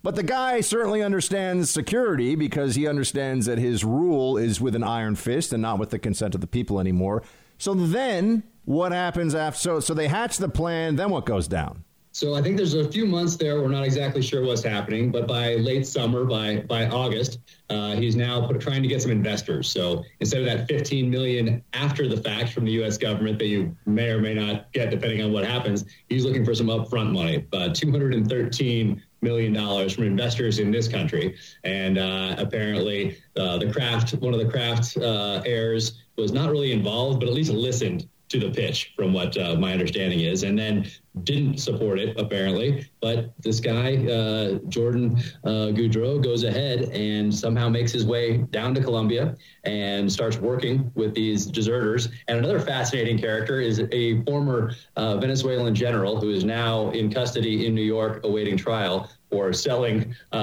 But 0.03 0.15
the 0.15 0.23
guy 0.23 0.61
certainly 0.61 1.03
understands 1.03 1.71
security 1.71 2.37
because 2.37 2.75
he 2.75 2.87
understands 2.87 3.47
that 3.47 3.59
his 3.59 3.83
rule 3.83 4.37
is 4.37 4.61
with 4.61 4.77
an 4.77 4.85
iron 4.85 5.17
fist 5.17 5.55
and 5.55 5.63
not 5.63 5.79
with 5.79 5.89
the 5.89 5.99
consent 5.99 6.35
of 6.35 6.43
the 6.43 6.47
people 6.47 6.79
anymore. 6.79 7.23
So 7.59 7.75
then 7.75 8.43
what 8.65 8.93
happens 8.93 9.35
after? 9.35 9.59
So, 9.59 9.81
so 9.81 9.95
they 9.95 10.09
hatch 10.09 10.39
the 10.39 10.49
plan. 10.49 10.97
Then 10.97 11.11
what 11.11 11.27
goes 11.27 11.49
down? 11.49 11.85
So 12.17 12.35
I 12.35 12.41
think 12.41 12.57
there's 12.57 12.73
a 12.73 12.91
few 12.91 13.05
months 13.05 13.37
there. 13.37 13.61
We're 13.61 13.69
not 13.69 13.85
exactly 13.85 14.23
sure 14.23 14.43
what's 14.43 14.63
happening, 14.63 15.11
but 15.11 15.29
by 15.29 15.57
late 15.57 15.87
summer, 15.87 16.25
by 16.25 16.61
by 16.61 16.87
August, 16.87 17.41
uh, 17.69 17.95
he's 17.95 18.17
now 18.17 18.47
put, 18.47 18.59
trying 18.59 18.81
to 18.81 18.89
get 18.89 19.03
some 19.03 19.11
investors. 19.11 19.71
So 19.71 20.03
instead 20.21 20.41
of 20.41 20.47
that 20.47 20.67
15 20.67 21.11
million 21.11 21.63
after 21.75 22.09
the 22.09 22.17
fact 22.17 22.55
from 22.55 22.65
the 22.65 22.73
U.S. 22.73 22.97
government 22.97 23.39
that 23.41 23.49
you 23.49 23.77
may 23.85 24.09
or 24.09 24.23
may 24.23 24.33
not 24.33 24.73
get, 24.73 24.89
depending 24.89 25.21
on 25.23 25.31
what 25.31 25.45
happens, 25.45 25.85
he's 26.09 26.25
looking 26.25 26.43
for 26.43 26.55
some 26.55 26.69
upfront 26.69 27.13
money. 27.13 27.45
Uh, 27.53 27.69
213 27.69 29.03
million 29.23 29.53
dollars 29.53 29.95
from 29.95 30.05
investors 30.05 30.59
in 30.59 30.71
this 30.71 30.89
country, 30.89 31.37
and 31.65 31.99
uh, 31.99 32.35
apparently 32.39 33.19
uh, 33.37 33.59
the 33.59 33.71
Kraft, 33.73 34.13
one 34.15 34.35
of 34.35 34.41
the 34.41 34.49
Kraft 34.49 34.97
uh, 34.99 35.43
heirs 35.45 36.03
was 36.17 36.33
not 36.33 36.51
really 36.51 36.73
involved, 36.73 37.21
but 37.21 37.29
at 37.29 37.35
least 37.35 37.51
listened 37.51 38.09
to 38.29 38.41
the 38.41 38.51
pitch, 38.51 38.93
from 38.97 39.13
what 39.13 39.37
uh, 39.39 39.55
my 39.55 39.73
understanding 39.73 40.21
is, 40.21 40.43
and 40.43 40.59
then 40.59 40.87
didn't 41.23 41.59
support 41.59 41.99
it 41.99 42.19
apparently. 42.19 42.87
But 43.01 43.33
this 43.41 43.61
guy, 43.61 44.07
uh, 44.07 44.59
Jordan 44.69 45.17
uh, 45.45 45.73
Goudreau, 45.73 46.23
goes 46.23 46.45
ahead 46.45 46.91
and 46.93 47.35
somehow 47.35 47.69
makes 47.69 47.93
his 47.93 48.05
way 48.05 48.39
down 48.39 48.75
to 48.75 48.83
Colombia 48.83 49.35
and 49.65 50.13
starts 50.13 50.37
working 50.39 50.91
with 50.95 51.15
these 51.15 51.47
deserters. 51.47 52.09
And 52.29 52.39
another 52.39 52.61
fascinating 52.61 53.19
character 53.19 53.61
is 53.61 53.83
a 53.93 54.23
former 54.25 54.73
uh, 54.97 55.17
Venezuelan 55.17 55.75
general 55.75 56.21
who 56.21 56.31
is 56.31 56.45
now 56.45 56.91
in 56.91 57.11
custody 57.11 57.67
in 57.67 57.75
New 57.75 57.83
York 57.83 58.25
awaiting 58.25 58.57
trial 58.57 59.11
for 59.31 59.53
selling 59.53 60.15
uh, 60.33 60.37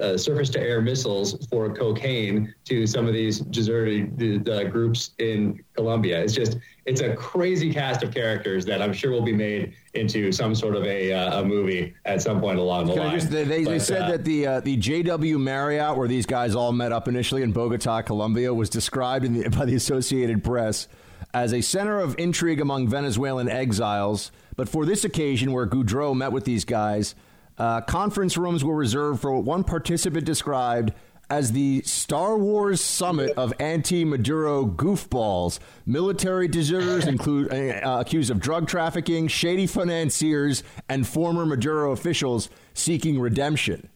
uh, 0.00 0.16
surface 0.16 0.48
to 0.50 0.60
air 0.60 0.80
missiles 0.80 1.46
for 1.48 1.74
cocaine 1.74 2.54
to 2.64 2.86
some 2.86 3.06
of 3.06 3.12
these 3.12 3.40
deserted 3.40 4.48
uh, 4.48 4.64
groups 4.64 5.10
in 5.18 5.62
Colombia. 5.74 6.22
It's 6.22 6.32
just, 6.32 6.58
it's 6.86 7.00
a 7.00 7.14
crazy 7.16 7.72
cast 7.72 8.04
of 8.04 8.14
characters 8.14 8.64
that 8.64 8.80
I'm 8.80 8.92
sure 8.92 9.10
will 9.10 9.22
be 9.22 9.32
made 9.32 9.74
into 9.94 10.30
some 10.30 10.54
sort 10.54 10.76
of 10.76 10.84
a, 10.84 11.12
uh, 11.12 11.40
a 11.40 11.44
movie 11.44 11.94
at 12.04 12.22
some 12.22 12.40
point 12.40 12.60
along 12.60 12.86
the 12.86 12.94
Can 12.94 13.02
line. 13.02 13.18
Just, 13.18 13.30
they, 13.30 13.42
they, 13.42 13.64
but, 13.64 13.70
they, 13.70 13.78
said 13.80 14.02
uh, 14.02 14.10
that 14.12 14.24
the 14.24 14.46
uh, 14.46 14.60
the 14.60 14.76
JW 14.76 15.38
Marriott, 15.40 15.96
where 15.96 16.06
these 16.06 16.26
guys 16.26 16.54
all 16.54 16.72
met 16.72 16.92
up 16.92 17.08
initially 17.08 17.42
in 17.42 17.50
Bogota, 17.52 18.02
Colombia, 18.02 18.54
was 18.54 18.70
described 18.70 19.26
the, 19.34 19.48
by 19.48 19.64
the 19.64 19.74
Associated 19.74 20.44
Press 20.44 20.86
as 21.34 21.52
a 21.52 21.60
center 21.60 21.98
of 21.98 22.14
intrigue 22.18 22.60
among 22.60 22.88
Venezuelan 22.88 23.48
exiles. 23.48 24.30
But 24.54 24.68
for 24.68 24.86
this 24.86 25.04
occasion, 25.04 25.52
where 25.52 25.66
Goudreau 25.66 26.16
met 26.16 26.32
with 26.32 26.44
these 26.44 26.64
guys, 26.64 27.14
uh, 27.58 27.80
conference 27.80 28.36
rooms 28.36 28.62
were 28.64 28.76
reserved 28.76 29.20
for 29.20 29.32
what 29.32 29.44
one 29.44 29.64
participant 29.64 30.24
described 30.24 30.92
as 31.28 31.52
the 31.52 31.82
Star 31.82 32.36
Wars 32.38 32.80
summit 32.80 33.32
of 33.36 33.52
anti-Maduro 33.58 34.66
goofballs. 34.66 35.58
Military 35.84 36.48
deserters 36.48 37.06
include 37.06 37.52
uh, 37.52 37.98
accused 38.00 38.30
of 38.30 38.40
drug 38.40 38.68
trafficking, 38.68 39.28
shady 39.28 39.66
financiers, 39.66 40.62
and 40.88 41.06
former 41.06 41.44
Maduro 41.46 41.92
officials 41.92 42.48
seeking 42.74 43.18
redemption. 43.18 43.88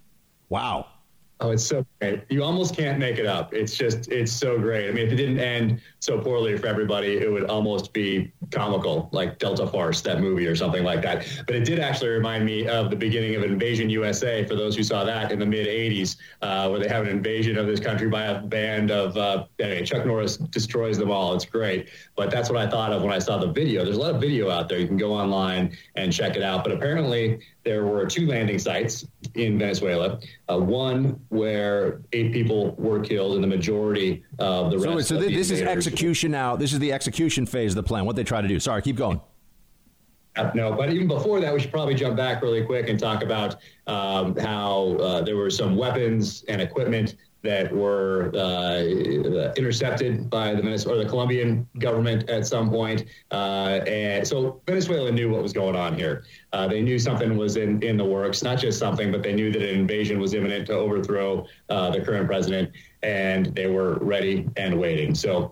Wow. 0.49 0.87
Oh, 1.43 1.53
it's 1.53 1.65
so 1.65 1.87
great. 2.01 2.23
You 2.29 2.45
almost 2.45 2.77
can't 2.77 2.99
make 2.99 3.17
it 3.17 3.25
up. 3.25 3.55
It's 3.55 3.75
just, 3.75 4.09
it's 4.13 4.31
so 4.31 4.59
great. 4.59 4.91
I 4.91 4.93
mean, 4.93 5.07
if 5.07 5.13
it 5.13 5.17
didn't 5.17 5.39
end 5.39 5.81
so 5.99 6.21
poorly 6.21 6.59
for 6.59 6.67
everybody, 6.67 7.17
it 7.17 7.33
would 7.33 7.45
almost 7.45 7.95
be 7.95 8.31
comical, 8.51 9.09
like 9.13 9.39
Delta 9.39 9.67
Farce, 9.67 10.03
that 10.03 10.21
movie 10.21 10.47
or 10.47 10.55
something 10.55 10.85
like 10.85 11.01
that. 11.01 11.27
But 11.47 11.57
it 11.57 11.65
did 11.65 11.79
actually 11.79 12.11
remind 12.11 12.45
me 12.45 12.69
of 12.69 12.91
the 12.91 12.97
beginning 12.97 13.37
of 13.37 13.43
Invasion 13.43 13.89
USA, 13.89 14.45
for 14.45 14.55
those 14.55 14.77
who 14.77 14.83
saw 14.83 15.03
that 15.05 15.33
in 15.33 15.39
the 15.39 15.47
mid 15.47 15.67
80s, 15.67 16.17
uh, 16.43 16.69
where 16.69 16.79
they 16.79 16.89
have 16.89 17.05
an 17.05 17.09
invasion 17.09 17.57
of 17.57 17.67
this 17.67 17.81
country 17.81 18.09
by 18.09 18.25
a 18.25 18.43
band 18.43 18.91
of, 18.91 19.17
uh, 19.17 19.47
anyway, 19.61 19.83
Chuck 19.87 20.05
Norris 20.05 20.37
destroys 20.37 20.99
them 20.99 21.11
all. 21.11 21.35
It's 21.35 21.47
great. 21.47 21.89
But 22.17 22.31
that's 22.31 22.51
what 22.51 22.59
I 22.59 22.69
thought 22.69 22.93
of 22.93 23.03
when 23.03 23.15
I 23.15 23.19
saw 23.19 23.39
the 23.39 23.51
video. 23.51 23.83
There's 23.83 23.97
a 23.97 24.01
lot 24.01 24.15
of 24.15 24.21
video 24.21 24.51
out 24.51 24.69
there. 24.69 24.79
You 24.79 24.87
can 24.87 24.99
go 24.99 25.15
online 25.15 25.75
and 25.95 26.13
check 26.13 26.37
it 26.37 26.43
out. 26.43 26.65
But 26.65 26.73
apparently, 26.75 27.41
there 27.65 27.85
were 27.85 28.07
two 28.07 28.27
landing 28.27 28.59
sites 28.59 29.07
in 29.35 29.59
Venezuela. 29.59 30.19
Uh, 30.49 30.59
one 30.59 31.21
where 31.29 32.01
eight 32.13 32.33
people 32.33 32.75
were 32.77 33.01
killed, 33.01 33.35
and 33.35 33.45
the 33.45 33.49
majority 33.49 34.25
of 34.39 34.71
the 34.71 34.79
rest. 34.79 35.09
So, 35.09 35.17
so 35.17 35.21
this, 35.21 35.33
this 35.33 35.51
is 35.51 35.63
execution 35.63 36.31
now. 36.31 36.57
This 36.57 36.73
is 36.73 36.79
the 36.79 36.93
execution 36.93 37.47
phase 37.47 37.73
of 37.73 37.77
the 37.77 37.83
plan. 37.83 38.05
What 38.05 38.17
they 38.17 38.25
try 38.25 38.41
to 38.41 38.49
do. 38.49 38.59
Sorry, 38.61 38.83
keep 38.83 38.97
going. 38.97 39.21
Uh, 40.37 40.51
no, 40.55 40.73
but 40.73 40.93
even 40.93 41.09
before 41.09 41.41
that, 41.41 41.53
we 41.53 41.61
should 41.61 41.73
probably 41.73 41.95
jump 41.95 42.17
back 42.17 42.41
really 42.41 42.65
quick 42.65 42.89
and 42.89 42.99
talk 42.99 43.23
about 43.23 43.57
um, 43.89 44.37
how 44.37 44.97
uh, 45.01 45.21
there 45.21 45.37
were 45.37 45.51
some 45.51 45.77
weapons 45.77 46.45
and 46.49 46.63
equipment 46.63 47.17
that 47.43 47.73
were 47.73 48.31
uh, 48.35 48.83
intercepted 49.57 50.29
by 50.29 50.55
the 50.55 50.61
or 50.89 50.97
the 50.97 51.07
Colombian 51.09 51.67
government 51.79 52.29
at 52.29 52.47
some 52.47 52.71
point. 52.71 53.05
Uh, 53.31 53.81
and 53.87 54.27
so 54.27 54.61
Venezuela 54.67 55.11
knew 55.11 55.31
what 55.31 55.43
was 55.43 55.53
going 55.53 55.77
on 55.77 55.95
here. 55.95 56.25
Uh, 56.53 56.69
they 56.69 56.83
knew 56.83 56.99
something 56.99 57.37
was 57.37 57.57
in, 57.57 57.83
in 57.83 57.97
the 57.97 58.05
works, 58.05 58.43
not 58.43 58.59
just 58.59 58.79
something, 58.79 59.11
but 59.11 59.23
they 59.23 59.33
knew 59.33 59.51
that 59.51 59.63
an 59.63 59.79
invasion 59.79 60.21
was 60.21 60.35
imminent 60.35 60.67
to 60.67 60.75
overthrow 60.75 61.47
uh, 61.71 61.91
the 61.91 62.01
current 62.01 62.27
president, 62.27 62.71
and 63.03 63.47
they 63.55 63.67
were 63.67 63.99
ready 64.01 64.47
and 64.57 64.79
waiting. 64.79 65.15
So 65.15 65.51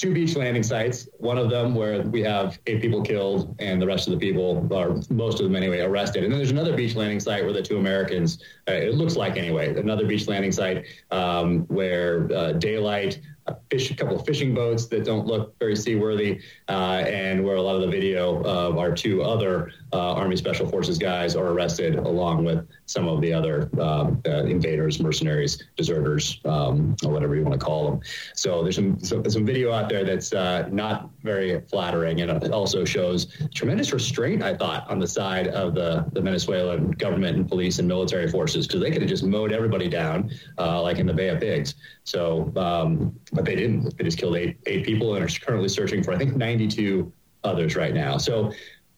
two 0.00 0.14
beach 0.14 0.34
landing 0.34 0.62
sites. 0.62 1.08
One 1.18 1.36
of 1.36 1.50
them 1.50 1.74
where 1.74 2.00
we 2.00 2.22
have 2.22 2.58
eight 2.66 2.80
people 2.80 3.02
killed 3.02 3.54
and 3.58 3.80
the 3.82 3.86
rest 3.86 4.08
of 4.08 4.14
the 4.14 4.18
people, 4.18 4.66
or 4.70 4.98
most 5.10 5.40
of 5.40 5.44
them 5.44 5.54
anyway, 5.54 5.80
arrested. 5.80 6.24
And 6.24 6.32
then 6.32 6.38
there's 6.38 6.50
another 6.50 6.74
beach 6.74 6.94
landing 6.94 7.20
site 7.20 7.44
where 7.44 7.52
the 7.52 7.60
two 7.60 7.76
Americans, 7.76 8.42
uh, 8.66 8.72
it 8.72 8.94
looks 8.94 9.14
like 9.14 9.36
anyway, 9.36 9.78
another 9.78 10.06
beach 10.06 10.26
landing 10.26 10.52
site 10.52 10.86
um, 11.10 11.66
where 11.66 12.32
uh, 12.32 12.52
daylight 12.52 13.20
a 13.50 13.56
fish, 13.70 13.90
a 13.90 13.94
couple 13.94 14.16
of 14.18 14.24
fishing 14.24 14.54
boats 14.54 14.86
that 14.86 15.04
don't 15.04 15.26
look 15.26 15.58
very 15.58 15.76
seaworthy, 15.76 16.40
uh, 16.68 17.02
and 17.06 17.44
where 17.44 17.56
a 17.56 17.62
lot 17.62 17.76
of 17.76 17.82
the 17.82 17.88
video 17.88 18.42
of 18.44 18.78
our 18.78 18.92
two 18.94 19.22
other 19.22 19.72
uh, 19.92 20.12
Army 20.14 20.36
Special 20.36 20.66
Forces 20.68 20.98
guys 20.98 21.34
are 21.36 21.48
arrested, 21.48 21.96
along 21.96 22.44
with 22.44 22.66
some 22.86 23.08
of 23.08 23.20
the 23.20 23.32
other 23.32 23.70
um, 23.80 24.20
uh, 24.26 24.44
invaders, 24.44 25.00
mercenaries, 25.00 25.64
deserters, 25.76 26.40
um, 26.44 26.96
or 27.04 27.12
whatever 27.12 27.34
you 27.36 27.42
want 27.42 27.58
to 27.58 27.64
call 27.64 27.90
them. 27.90 28.00
So 28.34 28.62
there's 28.62 28.76
some 28.76 28.98
some 29.00 29.46
video 29.46 29.72
out 29.72 29.88
there 29.88 30.04
that's 30.04 30.32
uh, 30.32 30.68
not 30.70 31.10
very 31.22 31.60
flattering, 31.62 32.20
and 32.20 32.30
it 32.42 32.52
also 32.52 32.84
shows 32.84 33.36
tremendous 33.54 33.92
restraint, 33.92 34.42
I 34.42 34.56
thought, 34.56 34.88
on 34.88 34.98
the 34.98 35.08
side 35.08 35.48
of 35.48 35.74
the 35.74 36.06
the 36.12 36.20
Venezuelan 36.20 36.92
government 36.92 37.36
and 37.36 37.48
police 37.48 37.78
and 37.78 37.88
military 37.88 38.28
forces 38.28 38.66
because 38.66 38.80
they 38.80 38.90
could 38.90 39.02
have 39.02 39.10
just 39.10 39.24
mowed 39.24 39.52
everybody 39.52 39.88
down, 39.88 40.30
uh, 40.58 40.80
like 40.82 40.98
in 40.98 41.06
the 41.06 41.14
Bay 41.14 41.28
of 41.28 41.40
Pigs. 41.40 41.74
So, 42.04 42.52
um, 42.56 43.14
but 43.42 43.56
they 43.56 43.64
in. 43.64 43.84
They 43.96 44.04
just 44.04 44.18
killed 44.18 44.36
eight 44.36 44.58
eight 44.66 44.84
people 44.84 45.14
and 45.14 45.24
are 45.24 45.40
currently 45.40 45.68
searching 45.68 46.02
for 46.02 46.12
I 46.12 46.18
think 46.18 46.36
92 46.36 47.12
others 47.44 47.76
right 47.76 47.94
now. 47.94 48.18
So 48.18 48.52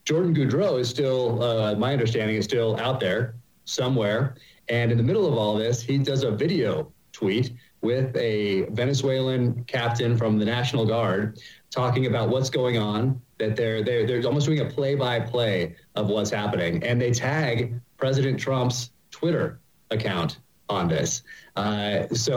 Jordan 0.05 0.35
Goudreau 0.35 0.79
is 0.79 0.89
still, 0.89 1.41
uh, 1.41 1.75
my 1.75 1.93
understanding, 1.93 2.35
is 2.35 2.45
still 2.45 2.77
out 2.79 2.99
there 2.99 3.35
somewhere. 3.63 4.35
And 4.67 4.91
in 4.91 4.97
the 4.97 5.03
middle 5.03 5.25
of 5.25 5.37
all 5.37 5.55
this, 5.55 5.81
he 5.81 5.97
does 5.97 6.23
a 6.23 6.31
video 6.31 6.91
tweet 7.13 7.53
with 7.81 8.15
a 8.15 8.63
Venezuelan 8.71 9.63
captain 9.65 10.17
from 10.17 10.39
the 10.39 10.45
National 10.45 10.85
Guard 10.85 11.39
talking 11.69 12.05
about 12.05 12.29
what's 12.29 12.49
going 12.49 12.77
on. 12.77 13.21
That 13.39 13.55
they're 13.55 13.83
they're 13.83 14.05
they're 14.05 14.25
almost 14.25 14.45
doing 14.45 14.59
a 14.59 14.65
play 14.65 14.95
by 14.95 15.19
play 15.19 15.75
of 15.95 16.07
what's 16.07 16.29
happening, 16.29 16.83
and 16.83 17.01
they 17.01 17.11
tag 17.11 17.79
President 17.97 18.39
Trump's 18.39 18.91
Twitter 19.11 19.59
account 19.91 20.39
on 20.73 20.87
this. 20.87 21.21
Uh, 21.55 22.07
so, 22.07 22.35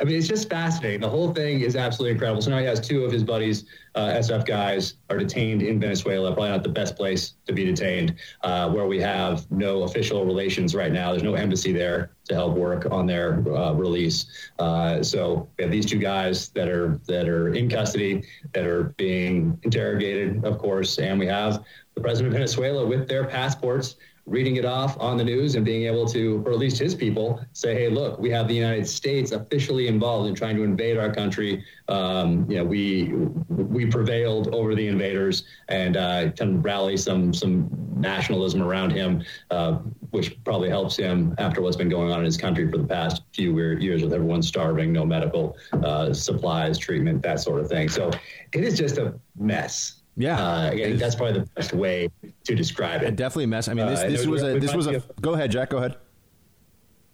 I 0.00 0.04
mean, 0.04 0.16
it's 0.16 0.26
just 0.26 0.48
fascinating. 0.48 1.00
The 1.00 1.08
whole 1.08 1.32
thing 1.32 1.60
is 1.60 1.76
absolutely 1.76 2.12
incredible. 2.12 2.40
So 2.40 2.50
now 2.50 2.58
he 2.58 2.64
has 2.64 2.80
two 2.80 3.04
of 3.04 3.12
his 3.12 3.22
buddies, 3.22 3.66
uh, 3.94 4.08
SF 4.08 4.46
guys, 4.46 4.94
are 5.10 5.18
detained 5.18 5.62
in 5.62 5.78
Venezuela. 5.78 6.32
Probably 6.32 6.50
not 6.50 6.62
the 6.62 6.70
best 6.70 6.96
place 6.96 7.34
to 7.46 7.52
be 7.52 7.64
detained, 7.64 8.14
uh, 8.42 8.70
where 8.70 8.86
we 8.86 8.98
have 9.00 9.50
no 9.50 9.82
official 9.82 10.24
relations 10.24 10.74
right 10.74 10.92
now. 10.92 11.10
There's 11.10 11.22
no 11.22 11.34
embassy 11.34 11.72
there 11.72 12.12
to 12.28 12.34
help 12.34 12.56
work 12.56 12.90
on 12.90 13.06
their 13.06 13.46
uh, 13.54 13.72
release. 13.72 14.26
Uh, 14.58 15.02
so 15.02 15.46
we 15.58 15.64
have 15.64 15.70
these 15.70 15.84
two 15.84 15.98
guys 15.98 16.48
that 16.50 16.68
are 16.68 16.98
that 17.06 17.28
are 17.28 17.52
in 17.52 17.68
custody, 17.68 18.24
that 18.54 18.66
are 18.66 18.94
being 18.96 19.58
interrogated, 19.62 20.42
of 20.42 20.58
course, 20.58 20.98
and 20.98 21.20
we 21.20 21.26
have 21.26 21.62
the 21.94 22.00
president 22.00 22.28
of 22.28 22.32
Venezuela 22.32 22.86
with 22.86 23.06
their 23.08 23.24
passports 23.24 23.96
reading 24.26 24.56
it 24.56 24.64
off 24.64 24.98
on 24.98 25.16
the 25.16 25.24
news 25.24 25.54
and 25.54 25.64
being 25.64 25.84
able 25.84 26.06
to, 26.06 26.42
or 26.46 26.52
at 26.52 26.58
least 26.58 26.78
his 26.78 26.94
people, 26.94 27.40
say, 27.52 27.74
"Hey, 27.74 27.88
look, 27.88 28.18
we 28.18 28.30
have 28.30 28.48
the 28.48 28.54
United 28.54 28.86
States 28.88 29.32
officially 29.32 29.86
involved 29.86 30.28
in 30.28 30.34
trying 30.34 30.56
to 30.56 30.62
invade 30.62 30.96
our 30.96 31.12
country. 31.12 31.62
Um, 31.88 32.50
you 32.50 32.56
know, 32.56 32.64
we 32.64 33.12
we 33.48 33.86
prevailed 33.86 34.54
over 34.54 34.74
the 34.74 34.86
invaders 34.86 35.44
and 35.68 35.96
uh, 35.96 36.30
of 36.40 36.64
rally 36.64 36.96
some 36.96 37.34
some 37.34 37.68
nationalism 37.96 38.62
around 38.62 38.90
him, 38.90 39.22
uh, 39.50 39.72
which 40.10 40.42
probably 40.44 40.68
helps 40.68 40.96
him 40.96 41.34
after 41.38 41.60
what's 41.60 41.76
been 41.76 41.88
going 41.88 42.12
on 42.12 42.20
in 42.20 42.24
his 42.24 42.36
country 42.36 42.70
for 42.70 42.78
the 42.78 42.86
past 42.86 43.22
few 43.32 43.58
years 43.58 44.02
with 44.02 44.12
everyone 44.12 44.42
starving, 44.42 44.92
no 44.92 45.04
medical 45.04 45.56
uh, 45.72 46.12
supplies, 46.12 46.78
treatment, 46.78 47.22
that 47.22 47.40
sort 47.40 47.60
of 47.60 47.68
thing. 47.68 47.88
So 47.88 48.10
it 48.52 48.62
is 48.62 48.78
just 48.78 48.98
a 48.98 49.14
mess. 49.38 50.02
Yeah, 50.16 50.38
uh, 50.40 50.70
I 50.70 50.76
think 50.76 50.98
that's 50.98 51.14
probably 51.16 51.40
the 51.40 51.46
best 51.56 51.72
way 51.72 52.08
to 52.44 52.54
describe 52.54 53.02
it. 53.02 53.16
Definitely 53.16 53.44
a 53.44 53.48
mess. 53.48 53.68
I 53.68 53.74
mean, 53.74 53.86
this, 53.86 54.00
Uh, 54.00 54.08
this 54.08 54.26
was 54.26 54.42
a 54.42 54.58
this 54.58 54.74
was 54.74 54.86
a. 54.86 54.96
of- 54.96 55.10
Go 55.20 55.34
ahead, 55.34 55.50
Jack. 55.50 55.70
Go 55.70 55.78
ahead. 55.78 55.96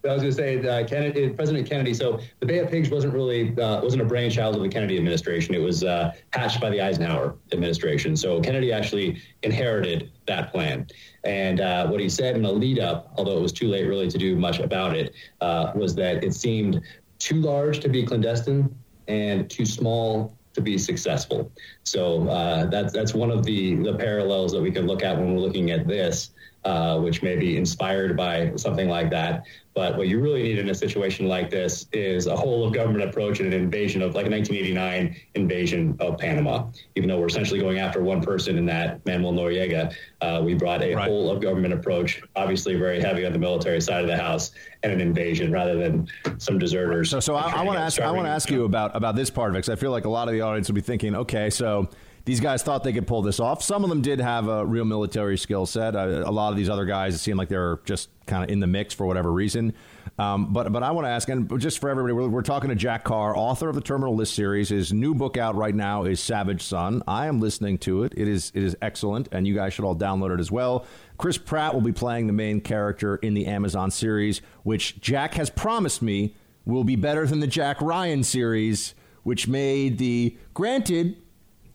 I 0.03 0.15
was 0.15 0.23
going 0.23 0.33
to 0.33 0.37
say 0.37 0.67
uh, 0.67 0.87
Kennedy, 0.87 1.29
President 1.29 1.69
Kennedy. 1.69 1.93
So 1.93 2.21
the 2.41 2.47
Bay 2.47 2.59
of 2.61 2.71
Pigs 2.71 2.89
wasn't 2.89 3.13
really 3.13 3.55
uh, 3.59 3.83
wasn't 3.83 4.01
a 4.01 4.07
brainchild 4.07 4.57
of 4.57 4.63
the 4.63 4.69
Kennedy 4.69 4.97
administration. 4.97 5.55
It 5.55 5.59
was 5.59 5.85
uh, 5.85 6.13
hatched 6.33 6.59
by 6.59 6.71
the 6.71 6.81
Eisenhower 6.81 7.37
administration. 7.53 8.17
So 8.17 8.41
Kennedy 8.41 8.73
actually 8.73 9.21
inherited 9.43 10.11
that 10.27 10.53
plan. 10.53 10.87
And 11.25 11.61
uh, 11.61 11.87
what 11.89 12.01
he 12.01 12.09
said 12.09 12.35
in 12.35 12.43
the 12.43 12.51
lead 12.53 12.79
up, 12.79 13.13
although 13.19 13.37
it 13.37 13.43
was 13.43 13.53
too 13.53 13.69
late 13.69 13.85
really 13.87 14.09
to 14.09 14.17
do 14.17 14.37
much 14.37 14.59
about 14.59 14.97
it, 14.97 15.15
uh, 15.43 15.73
was 15.75 15.95
that 15.97 16.25
it 16.25 16.35
seemed 16.35 16.81
too 17.19 17.37
large 17.43 17.81
to 17.81 17.91
be 17.91 18.03
clandestine 18.03 18.75
and 19.07 19.51
too 19.51 19.67
small 19.67 20.35
to 20.55 20.61
be 20.61 20.79
successful. 20.79 21.51
So 21.85 22.29
uh, 22.29 22.67
that's 22.67 22.93
that's 22.93 23.15
one 23.15 23.31
of 23.31 23.45
the 23.45 23.77
the 23.77 23.95
parallels 23.95 24.53
that 24.53 24.61
we 24.61 24.71
can 24.71 24.87
look 24.87 25.03
at 25.03 25.17
when 25.17 25.35
we're 25.35 25.41
looking 25.41 25.71
at 25.71 25.87
this, 25.87 26.31
uh, 26.65 26.99
which 26.99 27.23
may 27.23 27.37
be 27.37 27.57
inspired 27.57 28.17
by 28.17 28.53
something 28.57 28.89
like 28.89 29.11
that. 29.11 29.45
But 29.73 29.97
what 29.97 30.09
you 30.09 30.21
really 30.21 30.43
need 30.43 30.59
in 30.59 30.69
a 30.69 30.75
situation 30.75 31.27
like 31.27 31.49
this 31.49 31.87
is 31.93 32.27
a 32.27 32.37
whole 32.37 32.67
of 32.67 32.75
government 32.75 33.09
approach 33.09 33.41
and 33.41 33.55
an 33.55 33.59
invasion 33.59 34.03
of 34.03 34.15
like 34.15 34.27
a 34.27 34.31
1989 34.31 35.17
invasion 35.37 35.97
of 36.01 36.19
Panama. 36.19 36.67
Even 36.97 37.09
though 37.09 37.19
we're 37.19 37.29
essentially 37.29 37.61
going 37.61 37.79
after 37.79 38.03
one 38.03 38.21
person 38.21 38.59
in 38.59 38.67
that, 38.67 39.05
Manuel 39.07 39.33
Noriega, 39.33 39.95
uh, 40.21 40.43
we 40.45 40.55
brought 40.55 40.83
a 40.83 40.93
whole 40.95 41.31
of 41.31 41.41
government 41.41 41.73
approach, 41.73 42.21
obviously 42.37 42.75
very 42.75 43.01
heavy 43.01 43.25
on 43.25 43.33
the 43.33 43.39
military 43.39 43.81
side 43.81 44.03
of 44.03 44.09
the 44.09 44.17
house, 44.17 44.51
and 44.83 44.93
an 44.93 45.01
invasion 45.01 45.53
rather 45.53 45.77
than 45.77 46.09
some 46.39 46.59
deserters. 46.59 47.09
So, 47.11 47.21
so 47.21 47.37
I, 47.37 47.51
I 47.53 47.63
want 47.63 47.79
to 47.79 47.83
ask. 47.83 48.01
I 48.01 48.11
want 48.11 48.27
to 48.27 48.31
ask 48.31 48.51
you 48.51 48.65
about 48.65 48.95
about 48.97 49.15
this 49.15 49.31
part 49.31 49.51
of 49.51 49.55
it 49.55 49.59
because 49.61 49.71
I 49.71 49.77
feel 49.77 49.93
like 49.93 50.05
a 50.05 50.11
lot 50.11 50.29
of 50.29 50.35
the 50.35 50.41
audience 50.41 50.69
will 50.69 50.75
be 50.75 50.81
thinking, 50.81 51.15
okay, 51.15 51.49
so 51.49 51.89
these 52.25 52.41
guys 52.41 52.63
thought 52.63 52.85
they 52.85 52.93
could 52.93 53.07
pull 53.07 53.23
this 53.23 53.41
off. 53.41 53.63
Some 53.63 53.83
of 53.85 53.91
them 53.91 54.03
did 54.03 54.21
have 54.21 54.49
a 54.49 54.65
real 54.65 54.85
military 54.85 55.39
skill 55.39 55.67
set. 55.67 55.97
Uh, 55.97 56.23
a 56.25 56.31
lot 56.31 56.51
of 56.51 56.57
these 56.57 56.69
other 56.69 56.85
guys 56.85 57.15
it 57.15 57.19
seemed 57.19 57.39
like 57.39 57.49
they're 57.49 57.81
just 57.85 58.09
kind 58.27 58.45
of 58.45 58.51
in 58.51 58.61
the 58.61 58.67
mix 58.67 58.95
for 58.95 59.07
whatever 59.07 59.33
reason. 59.33 59.75
Um, 60.19 60.53
but 60.53 60.71
but 60.73 60.83
I 60.83 60.91
want 60.91 61.07
to 61.07 61.11
ask, 61.11 61.29
and 61.29 61.59
just 61.61 61.79
for 61.79 61.89
everybody, 61.89 62.13
we're, 62.13 62.29
we're 62.29 62.43
talking 62.43 62.69
to 62.69 62.77
Jack 62.77 63.05
Carr, 63.05 63.35
author 63.37 63.69
of 63.69 63.75
the 63.75 63.81
Terminal 63.81 64.15
List 64.15 64.35
series. 64.35 64.69
His 64.69 64.93
new 64.93 65.15
book 65.15 65.37
out 65.37 65.55
right 65.57 65.75
now 65.75 66.05
is 66.05 66.21
Savage 66.21 66.63
Son. 66.63 67.03
I 67.09 67.27
am 67.27 67.41
listening 67.41 67.79
to 67.79 68.05
it. 68.05 68.13
It 68.17 68.29
is 68.29 68.53
it 68.55 68.63
is 68.63 68.77
excellent, 68.83 69.29
and 69.33 69.47
you 69.47 69.55
guys 69.55 69.73
should 69.73 69.85
all 69.85 69.97
download 69.97 70.35
it 70.35 70.41
as 70.41 70.51
well. 70.51 70.85
Chris 71.17 71.39
Pratt 71.39 71.75
will 71.75 71.81
be 71.81 71.93
playing 71.93 72.27
the 72.27 72.33
main 72.33 72.61
character 72.61 73.17
in 73.17 73.35
the 73.35 73.47
Amazon 73.47 73.91
series, 73.91 74.43
which 74.63 75.01
Jack 75.01 75.35
has 75.35 75.49
promised 75.49 76.03
me 76.03 76.35
will 76.67 76.85
be 76.85 76.97
better 76.97 77.27
than 77.27 77.41
the 77.41 77.47
Jack 77.47 77.81
Ryan 77.81 78.23
series, 78.23 78.95
which 79.23 79.49
made 79.49 79.99
the 79.99 80.37
granted 80.55 81.17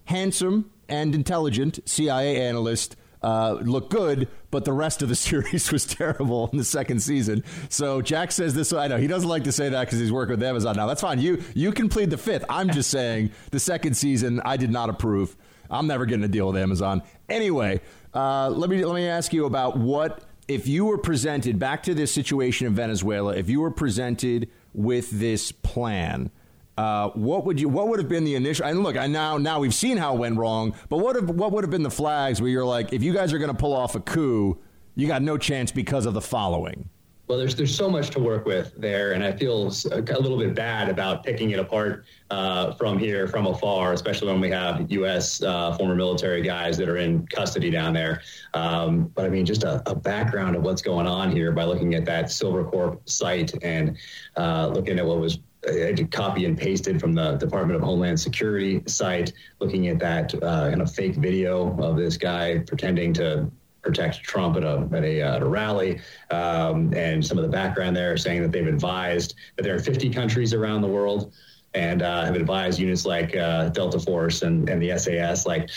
handsome 0.06 0.72
and 0.88 1.14
intelligent 1.16 1.80
CIA 1.86 2.42
analyst 2.48 2.96
uh, 3.26 3.54
look 3.62 3.90
good, 3.90 4.28
but 4.52 4.66
the 4.66 4.72
rest 4.72 5.02
of 5.02 5.10
the 5.10 5.16
series 5.16 5.72
was 5.72 5.86
terrible 5.86 6.50
in 6.52 6.60
the 6.60 6.64
second 6.64 7.02
season. 7.02 7.44
So 7.70 8.02
Jack 8.02 8.32
says 8.32 8.54
this. 8.54 8.72
I 8.72 8.88
know 8.88 8.98
he 8.98 9.08
doesn't 9.08 9.28
like 9.28 9.46
to 9.46 9.52
say 9.52 9.70
that 9.70 9.86
because 9.86 10.00
he's 10.00 10.12
working 10.12 10.36
with 10.36 10.44
Amazon 10.44 10.76
now. 10.76 10.86
That's 10.86 11.02
fine. 11.02 11.20
You 11.20 11.44
you 11.56 11.72
can 11.72 11.90
plead 11.90 12.12
the 12.12 12.18
fifth. 12.18 12.46
I'm 12.50 12.70
just 12.70 12.92
saying 12.92 13.32
the 13.52 13.60
second 13.60 13.96
season 13.96 14.42
I 14.46 14.58
did 14.58 14.70
not 14.70 14.90
approve. 14.90 15.36
I'm 15.70 15.88
never 15.88 16.06
getting 16.06 16.24
a 16.24 16.30
deal 16.30 16.48
with 16.48 16.58
Amazon. 16.58 17.02
Anyway, 17.28 17.82
uh, 18.14 18.50
let 18.50 18.70
me 18.70 18.86
let 18.86 18.96
me 18.96 19.08
ask 19.08 19.34
you 19.34 19.46
about 19.46 19.76
what 19.76 20.24
if 20.48 20.68
you 20.68 20.86
were 20.86 21.00
presented 21.00 21.58
back 21.58 21.82
to 21.84 21.96
this 21.96 22.14
situation 22.14 22.68
in 22.68 22.76
Venezuela. 22.76 23.36
If 23.36 23.50
you 23.50 23.62
were 23.62 23.72
presented 23.72 24.50
with 24.74 25.10
this 25.10 25.52
plan. 25.52 26.30
Uh, 26.78 27.10
what 27.10 27.46
would 27.46 27.60
you? 27.60 27.70
What 27.70 27.88
would 27.88 28.00
have 28.00 28.10
been 28.10 28.26
the 28.26 28.36
initial? 28.36 28.66
And 28.66 28.84
look, 28.84 28.98
I 28.98 29.08
now 29.08 29.38
now 29.38 29.60
we've 29.60 29.74
seen 29.74 29.98
how 29.98 30.16
it 30.16 30.20
went 30.20 30.38
wrong. 30.38 30.76
But 30.90 30.98
what 30.98 31.16
have, 31.16 31.30
what 31.30 31.52
would 31.54 31.64
have 31.64 31.72
been 31.72 31.84
the 31.84 31.92
flags 31.92 32.42
where 32.42 32.50
you're 32.50 32.66
like, 32.66 32.92
if 32.92 33.02
you 33.02 33.14
guys 33.14 33.32
are 33.32 33.38
going 33.38 33.52
to 33.52 33.58
pull 33.58 33.74
off 33.74 33.96
a 33.96 34.02
coup, 34.02 34.60
you 34.96 35.08
got 35.08 35.22
no 35.22 35.38
chance 35.38 35.72
because 35.72 36.06
of 36.06 36.14
the 36.14 36.22
following. 36.22 36.90
Well, 37.28 37.40
there's 37.40 37.56
there's 37.56 37.76
so 37.76 37.90
much 37.90 38.12
to 38.12 38.20
work 38.20 38.46
with 38.46 38.74
there, 38.78 39.14
and 39.14 39.24
I 39.24 39.32
feel 39.32 39.74
a 39.92 40.20
little 40.20 40.38
bit 40.38 40.54
bad 40.54 40.90
about 40.90 41.24
picking 41.24 41.52
it 41.52 41.60
apart 41.60 42.06
uh, 42.30 42.74
from 42.74 43.00
here, 43.00 43.28
from 43.28 43.48
afar, 43.48 43.94
especially 43.94 44.28
when 44.28 44.40
we 44.40 44.50
have 44.52 44.92
U.S. 44.92 45.42
Uh, 45.42 45.76
former 45.76 45.96
military 45.96 46.44
guys 46.44 46.78
that 46.78 46.88
are 46.88 46.98
in 46.98 47.26
custody 47.28 47.72
down 47.72 47.94
there. 47.94 48.22
Um, 48.54 49.12
but 49.16 49.26
I 49.26 49.30
mean, 49.30 49.44
just 49.44 49.64
a, 49.64 49.82
a 49.90 49.96
background 49.96 50.56
of 50.56 50.62
what's 50.62 50.84
going 50.84 51.08
on 51.08 51.32
here 51.32 51.52
by 51.52 51.64
looking 51.64 51.96
at 51.96 52.06
that 52.06 52.26
Silvercorp 52.26 53.10
site 53.10 53.54
and 53.64 53.98
uh, 54.38 54.68
looking 54.68 55.00
at 55.00 55.06
what 55.06 55.20
was 55.20 55.40
I 55.68 55.92
did 55.92 56.12
copy 56.12 56.46
and 56.46 56.58
pasted 56.58 57.00
from 57.00 57.14
the 57.14 57.34
Department 57.36 57.78
of 57.78 57.84
Homeland 57.84 58.20
Security 58.20 58.82
site, 58.86 59.34
looking 59.60 59.88
at 59.88 60.00
that 60.00 60.34
uh, 60.36 60.70
kind 60.70 60.82
of 60.82 60.94
fake 60.94 61.16
video 61.16 61.76
of 61.82 61.98
this 61.98 62.18
guy 62.18 62.60
pretending 62.60 63.14
to 63.14 63.50
protect 63.82 64.24
Trump 64.24 64.58
at 64.58 64.64
a 64.64 64.88
at 64.92 65.04
a, 65.04 65.22
uh, 65.22 65.36
at 65.36 65.42
a 65.42 65.46
rally, 65.46 66.02
um, 66.32 66.94
and 66.94 67.26
some 67.26 67.38
of 67.38 67.44
the 67.44 67.50
background 67.50 67.96
there 67.96 68.18
saying 68.18 68.42
that 68.42 68.52
they've 68.52 68.68
advised 68.68 69.36
that 69.56 69.64
there 69.64 69.76
are 69.76 69.80
50 69.80 70.10
countries 70.10 70.54
around 70.54 70.82
the 70.82 70.88
world 70.88 71.34
and 71.74 72.02
uh, 72.02 72.26
have 72.26 72.36
advised 72.36 72.80
units 72.80 73.06
like 73.06 73.36
uh, 73.36 73.70
Delta 73.70 74.00
Force 74.00 74.42
and, 74.42 74.70
and 74.70 74.82
the 74.82 74.98
SAS 74.98 75.46
like. 75.46 75.70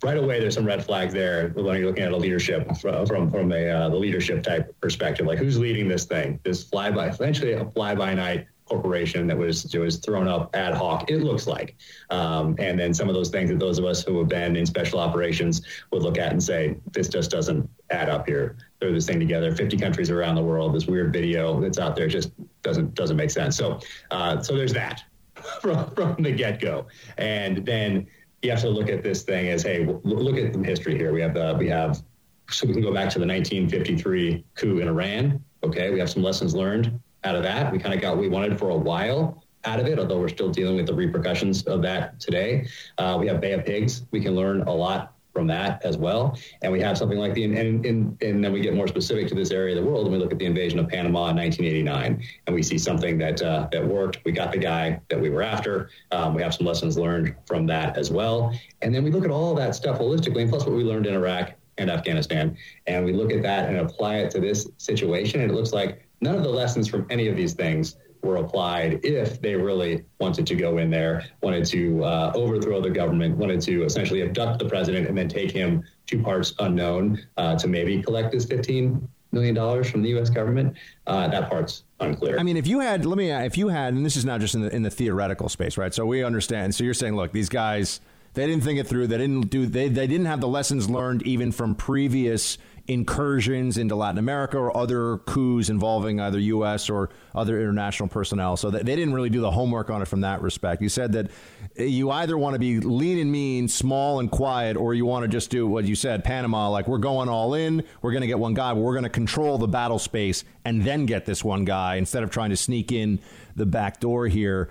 Right 0.00 0.16
away, 0.16 0.38
there's 0.38 0.54
some 0.54 0.64
red 0.64 0.84
flags 0.84 1.12
there 1.12 1.48
when 1.48 1.76
you're 1.76 1.88
looking 1.88 2.04
at 2.04 2.12
a 2.12 2.16
leadership 2.16 2.70
from 2.76 3.04
from, 3.04 3.28
from 3.32 3.50
a 3.50 3.68
uh, 3.68 3.88
the 3.88 3.96
leadership 3.96 4.44
type 4.44 4.72
perspective. 4.80 5.26
Like 5.26 5.40
who's 5.40 5.58
leading 5.58 5.88
this 5.88 6.04
thing? 6.04 6.38
This 6.44 6.62
fly 6.62 6.92
by 6.92 7.08
essentially 7.08 7.54
a 7.54 7.68
fly 7.72 7.96
by 7.96 8.14
night 8.14 8.46
corporation 8.68 9.26
that 9.26 9.36
was 9.36 9.74
was 9.74 9.96
thrown 9.96 10.28
up 10.28 10.54
ad 10.54 10.74
hoc. 10.74 11.10
It 11.10 11.18
looks 11.18 11.46
like, 11.46 11.76
um, 12.10 12.54
and 12.58 12.78
then 12.78 12.92
some 12.92 13.08
of 13.08 13.14
those 13.14 13.30
things 13.30 13.50
that 13.50 13.58
those 13.58 13.78
of 13.78 13.84
us 13.84 14.02
who 14.02 14.18
have 14.18 14.28
been 14.28 14.56
in 14.56 14.66
special 14.66 14.98
operations 14.98 15.62
would 15.90 16.02
look 16.02 16.18
at 16.18 16.32
and 16.32 16.42
say, 16.42 16.76
this 16.92 17.08
just 17.08 17.30
doesn't 17.30 17.68
add 17.90 18.08
up 18.08 18.26
here. 18.26 18.56
Throw 18.80 18.92
this 18.92 19.06
thing 19.06 19.18
together. 19.18 19.54
Fifty 19.54 19.76
countries 19.76 20.10
around 20.10 20.34
the 20.34 20.42
world. 20.42 20.74
This 20.74 20.86
weird 20.86 21.12
video 21.12 21.60
that's 21.60 21.78
out 21.78 21.96
there 21.96 22.08
just 22.08 22.30
doesn't 22.62 22.94
doesn't 22.94 23.16
make 23.16 23.30
sense. 23.30 23.56
So 23.56 23.80
uh, 24.10 24.42
so 24.42 24.56
there's 24.56 24.74
that 24.74 25.04
from 25.62 25.90
from 25.94 26.22
the 26.22 26.32
get 26.32 26.60
go, 26.60 26.86
and 27.16 27.64
then 27.64 28.06
you 28.42 28.50
have 28.50 28.60
to 28.60 28.68
look 28.68 28.88
at 28.88 29.02
this 29.02 29.22
thing 29.22 29.48
as, 29.48 29.62
hey, 29.64 29.84
look 30.04 30.36
at 30.36 30.52
the 30.52 30.62
history 30.62 30.96
here. 30.96 31.12
We 31.12 31.20
have 31.22 31.34
the 31.34 31.56
we 31.58 31.68
have 31.68 32.02
so 32.50 32.66
we 32.66 32.72
can 32.72 32.82
go 32.82 32.92
back 32.92 33.10
to 33.10 33.18
the 33.18 33.26
1953 33.26 34.44
coup 34.54 34.78
in 34.78 34.88
Iran. 34.88 35.42
Okay, 35.64 35.90
we 35.90 35.98
have 35.98 36.08
some 36.08 36.22
lessons 36.22 36.54
learned 36.54 37.00
out 37.28 37.36
of 37.36 37.42
that. 37.42 37.70
We 37.70 37.78
kind 37.78 37.94
of 37.94 38.00
got 38.00 38.16
what 38.16 38.20
we 38.20 38.28
wanted 38.28 38.58
for 38.58 38.70
a 38.70 38.76
while 38.76 39.44
out 39.64 39.78
of 39.78 39.86
it, 39.86 39.98
although 39.98 40.18
we're 40.18 40.28
still 40.28 40.48
dealing 40.48 40.76
with 40.76 40.86
the 40.86 40.94
repercussions 40.94 41.62
of 41.64 41.82
that 41.82 42.18
today. 42.18 42.66
Uh, 42.96 43.18
we 43.20 43.26
have 43.26 43.40
Bay 43.40 43.52
of 43.52 43.66
Pigs. 43.66 44.06
We 44.12 44.20
can 44.20 44.34
learn 44.34 44.62
a 44.62 44.72
lot 44.72 45.14
from 45.34 45.46
that 45.46 45.84
as 45.84 45.96
well. 45.96 46.36
And 46.62 46.72
we 46.72 46.80
have 46.80 46.96
something 46.96 47.18
like 47.18 47.34
the, 47.34 47.44
and, 47.44 47.84
and, 47.84 48.20
and 48.22 48.42
then 48.42 48.52
we 48.52 48.60
get 48.60 48.74
more 48.74 48.88
specific 48.88 49.28
to 49.28 49.34
this 49.34 49.50
area 49.50 49.76
of 49.76 49.84
the 49.84 49.88
world 49.88 50.06
and 50.06 50.12
we 50.12 50.18
look 50.18 50.32
at 50.32 50.38
the 50.38 50.46
invasion 50.46 50.78
of 50.78 50.88
Panama 50.88 51.28
in 51.28 51.36
1989 51.36 52.24
and 52.46 52.56
we 52.56 52.62
see 52.62 52.78
something 52.78 53.18
that, 53.18 53.42
uh, 53.42 53.68
that 53.70 53.86
worked. 53.86 54.18
We 54.24 54.32
got 54.32 54.52
the 54.52 54.58
guy 54.58 55.00
that 55.10 55.20
we 55.20 55.28
were 55.28 55.42
after. 55.42 55.90
Um, 56.10 56.34
we 56.34 56.42
have 56.42 56.54
some 56.54 56.66
lessons 56.66 56.96
learned 56.96 57.36
from 57.46 57.66
that 57.66 57.96
as 57.98 58.10
well. 58.10 58.52
And 58.80 58.94
then 58.94 59.04
we 59.04 59.10
look 59.10 59.24
at 59.24 59.30
all 59.30 59.54
that 59.54 59.74
stuff 59.74 59.98
holistically, 59.98 60.42
and 60.42 60.50
plus 60.50 60.64
what 60.64 60.74
we 60.74 60.82
learned 60.82 61.06
in 61.06 61.14
Iraq 61.14 61.52
and 61.76 61.90
Afghanistan, 61.90 62.56
and 62.88 63.04
we 63.04 63.12
look 63.12 63.32
at 63.32 63.42
that 63.42 63.68
and 63.68 63.78
apply 63.78 64.16
it 64.16 64.30
to 64.32 64.40
this 64.40 64.68
situation. 64.78 65.40
And 65.40 65.50
it 65.50 65.54
looks 65.54 65.72
like 65.72 66.07
none 66.20 66.34
of 66.34 66.42
the 66.42 66.48
lessons 66.48 66.88
from 66.88 67.06
any 67.10 67.28
of 67.28 67.36
these 67.36 67.54
things 67.54 67.96
were 68.22 68.36
applied 68.36 69.00
if 69.04 69.40
they 69.40 69.54
really 69.54 70.04
wanted 70.18 70.46
to 70.46 70.54
go 70.56 70.78
in 70.78 70.90
there, 70.90 71.24
wanted 71.42 71.64
to 71.66 72.04
uh, 72.04 72.32
overthrow 72.34 72.80
the 72.80 72.90
government, 72.90 73.36
wanted 73.36 73.60
to 73.60 73.84
essentially 73.84 74.22
abduct 74.22 74.58
the 74.58 74.68
president 74.68 75.06
and 75.06 75.16
then 75.16 75.28
take 75.28 75.50
him 75.50 75.84
to 76.06 76.20
parts 76.20 76.54
unknown 76.58 77.24
uh, 77.36 77.56
to 77.56 77.68
maybe 77.68 78.02
collect 78.02 78.34
his 78.34 78.44
15 78.44 79.08
million 79.32 79.54
dollars 79.54 79.90
from 79.90 80.02
the 80.02 80.08
U.S. 80.10 80.30
government. 80.30 80.76
Uh, 81.06 81.28
that 81.28 81.48
part's 81.48 81.84
unclear. 82.00 82.38
I 82.38 82.42
mean, 82.42 82.56
if 82.56 82.66
you 82.66 82.80
had, 82.80 83.04
let 83.04 83.18
me, 83.18 83.30
if 83.30 83.56
you 83.56 83.68
had, 83.68 83.94
and 83.94 84.04
this 84.04 84.16
is 84.16 84.24
not 84.24 84.40
just 84.40 84.54
in 84.54 84.62
the 84.62 84.74
in 84.74 84.82
the 84.82 84.90
theoretical 84.90 85.48
space, 85.48 85.76
right? 85.76 85.92
So 85.92 86.06
we 86.06 86.24
understand. 86.24 86.74
So 86.74 86.84
you're 86.84 86.94
saying, 86.94 87.14
look, 87.14 87.32
these 87.32 87.48
guys, 87.48 88.00
they 88.34 88.46
didn't 88.46 88.64
think 88.64 88.80
it 88.80 88.86
through. 88.86 89.06
They 89.06 89.18
didn't 89.18 89.50
do. 89.50 89.66
They 89.66 89.88
they 89.88 90.06
didn't 90.06 90.26
have 90.26 90.40
the 90.40 90.48
lessons 90.48 90.88
learned 90.88 91.22
even 91.22 91.52
from 91.52 91.74
previous 91.74 92.58
incursions 92.88 93.76
into 93.76 93.94
Latin 93.94 94.18
America 94.18 94.56
or 94.56 94.74
other 94.74 95.18
coups 95.18 95.68
involving 95.68 96.20
either 96.20 96.38
U.S. 96.38 96.88
or 96.88 97.10
other 97.34 97.60
international 97.60 98.08
personnel. 98.08 98.56
So 98.56 98.70
they 98.70 98.82
didn't 98.82 99.12
really 99.12 99.28
do 99.28 99.42
the 99.42 99.50
homework 99.50 99.90
on 99.90 100.00
it 100.00 100.06
from 100.06 100.22
that 100.22 100.40
respect. 100.40 100.80
You 100.80 100.88
said 100.88 101.12
that 101.12 101.30
you 101.76 102.10
either 102.10 102.38
want 102.38 102.54
to 102.54 102.58
be 102.58 102.80
lean 102.80 103.18
and 103.18 103.30
mean, 103.30 103.68
small 103.68 104.20
and 104.20 104.30
quiet, 104.30 104.78
or 104.78 104.94
you 104.94 105.04
want 105.04 105.24
to 105.24 105.28
just 105.28 105.50
do 105.50 105.66
what 105.66 105.84
you 105.84 105.94
said, 105.94 106.24
Panama, 106.24 106.70
like 106.70 106.88
we're 106.88 106.96
going 106.96 107.28
all 107.28 107.52
in, 107.52 107.84
we're 108.00 108.12
going 108.12 108.22
to 108.22 108.26
get 108.26 108.38
one 108.38 108.54
guy, 108.54 108.72
but 108.72 108.80
we're 108.80 108.94
going 108.94 109.04
to 109.04 109.10
control 109.10 109.58
the 109.58 109.68
battle 109.68 109.98
space 109.98 110.44
and 110.64 110.82
then 110.82 111.04
get 111.04 111.26
this 111.26 111.44
one 111.44 111.66
guy 111.66 111.96
instead 111.96 112.22
of 112.22 112.30
trying 112.30 112.50
to 112.50 112.56
sneak 112.56 112.90
in 112.90 113.20
the 113.54 113.66
back 113.66 114.00
door 114.00 114.26
here 114.26 114.70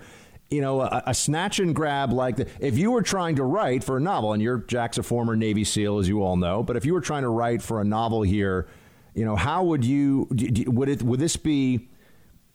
you 0.50 0.60
know, 0.60 0.80
a, 0.80 1.02
a, 1.06 1.14
snatch 1.14 1.58
and 1.58 1.74
grab 1.74 2.12
like 2.12 2.36
that. 2.36 2.48
If 2.60 2.78
you 2.78 2.90
were 2.90 3.02
trying 3.02 3.36
to 3.36 3.44
write 3.44 3.84
for 3.84 3.98
a 3.98 4.00
novel, 4.00 4.32
and 4.32 4.42
you're 4.42 4.58
Jack's 4.58 4.98
a 4.98 5.02
former 5.02 5.36
Navy 5.36 5.64
SEAL, 5.64 5.98
as 5.98 6.08
you 6.08 6.22
all 6.22 6.36
know, 6.36 6.62
but 6.62 6.76
if 6.76 6.84
you 6.86 6.94
were 6.94 7.00
trying 7.00 7.22
to 7.22 7.28
write 7.28 7.60
for 7.60 7.80
a 7.80 7.84
novel 7.84 8.22
here, 8.22 8.66
you 9.14 9.24
know, 9.24 9.36
how 9.36 9.64
would 9.64 9.84
you 9.84 10.26
would 10.66 10.88
it 10.88 11.02
would 11.02 11.20
this 11.20 11.36
be 11.36 11.88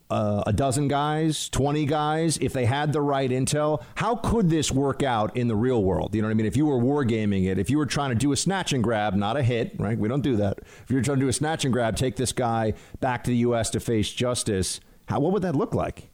uh, 0.10 0.44
a 0.48 0.54
dozen 0.54 0.88
guys, 0.88 1.50
twenty 1.50 1.86
guys, 1.86 2.38
if 2.38 2.52
they 2.52 2.66
had 2.66 2.94
the 2.94 3.02
right 3.02 3.30
intel? 3.30 3.84
How 3.96 4.16
could 4.16 4.50
this 4.50 4.72
work 4.72 5.04
out 5.04 5.38
in 5.38 5.48
the 5.48 5.56
real 5.56 5.84
world? 5.84 6.16
You 6.16 6.24
know 6.24 6.30
what 6.30 6.32
I 6.32 6.36
mean? 6.36 6.48
If 6.48 6.58
you 6.58 6.66
were 6.66 6.80
wargaming 6.80 7.48
it, 7.48 7.60
if 7.60 7.70
you 7.70 7.78
were 7.78 7.86
trying 7.86 8.10
to 8.10 8.16
do 8.16 8.32
a 8.32 8.38
snatch 8.38 8.74
and 8.74 8.84
grab, 8.84 9.14
not 9.14 9.38
a 9.38 9.44
hit, 9.44 9.76
right? 9.78 9.98
We 9.98 10.08
don't 10.10 10.22
do 10.22 10.38
that. 10.38 10.60
If 10.62 10.86
you're 10.90 11.02
trying 11.02 11.18
to 11.20 11.26
do 11.26 11.30
a 11.30 11.34
snatch 11.34 11.64
and 11.64 11.72
grab, 11.72 11.96
take 11.96 12.16
this 12.16 12.32
guy 12.32 12.74
back 13.02 13.24
to 13.26 13.30
the 13.30 13.38
U.S. 13.38 13.70
to 13.72 13.80
face 13.80 14.12
justice. 14.12 14.80
How 15.08 15.20
what 15.20 15.32
would 15.34 15.44
that 15.44 15.56
look 15.56 15.76
like? 15.76 16.10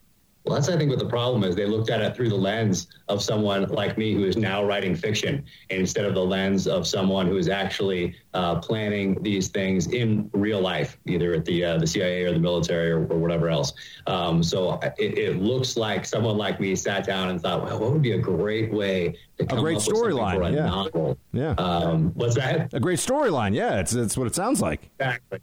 Well, 0.46 0.56
that's 0.56 0.70
I 0.70 0.78
think 0.78 0.90
what 0.90 1.00
the 1.00 1.06
problem 1.06 1.44
is. 1.44 1.56
They 1.56 1.66
looked 1.66 1.90
at 1.90 2.02
it 2.02 2.16
through 2.16 2.30
the 2.30 2.36
lens 2.36 2.88
of 3.10 3.22
someone 3.22 3.68
like 3.68 3.98
me 3.98 4.14
who 4.14 4.24
is 4.24 4.38
now 4.38 4.64
writing 4.64 4.96
fiction, 4.96 5.44
instead 5.70 6.06
of 6.06 6.14
the 6.14 6.24
lens 6.24 6.66
of 6.66 6.88
someone 6.88 7.28
who 7.28 7.38
is 7.38 7.50
actually 7.50 8.16
uh, 8.34 8.56
planning 8.60 9.22
these 9.22 9.50
things 9.50 9.88
in 9.88 10.30
real 10.34 10.62
life, 10.62 10.98
either 11.08 11.34
at 11.34 11.44
the 11.44 11.66
uh, 11.66 11.78
the 11.78 11.86
CIA 11.86 12.24
or 12.24 12.32
the 12.32 12.40
military 12.40 12.90
or, 12.90 13.06
or 13.08 13.20
whatever 13.20 13.50
else. 13.50 13.74
Um, 14.08 14.42
so 14.42 14.80
it, 14.98 15.18
it, 15.18 15.42
looks 15.42 15.76
like 15.76 16.06
someone 16.06 16.38
like 16.38 16.60
me 16.60 16.76
sat 16.76 17.06
down 17.06 17.30
and 17.30 17.42
thought, 17.42 17.64
well, 17.64 17.80
what 17.80 17.92
would 17.92 18.02
be 18.02 18.14
a 18.14 18.18
great 18.18 18.72
way 18.72 19.18
to 19.38 19.46
come 19.46 19.60
a 19.60 19.62
great 19.62 19.80
storyline? 19.80 20.56
Yeah. 20.56 20.66
Novel? 20.68 21.18
Yeah. 21.34 21.52
Um, 21.58 22.12
what's 22.14 22.36
that? 22.36 22.74
A 22.74 22.80
great 22.80 23.00
storyline. 23.00 23.54
Yeah, 23.54 23.80
it's 23.80 23.94
it's 23.94 24.18
what 24.18 24.26
it 24.28 24.36
sounds 24.36 24.62
like. 24.62 24.90
Exactly. 25.00 25.40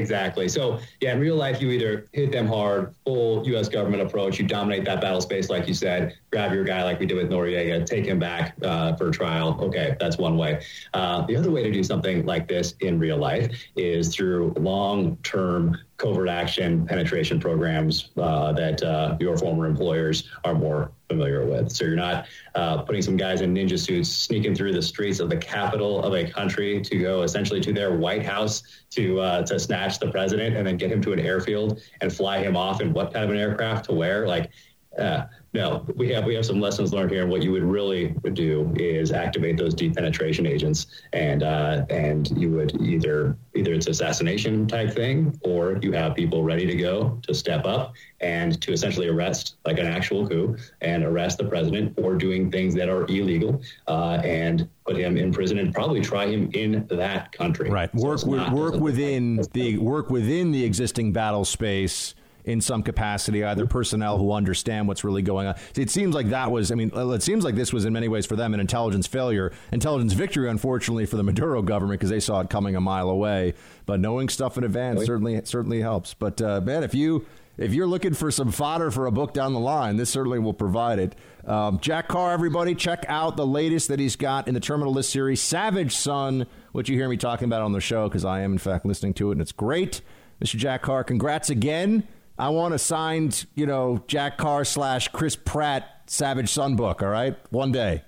Exactly. 0.00 0.48
So, 0.48 0.80
yeah, 1.00 1.12
in 1.12 1.20
real 1.20 1.36
life, 1.36 1.60
you 1.60 1.70
either 1.70 2.06
hit 2.12 2.32
them 2.32 2.46
hard, 2.46 2.94
full 3.04 3.46
U.S. 3.46 3.68
government 3.68 4.02
approach, 4.02 4.38
you 4.38 4.46
dominate 4.46 4.84
that 4.86 5.00
battle 5.00 5.20
space, 5.20 5.50
like 5.50 5.68
you 5.68 5.74
said, 5.74 6.16
grab 6.30 6.52
your 6.52 6.64
guy 6.64 6.84
like 6.84 7.00
we 7.00 7.06
did 7.06 7.16
with 7.16 7.28
Noriega, 7.28 7.84
take 7.84 8.06
him 8.06 8.18
back 8.18 8.54
uh, 8.62 8.94
for 8.96 9.10
trial. 9.10 9.58
Okay, 9.60 9.96
that's 9.98 10.16
one 10.16 10.36
way. 10.36 10.62
Uh, 10.94 11.26
the 11.26 11.36
other 11.36 11.50
way 11.50 11.62
to 11.62 11.72
do 11.72 11.82
something 11.82 12.24
like 12.24 12.46
this 12.46 12.74
in 12.80 12.98
real 12.98 13.16
life 13.16 13.50
is 13.76 14.14
through 14.14 14.54
long 14.56 15.16
term 15.22 15.76
covert 16.00 16.30
action 16.30 16.86
penetration 16.86 17.38
programs 17.38 18.10
uh, 18.16 18.52
that 18.52 18.82
uh, 18.82 19.16
your 19.20 19.36
former 19.36 19.66
employers 19.66 20.30
are 20.44 20.54
more 20.54 20.90
familiar 21.10 21.44
with. 21.44 21.70
So 21.70 21.84
you're 21.84 21.96
not 21.96 22.26
uh, 22.54 22.82
putting 22.82 23.02
some 23.02 23.16
guys 23.18 23.42
in 23.42 23.52
ninja 23.52 23.78
suits 23.78 24.08
sneaking 24.08 24.54
through 24.54 24.72
the 24.72 24.80
streets 24.80 25.20
of 25.20 25.28
the 25.28 25.36
capital 25.36 26.02
of 26.02 26.14
a 26.14 26.30
country 26.30 26.80
to 26.80 26.98
go 26.98 27.22
essentially 27.22 27.60
to 27.60 27.72
their 27.72 27.96
White 27.96 28.24
House 28.24 28.62
to 28.90 29.20
uh, 29.20 29.42
to 29.46 29.58
snatch 29.58 29.98
the 29.98 30.10
president 30.10 30.56
and 30.56 30.66
then 30.66 30.78
get 30.78 30.90
him 30.90 31.02
to 31.02 31.12
an 31.12 31.18
airfield 31.18 31.82
and 32.00 32.10
fly 32.10 32.38
him 32.38 32.56
off 32.56 32.80
in 32.80 32.94
what 32.94 33.12
kind 33.12 33.24
of 33.24 33.30
an 33.30 33.36
aircraft 33.36 33.86
to 33.86 33.92
where 33.92 34.26
like. 34.26 34.50
Uh, 34.98 35.26
no, 35.52 35.84
we 35.96 36.08
have 36.10 36.24
we 36.24 36.34
have 36.34 36.46
some 36.46 36.60
lessons 36.60 36.92
learned 36.92 37.10
here. 37.10 37.22
And 37.22 37.30
what 37.30 37.42
you 37.42 37.52
would 37.52 37.64
really 37.64 38.14
do 38.32 38.72
is 38.76 39.10
activate 39.10 39.56
those 39.56 39.74
deep 39.74 39.94
penetration 39.94 40.46
agents, 40.46 40.86
and 41.12 41.42
uh, 41.42 41.84
and 41.90 42.30
you 42.38 42.50
would 42.52 42.80
either 42.80 43.36
either 43.54 43.72
it's 43.74 43.86
assassination 43.88 44.66
type 44.66 44.92
thing, 44.92 45.38
or 45.42 45.78
you 45.82 45.92
have 45.92 46.14
people 46.14 46.44
ready 46.44 46.66
to 46.66 46.76
go 46.76 47.20
to 47.26 47.34
step 47.34 47.64
up 47.66 47.94
and 48.20 48.60
to 48.62 48.72
essentially 48.72 49.08
arrest 49.08 49.56
like 49.64 49.78
an 49.78 49.86
actual 49.86 50.28
coup 50.28 50.56
and 50.82 51.04
arrest 51.04 51.38
the 51.38 51.44
president 51.44 51.96
for 51.96 52.14
doing 52.14 52.50
things 52.50 52.74
that 52.74 52.88
are 52.88 53.04
illegal 53.06 53.60
uh, 53.88 54.20
and 54.22 54.68
put 54.84 54.96
him 54.96 55.16
in 55.16 55.32
prison 55.32 55.58
and 55.58 55.74
probably 55.74 56.00
try 56.00 56.26
him 56.26 56.50
in 56.52 56.86
that 56.88 57.32
country. 57.32 57.70
Right. 57.70 57.92
Work 57.94 58.20
so 58.20 58.28
with, 58.28 58.48
work 58.50 58.74
within 58.74 59.40
the 59.52 59.78
work 59.78 60.10
within 60.10 60.52
the 60.52 60.64
existing 60.64 61.12
battle 61.12 61.44
space 61.44 62.14
in 62.44 62.60
some 62.60 62.82
capacity, 62.82 63.44
either 63.44 63.66
personnel 63.66 64.18
who 64.18 64.32
understand 64.32 64.88
what's 64.88 65.04
really 65.04 65.22
going 65.22 65.46
on. 65.46 65.54
It 65.76 65.90
seems 65.90 66.14
like 66.14 66.30
that 66.30 66.50
was, 66.50 66.72
I 66.72 66.74
mean, 66.74 66.90
it 66.94 67.22
seems 67.22 67.44
like 67.44 67.54
this 67.54 67.72
was 67.72 67.84
in 67.84 67.92
many 67.92 68.08
ways 68.08 68.26
for 68.26 68.36
them 68.36 68.54
an 68.54 68.60
intelligence 68.60 69.06
failure, 69.06 69.52
intelligence 69.72 70.12
victory, 70.12 70.48
unfortunately, 70.48 71.06
for 71.06 71.16
the 71.16 71.22
Maduro 71.22 71.62
government 71.62 72.00
because 72.00 72.10
they 72.10 72.20
saw 72.20 72.40
it 72.40 72.50
coming 72.50 72.76
a 72.76 72.80
mile 72.80 73.10
away. 73.10 73.54
But 73.86 74.00
knowing 74.00 74.28
stuff 74.28 74.56
in 74.58 74.64
advance 74.64 75.04
certainly 75.04 75.40
certainly 75.44 75.80
helps. 75.80 76.14
But 76.14 76.40
uh, 76.40 76.60
man, 76.60 76.82
if 76.84 76.94
you 76.94 77.26
if 77.60 77.74
you're 77.74 77.86
looking 77.86 78.14
for 78.14 78.30
some 78.30 78.50
fodder 78.50 78.90
for 78.90 79.06
a 79.06 79.12
book 79.12 79.34
down 79.34 79.52
the 79.52 79.60
line, 79.60 79.96
this 79.96 80.08
certainly 80.08 80.38
will 80.38 80.54
provide 80.54 80.98
it. 80.98 81.14
Um, 81.46 81.78
Jack 81.80 82.08
Carr, 82.08 82.32
everybody, 82.32 82.74
check 82.74 83.04
out 83.06 83.36
the 83.36 83.46
latest 83.46 83.88
that 83.88 84.00
he's 84.00 84.16
got 84.16 84.48
in 84.48 84.54
the 84.54 84.60
Terminal 84.60 84.94
List 84.94 85.10
series, 85.10 85.42
Savage 85.42 85.94
Son, 85.94 86.46
which 86.72 86.88
you 86.88 86.96
hear 86.96 87.08
me 87.08 87.18
talking 87.18 87.44
about 87.44 87.60
on 87.60 87.72
the 87.72 87.80
show 87.80 88.08
because 88.08 88.24
I 88.24 88.40
am, 88.40 88.52
in 88.52 88.58
fact, 88.58 88.86
listening 88.86 89.12
to 89.14 89.28
it, 89.28 89.32
and 89.32 89.42
it's 89.42 89.52
great. 89.52 90.00
Mr. 90.42 90.56
Jack 90.56 90.80
Carr, 90.80 91.04
congrats 91.04 91.50
again. 91.50 92.08
I 92.40 92.48
want 92.48 92.72
a 92.72 92.78
signed, 92.78 93.44
you 93.54 93.66
know, 93.66 94.02
Jack 94.06 94.38
Carr 94.38 94.64
slash 94.64 95.08
Chris 95.08 95.36
Pratt 95.36 95.84
Savage 96.06 96.48
Son 96.48 96.74
book. 96.74 97.02
All 97.02 97.10
right, 97.10 97.36
one 97.50 97.70
day. 97.70 98.02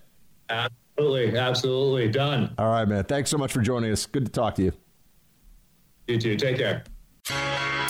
Absolutely, 0.49 1.39
absolutely 1.39 2.09
done. 2.09 2.55
All 2.57 2.71
right, 2.71 2.89
man. 2.89 3.05
Thanks 3.05 3.29
so 3.29 3.37
much 3.37 3.53
for 3.53 3.61
joining 3.61 3.93
us. 3.93 4.07
Good 4.07 4.25
to 4.25 4.33
talk 4.33 4.55
to 4.55 4.63
you. 4.63 4.73
You 6.09 6.19
too. 6.19 6.37
Take 6.37 6.57
care. 6.57 6.83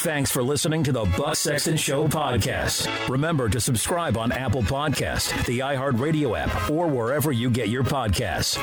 Thanks 0.01 0.32
for 0.32 0.43
listening 0.43 0.82
to 0.82 0.90
the 0.90 1.05
Buck 1.16 1.36
Sexton 1.36 1.77
Show 1.77 2.09
podcast. 2.09 3.09
Remember 3.09 3.48
to 3.48 3.60
subscribe 3.60 4.16
on 4.16 4.32
Apple 4.32 4.62
Podcast, 4.62 5.47
the 5.47 5.60
iHeartRadio 5.60 6.36
app, 6.36 6.69
or 6.69 6.89
wherever 6.89 7.31
you 7.31 7.51
get 7.51 7.69
your 7.69 7.85
podcasts. 7.85 8.59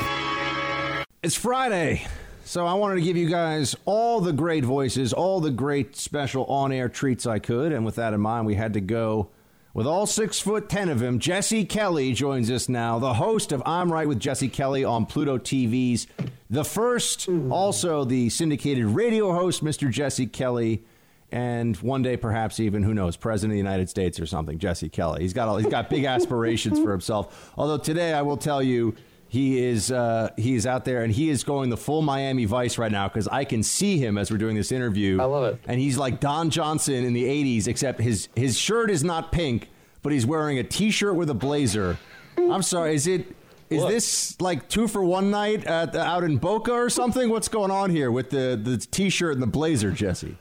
It's 1.22 1.34
Friday. 1.34 2.06
So 2.50 2.66
I 2.66 2.74
wanted 2.74 2.96
to 2.96 3.02
give 3.02 3.16
you 3.16 3.28
guys 3.28 3.76
all 3.84 4.20
the 4.20 4.32
great 4.32 4.64
voices, 4.64 5.12
all 5.12 5.40
the 5.40 5.52
great 5.52 5.94
special 5.94 6.44
on-air 6.46 6.88
treats 6.88 7.24
I 7.24 7.38
could, 7.38 7.70
and 7.70 7.84
with 7.84 7.94
that 7.94 8.12
in 8.12 8.20
mind, 8.20 8.44
we 8.44 8.56
had 8.56 8.72
to 8.72 8.80
go 8.80 9.28
with 9.72 9.86
all 9.86 10.04
six 10.04 10.40
foot 10.40 10.68
ten 10.68 10.88
of 10.88 11.00
him. 11.00 11.20
Jesse 11.20 11.64
Kelly 11.64 12.12
joins 12.12 12.50
us 12.50 12.68
now, 12.68 12.98
the 12.98 13.14
host 13.14 13.52
of 13.52 13.62
I'm 13.64 13.92
Right 13.92 14.08
with 14.08 14.18
Jesse 14.18 14.48
Kelly 14.48 14.84
on 14.84 15.06
Pluto 15.06 15.38
TV's 15.38 16.08
The 16.50 16.64
First, 16.64 17.28
also 17.50 18.04
the 18.04 18.30
syndicated 18.30 18.86
radio 18.86 19.32
host, 19.32 19.62
Mr. 19.62 19.88
Jesse 19.88 20.26
Kelly, 20.26 20.82
and 21.30 21.76
one 21.76 22.02
day 22.02 22.16
perhaps 22.16 22.58
even 22.58 22.82
who 22.82 22.94
knows, 22.94 23.16
president 23.16 23.52
of 23.52 23.54
the 23.54 23.58
United 23.58 23.88
States 23.88 24.18
or 24.18 24.26
something. 24.26 24.58
Jesse 24.58 24.88
Kelly. 24.88 25.22
He's 25.22 25.34
got 25.34 25.46
all, 25.46 25.58
he's 25.58 25.70
got 25.70 25.88
big 25.88 26.04
aspirations 26.16 26.80
for 26.80 26.90
himself. 26.90 27.52
Although 27.56 27.78
today 27.78 28.12
I 28.12 28.22
will 28.22 28.36
tell 28.36 28.60
you 28.60 28.96
he 29.30 29.62
is 29.64 29.92
uh, 29.92 30.30
he 30.36 30.56
is 30.56 30.66
out 30.66 30.84
there 30.84 31.04
and 31.04 31.12
he 31.12 31.30
is 31.30 31.44
going 31.44 31.70
the 31.70 31.76
full 31.76 32.02
Miami 32.02 32.46
Vice 32.46 32.78
right 32.78 32.90
now 32.90 33.06
because 33.06 33.28
I 33.28 33.44
can 33.44 33.62
see 33.62 33.96
him 33.96 34.18
as 34.18 34.28
we're 34.28 34.38
doing 34.38 34.56
this 34.56 34.72
interview. 34.72 35.20
I 35.20 35.24
love 35.24 35.44
it. 35.54 35.60
And 35.68 35.80
he's 35.80 35.96
like 35.96 36.18
Don 36.18 36.50
Johnson 36.50 37.04
in 37.04 37.12
the 37.12 37.22
'80s, 37.22 37.68
except 37.68 38.00
his 38.00 38.28
his 38.34 38.58
shirt 38.58 38.90
is 38.90 39.04
not 39.04 39.30
pink, 39.30 39.68
but 40.02 40.12
he's 40.12 40.26
wearing 40.26 40.58
a 40.58 40.64
T-shirt 40.64 41.14
with 41.14 41.30
a 41.30 41.34
blazer. 41.34 41.96
I'm 42.36 42.62
sorry, 42.62 42.96
is 42.96 43.06
it? 43.06 43.36
Is 43.70 43.82
what? 43.82 43.90
this 43.90 44.40
like 44.40 44.68
two 44.68 44.88
for 44.88 45.04
one 45.04 45.30
night 45.30 45.64
at, 45.64 45.94
out 45.94 46.24
in 46.24 46.36
Boca 46.36 46.72
or 46.72 46.90
something? 46.90 47.30
What's 47.30 47.46
going 47.46 47.70
on 47.70 47.90
here 47.90 48.10
with 48.10 48.30
the 48.30 48.60
the 48.60 48.78
T-shirt 48.78 49.34
and 49.34 49.42
the 49.42 49.46
blazer, 49.46 49.92
Jesse? 49.92 50.36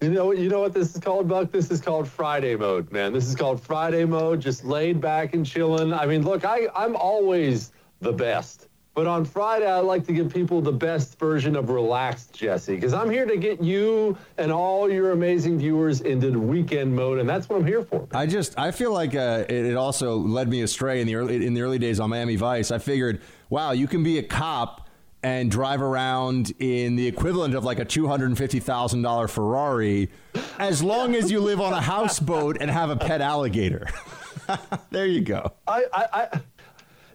You 0.00 0.10
know, 0.10 0.32
you 0.32 0.48
know 0.48 0.58
what 0.58 0.74
this 0.74 0.96
is 0.96 1.00
called, 1.00 1.28
Buck? 1.28 1.52
This 1.52 1.70
is 1.70 1.80
called 1.80 2.08
Friday 2.08 2.56
mode, 2.56 2.90
man. 2.90 3.12
This 3.12 3.28
is 3.28 3.36
called 3.36 3.62
Friday 3.62 4.04
mode, 4.04 4.40
just 4.40 4.64
laid 4.64 5.00
back 5.00 5.32
and 5.32 5.46
chilling. 5.46 5.94
I 5.94 6.06
mean, 6.06 6.24
look, 6.24 6.44
I, 6.44 6.66
I'm 6.74 6.96
always 6.96 7.70
the 8.02 8.12
best 8.12 8.68
But 8.94 9.06
on 9.06 9.24
Friday, 9.24 9.66
I 9.66 9.78
like 9.78 10.06
to 10.06 10.12
give 10.12 10.28
people 10.34 10.60
the 10.60 10.72
best 10.72 11.18
version 11.18 11.56
of 11.56 11.70
relaxed 11.70 12.34
Jesse 12.34 12.74
because 12.74 12.92
I'm 12.92 13.08
here 13.08 13.24
to 13.24 13.38
get 13.38 13.62
you 13.62 14.18
and 14.36 14.52
all 14.52 14.90
your 14.90 15.12
amazing 15.12 15.58
viewers 15.58 16.02
into 16.02 16.30
the 16.30 16.38
weekend 16.38 16.94
mode, 16.94 17.18
and 17.18 17.26
that's 17.26 17.48
what 17.48 17.56
I'm 17.60 17.66
here 17.66 17.82
for. 17.82 18.06
I 18.12 18.26
just 18.26 18.58
I 18.58 18.70
feel 18.70 18.92
like 18.92 19.14
uh, 19.14 19.46
it, 19.48 19.64
it 19.64 19.76
also 19.76 20.16
led 20.16 20.48
me 20.48 20.60
astray 20.60 21.00
in 21.00 21.06
the 21.06 21.14
early 21.14 21.46
in 21.46 21.54
the 21.54 21.62
early 21.62 21.78
days 21.78 22.00
on 22.00 22.10
Miami 22.10 22.36
Vice. 22.36 22.70
I 22.70 22.76
figured, 22.78 23.22
wow, 23.48 23.70
you 23.72 23.86
can 23.86 24.02
be 24.02 24.18
a 24.18 24.22
cop 24.22 24.90
and 25.22 25.50
drive 25.50 25.80
around 25.80 26.52
in 26.58 26.96
the 26.96 27.06
equivalent 27.06 27.54
of 27.54 27.64
like 27.64 27.78
a 27.78 27.86
two 27.86 28.08
hundred 28.08 28.26
and 28.26 28.36
fifty 28.36 28.60
thousand 28.60 29.00
dollar 29.00 29.26
Ferrari, 29.26 30.10
as 30.58 30.82
long 30.82 31.14
as 31.14 31.30
you 31.30 31.40
live 31.40 31.62
on 31.62 31.72
a 31.72 31.80
houseboat 31.80 32.58
and 32.60 32.70
have 32.70 32.90
a 32.90 32.96
pet 32.96 33.22
alligator. 33.22 33.88
there 34.90 35.06
you 35.06 35.22
go. 35.22 35.52
I, 35.66 35.84
I, 35.94 36.06
I 36.12 36.40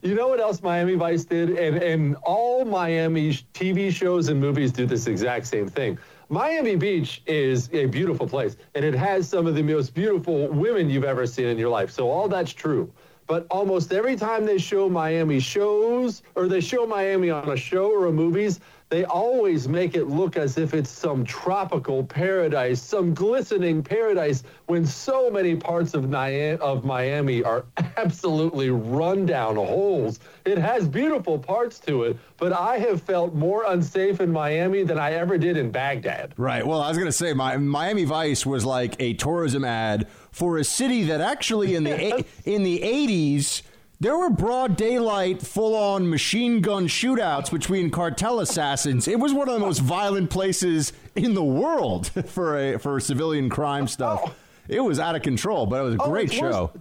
you 0.02 0.16
know 0.16 0.28
what 0.28 0.40
else 0.40 0.62
Miami 0.62 0.96
Vice 0.96 1.26
did? 1.26 1.52
And, 1.52 1.78
and 1.82 2.16
all 2.24 2.66
Miami 2.66 3.34
TV 3.54 3.92
shows 3.92 4.30
and 4.30 4.40
movies 4.40 4.72
do 4.72 4.86
this 4.86 5.08
exact 5.08 5.48
same 5.48 5.68
thing. 5.68 5.98
Miami 6.30 6.76
Beach 6.76 7.22
is 7.26 7.70
a 7.72 7.86
beautiful 7.86 8.28
place, 8.28 8.58
and 8.76 8.84
it 8.84 8.94
has 8.94 9.30
some 9.30 9.48
of 9.48 9.56
the 9.56 9.64
most 9.64 9.94
beautiful 9.94 10.48
women 10.50 10.90
you've 10.90 11.06
ever 11.06 11.26
seen 11.26 11.48
in 11.48 11.58
your 11.58 11.70
life. 11.70 11.90
So 11.90 12.10
all 12.10 12.28
that's 12.28 12.52
true. 12.52 12.92
But 13.28 13.46
almost 13.52 13.92
every 13.92 14.16
time 14.16 14.46
they 14.46 14.58
show 14.58 14.90
Miami 14.90 15.40
shows 15.40 16.24
or 16.36 16.48
they 16.48 16.62
show 16.62 16.86
Miami 16.86 17.30
on 17.30 17.50
a 17.50 17.58
show 17.58 17.92
or 17.92 18.06
a 18.08 18.12
movies, 18.12 18.60
they 18.90 19.04
always 19.04 19.68
make 19.68 19.96
it 19.96 20.06
look 20.06 20.38
as 20.38 20.58
if 20.58 20.74
it's 20.74 20.90
some 20.90 21.26
tropical 21.26 22.04
paradise, 22.06 22.82
some 22.82 23.14
glistening 23.14 23.84
paradise, 23.84 24.44
when 24.68 24.86
so 24.86 25.30
many 25.30 25.56
parts 25.56 25.94
of, 25.94 26.14
of 26.14 26.86
Miami 26.86 27.44
are 27.44 27.66
absolutely 27.98 28.70
rundown 28.70 29.56
holes. 29.56 30.20
It 30.46 30.58
has 30.58 30.88
beautiful 30.88 31.38
parts 31.38 31.80
to 31.80 32.04
it, 32.04 32.18
but 32.38 32.54
I 32.54 32.78
have 32.78 33.02
felt 33.02 33.34
more 33.34 33.66
unsafe 33.68 34.22
in 34.22 34.32
Miami 34.32 34.84
than 34.84 34.98
I 34.98 35.14
ever 35.14 35.38
did 35.38 35.58
in 35.58 35.70
Baghdad. 35.70 36.34
Right. 36.38 36.66
Well, 36.66 36.82
I 36.82 36.88
was 36.88 36.98
going 36.98 37.10
to 37.10 37.12
say, 37.12 37.34
my, 37.34 37.58
Miami 37.58 38.06
Vice 38.06 38.46
was 38.46 38.64
like 38.64 38.96
a 39.00 39.14
tourism 39.16 39.66
ad 39.66 40.08
for 40.32 40.58
a 40.60 40.64
city 40.64 41.04
that 41.04 41.20
actually 41.20 41.76
in 41.76 41.84
the 41.84 42.26
in 42.46 42.64
the 42.64 42.80
80s 42.80 43.64
there 44.00 44.18
were 44.18 44.30
broad 44.30 44.78
daylight, 44.78 45.42
full 45.42 45.76
on 45.76 46.10
machine 46.10 46.62
gun 46.62 46.88
shootouts 46.88 47.52
between 47.52 47.90
cartel 47.90 48.40
assassins. 48.40 49.08
It 49.08 49.20
was 49.20 49.34
one 49.34 49.48
of 49.50 49.54
the 49.56 49.60
most 49.60 49.80
violent 49.80 50.30
places 50.30 50.94
in 51.16 51.34
the 51.34 51.44
world 51.44 52.08
for 52.28 52.58
a 52.58 52.78
for 52.80 53.00
civilian 53.00 53.50
crime 53.50 53.88
stuff. 53.88 54.36
It 54.68 54.82
was 54.82 55.00
out 55.00 55.16
of 55.16 55.22
control, 55.22 55.66
but 55.66 55.80
it 55.80 55.84
was 55.84 55.96
a 55.96 56.02
Oh, 56.02 56.10
great 56.10 56.26
it's 56.26 56.34
show. 56.34 56.72
worse- 56.74 56.78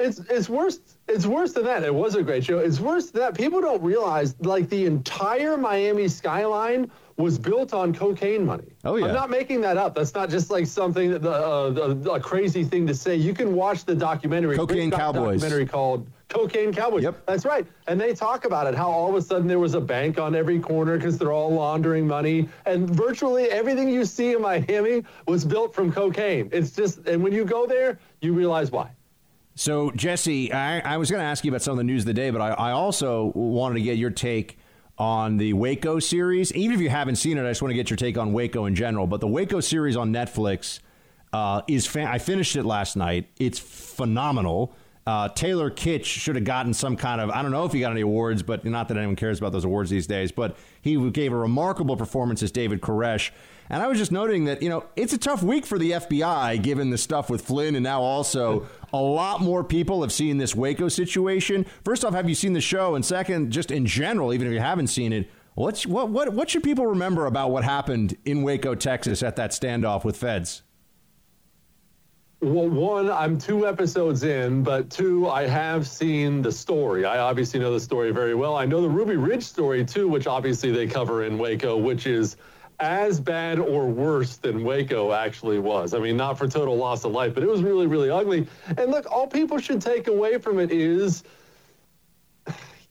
It's 0.00 0.18
it's 0.30 0.48
worse. 0.48 0.80
It's 1.08 1.26
worse 1.26 1.52
than 1.52 1.64
that. 1.64 1.82
It 1.84 1.94
was 1.94 2.14
a 2.14 2.22
great 2.22 2.44
show. 2.44 2.58
It's 2.58 2.80
worse 2.80 3.10
than 3.10 3.20
that. 3.22 3.34
People 3.36 3.60
don't 3.60 3.82
realize 3.82 4.34
like 4.40 4.68
the 4.68 4.86
entire 4.86 5.56
Miami 5.56 6.06
skyline 6.08 6.90
was 7.16 7.36
built 7.38 7.74
on 7.74 7.92
cocaine 7.92 8.46
money. 8.46 8.68
Oh, 8.84 8.94
yeah. 8.94 9.06
I'm 9.06 9.14
not 9.14 9.28
making 9.28 9.60
that 9.62 9.76
up. 9.76 9.96
That's 9.96 10.14
not 10.14 10.30
just 10.30 10.50
like 10.50 10.66
something 10.66 11.10
that 11.10 11.24
uh, 11.26 11.72
a, 12.10 12.10
a 12.14 12.20
crazy 12.20 12.62
thing 12.62 12.86
to 12.86 12.94
say. 12.94 13.16
You 13.16 13.34
can 13.34 13.54
watch 13.56 13.84
the 13.84 13.94
documentary. 13.94 14.56
Cocaine 14.56 14.90
Cowboys. 14.92 15.40
Documentary 15.40 15.66
called 15.66 16.06
Cocaine 16.28 16.72
Cowboys. 16.72 17.02
Yep. 17.02 17.24
That's 17.26 17.46
right. 17.46 17.66
And 17.86 17.98
they 18.00 18.14
talk 18.14 18.44
about 18.44 18.66
it. 18.66 18.74
How 18.74 18.90
all 18.90 19.08
of 19.08 19.14
a 19.14 19.22
sudden 19.22 19.46
there 19.46 19.58
was 19.58 19.74
a 19.74 19.80
bank 19.80 20.18
on 20.18 20.34
every 20.34 20.60
corner 20.60 20.96
because 20.96 21.16
they're 21.16 21.32
all 21.32 21.52
laundering 21.52 22.06
money, 22.06 22.48
and 22.66 22.88
virtually 22.88 23.44
everything 23.44 23.88
you 23.88 24.04
see 24.04 24.34
in 24.34 24.42
Miami 24.42 25.04
was 25.26 25.44
built 25.44 25.74
from 25.74 25.90
cocaine. 25.90 26.50
It's 26.52 26.70
just, 26.70 27.06
and 27.06 27.22
when 27.22 27.32
you 27.32 27.44
go 27.44 27.66
there, 27.66 27.98
you 28.20 28.34
realize 28.34 28.70
why. 28.70 28.90
So, 29.54 29.90
Jesse, 29.92 30.52
I, 30.52 30.80
I 30.80 30.98
was 30.98 31.10
going 31.10 31.20
to 31.20 31.26
ask 31.26 31.44
you 31.44 31.50
about 31.50 31.62
some 31.62 31.72
of 31.72 31.78
the 31.78 31.84
news 31.84 32.02
of 32.02 32.06
the 32.06 32.14
day, 32.14 32.30
but 32.30 32.40
I, 32.40 32.50
I 32.50 32.70
also 32.72 33.32
wanted 33.34 33.76
to 33.76 33.82
get 33.82 33.96
your 33.96 34.10
take 34.10 34.58
on 34.98 35.36
the 35.36 35.52
Waco 35.52 35.98
series. 35.98 36.52
Even 36.52 36.74
if 36.74 36.80
you 36.80 36.90
haven't 36.90 37.16
seen 37.16 37.38
it, 37.38 37.44
I 37.44 37.50
just 37.50 37.62
want 37.62 37.70
to 37.70 37.74
get 37.74 37.88
your 37.90 37.96
take 37.96 38.18
on 38.18 38.32
Waco 38.32 38.66
in 38.66 38.74
general. 38.74 39.06
But 39.06 39.20
the 39.20 39.26
Waco 39.26 39.60
series 39.60 39.96
on 39.96 40.12
Netflix 40.12 40.80
uh, 41.32 41.62
is 41.66 41.86
fan- 41.86 42.06
I 42.06 42.18
finished 42.18 42.54
it 42.54 42.64
last 42.64 42.96
night. 42.96 43.28
It's 43.38 43.58
phenomenal. 43.58 44.74
Uh, 45.08 45.26
Taylor 45.26 45.70
Kitsch 45.70 46.04
should 46.04 46.34
have 46.34 46.44
gotten 46.44 46.74
some 46.74 46.94
kind 46.94 47.18
of 47.18 47.30
I 47.30 47.40
don't 47.40 47.50
know 47.50 47.64
if 47.64 47.72
he 47.72 47.80
got 47.80 47.92
any 47.92 48.02
awards, 48.02 48.42
but 48.42 48.66
not 48.66 48.88
that 48.88 48.98
anyone 48.98 49.16
cares 49.16 49.38
about 49.38 49.52
those 49.52 49.64
awards 49.64 49.88
these 49.88 50.06
days. 50.06 50.32
But 50.32 50.58
he 50.82 51.10
gave 51.12 51.32
a 51.32 51.36
remarkable 51.36 51.96
performance 51.96 52.42
as 52.42 52.50
David 52.50 52.82
Koresh. 52.82 53.30
And 53.70 53.82
I 53.82 53.86
was 53.86 53.96
just 53.96 54.12
noting 54.12 54.44
that 54.44 54.62
you 54.62 54.68
know 54.68 54.84
it's 54.96 55.14
a 55.14 55.18
tough 55.18 55.42
week 55.42 55.64
for 55.64 55.78
the 55.78 55.92
FBI 55.92 56.62
given 56.62 56.90
the 56.90 56.98
stuff 56.98 57.30
with 57.30 57.40
Flynn, 57.40 57.74
and 57.74 57.82
now 57.82 58.02
also 58.02 58.68
a 58.92 59.00
lot 59.00 59.40
more 59.40 59.64
people 59.64 60.02
have 60.02 60.12
seen 60.12 60.36
this 60.36 60.54
Waco 60.54 60.88
situation. 60.88 61.64
First 61.86 62.04
off, 62.04 62.12
have 62.12 62.28
you 62.28 62.34
seen 62.34 62.52
the 62.52 62.60
show? 62.60 62.94
And 62.94 63.02
second, 63.02 63.50
just 63.50 63.70
in 63.70 63.86
general, 63.86 64.34
even 64.34 64.46
if 64.46 64.52
you 64.52 64.60
haven't 64.60 64.88
seen 64.88 65.14
it, 65.14 65.30
what 65.54 65.86
what 65.86 66.34
what 66.34 66.50
should 66.50 66.62
people 66.62 66.86
remember 66.86 67.24
about 67.24 67.50
what 67.50 67.64
happened 67.64 68.14
in 68.26 68.42
Waco, 68.42 68.74
Texas, 68.74 69.22
at 69.22 69.36
that 69.36 69.52
standoff 69.52 70.04
with 70.04 70.18
feds? 70.18 70.64
Well, 72.40 72.68
one, 72.68 73.10
I'm 73.10 73.36
two 73.36 73.66
episodes 73.66 74.22
in, 74.22 74.62
but 74.62 74.90
two, 74.90 75.28
I 75.28 75.48
have 75.48 75.88
seen 75.88 76.40
the 76.40 76.52
story. 76.52 77.04
I 77.04 77.18
obviously 77.18 77.58
know 77.58 77.72
the 77.72 77.80
story 77.80 78.12
very 78.12 78.36
well. 78.36 78.54
I 78.54 78.64
know 78.64 78.80
the 78.80 78.88
Ruby 78.88 79.16
Ridge 79.16 79.42
story 79.42 79.84
too, 79.84 80.06
which 80.06 80.28
obviously 80.28 80.70
they 80.70 80.86
cover 80.86 81.24
in 81.24 81.36
Waco, 81.36 81.76
which 81.76 82.06
is 82.06 82.36
as 82.78 83.18
bad 83.18 83.58
or 83.58 83.88
worse 83.88 84.36
than 84.36 84.62
Waco 84.62 85.12
actually 85.12 85.58
was. 85.58 85.94
I 85.94 85.98
mean, 85.98 86.16
not 86.16 86.38
for 86.38 86.46
total 86.46 86.76
loss 86.76 87.02
of 87.04 87.10
life, 87.10 87.34
but 87.34 87.42
it 87.42 87.48
was 87.48 87.60
really, 87.60 87.88
really 87.88 88.08
ugly. 88.08 88.46
And 88.68 88.92
look, 88.92 89.10
all 89.10 89.26
people 89.26 89.58
should 89.58 89.82
take 89.82 90.06
away 90.06 90.38
from 90.38 90.60
it 90.60 90.70
is 90.70 91.24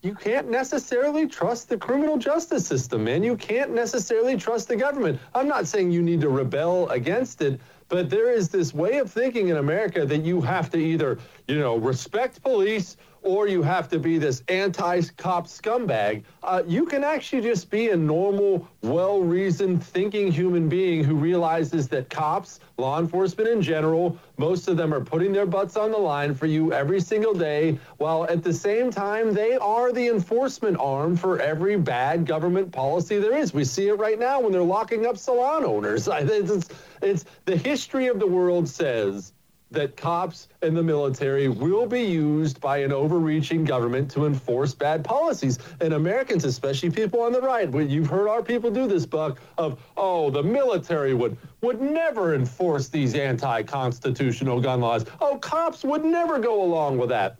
you 0.02 0.14
can't 0.14 0.50
necessarily 0.50 1.26
trust 1.26 1.70
the 1.70 1.78
criminal 1.78 2.18
justice 2.18 2.66
system, 2.66 3.04
man. 3.04 3.22
You 3.22 3.34
can't 3.34 3.70
necessarily 3.70 4.36
trust 4.36 4.68
the 4.68 4.76
government. 4.76 5.18
I'm 5.34 5.48
not 5.48 5.66
saying 5.66 5.90
you 5.90 6.02
need 6.02 6.20
to 6.20 6.28
rebel 6.28 6.86
against 6.90 7.40
it, 7.40 7.58
but 7.88 8.10
there 8.10 8.32
is 8.32 8.48
this 8.48 8.74
way 8.74 8.98
of 8.98 9.10
thinking 9.10 9.48
in 9.48 9.56
America 9.56 10.04
that 10.04 10.24
you 10.24 10.40
have 10.40 10.70
to 10.70 10.78
either, 10.78 11.18
you 11.46 11.58
know, 11.58 11.76
respect 11.76 12.42
police 12.42 12.96
or 13.22 13.48
you 13.48 13.62
have 13.62 13.88
to 13.88 13.98
be 13.98 14.18
this 14.18 14.42
anti-cop 14.48 15.46
scumbag. 15.46 16.22
Uh, 16.42 16.62
you 16.66 16.86
can 16.86 17.02
actually 17.02 17.42
just 17.42 17.70
be 17.70 17.90
a 17.90 17.96
normal, 17.96 18.68
well-reasoned, 18.82 19.82
thinking 19.82 20.30
human 20.30 20.68
being 20.68 21.02
who 21.02 21.14
realizes 21.14 21.88
that 21.88 22.08
cops, 22.10 22.60
law 22.78 23.00
enforcement 23.00 23.48
in 23.48 23.60
general, 23.60 24.16
most 24.36 24.68
of 24.68 24.76
them 24.76 24.94
are 24.94 25.00
putting 25.00 25.32
their 25.32 25.46
butts 25.46 25.76
on 25.76 25.90
the 25.90 25.98
line 25.98 26.32
for 26.32 26.46
you 26.46 26.72
every 26.72 27.00
single 27.00 27.34
day, 27.34 27.76
while 27.96 28.24
at 28.26 28.44
the 28.44 28.52
same 28.52 28.88
time, 28.88 29.34
they 29.34 29.56
are 29.56 29.92
the 29.92 30.06
enforcement 30.06 30.76
arm 30.78 31.16
for 31.16 31.40
every 31.40 31.76
bad 31.76 32.24
government 32.24 32.70
policy 32.70 33.18
there 33.18 33.36
is. 33.36 33.52
We 33.52 33.64
see 33.64 33.88
it 33.88 33.94
right 33.94 34.18
now 34.18 34.40
when 34.40 34.52
they're 34.52 34.62
locking 34.62 35.06
up 35.06 35.16
salon 35.16 35.64
owners. 35.64 36.06
It's, 36.06 36.50
it's, 36.50 36.68
it's 37.02 37.24
the 37.46 37.56
history 37.56 38.06
of 38.06 38.20
the 38.20 38.28
world 38.28 38.68
says 38.68 39.32
that 39.70 39.96
cops 39.96 40.48
and 40.62 40.76
the 40.76 40.82
military 40.82 41.48
will 41.48 41.86
be 41.86 42.02
used 42.02 42.60
by 42.60 42.78
an 42.78 42.92
overreaching 42.92 43.64
government 43.64 44.10
to 44.12 44.26
enforce 44.26 44.74
bad 44.74 45.04
policies. 45.04 45.58
And 45.80 45.94
Americans, 45.94 46.44
especially 46.44 46.90
people 46.90 47.20
on 47.20 47.32
the 47.32 47.40
right, 47.40 47.70
well, 47.70 47.84
you've 47.84 48.06
heard 48.06 48.28
our 48.28 48.42
people 48.42 48.70
do 48.70 48.86
this, 48.86 49.04
Buck, 49.04 49.38
of, 49.58 49.78
oh, 49.96 50.30
the 50.30 50.42
military 50.42 51.14
would, 51.14 51.36
would 51.60 51.80
never 51.80 52.34
enforce 52.34 52.88
these 52.88 53.14
anti-constitutional 53.14 54.60
gun 54.60 54.80
laws. 54.80 55.04
Oh, 55.20 55.36
cops 55.38 55.84
would 55.84 56.04
never 56.04 56.38
go 56.38 56.62
along 56.62 56.98
with 56.98 57.10
that. 57.10 57.36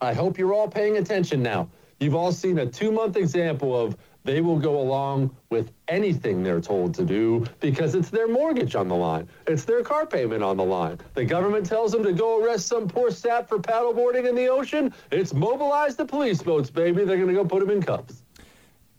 I 0.00 0.14
hope 0.14 0.38
you're 0.38 0.52
all 0.52 0.68
paying 0.68 0.98
attention 0.98 1.42
now. 1.42 1.68
You've 1.98 2.14
all 2.14 2.32
seen 2.32 2.58
a 2.58 2.66
two-month 2.66 3.16
example 3.16 3.78
of 3.78 3.96
they 4.26 4.40
will 4.40 4.58
go 4.58 4.80
along 4.80 5.34
with 5.50 5.72
anything 5.88 6.42
they're 6.42 6.60
told 6.60 6.92
to 6.94 7.04
do 7.04 7.46
because 7.60 7.94
it's 7.94 8.10
their 8.10 8.26
mortgage 8.26 8.74
on 8.74 8.88
the 8.88 8.94
line. 8.94 9.28
It's 9.46 9.64
their 9.64 9.82
car 9.82 10.04
payment 10.04 10.42
on 10.42 10.56
the 10.56 10.64
line. 10.64 10.98
The 11.14 11.24
government 11.24 11.64
tells 11.64 11.92
them 11.92 12.02
to 12.02 12.12
go 12.12 12.44
arrest 12.44 12.66
some 12.66 12.88
poor 12.88 13.10
sap 13.10 13.48
for 13.48 13.58
paddleboarding 13.58 14.28
in 14.28 14.34
the 14.34 14.48
ocean. 14.48 14.92
It's 15.12 15.32
mobilize 15.32 15.94
the 15.94 16.04
police 16.04 16.42
boats, 16.42 16.68
baby. 16.68 17.04
They're 17.04 17.16
going 17.16 17.28
to 17.28 17.34
go 17.34 17.44
put 17.44 17.60
them 17.60 17.70
in 17.70 17.82
cuffs. 17.82 18.22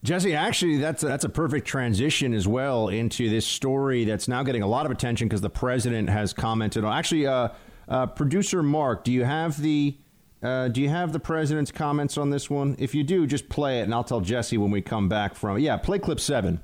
Jesse, 0.04 0.34
actually, 0.34 0.78
that's 0.78 1.04
a, 1.04 1.08
that's 1.08 1.26
a 1.26 1.30
perfect 1.30 1.68
transition 1.68 2.34
as 2.34 2.48
well 2.48 2.88
into 2.88 3.30
this 3.30 3.46
story 3.46 4.06
that's 4.06 4.30
now 4.30 4.44
getting 4.44 4.62
a 4.62 4.68
lot 4.68 4.86
of 4.86 4.92
attention 4.92 5.28
because 5.28 5.42
the 5.42 5.50
president 5.50 6.10
has 6.10 6.32
commented 6.32 6.86
on. 6.86 6.98
Actually, 6.98 7.28
uh, 7.28 7.50
uh, 7.90 8.06
producer 8.06 8.64
Mark, 8.64 9.04
do 9.04 9.12
you 9.12 9.26
have 9.26 9.62
the 9.62 9.98
uh, 10.44 10.68
do 10.68 10.82
you 10.82 10.90
have 10.90 11.14
the 11.14 11.20
president's 11.20 11.72
comments 11.72 12.18
on 12.18 12.30
this 12.30 12.50
one? 12.50 12.76
If 12.80 12.94
you 12.94 13.04
do, 13.04 13.26
just 13.26 13.50
play 13.50 13.80
it, 13.80 13.84
and 13.84 13.94
I'll 13.94 14.04
tell 14.04 14.22
Jesse 14.22 14.58
when 14.58 14.72
we 14.72 14.82
come 14.82 15.10
back 15.10 15.36
from. 15.36 15.60
Yeah, 15.60 15.78
play 15.78 16.00
clip 16.00 16.20
seven. 16.20 16.62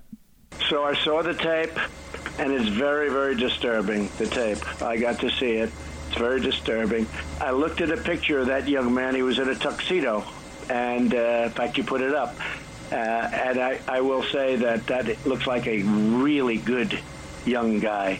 So 0.70 0.84
I 0.84 0.94
saw 0.94 1.22
the 1.24 1.34
tape, 1.34 1.78
and 2.40 2.52
it's 2.52 2.70
very, 2.70 3.10
very 3.10 3.36
disturbing, 3.36 4.10
the 4.18 4.28
tape. 4.28 4.82
I 4.82 4.98
got 4.98 5.20
to 5.20 5.30
see 5.32 5.54
it. 5.54 5.72
It's 6.10 6.18
very 6.18 6.40
disturbing. 6.40 7.08
I 7.42 7.52
looked 7.52 7.82
at 7.82 7.90
a 7.90 7.98
picture 7.98 8.40
of 8.40 8.48
that 8.48 8.68
young 8.68 8.94
man. 8.94 9.16
He 9.16 9.24
was 9.24 9.40
in 9.40 9.50
a 9.50 9.56
tuxedo, 9.56 10.24
and 10.70 11.14
uh, 11.14 11.44
in 11.46 11.50
fact, 11.50 11.78
you 11.78 11.84
put 11.84 12.02
it 12.02 12.14
up. 12.14 12.36
Uh, 12.92 12.96
and 12.96 13.60
I, 13.60 13.80
I 13.88 14.02
will 14.02 14.22
say 14.24 14.56
that 14.58 14.86
that 14.88 15.26
looks 15.26 15.48
like 15.48 15.66
a 15.66 15.82
really 15.82 16.58
good 16.58 17.00
young 17.46 17.80
guy. 17.80 18.20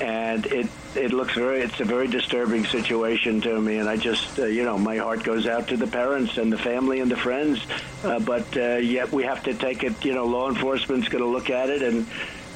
And 0.00 0.46
it 0.46 0.68
it 0.96 1.12
looks 1.12 1.34
very. 1.34 1.60
It's 1.62 1.80
a 1.80 1.84
very 1.84 2.08
disturbing 2.08 2.64
situation 2.64 3.40
to 3.42 3.60
me, 3.60 3.78
and 3.78 3.88
I 3.88 3.96
just, 3.96 4.38
uh, 4.38 4.46
you 4.46 4.64
know, 4.64 4.78
my 4.78 4.96
heart 4.96 5.22
goes 5.22 5.46
out 5.46 5.68
to 5.68 5.76
the 5.76 5.86
parents 5.86 6.38
and 6.38 6.52
the 6.52 6.58
family 6.58 7.00
and 7.00 7.10
the 7.10 7.16
friends. 7.16 7.60
Uh, 8.02 8.20
but 8.20 8.56
uh, 8.56 8.76
yet 8.76 9.12
we 9.12 9.24
have 9.24 9.42
to 9.44 9.54
take 9.54 9.84
it. 9.84 10.04
You 10.04 10.14
know, 10.14 10.26
law 10.26 10.48
enforcement's 10.48 11.08
going 11.08 11.24
to 11.24 11.30
look 11.30 11.50
at 11.50 11.70
it, 11.70 11.82
and 11.82 12.06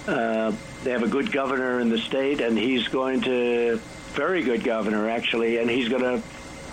uh, 0.06 0.52
they 0.84 0.90
have 0.90 1.02
a 1.02 1.08
good 1.08 1.32
governor 1.32 1.80
in 1.80 1.88
the 1.88 1.98
state, 1.98 2.40
and 2.40 2.56
he's 2.56 2.88
going 2.88 3.22
to 3.22 3.80
very 4.12 4.42
good 4.42 4.64
governor 4.64 5.08
actually, 5.08 5.58
and 5.58 5.68
he's 5.68 5.88
going 5.88 6.02
to 6.02 6.22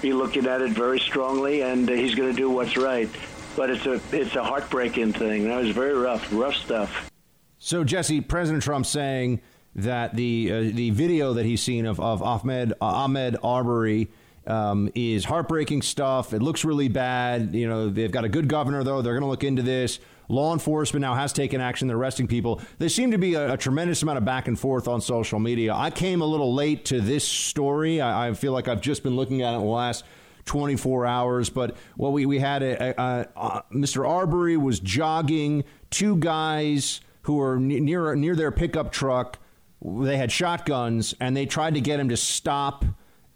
be 0.02 0.14
looking 0.14 0.46
at 0.48 0.62
it 0.62 0.72
very 0.72 1.00
strongly, 1.00 1.62
and 1.62 1.88
he's 1.90 2.16
going 2.16 2.30
to 2.30 2.36
do 2.36 2.50
what's 2.50 2.78
right. 2.78 3.10
But 3.56 3.70
it's 3.70 3.86
a 3.86 4.02
it's 4.12 4.36
a 4.36 4.44
heartbreaking 4.44 5.14
thing. 5.14 5.48
That 5.48 5.62
was 5.62 5.72
very 5.72 5.94
rough, 5.94 6.32
rough 6.34 6.56
stuff. 6.56 7.10
So 7.58 7.84
Jesse, 7.84 8.22
President 8.22 8.64
Trump 8.64 8.86
saying 8.86 9.42
that 9.76 10.16
the 10.16 10.52
uh, 10.52 10.62
the 10.74 10.90
video 10.92 11.34
that 11.34 11.46
he's 11.46 11.62
seen 11.62 11.86
of 11.86 12.00
of 12.00 12.22
Ahmaud 12.22 12.74
uh, 12.82 13.08
Ahmaud 13.08 13.38
Arbery. 13.44 14.10
Um, 14.48 14.92
is 14.94 15.26
heartbreaking 15.26 15.82
stuff. 15.82 16.32
It 16.32 16.40
looks 16.40 16.64
really 16.64 16.88
bad. 16.88 17.56
You 17.56 17.68
know, 17.68 17.90
they've 17.90 18.12
got 18.12 18.26
a 18.26 18.30
good 18.30 18.48
governor, 18.48 18.84
though. 18.84 19.02
They're 19.02 19.16
going 19.16 19.24
to 19.24 19.28
look 19.28 19.44
into 19.44 19.64
this. 19.64 19.98
Law 20.28 20.54
enforcement 20.54 21.02
now 21.02 21.14
has 21.16 21.34
taken 21.34 21.62
action. 21.62 21.88
They're 21.88 21.98
arresting 21.98 22.28
people. 22.28 22.62
There 22.78 22.90
seemed 22.90 23.12
to 23.14 23.18
be 23.18 23.36
a, 23.36 23.54
a, 23.54 23.58
tremendous 23.58 24.02
amount 24.02 24.18
of 24.20 24.26
back 24.26 24.48
and 24.48 24.60
forth 24.60 24.88
on 24.88 25.02
social 25.02 25.40
media. 25.40 25.74
I 25.74 25.92
came 25.92 26.22
a 26.22 26.26
little 26.26 26.54
late 26.54 26.86
to 26.86 27.02
this 27.02 27.28
story. 27.28 28.02
I, 28.02 28.30
I 28.30 28.34
feel 28.34 28.52
like 28.52 28.68
I've 28.68 28.82
just 28.82 29.04
been 29.04 29.16
looking 29.16 29.42
at 29.42 29.54
it 29.54 29.58
in 29.58 29.62
the 29.62 29.68
last 29.68 30.04
24 30.46 31.06
hours. 31.06 31.50
But 31.50 31.76
well, 31.98 32.12
we, 32.12 32.26
we 32.26 32.40
had 32.40 32.64
a, 32.64 33.02
a, 33.02 33.28
a 33.36 33.64
Mr. 33.72 34.08
Arbery 34.08 34.58
was 34.58 34.80
jogging. 34.80 35.64
Two 35.92 36.18
guys 36.18 37.02
who 37.24 37.36
were 37.36 37.60
near 37.60 38.16
near 38.16 38.36
their 38.36 38.52
pickup 38.52 38.92
truck. 38.92 39.40
They 39.86 40.18
had 40.18 40.32
shotguns 40.32 41.14
and 41.20 41.38
they 41.38 41.46
tried 41.46 41.76
to 41.76 41.82
get 41.82 42.00
him 42.00 42.10
to 42.10 42.18
stop. 42.18 42.86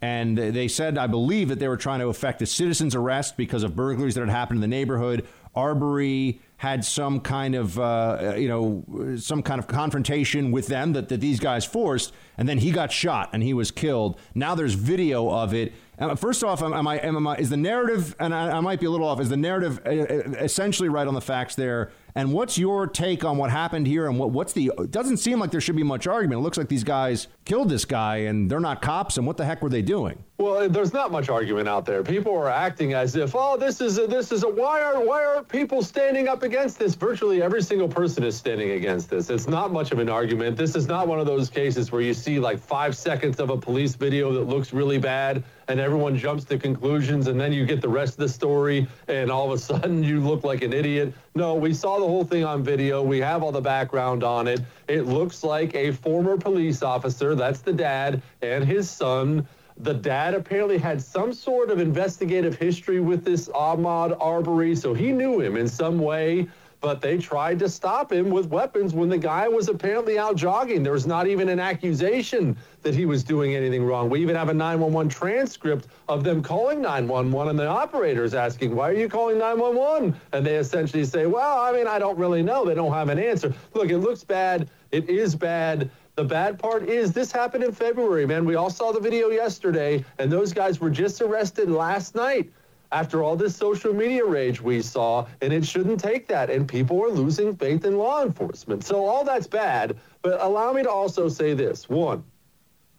And 0.02 0.36
they 0.36 0.66
said, 0.66 0.96
I 0.96 1.06
believe, 1.06 1.48
that 1.48 1.58
they 1.58 1.68
were 1.68 1.76
trying 1.76 2.00
to 2.00 2.08
effect 2.08 2.40
a 2.40 2.46
citizen's 2.46 2.94
arrest 2.94 3.36
because 3.36 3.62
of 3.62 3.76
burglaries 3.76 4.14
that 4.14 4.22
had 4.22 4.30
happened 4.30 4.56
in 4.56 4.62
the 4.62 4.68
neighborhood. 4.76 5.26
Arbery 5.54 6.40
had 6.56 6.84
some 6.84 7.20
kind 7.20 7.54
of 7.54 7.78
uh, 7.78 8.34
you 8.36 8.46
know 8.46 9.16
some 9.16 9.42
kind 9.42 9.58
of 9.58 9.66
confrontation 9.66 10.52
with 10.52 10.68
them 10.68 10.92
that, 10.92 11.08
that 11.08 11.20
these 11.20 11.40
guys 11.40 11.64
forced, 11.64 12.12
and 12.38 12.48
then 12.48 12.58
he 12.58 12.70
got 12.70 12.92
shot 12.92 13.30
and 13.32 13.42
he 13.42 13.52
was 13.52 13.70
killed. 13.70 14.18
Now 14.34 14.54
there's 14.54 14.74
video 14.74 15.28
of 15.28 15.54
it. 15.54 15.72
Uh, 15.98 16.14
first 16.14 16.44
off, 16.44 16.62
am, 16.62 16.86
I, 16.86 16.98
am 16.98 17.26
I, 17.26 17.36
is 17.36 17.50
the 17.50 17.56
narrative, 17.56 18.14
and 18.20 18.34
I, 18.34 18.58
I, 18.58 18.60
might 18.60 18.80
be 18.80 18.86
a 18.86 18.90
little 18.90 19.06
off, 19.06 19.20
is 19.20 19.28
the 19.28 19.36
narrative 19.36 19.80
uh, 19.84 19.90
uh, 19.90 20.42
essentially 20.42 20.88
right 20.88 21.06
on 21.06 21.14
the 21.14 21.20
facts 21.20 21.56
there? 21.56 21.92
And 22.14 22.32
what's 22.32 22.58
your 22.58 22.86
take 22.86 23.24
on 23.24 23.36
what 23.36 23.50
happened 23.50 23.86
here? 23.86 24.08
And 24.08 24.18
what, 24.18 24.30
what's 24.30 24.52
the? 24.52 24.72
It 24.78 24.90
doesn't 24.90 25.18
seem 25.18 25.38
like 25.38 25.50
there 25.50 25.60
should 25.60 25.76
be 25.76 25.82
much 25.82 26.06
argument. 26.06 26.40
It 26.40 26.42
looks 26.42 26.58
like 26.58 26.68
these 26.68 26.84
guys 26.84 27.28
killed 27.44 27.68
this 27.68 27.84
guy, 27.84 28.18
and 28.18 28.50
they're 28.50 28.60
not 28.60 28.82
cops. 28.82 29.16
And 29.16 29.26
what 29.26 29.36
the 29.36 29.44
heck 29.44 29.62
were 29.62 29.68
they 29.68 29.82
doing? 29.82 30.22
Well, 30.38 30.70
there's 30.70 30.94
not 30.94 31.12
much 31.12 31.28
argument 31.28 31.68
out 31.68 31.84
there. 31.84 32.02
People 32.02 32.34
are 32.34 32.48
acting 32.48 32.94
as 32.94 33.14
if, 33.14 33.34
oh, 33.34 33.58
this 33.58 33.82
is 33.82 33.98
a, 33.98 34.06
this 34.06 34.32
is 34.32 34.42
a 34.42 34.48
why 34.48 34.80
are 34.80 35.04
why 35.04 35.22
are 35.22 35.42
people 35.42 35.82
standing 35.82 36.28
up 36.28 36.42
against 36.42 36.78
this? 36.78 36.94
Virtually 36.94 37.42
every 37.42 37.62
single 37.62 37.88
person 37.88 38.24
is 38.24 38.36
standing 38.36 38.70
against 38.70 39.10
this. 39.10 39.28
It's 39.28 39.48
not 39.48 39.70
much 39.70 39.92
of 39.92 39.98
an 39.98 40.08
argument. 40.08 40.56
This 40.56 40.74
is 40.74 40.88
not 40.88 41.08
one 41.08 41.20
of 41.20 41.26
those 41.26 41.50
cases 41.50 41.92
where 41.92 42.00
you 42.00 42.14
see 42.14 42.38
like 42.38 42.58
five 42.58 42.96
seconds 42.96 43.38
of 43.38 43.50
a 43.50 43.56
police 43.56 43.94
video 43.94 44.32
that 44.32 44.44
looks 44.44 44.72
really 44.72 44.98
bad 44.98 45.44
and 45.70 45.78
everyone 45.78 46.16
jumps 46.16 46.42
to 46.44 46.58
conclusions 46.58 47.28
and 47.28 47.40
then 47.40 47.52
you 47.52 47.64
get 47.64 47.80
the 47.80 47.88
rest 47.88 48.14
of 48.14 48.18
the 48.18 48.28
story 48.28 48.88
and 49.06 49.30
all 49.30 49.46
of 49.46 49.52
a 49.52 49.58
sudden 49.58 50.02
you 50.10 50.18
look 50.18 50.42
like 50.42 50.62
an 50.62 50.72
idiot. 50.72 51.14
No, 51.36 51.54
we 51.54 51.72
saw 51.72 52.00
the 52.00 52.06
whole 52.06 52.24
thing 52.24 52.44
on 52.44 52.64
video. 52.64 53.02
We 53.02 53.20
have 53.20 53.44
all 53.44 53.52
the 53.52 53.60
background 53.60 54.24
on 54.24 54.48
it. 54.48 54.60
It 54.88 55.02
looks 55.02 55.44
like 55.44 55.72
a 55.76 55.92
former 55.92 56.36
police 56.36 56.82
officer, 56.82 57.36
that's 57.36 57.60
the 57.60 57.72
dad, 57.72 58.20
and 58.42 58.64
his 58.64 58.90
son. 58.90 59.46
The 59.76 59.94
dad 59.94 60.34
apparently 60.34 60.76
had 60.76 61.00
some 61.00 61.32
sort 61.32 61.70
of 61.70 61.78
investigative 61.78 62.56
history 62.56 62.98
with 62.98 63.24
this 63.24 63.48
Ahmaud 63.50 64.16
Arbery, 64.20 64.74
so 64.74 64.92
he 64.92 65.12
knew 65.12 65.40
him 65.40 65.56
in 65.56 65.68
some 65.68 66.00
way 66.00 66.48
but 66.80 67.00
they 67.00 67.18
tried 67.18 67.58
to 67.58 67.68
stop 67.68 68.10
him 68.12 68.30
with 68.30 68.46
weapons 68.46 68.94
when 68.94 69.08
the 69.08 69.18
guy 69.18 69.46
was 69.48 69.68
apparently 69.68 70.18
out 70.18 70.36
jogging. 70.36 70.82
There 70.82 70.92
was 70.92 71.06
not 71.06 71.26
even 71.26 71.48
an 71.48 71.60
accusation 71.60 72.56
that 72.82 72.94
he 72.94 73.04
was 73.04 73.22
doing 73.22 73.54
anything 73.54 73.84
wrong. 73.84 74.08
We 74.08 74.20
even 74.22 74.36
have 74.36 74.48
a 74.48 74.54
911 74.54 75.10
transcript 75.10 75.88
of 76.08 76.24
them 76.24 76.42
calling 76.42 76.80
911 76.80 77.50
and 77.50 77.58
the 77.58 77.66
operators 77.66 78.32
asking, 78.32 78.74
Why 78.74 78.88
are 78.88 78.94
you 78.94 79.08
calling 79.08 79.38
911? 79.38 80.18
And 80.32 80.46
they 80.46 80.56
essentially 80.56 81.04
say, 81.04 81.26
Well, 81.26 81.60
I 81.60 81.72
mean, 81.72 81.86
I 81.86 81.98
don't 81.98 82.18
really 82.18 82.42
know. 82.42 82.64
They 82.64 82.74
don't 82.74 82.92
have 82.92 83.10
an 83.10 83.18
answer. 83.18 83.54
Look, 83.74 83.90
it 83.90 83.98
looks 83.98 84.24
bad. 84.24 84.70
It 84.90 85.08
is 85.10 85.36
bad. 85.36 85.90
The 86.16 86.24
bad 86.24 86.58
part 86.58 86.88
is 86.88 87.12
this 87.12 87.30
happened 87.30 87.64
in 87.64 87.72
February, 87.72 88.26
man. 88.26 88.44
We 88.44 88.54
all 88.54 88.70
saw 88.70 88.92
the 88.92 89.00
video 89.00 89.28
yesterday, 89.28 90.04
and 90.18 90.30
those 90.30 90.52
guys 90.52 90.80
were 90.80 90.90
just 90.90 91.22
arrested 91.22 91.70
last 91.70 92.14
night 92.14 92.50
after 92.92 93.22
all 93.22 93.36
this 93.36 93.54
social 93.54 93.92
media 93.94 94.24
rage 94.24 94.60
we 94.60 94.82
saw, 94.82 95.26
and 95.40 95.52
it 95.52 95.64
shouldn't 95.64 96.00
take 96.00 96.26
that. 96.28 96.50
And 96.50 96.68
people 96.68 97.02
are 97.02 97.10
losing 97.10 97.56
faith 97.56 97.84
in 97.84 97.96
law 97.98 98.22
enforcement. 98.22 98.84
So 98.84 99.04
all 99.04 99.24
that's 99.24 99.46
bad. 99.46 99.96
But 100.22 100.40
allow 100.40 100.72
me 100.72 100.82
to 100.82 100.90
also 100.90 101.28
say 101.28 101.54
this 101.54 101.88
one, 101.88 102.24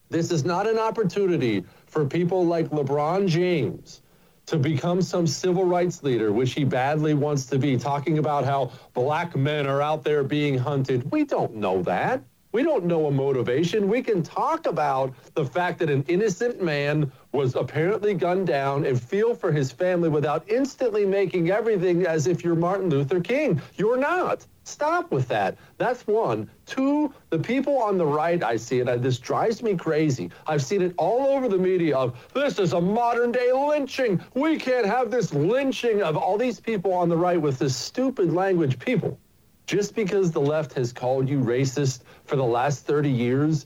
this 0.09 0.31
is 0.31 0.43
not 0.43 0.67
an 0.67 0.77
opportunity 0.77 1.63
for 1.87 2.05
people 2.05 2.45
like 2.45 2.69
LeBron 2.69 3.27
James 3.27 4.01
to 4.47 4.57
become 4.57 5.01
some 5.01 5.27
civil 5.27 5.63
rights 5.63 6.03
leader, 6.03 6.31
which 6.33 6.53
he 6.53 6.63
badly 6.63 7.13
wants 7.13 7.45
to 7.45 7.57
be, 7.57 7.77
talking 7.77 8.17
about 8.17 8.43
how 8.43 8.71
black 8.93 9.35
men 9.35 9.67
are 9.67 9.81
out 9.81 10.03
there 10.03 10.23
being 10.23 10.57
hunted. 10.57 11.09
We 11.11 11.23
don't 11.23 11.55
know 11.55 11.81
that. 11.83 12.23
We 12.51 12.63
don't 12.63 12.83
know 12.85 13.05
a 13.05 13.11
motivation. 13.11 13.87
We 13.87 14.01
can 14.01 14.23
talk 14.23 14.65
about 14.65 15.13
the 15.35 15.45
fact 15.45 15.79
that 15.79 15.89
an 15.89 16.03
innocent 16.09 16.61
man 16.61 17.09
was 17.31 17.55
apparently 17.55 18.13
gunned 18.13 18.47
down 18.47 18.85
and 18.85 19.01
feel 19.01 19.33
for 19.33 19.51
his 19.51 19.71
family 19.71 20.09
without 20.09 20.49
instantly 20.49 21.05
making 21.05 21.49
everything 21.49 22.05
as 22.05 22.27
if 22.27 22.43
you're 22.43 22.55
Martin 22.55 22.89
Luther 22.89 23.21
King. 23.21 23.61
You're 23.77 23.97
not. 23.97 24.45
Stop 24.63 25.11
with 25.11 25.27
that. 25.29 25.57
That's 25.77 26.05
one. 26.05 26.49
Two, 26.65 27.13
the 27.29 27.39
people 27.39 27.77
on 27.77 27.97
the 27.97 28.05
right, 28.05 28.43
I 28.43 28.57
see 28.57 28.79
it. 28.79 29.01
This 29.01 29.17
drives 29.17 29.63
me 29.63 29.75
crazy. 29.75 30.29
I've 30.45 30.63
seen 30.63 30.81
it 30.81 30.93
all 30.97 31.27
over 31.27 31.47
the 31.47 31.57
media 31.57 31.97
of 31.97 32.15
this 32.33 32.59
is 32.59 32.73
a 32.73 32.81
modern 32.81 33.31
day 33.31 33.51
lynching. 33.51 34.21
We 34.33 34.57
can't 34.57 34.85
have 34.85 35.09
this 35.09 35.33
lynching 35.33 36.03
of 36.03 36.17
all 36.17 36.37
these 36.37 36.59
people 36.59 36.93
on 36.93 37.09
the 37.09 37.17
right 37.17 37.41
with 37.41 37.57
this 37.59 37.75
stupid 37.75 38.33
language. 38.33 38.77
People, 38.77 39.17
just 39.65 39.95
because 39.95 40.31
the 40.31 40.41
left 40.41 40.73
has 40.73 40.93
called 40.93 41.27
you 41.27 41.39
racist 41.39 42.01
for 42.25 42.35
the 42.35 42.43
last 42.43 42.85
30 42.85 43.09
years 43.09 43.65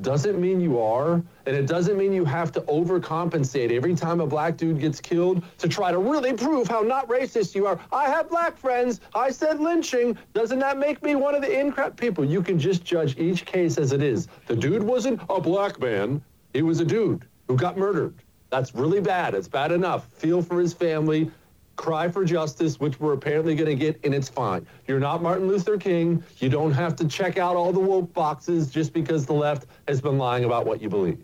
doesn't 0.00 0.40
mean 0.40 0.60
you 0.60 0.80
are, 0.80 1.22
and 1.46 1.56
it 1.56 1.66
doesn't 1.66 1.98
mean 1.98 2.12
you 2.12 2.24
have 2.24 2.50
to 2.52 2.60
overcompensate 2.62 3.70
every 3.70 3.94
time 3.94 4.20
a 4.20 4.26
black 4.26 4.56
dude 4.56 4.80
gets 4.80 5.00
killed 5.00 5.42
to 5.58 5.68
try 5.68 5.92
to 5.92 5.98
really 5.98 6.32
prove 6.32 6.68
how 6.68 6.80
not 6.80 7.08
racist 7.08 7.54
you 7.54 7.66
are. 7.66 7.78
I 7.92 8.08
have 8.08 8.30
black 8.30 8.56
friends. 8.56 9.00
I 9.14 9.30
said 9.30 9.60
lynching. 9.60 10.16
Doesn't 10.32 10.58
that 10.60 10.78
make 10.78 11.02
me 11.02 11.16
one 11.16 11.34
of 11.34 11.42
the 11.42 11.60
incredible 11.60 11.96
people? 11.96 12.24
You 12.24 12.42
can 12.42 12.58
just 12.58 12.84
judge 12.84 13.18
each 13.18 13.44
case 13.44 13.76
as 13.76 13.92
it 13.92 14.02
is. 14.02 14.28
The 14.46 14.56
dude 14.56 14.82
wasn't 14.82 15.20
a 15.28 15.40
black 15.40 15.78
man. 15.78 16.22
He 16.54 16.62
was 16.62 16.80
a 16.80 16.84
dude 16.84 17.26
who 17.48 17.56
got 17.56 17.76
murdered. 17.76 18.14
That's 18.50 18.74
really 18.74 19.00
bad. 19.00 19.34
It's 19.34 19.48
bad 19.48 19.72
enough. 19.72 20.06
Feel 20.12 20.40
for 20.40 20.60
his 20.60 20.72
family 20.72 21.30
cry 21.76 22.08
for 22.08 22.24
justice, 22.24 22.78
which 22.80 22.98
we're 23.00 23.12
apparently 23.12 23.54
going 23.54 23.70
to 23.70 23.74
get, 23.76 24.00
and 24.04 24.14
it's 24.14 24.28
fine. 24.28 24.66
You're 24.86 25.00
not 25.00 25.22
Martin 25.22 25.48
Luther 25.48 25.76
King. 25.76 26.22
You 26.38 26.48
don't 26.48 26.72
have 26.72 26.96
to 26.96 27.06
check 27.06 27.38
out 27.38 27.56
all 27.56 27.72
the 27.72 27.80
woke 27.80 28.12
boxes 28.12 28.70
just 28.70 28.92
because 28.92 29.26
the 29.26 29.32
left 29.32 29.66
has 29.88 30.00
been 30.00 30.18
lying 30.18 30.44
about 30.44 30.66
what 30.66 30.80
you 30.80 30.88
believe. 30.88 31.18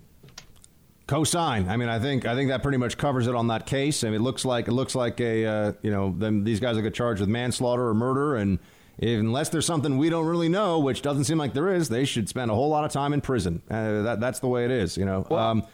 Co-sign. 1.07 1.69
I 1.69 1.77
mean, 1.77 1.89
I 1.89 1.99
think 1.99 2.25
I 2.25 2.37
think 2.37 2.51
that 2.51 2.63
pretty 2.63 2.79
much 2.79 2.97
covers 2.97 3.27
it 3.27 3.35
on 3.35 3.49
that 3.49 3.67
case. 3.67 4.05
I 4.05 4.09
mean, 4.09 4.21
it 4.21 4.23
looks 4.23 4.45
like 4.45 4.69
it 4.69 4.73
looks 4.73 4.95
like 4.95 5.21
a 5.21 5.45
uh, 5.45 5.73
you 5.83 5.91
know 5.91 6.15
them 6.17 6.45
these 6.45 6.61
guys 6.61 6.77
will 6.77 6.83
get 6.83 6.95
charged 6.95 7.19
with 7.21 7.29
manslaughter 7.29 7.89
or 7.89 7.95
murder, 7.95 8.37
and 8.37 8.61
unless 9.01 9.49
there's 9.49 9.67
something 9.67 9.99
we 9.99 10.11
don't 10.11 10.27
really 10.27 10.49
know, 10.49 10.79
which 10.79 11.03
doesn't 11.03 11.25
seem 11.25 11.39
like 11.39 11.53
there 11.55 11.73
is, 11.73 11.89
they 11.89 12.05
should 12.05 12.29
spend 12.29 12.51
a 12.51 12.55
whole 12.55 12.69
lot 12.69 12.85
of 12.85 12.93
time 12.93 13.13
in 13.13 13.21
prison. 13.21 13.63
Uh, 13.71 14.03
that 14.03 14.21
that's 14.21 14.41
the 14.41 14.49
way 14.49 14.65
it 14.65 14.71
is, 14.71 14.97
you 14.97 15.05
know. 15.05 15.27
Well, 15.29 15.39
um, 15.39 15.67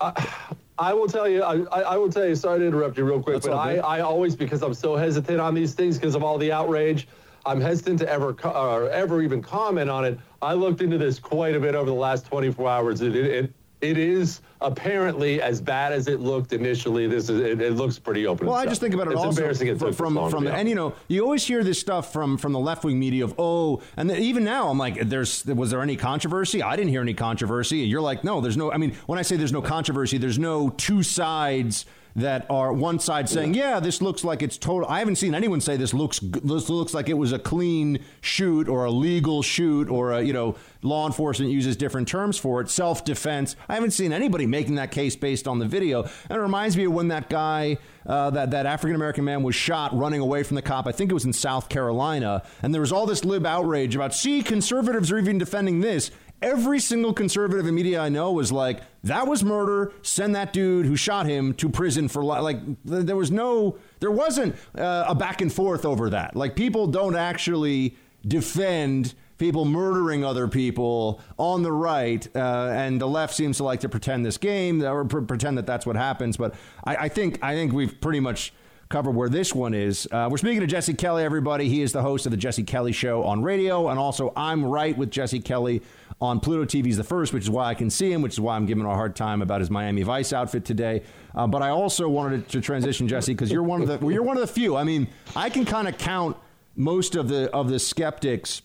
I 0.78 0.93
will 0.93 1.09
tell 1.09 1.28
you, 1.28 1.43
I, 1.43 1.62
I, 1.70 1.97
will 1.97 2.11
tell 2.11 2.27
you, 2.27 2.35
sorry 2.35 2.59
to 2.59 2.66
interrupt 2.66 2.98
you 2.98 3.05
real 3.05 3.23
quick, 3.23 3.43
but 3.43 3.55
I, 3.55 3.78
I 3.78 4.01
always, 4.01 4.36
because 4.36 4.62
I'm 4.62 4.74
so 4.74 4.94
hesitant 4.94 5.40
on 5.40 5.55
these 5.55 5.73
things 5.73 5.97
because 5.97 6.15
of 6.15 6.23
all 6.23 6.36
the 6.36 6.53
outrage, 6.53 7.09
I'm 7.47 7.61
hesitant 7.61 8.01
to 8.01 8.09
ever 8.09 8.36
uh, 8.44 8.86
ever 8.86 9.23
even 9.23 9.40
comment 9.40 9.89
on 9.89 10.05
it. 10.05 10.19
I 10.43 10.53
looked 10.53 10.82
into 10.82 10.98
this 10.98 11.19
quite 11.19 11.55
a 11.55 11.61
bit 11.61 11.74
over 11.74 11.89
the 11.89 11.97
last 11.97 12.27
24 12.27 12.69
hours. 12.69 13.01
It, 13.01 13.16
it, 13.16 13.27
it 13.27 13.53
is 13.96 14.40
apparently 14.60 15.42
as 15.42 15.60
bad 15.60 15.92
as 15.92 16.08
it 16.08 16.20
looked 16.20 16.52
initially. 16.52 17.06
This 17.06 17.28
is 17.28 17.40
it, 17.40 17.60
it 17.60 17.74
looks 17.74 17.98
pretty 17.98 18.26
open. 18.26 18.46
Well, 18.46 18.56
I 18.56 18.66
just 18.66 18.80
think 18.80 18.94
about 18.94 19.08
it 19.08 19.12
it's 19.12 19.18
also 19.18 19.30
embarrassing 19.30 19.68
it 19.68 19.78
from 19.78 19.92
from, 19.92 20.30
from 20.30 20.46
and 20.46 20.68
you 20.68 20.74
know 20.74 20.94
you 21.08 21.22
always 21.22 21.44
hear 21.44 21.62
this 21.62 21.78
stuff 21.78 22.12
from 22.12 22.38
from 22.38 22.52
the 22.52 22.58
left 22.58 22.84
wing 22.84 22.98
media 22.98 23.24
of 23.24 23.34
oh 23.38 23.82
and 23.96 24.10
even 24.10 24.44
now 24.44 24.68
I'm 24.68 24.78
like 24.78 25.08
there's 25.08 25.44
was 25.44 25.70
there 25.70 25.82
any 25.82 25.96
controversy? 25.96 26.62
I 26.62 26.76
didn't 26.76 26.90
hear 26.90 27.02
any 27.02 27.14
controversy. 27.14 27.82
And 27.82 27.90
you're 27.90 28.00
like 28.00 28.24
no, 28.24 28.40
there's 28.40 28.56
no. 28.56 28.72
I 28.72 28.78
mean 28.78 28.94
when 29.06 29.18
I 29.18 29.22
say 29.22 29.36
there's 29.36 29.52
no 29.52 29.62
controversy, 29.62 30.18
there's 30.18 30.38
no 30.38 30.70
two 30.70 31.02
sides 31.02 31.86
that 32.16 32.47
are 32.51 32.72
one 32.72 32.98
side 32.98 33.28
saying, 33.28 33.55
"Yeah, 33.55 33.78
this 33.78 34.01
looks 34.01 34.24
like 34.24 34.43
it's 34.43 34.56
total." 34.56 34.88
I 34.88 34.98
haven't 34.98 35.16
seen 35.16 35.34
anyone 35.34 35.60
say 35.60 35.76
this 35.76 35.94
looks 35.94 36.18
this 36.18 36.68
looks 36.68 36.94
like 36.94 37.09
it 37.09 37.14
was 37.14 37.32
a 37.32 37.38
clean 37.38 38.01
shoot 38.22 38.68
or 38.68 38.86
a 38.86 38.90
legal 38.90 39.43
shoot 39.43 39.88
or 39.88 40.12
a 40.12 40.22
you 40.22 40.32
know 40.32 40.56
law 40.82 41.06
enforcement 41.06 41.52
uses 41.52 41.76
different 41.76 42.09
terms 42.09 42.38
for 42.38 42.60
it, 42.60 42.70
self 42.70 43.05
defense. 43.05 43.55
I 43.68 43.74
haven't 43.74 43.90
seen 43.90 44.12
anybody 44.12 44.47
making 44.47 44.76
that 44.76 44.90
case 44.90 45.14
based 45.14 45.47
on 45.47 45.59
the 45.59 45.66
video. 45.66 46.02
And 46.02 46.38
it 46.38 46.40
reminds 46.40 46.76
me 46.76 46.84
of 46.84 46.93
when 46.93 47.09
that 47.09 47.28
guy, 47.28 47.76
uh, 48.06 48.30
that 48.30 48.51
that 48.52 48.64
African 48.64 48.97
American 48.97 49.24
man, 49.24 49.43
was 49.43 49.55
shot 49.55 49.97
running 49.97 50.20
away 50.20 50.43
from 50.43 50.55
the 50.55 50.62
cop. 50.62 50.86
I 50.86 50.93
think 50.93 51.10
it 51.10 51.14
was 51.14 51.26
in 51.26 51.34
South 51.34 51.68
Carolina, 51.68 52.43
and 52.62 52.72
there 52.72 52.80
was 52.80 52.93
all 52.93 53.05
this 53.05 53.24
lib 53.24 53.44
outrage 53.44 53.94
about, 53.94 54.14
see, 54.14 54.43
conservatives 54.43 55.12
are 55.12 55.18
even 55.18 55.36
defending 55.36 55.80
this. 55.80 56.10
Every 56.42 56.80
single 56.80 57.12
conservative 57.12 57.66
in 57.66 57.74
media 57.74 58.00
I 58.00 58.08
know 58.08 58.32
was 58.32 58.52
like, 58.52 58.80
that 59.04 59.26
was 59.26 59.42
murder. 59.42 59.92
Send 60.02 60.34
that 60.36 60.52
dude 60.52 60.86
who 60.86 60.94
shot 60.96 61.26
him 61.26 61.54
to 61.54 61.68
prison 61.68 62.08
for 62.08 62.22
life. 62.22 62.42
Like, 62.42 62.58
there 62.84 63.16
was 63.16 63.30
no, 63.30 63.78
there 64.00 64.10
wasn't 64.10 64.54
uh, 64.76 65.06
a 65.08 65.14
back 65.14 65.40
and 65.40 65.52
forth 65.52 65.84
over 65.84 66.10
that. 66.10 66.36
Like, 66.36 66.54
people 66.54 66.86
don't 66.86 67.16
actually 67.16 67.96
defend 68.26 69.14
people 69.38 69.64
murdering 69.64 70.24
other 70.24 70.48
people 70.48 71.20
on 71.38 71.62
the 71.62 71.72
right, 71.72 72.26
uh, 72.34 72.70
and 72.72 73.00
the 73.00 73.06
left 73.08 73.34
seems 73.34 73.58
to 73.58 73.64
like 73.64 73.80
to 73.80 73.88
pretend 73.88 74.24
this 74.24 74.38
game 74.38 74.82
or 74.82 75.04
pr- 75.04 75.20
pretend 75.20 75.58
that 75.58 75.66
that's 75.66 75.86
what 75.86 75.96
happens. 75.96 76.36
But 76.36 76.54
I, 76.84 76.96
I 76.96 77.08
think 77.08 77.42
I 77.42 77.54
think 77.54 77.72
we've 77.72 78.00
pretty 78.00 78.20
much 78.20 78.52
cover 78.88 79.10
where 79.10 79.28
this 79.28 79.54
one 79.54 79.74
is. 79.74 80.06
Uh, 80.10 80.28
we're 80.30 80.36
speaking 80.36 80.60
to 80.60 80.66
Jesse 80.66 80.94
Kelly, 80.94 81.24
everybody. 81.24 81.68
He 81.68 81.82
is 81.82 81.92
the 81.92 82.02
host 82.02 82.26
of 82.26 82.30
the 82.30 82.36
Jesse 82.36 82.62
Kelly 82.62 82.92
Show 82.92 83.24
on 83.24 83.42
radio, 83.42 83.88
and 83.88 83.98
also 83.98 84.32
I'm 84.36 84.64
right 84.64 84.96
with 84.96 85.10
Jesse 85.10 85.40
Kelly 85.40 85.82
on 86.20 86.40
Pluto 86.40 86.64
TV's 86.64 86.96
The 86.96 87.04
First, 87.04 87.32
which 87.32 87.44
is 87.44 87.50
why 87.50 87.66
I 87.66 87.74
can 87.74 87.90
see 87.90 88.10
him, 88.10 88.22
which 88.22 88.34
is 88.34 88.40
why 88.40 88.56
I'm 88.56 88.66
giving 88.66 88.84
him 88.84 88.90
a 88.90 88.94
hard 88.94 89.16
time 89.16 89.42
about 89.42 89.60
his 89.60 89.70
Miami 89.70 90.02
Vice 90.02 90.32
outfit 90.32 90.64
today. 90.64 91.02
Uh, 91.34 91.46
but 91.46 91.62
I 91.62 91.70
also 91.70 92.08
wanted 92.08 92.48
to 92.50 92.60
transition, 92.60 93.08
Jesse, 93.08 93.34
because 93.34 93.50
you're 93.50 93.62
one 93.62 93.82
of 93.82 93.88
the 93.88 93.98
well, 93.98 94.12
you're 94.12 94.22
one 94.22 94.36
of 94.36 94.40
the 94.40 94.52
few. 94.52 94.76
I 94.76 94.84
mean, 94.84 95.08
I 95.34 95.50
can 95.50 95.64
kind 95.64 95.88
of 95.88 95.98
count 95.98 96.36
most 96.76 97.16
of 97.16 97.28
the 97.28 97.50
of 97.52 97.68
the 97.68 97.78
skeptics 97.78 98.62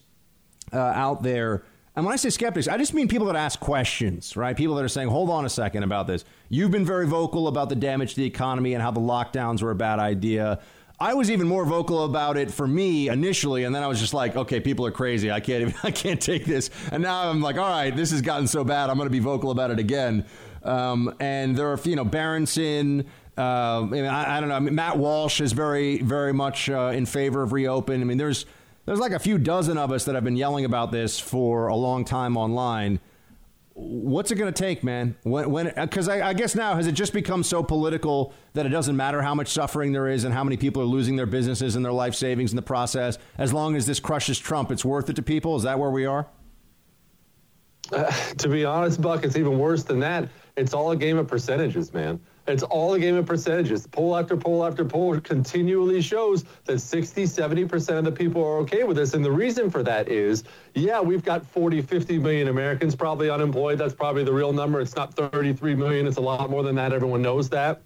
uh, 0.72 0.78
out 0.78 1.22
there. 1.22 1.64
And 1.94 2.06
when 2.06 2.14
I 2.14 2.16
say 2.16 2.30
skeptics, 2.30 2.68
I 2.68 2.78
just 2.78 2.94
mean 2.94 3.06
people 3.06 3.26
that 3.26 3.36
ask 3.36 3.60
questions, 3.60 4.34
right? 4.34 4.56
People 4.56 4.74
that 4.76 4.84
are 4.84 4.88
saying, 4.88 5.08
hold 5.08 5.28
on 5.28 5.44
a 5.44 5.50
second 5.50 5.82
about 5.82 6.06
this. 6.06 6.24
You've 6.48 6.70
been 6.70 6.86
very 6.86 7.06
vocal 7.06 7.48
about 7.48 7.68
the 7.68 7.76
damage 7.76 8.14
to 8.14 8.16
the 8.16 8.26
economy 8.26 8.72
and 8.72 8.82
how 8.82 8.90
the 8.90 9.00
lockdowns 9.00 9.62
were 9.62 9.70
a 9.70 9.74
bad 9.74 9.98
idea. 9.98 10.60
I 10.98 11.14
was 11.14 11.30
even 11.30 11.48
more 11.48 11.66
vocal 11.66 12.04
about 12.04 12.36
it 12.36 12.50
for 12.50 12.66
me 12.66 13.08
initially, 13.08 13.64
and 13.64 13.74
then 13.74 13.82
I 13.82 13.88
was 13.88 14.00
just 14.00 14.14
like, 14.14 14.36
okay, 14.36 14.60
people 14.60 14.86
are 14.86 14.90
crazy. 14.90 15.30
I 15.30 15.40
can't 15.40 15.62
even, 15.62 15.74
I 15.82 15.90
can't 15.90 16.20
take 16.20 16.46
this. 16.46 16.70
And 16.90 17.02
now 17.02 17.28
I'm 17.28 17.42
like, 17.42 17.58
all 17.58 17.68
right, 17.68 17.94
this 17.94 18.10
has 18.12 18.22
gotten 18.22 18.46
so 18.46 18.64
bad. 18.64 18.88
I'm 18.88 18.96
going 18.96 19.06
to 19.06 19.12
be 19.12 19.18
vocal 19.18 19.50
about 19.50 19.70
it 19.70 19.78
again. 19.78 20.24
Um, 20.62 21.14
and 21.20 21.56
there 21.56 21.70
are, 21.72 21.80
you 21.84 21.96
know, 21.96 22.04
Berenson. 22.04 23.06
Uh, 23.36 23.88
I, 23.92 24.36
I, 24.36 24.40
don't 24.40 24.48
know. 24.48 24.54
I 24.54 24.60
mean, 24.60 24.74
Matt 24.74 24.96
Walsh 24.96 25.40
is 25.40 25.52
very, 25.52 25.98
very 25.98 26.32
much 26.32 26.70
uh, 26.70 26.92
in 26.94 27.04
favor 27.04 27.42
of 27.42 27.52
reopen. 27.52 28.00
I 28.00 28.04
mean, 28.04 28.18
there's 28.18 28.46
there's 28.86 28.98
like 28.98 29.12
a 29.12 29.18
few 29.18 29.38
dozen 29.38 29.78
of 29.78 29.92
us 29.92 30.04
that 30.04 30.14
have 30.14 30.24
been 30.24 30.36
yelling 30.36 30.64
about 30.64 30.92
this 30.92 31.18
for 31.18 31.68
a 31.68 31.76
long 31.76 32.04
time 32.04 32.36
online 32.36 33.00
what's 33.74 34.30
it 34.30 34.36
going 34.36 34.52
to 34.52 34.62
take, 34.62 34.84
man? 34.84 35.16
When, 35.22 35.50
when, 35.50 35.72
because 35.76 36.08
I, 36.08 36.28
I, 36.28 36.32
guess 36.34 36.54
now 36.54 36.74
has 36.74 36.86
it 36.86 36.92
just 36.92 37.12
become 37.12 37.42
so 37.42 37.62
political 37.62 38.32
that 38.54 38.66
it 38.66 38.70
doesn't 38.70 38.96
matter 38.96 39.22
how 39.22 39.34
much 39.34 39.48
suffering 39.48 39.92
there 39.92 40.08
is 40.08 40.24
and 40.24 40.34
how 40.34 40.44
many 40.44 40.56
people 40.56 40.82
are 40.82 40.86
losing 40.86 41.16
their 41.16 41.26
businesses 41.26 41.76
and 41.76 41.84
their 41.84 41.92
life 41.92 42.14
savings 42.14 42.52
in 42.52 42.56
the 42.56 42.62
process. 42.62 43.18
As 43.38 43.52
long 43.52 43.76
as 43.76 43.86
this 43.86 44.00
crushes 44.00 44.38
Trump, 44.38 44.70
it's 44.70 44.84
worth 44.84 45.08
it 45.08 45.16
to 45.16 45.22
people. 45.22 45.56
Is 45.56 45.62
that 45.62 45.78
where 45.78 45.90
we 45.90 46.04
are? 46.04 46.26
Uh, 47.92 48.10
to 48.38 48.48
be 48.48 48.64
honest, 48.64 49.00
Buck, 49.00 49.24
it's 49.24 49.36
even 49.36 49.58
worse 49.58 49.84
than 49.84 50.00
that. 50.00 50.28
It's 50.56 50.74
all 50.74 50.90
a 50.90 50.96
game 50.96 51.16
of 51.16 51.26
percentages, 51.26 51.92
man. 51.94 52.20
It's 52.46 52.64
all 52.64 52.94
a 52.94 52.98
game 52.98 53.14
of 53.16 53.24
percentages. 53.24 53.86
Poll 53.86 54.16
after 54.16 54.36
poll 54.36 54.64
after 54.64 54.84
poll 54.84 55.20
continually 55.20 56.02
shows 56.02 56.44
that 56.64 56.80
60, 56.80 57.22
70% 57.24 57.98
of 57.98 58.04
the 58.04 58.10
people 58.10 58.42
are 58.42 58.58
okay 58.58 58.82
with 58.82 58.96
this. 58.96 59.14
And 59.14 59.24
the 59.24 59.30
reason 59.30 59.70
for 59.70 59.82
that 59.84 60.08
is, 60.08 60.42
yeah, 60.74 61.00
we've 61.00 61.24
got 61.24 61.46
40, 61.46 61.82
50 61.82 62.18
million 62.18 62.48
Americans 62.48 62.96
probably 62.96 63.30
unemployed. 63.30 63.78
That's 63.78 63.94
probably 63.94 64.24
the 64.24 64.32
real 64.32 64.52
number. 64.52 64.80
It's 64.80 64.96
not 64.96 65.14
33 65.14 65.76
million. 65.76 66.06
It's 66.06 66.16
a 66.16 66.20
lot 66.20 66.50
more 66.50 66.64
than 66.64 66.74
that. 66.76 66.92
Everyone 66.92 67.22
knows 67.22 67.48
that. 67.50 67.80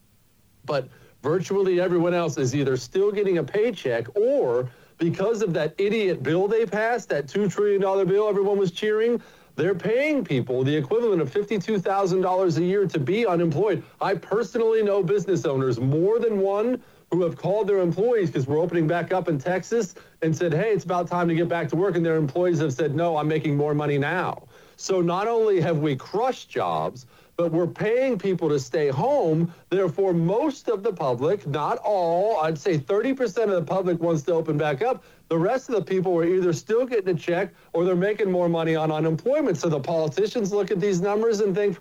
But 0.65 0.89
virtually 1.23 1.81
everyone 1.81 2.15
else 2.15 2.39
is 2.39 2.55
either 2.55 2.77
still 2.77 3.12
getting 3.12 3.39
a 3.39 3.45
paycheck 3.45 4.07
or 4.16 4.70
because 4.99 5.43
of 5.43 5.53
that 5.53 5.74
idiot 5.77 6.23
bill 6.23 6.49
they 6.49 6.65
passed, 6.65 7.11
that 7.11 7.27
$2 7.27 7.53
trillion 7.53 7.81
bill 8.09 8.28
everyone 8.28 8.59
was 8.59 8.70
cheering, 8.70 9.20
they're 9.57 9.74
paying 9.74 10.23
people 10.23 10.62
the 10.62 10.77
equivalent 10.77 11.20
of 11.20 11.31
$52,000 11.31 12.57
a 12.57 12.62
year 12.62 12.87
to 12.87 13.01
be 13.01 13.27
unemployed. 13.27 13.83
I 14.01 14.15
personally 14.15 14.83
know 14.83 15.03
business 15.03 15.45
owners, 15.45 15.81
more 15.81 16.19
than 16.19 16.39
one, 16.39 16.83
who 17.11 17.23
have 17.23 17.37
called 17.37 17.69
their 17.69 17.78
employees 17.78 18.28
because 18.31 18.47
we're 18.47 18.59
opening 18.59 18.87
back 18.87 19.12
up 19.12 19.28
in 19.28 19.39
Texas 19.39 19.95
and 20.23 20.37
said, 20.37 20.53
hey, 20.53 20.73
it's 20.73 20.85
about 20.85 21.09
time 21.09 21.28
to 21.28 21.35
get 21.35 21.49
back 21.49 21.69
to 21.69 21.77
work. 21.77 21.97
And 21.97 22.05
their 22.05 22.16
employees 22.16 22.59
have 22.59 22.73
said, 22.73 22.95
no, 22.95 23.16
I'm 23.16 23.28
making 23.28 23.57
more 23.57 23.74
money 23.74 23.97
now. 23.97 24.43
So 24.77 25.01
not 25.01 25.27
only 25.28 25.61
have 25.61 25.78
we 25.78 25.97
crushed 25.97 26.51
jobs, 26.51 27.07
but 27.36 27.52
we're 27.52 27.66
paying 27.66 28.18
people 28.18 28.48
to 28.48 28.58
stay 28.58 28.88
home. 28.88 29.52
Therefore, 29.68 30.14
most 30.14 30.68
of 30.68 30.82
the 30.82 30.92
public, 30.92 31.46
not 31.46 31.78
all, 31.78 32.40
I'd 32.40 32.58
say 32.58 32.78
30% 32.78 33.44
of 33.44 33.50
the 33.50 33.62
public 33.62 34.00
wants 34.00 34.22
to 34.22 34.32
open 34.32 34.56
back 34.56 34.82
up. 34.82 35.04
The 35.28 35.36
rest 35.36 35.68
of 35.68 35.74
the 35.74 35.82
people 35.82 36.16
are 36.18 36.24
either 36.24 36.52
still 36.52 36.86
getting 36.86 37.14
a 37.14 37.18
check 37.18 37.52
or 37.72 37.84
they're 37.84 37.94
making 37.94 38.30
more 38.30 38.48
money 38.48 38.74
on 38.74 38.90
unemployment. 38.90 39.58
So 39.58 39.68
the 39.68 39.80
politicians 39.80 40.52
look 40.52 40.70
at 40.70 40.80
these 40.80 41.00
numbers 41.00 41.40
and 41.40 41.54
think, 41.54 41.78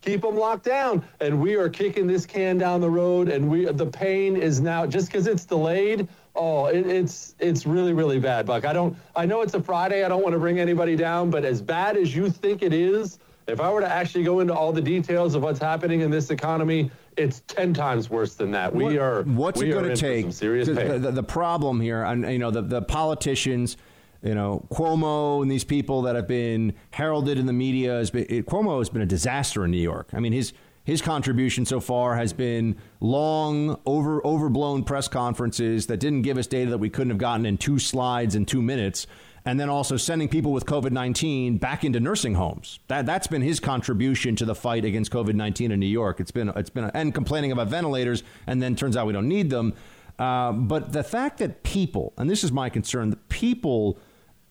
keep 0.00 0.20
them 0.20 0.36
locked 0.36 0.64
down. 0.64 1.04
And 1.20 1.40
we 1.40 1.54
are 1.56 1.68
kicking 1.68 2.06
this 2.06 2.26
can 2.26 2.58
down 2.58 2.80
the 2.80 2.90
road. 2.90 3.28
And 3.28 3.48
we 3.48 3.64
the 3.64 3.86
pain 3.86 4.36
is 4.36 4.60
now 4.60 4.86
just 4.86 5.06
because 5.06 5.26
it's 5.26 5.44
delayed. 5.44 6.08
Oh, 6.36 6.66
it, 6.66 6.86
it's 6.86 7.34
it's 7.38 7.64
really 7.64 7.94
really 7.94 8.18
bad, 8.20 8.44
Buck. 8.44 8.64
I 8.64 8.72
don't. 8.72 8.96
I 9.16 9.24
know 9.24 9.40
it's 9.40 9.54
a 9.54 9.62
Friday. 9.62 10.04
I 10.04 10.08
don't 10.08 10.22
want 10.22 10.34
to 10.34 10.38
bring 10.38 10.60
anybody 10.60 10.94
down, 10.94 11.30
but 11.30 11.44
as 11.44 11.62
bad 11.62 11.96
as 11.96 12.14
you 12.14 12.28
think 12.28 12.62
it 12.62 12.72
is, 12.74 13.18
if 13.46 13.60
I 13.60 13.70
were 13.70 13.80
to 13.80 13.88
actually 13.88 14.24
go 14.24 14.40
into 14.40 14.54
all 14.54 14.72
the 14.72 14.80
details 14.80 15.34
of 15.34 15.42
what's 15.42 15.58
happening 15.58 16.00
in 16.00 16.10
this 16.10 16.30
economy, 16.30 16.90
it's 17.16 17.40
10 17.48 17.74
times 17.74 18.08
worse 18.10 18.34
than 18.34 18.50
that. 18.52 18.74
We 18.74 18.98
are 18.98 19.22
What's 19.22 19.60
we 19.60 19.70
it 19.70 19.72
going 19.72 19.94
to 19.94 19.96
take? 19.96 20.32
serious 20.32 20.68
pain. 20.68 20.88
The, 20.88 20.98
the, 20.98 21.12
the, 21.12 21.22
problem 21.22 21.80
here, 21.80 22.02
and 22.02 22.24
you 22.30 22.38
know, 22.38 22.50
the, 22.50 22.62
the 22.62 22.82
politicians, 22.82 23.76
you 24.22 24.34
know, 24.34 24.66
Cuomo 24.70 25.42
and 25.42 25.50
these 25.50 25.64
people 25.64 26.02
that 26.02 26.16
have 26.16 26.26
been 26.26 26.74
heralded 26.90 27.38
in 27.38 27.46
the 27.46 27.52
media 27.52 27.92
has 27.92 28.10
been 28.10 28.26
it, 28.28 28.46
Cuomo 28.46 28.78
has 28.78 28.88
been 28.88 29.02
a 29.02 29.06
disaster 29.06 29.64
in 29.64 29.70
New 29.70 29.78
York. 29.78 30.08
I 30.12 30.20
mean, 30.20 30.32
his 30.32 30.52
his 30.84 31.00
contribution 31.00 31.64
so 31.64 31.80
far 31.80 32.16
has 32.16 32.32
been 32.32 32.76
long, 33.00 33.80
over 33.86 34.24
overblown 34.26 34.84
press 34.84 35.08
conferences 35.08 35.86
that 35.86 35.98
didn't 35.98 36.22
give 36.22 36.36
us 36.36 36.46
data 36.46 36.70
that 36.70 36.78
we 36.78 36.90
couldn't 36.90 37.10
have 37.10 37.18
gotten 37.18 37.46
in 37.46 37.56
two 37.56 37.78
slides 37.78 38.34
in 38.34 38.44
two 38.44 38.60
minutes 38.62 39.06
and 39.46 39.60
then 39.60 39.68
also 39.68 39.96
sending 39.96 40.28
people 40.28 40.52
with 40.52 40.64
COVID 40.66 40.90
19 40.90 41.58
back 41.58 41.84
into 41.84 42.00
nursing 42.00 42.34
homes. 42.34 42.80
That, 42.88 43.06
that's 43.06 43.26
been 43.26 43.42
his 43.42 43.60
contribution 43.60 44.36
to 44.36 44.44
the 44.44 44.54
fight 44.54 44.84
against 44.84 45.10
COVID 45.10 45.34
19 45.34 45.70
in 45.72 45.80
New 45.80 45.86
York. 45.86 46.20
It's 46.20 46.30
been, 46.30 46.48
it's 46.50 46.70
been, 46.70 46.84
and 46.94 47.14
complaining 47.14 47.52
about 47.52 47.68
ventilators, 47.68 48.22
and 48.46 48.62
then 48.62 48.76
turns 48.76 48.96
out 48.96 49.06
we 49.06 49.12
don't 49.12 49.28
need 49.28 49.50
them. 49.50 49.74
Uh, 50.18 50.52
but 50.52 50.92
the 50.92 51.02
fact 51.02 51.38
that 51.38 51.62
people, 51.62 52.12
and 52.16 52.30
this 52.30 52.44
is 52.44 52.52
my 52.52 52.70
concern, 52.70 53.10
the 53.10 53.16
people 53.16 53.98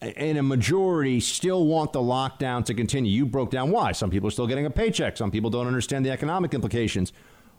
in 0.02 0.36
a 0.36 0.42
majority 0.42 1.18
still 1.20 1.66
want 1.66 1.92
the 1.92 2.00
lockdown 2.00 2.64
to 2.66 2.74
continue. 2.74 3.10
You 3.10 3.24
broke 3.24 3.50
down 3.50 3.70
why. 3.70 3.92
Some 3.92 4.10
people 4.10 4.28
are 4.28 4.32
still 4.32 4.46
getting 4.46 4.66
a 4.66 4.70
paycheck, 4.70 5.16
some 5.16 5.30
people 5.30 5.50
don't 5.50 5.66
understand 5.66 6.04
the 6.04 6.10
economic 6.10 6.54
implications. 6.54 7.12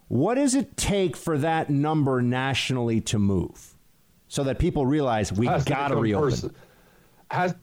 What 0.08 0.36
does 0.36 0.54
it 0.54 0.78
take 0.78 1.18
for 1.18 1.38
that 1.40 1.72
number 1.72 2.22
nationally 2.22 3.02
to 3.02 3.18
move 3.18 3.76
so 4.28 4.44
that 4.44 4.60
people 4.60 4.86
realize 4.86 5.34
we've 5.34 5.66
got 5.66 5.88
to 5.88 5.96
reopen? 5.96 6.30
Pers- 6.30 6.50
has 7.36 7.56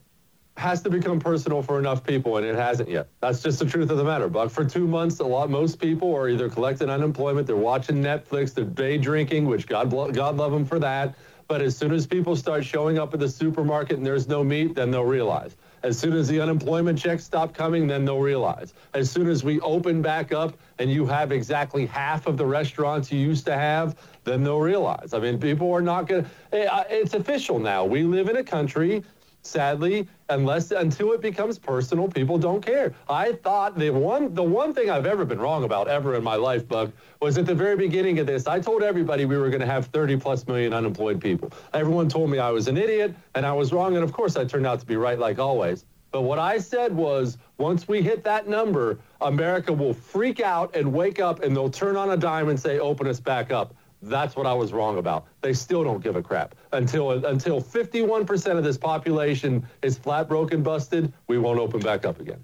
has 0.57 0.83
to 0.83 0.91
become 0.91 1.19
personal 1.19 1.63
for 1.63 1.79
enough 1.79 2.05
people, 2.05 2.37
and 2.37 2.47
it 2.47 2.55
hasn't 2.55 2.89
yet. 2.89 3.09
That's 3.21 3.43
just 3.43 3.59
the 3.59 3.65
truth 3.65 3.91
of 3.91 3.97
the 3.97 4.05
matter. 4.05 4.29
But 4.29 4.53
for 4.53 4.65
two 4.65 4.87
months, 4.87 5.19
a 5.21 5.25
lot, 5.25 5.49
most 5.51 5.81
people 5.81 6.15
are 6.15 6.29
either 6.29 6.51
collecting 6.51 6.91
unemployment, 6.91 7.47
they're 7.47 7.57
watching 7.57 7.97
Netflix, 7.97 8.53
they're 8.53 8.65
day 8.65 8.99
drinking, 8.99 9.47
which 9.47 9.67
God, 9.67 9.91
God 10.15 10.37
love 10.37 10.53
them 10.53 10.67
for 10.67 10.79
that. 10.79 11.15
But 11.49 11.63
as 11.63 11.77
soon 11.77 11.93
as 11.93 12.07
people 12.07 12.37
start 12.37 12.65
showing 12.65 12.99
up 12.99 13.13
at 13.15 13.21
the 13.21 13.29
supermarket 13.29 13.97
and 13.97 14.07
there's 14.07 14.29
no 14.29 14.45
meat, 14.45 14.75
then 14.75 14.91
they'll 14.91 15.05
realize. 15.05 15.57
As 15.83 15.99
soon 15.99 16.13
as 16.13 16.29
the 16.29 16.41
unemployment 16.41 16.99
checks 16.99 17.25
stop 17.25 17.53
coming, 17.53 17.87
then 17.89 18.05
they'll 18.05 18.21
realize. 18.21 18.73
As 18.95 19.11
soon 19.11 19.29
as 19.29 19.43
we 19.43 19.59
open 19.61 20.01
back 20.01 20.33
up 20.33 20.57
and 20.79 20.91
you 20.91 21.05
have 21.07 21.33
exactly 21.33 21.87
half 21.87 22.27
of 22.27 22.37
the 22.37 22.47
restaurants 22.47 23.11
you 23.11 23.19
used 23.19 23.45
to 23.47 23.55
have, 23.55 23.97
then 24.25 24.45
they'll 24.45 24.61
realize. 24.61 25.13
I 25.13 25.19
mean, 25.19 25.41
people 25.41 25.73
are 25.73 25.83
not 25.83 26.07
going 26.07 26.25
to. 26.25 26.31
Eh, 26.53 26.85
it's 26.89 27.15
official 27.15 27.59
now. 27.59 27.85
We 27.85 28.05
live 28.05 28.29
in 28.29 28.37
a 28.37 28.45
country 28.45 29.03
sadly, 29.43 30.09
unless 30.29 30.71
until 30.71 31.13
it 31.13 31.21
becomes 31.21 31.59
personal, 31.59 32.09
people 32.09 32.39
don't 32.39 32.65
care. 32.65 32.95
I 33.09 33.33
thought 33.33 33.79
the 33.79 33.91
one 33.91 34.33
the 34.35 34.43
one 34.43 34.73
thing 34.73 34.91
I've 34.91 35.07
ever 35.07 35.25
been 35.25 35.41
wrong 35.41 35.65
about 35.65 35.89
ever 35.89 36.15
in 36.15 36.25
my 36.25 36.37
life, 36.37 36.67
Buck, 36.67 36.91
was 37.21 37.37
at 37.39 37.47
the 37.47 37.55
very 37.55 37.77
beginning 37.77 38.19
of 38.19 38.27
this. 38.27 38.47
I 38.47 38.61
told 38.61 38.83
everybody 38.83 39.25
we 39.25 39.37
were 39.37 39.51
going 39.51 39.61
to 39.61 39.67
have 39.67 39.87
30 39.87 40.17
plus 40.17 40.47
million 40.47 40.73
unemployed 40.73 41.21
people. 41.21 41.53
Everyone 41.75 42.09
told 42.09 42.31
me 42.31 42.39
I 42.39 42.51
was 42.51 42.69
an 42.69 42.77
idiot 42.77 43.15
and 43.35 43.45
I 43.45 43.53
was 43.53 43.73
wrong, 43.73 43.95
and 43.97 44.05
of 44.05 44.13
course 44.13 44.37
I 44.37 44.45
turned 44.45 44.67
out 44.67 44.81
to 44.81 44.87
be 44.87 44.97
right 44.97 45.19
like 45.19 45.39
always. 45.39 45.85
But 46.13 46.23
what 46.23 46.39
I 46.39 46.59
said 46.59 46.95
was 46.95 47.39
once 47.57 47.89
we 47.89 48.03
hit 48.03 48.23
that 48.25 48.47
number, 48.47 48.99
America 49.23 49.73
will 49.73 49.95
freak 49.95 50.41
out 50.41 50.77
and 50.77 50.93
wake 50.93 51.21
up 51.21 51.43
and 51.43 51.57
they'll 51.57 51.71
turn 51.71 51.97
on 51.97 52.11
a 52.11 52.17
dime 52.19 52.51
and 52.51 52.61
say, 52.61 52.79
open 52.79 53.07
us 53.07 53.19
back 53.19 53.51
up. 53.51 53.75
That's 54.03 54.35
what 54.35 54.47
I 54.47 54.53
was 54.53 54.73
wrong 54.73 54.99
about. 54.99 55.27
They 55.41 55.53
still 55.53 55.85
don't 55.85 56.03
give 56.03 56.17
a 56.17 56.23
crap. 56.23 56.57
Until 56.73 57.25
until 57.25 57.61
51% 57.61 58.59
of 58.59 58.65
this 58.65 58.77
population 58.77 59.67
is 59.83 59.97
flat 59.97 60.29
broken 60.29 60.63
busted, 60.63 61.13
we 61.29 61.39
won't 61.39 61.61
open 61.61 61.81
back 61.81 62.05
up 62.05 62.21
again. 62.21 62.43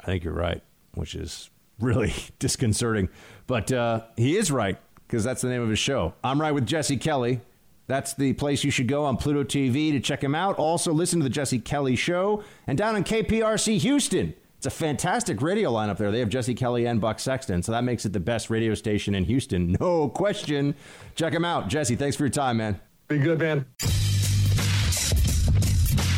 I 0.00 0.06
think 0.06 0.22
you're 0.22 0.32
right, 0.34 0.62
which 0.94 1.14
is 1.14 1.50
really 1.80 2.14
disconcerting. 2.38 3.08
But 3.46 3.72
uh, 3.72 4.02
he 4.16 4.36
is 4.36 4.52
right 4.52 4.78
because 5.06 5.24
that's 5.24 5.42
the 5.42 5.48
name 5.48 5.62
of 5.62 5.68
his 5.68 5.78
show. 5.78 6.14
I'm 6.22 6.40
right 6.40 6.52
with 6.52 6.66
Jesse 6.66 6.96
Kelly. 6.96 7.40
That's 7.86 8.14
the 8.14 8.32
place 8.32 8.64
you 8.64 8.70
should 8.70 8.88
go 8.88 9.04
on 9.04 9.16
Pluto 9.18 9.44
TV 9.44 9.92
to 9.92 10.00
check 10.00 10.22
him 10.22 10.34
out. 10.34 10.56
Also, 10.56 10.92
listen 10.92 11.18
to 11.18 11.24
the 11.24 11.30
Jesse 11.30 11.58
Kelly 11.58 11.96
Show. 11.96 12.42
And 12.66 12.78
down 12.78 12.94
on 12.94 13.04
KPRC 13.04 13.78
Houston, 13.78 14.34
it's 14.64 14.74
a 14.74 14.78
fantastic 14.78 15.42
radio 15.42 15.70
lineup 15.70 15.98
there. 15.98 16.10
They 16.10 16.20
have 16.20 16.30
Jesse 16.30 16.54
Kelly 16.54 16.86
and 16.86 16.98
Buck 16.98 17.20
Sexton, 17.20 17.62
so 17.62 17.72
that 17.72 17.84
makes 17.84 18.06
it 18.06 18.14
the 18.14 18.20
best 18.20 18.48
radio 18.48 18.74
station 18.74 19.14
in 19.14 19.24
Houston. 19.24 19.76
No 19.84 20.08
question. 20.08 20.74
Check 21.16 21.34
them 21.34 21.44
out. 21.44 21.68
Jesse, 21.68 21.96
thanks 21.96 22.16
for 22.16 22.22
your 22.22 22.30
time, 22.30 22.56
man. 22.56 22.80
Be 23.08 23.18
good, 23.18 23.38
man. 23.38 23.66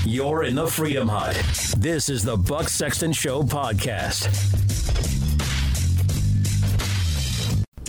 You're 0.05 0.44
in 0.44 0.55
the 0.55 0.68
Freedom 0.68 1.09
Hut. 1.09 1.35
This 1.78 2.09
is 2.09 2.23
the 2.23 2.36
Buck 2.36 2.68
Sexton 2.68 3.12
Show 3.12 3.43
podcast. 3.43 4.28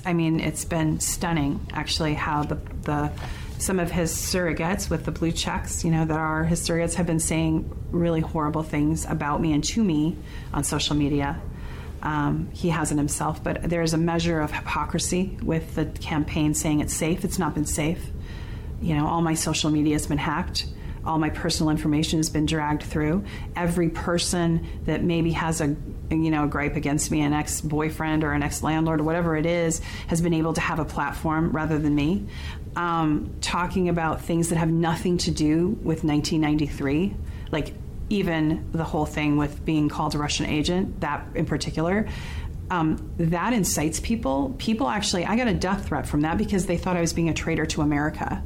I 0.06 0.14
mean, 0.14 0.40
it's 0.40 0.66
been 0.66 1.00
stunning, 1.00 1.68
actually, 1.74 2.16
how 2.16 2.44
the 2.44 2.56
the 2.82 3.12
some 3.58 3.80
of 3.80 3.92
his 3.92 4.12
surrogates 4.12 4.90
with 4.90 5.06
the 5.06 5.12
blue 5.12 5.32
checks, 5.32 5.84
you 5.84 5.92
know, 5.92 6.06
that 6.06 6.18
are 6.18 6.44
his 6.44 6.62
surrogates 6.62 6.96
have 6.96 7.08
been 7.08 7.20
saying 7.20 7.76
really 7.92 8.22
horrible 8.22 8.64
things 8.64 9.06
about 9.06 9.42
me 9.42 9.54
and 9.54 9.64
to 9.64 9.84
me 9.84 10.16
on 10.54 10.64
social 10.64 10.96
media. 10.96 11.42
Um, 12.04 12.50
he 12.54 12.70
hasn't 12.70 13.00
himself, 13.00 13.44
but 13.44 13.64
there's 13.64 13.94
a 13.94 13.98
measure 13.98 14.40
of 14.40 14.52
hypocrisy 14.52 15.38
with 15.42 15.76
the 15.76 15.86
campaign 15.86 16.54
saying 16.54 16.82
it's 16.82 16.94
safe. 16.94 17.26
It's 17.26 17.40
not 17.40 17.56
been 17.56 17.66
safe. 17.66 18.06
You 18.82 18.96
know, 18.96 19.08
all 19.08 19.22
my 19.22 19.34
social 19.34 19.72
media 19.72 19.96
has 19.96 20.06
been 20.06 20.20
hacked. 20.20 20.68
All 21.04 21.18
my 21.18 21.30
personal 21.30 21.70
information 21.70 22.20
has 22.20 22.30
been 22.30 22.46
dragged 22.46 22.84
through. 22.84 23.24
Every 23.56 23.90
person 23.90 24.68
that 24.86 25.04
maybe 25.04 25.32
has 25.32 25.62
a 25.62 25.76
you 26.10 26.32
know 26.32 26.44
a 26.44 26.48
gripe 26.48 26.76
against 26.76 27.12
me, 27.12 27.22
an 27.22 27.34
ex-boyfriend 27.34 28.24
or 28.24 28.34
an 28.34 28.44
ex-landlord 28.44 29.00
or 29.00 29.04
whatever 29.04 29.36
it 29.36 29.46
is, 29.46 29.80
has 30.08 30.22
been 30.22 30.34
able 30.34 30.54
to 30.54 30.62
have 30.62 30.80
a 30.80 30.86
platform 30.86 31.52
rather 31.52 31.80
than 31.80 31.96
me, 31.96 32.28
um, 32.78 33.34
talking 33.42 33.90
about 33.90 34.22
things 34.22 34.50
that 34.50 34.58
have 34.58 34.70
nothing 34.70 35.18
to 35.18 35.32
do 35.32 35.70
with 35.70 36.04
1993, 36.04 37.16
like 37.52 37.74
even 38.10 38.70
the 38.72 38.84
whole 38.84 39.08
thing 39.08 39.36
with 39.36 39.66
being 39.66 39.90
called 39.90 40.14
a 40.14 40.20
Russian 40.20 40.46
agent, 40.46 41.02
that 41.02 41.26
in 41.34 41.46
particular. 41.46 42.08
Um, 42.70 43.12
that 43.18 43.54
incites 43.54 44.00
people. 44.02 44.54
People 44.58 44.90
actually, 44.90 45.26
I 45.26 45.38
got 45.38 45.48
a 45.48 45.54
death 45.54 45.88
threat 45.88 46.06
from 46.06 46.22
that 46.22 46.38
because 46.38 46.66
they 46.66 46.78
thought 46.78 46.98
I 46.98 47.02
was 47.02 47.14
being 47.14 47.30
a 47.30 47.34
traitor 47.34 47.66
to 47.66 47.82
America. 47.82 48.44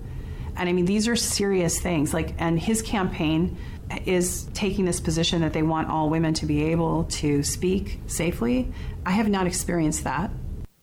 And 0.56 0.70
I 0.70 0.74
mean, 0.74 0.86
these 0.86 1.08
are 1.08 1.16
serious 1.16 1.80
things. 1.80 2.14
Like, 2.14 2.36
and 2.38 2.60
his 2.60 2.84
campaign 2.84 3.58
is 4.06 4.48
taking 4.54 4.86
this 4.86 5.00
position 5.00 5.42
that 5.42 5.54
they 5.54 5.64
want 5.64 5.90
all 5.90 6.10
women 6.10 6.36
to 6.36 6.46
be 6.46 6.66
able 6.66 7.06
to 7.06 7.42
speak 7.42 8.00
safely. 8.06 8.72
I 9.06 9.12
have 9.12 9.28
not 9.28 9.48
experienced 9.48 10.04
that. 10.04 10.30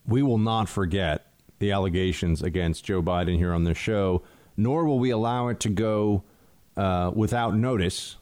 We 0.05 0.21
will 0.21 0.37
not 0.37 0.67
forget 0.67 1.28
the 1.59 1.71
allegations 1.71 2.41
against 2.41 2.85
Joe 2.85 3.01
Biden 3.01 3.37
here 3.37 3.53
on 3.53 3.63
this 3.63 3.77
show, 3.77 4.23
nor 4.57 4.85
will 4.85 4.99
we 4.99 5.09
allow 5.09 5.47
it 5.49 5.59
to 5.61 5.69
go 5.69 6.23
uh, 6.75 7.11
without 7.13 7.55
notice 7.55 8.17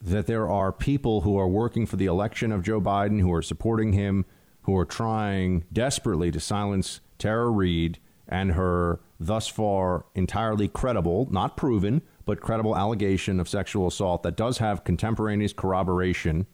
that 0.00 0.26
there 0.26 0.48
are 0.48 0.70
people 0.70 1.22
who 1.22 1.38
are 1.38 1.48
working 1.48 1.86
for 1.86 1.96
the 1.96 2.06
election 2.06 2.52
of 2.52 2.62
Joe 2.62 2.80
Biden, 2.80 3.20
who 3.20 3.32
are 3.32 3.42
supporting 3.42 3.94
him, 3.94 4.26
who 4.62 4.76
are 4.76 4.84
trying 4.84 5.64
desperately 5.72 6.30
to 6.30 6.40
silence 6.40 7.00
Tara 7.18 7.48
Reade 7.48 7.98
and 8.28 8.52
her 8.52 9.00
thus 9.18 9.48
far 9.48 10.04
entirely 10.14 10.68
credible, 10.68 11.28
not 11.30 11.56
proven, 11.56 12.02
but 12.26 12.40
credible 12.40 12.76
allegation 12.76 13.40
of 13.40 13.48
sexual 13.48 13.86
assault 13.86 14.22
that 14.22 14.36
does 14.36 14.58
have 14.58 14.84
contemporaneous 14.84 15.52
corroboration. 15.52 16.46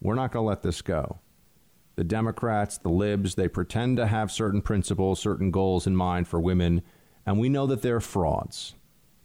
We're 0.00 0.14
not 0.14 0.32
going 0.32 0.44
to 0.44 0.48
let 0.48 0.62
this 0.62 0.82
go. 0.82 1.20
The 1.96 2.04
Democrats, 2.04 2.78
the 2.78 2.90
libs, 2.90 3.34
they 3.34 3.48
pretend 3.48 3.96
to 3.96 4.06
have 4.06 4.30
certain 4.30 4.62
principles, 4.62 5.18
certain 5.18 5.50
goals 5.50 5.86
in 5.86 5.96
mind 5.96 6.28
for 6.28 6.38
women, 6.38 6.82
and 7.24 7.38
we 7.38 7.48
know 7.48 7.66
that 7.66 7.82
they're 7.82 8.00
frauds. 8.00 8.74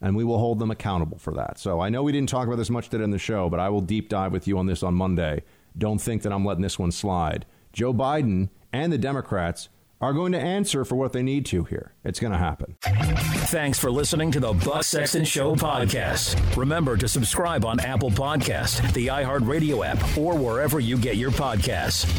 And 0.03 0.15
we 0.15 0.23
will 0.23 0.39
hold 0.39 0.57
them 0.57 0.71
accountable 0.71 1.19
for 1.19 1.33
that. 1.35 1.59
So 1.59 1.79
I 1.79 1.89
know 1.89 2.01
we 2.01 2.11
didn't 2.11 2.29
talk 2.29 2.47
about 2.47 2.55
this 2.55 2.71
much 2.71 2.89
today 2.89 3.03
in 3.03 3.11
the 3.11 3.19
show, 3.19 3.49
but 3.51 3.59
I 3.59 3.69
will 3.69 3.81
deep 3.81 4.09
dive 4.09 4.31
with 4.31 4.47
you 4.47 4.57
on 4.57 4.65
this 4.65 4.81
on 4.81 4.95
Monday. 4.95 5.43
Don't 5.77 6.01
think 6.01 6.23
that 6.23 6.33
I'm 6.33 6.43
letting 6.43 6.63
this 6.63 6.79
one 6.79 6.91
slide. 6.91 7.45
Joe 7.71 7.93
Biden 7.93 8.49
and 8.73 8.91
the 8.91 8.97
Democrats 8.97 9.69
are 10.01 10.13
going 10.13 10.31
to 10.31 10.39
answer 10.39 10.83
for 10.83 10.95
what 10.95 11.13
they 11.13 11.21
need 11.21 11.45
to 11.45 11.65
here. 11.65 11.93
It's 12.03 12.19
going 12.19 12.33
to 12.33 12.39
happen. 12.39 12.75
Thanks 12.81 13.77
for 13.77 13.91
listening 13.91 14.31
to 14.31 14.39
the 14.39 14.53
Buck 14.53 14.83
Sexton 14.83 15.23
Show 15.23 15.55
podcast. 15.55 16.57
Remember 16.57 16.97
to 16.97 17.07
subscribe 17.07 17.63
on 17.63 17.79
Apple 17.79 18.09
Podcast, 18.09 18.93
the 18.93 19.07
iHeartRadio 19.07 19.85
app, 19.85 20.17
or 20.17 20.35
wherever 20.35 20.79
you 20.79 20.97
get 20.97 21.17
your 21.17 21.29
podcasts. 21.29 22.09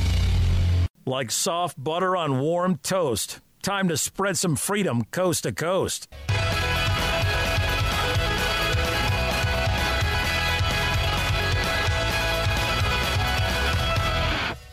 Like 1.04 1.30
soft 1.30 1.82
butter 1.82 2.16
on 2.16 2.40
warm 2.40 2.78
toast. 2.78 3.40
Time 3.62 3.88
to 3.88 3.96
spread 3.96 4.36
some 4.36 4.56
freedom 4.56 5.04
coast 5.10 5.42
to 5.44 5.52
coast. 5.52 6.08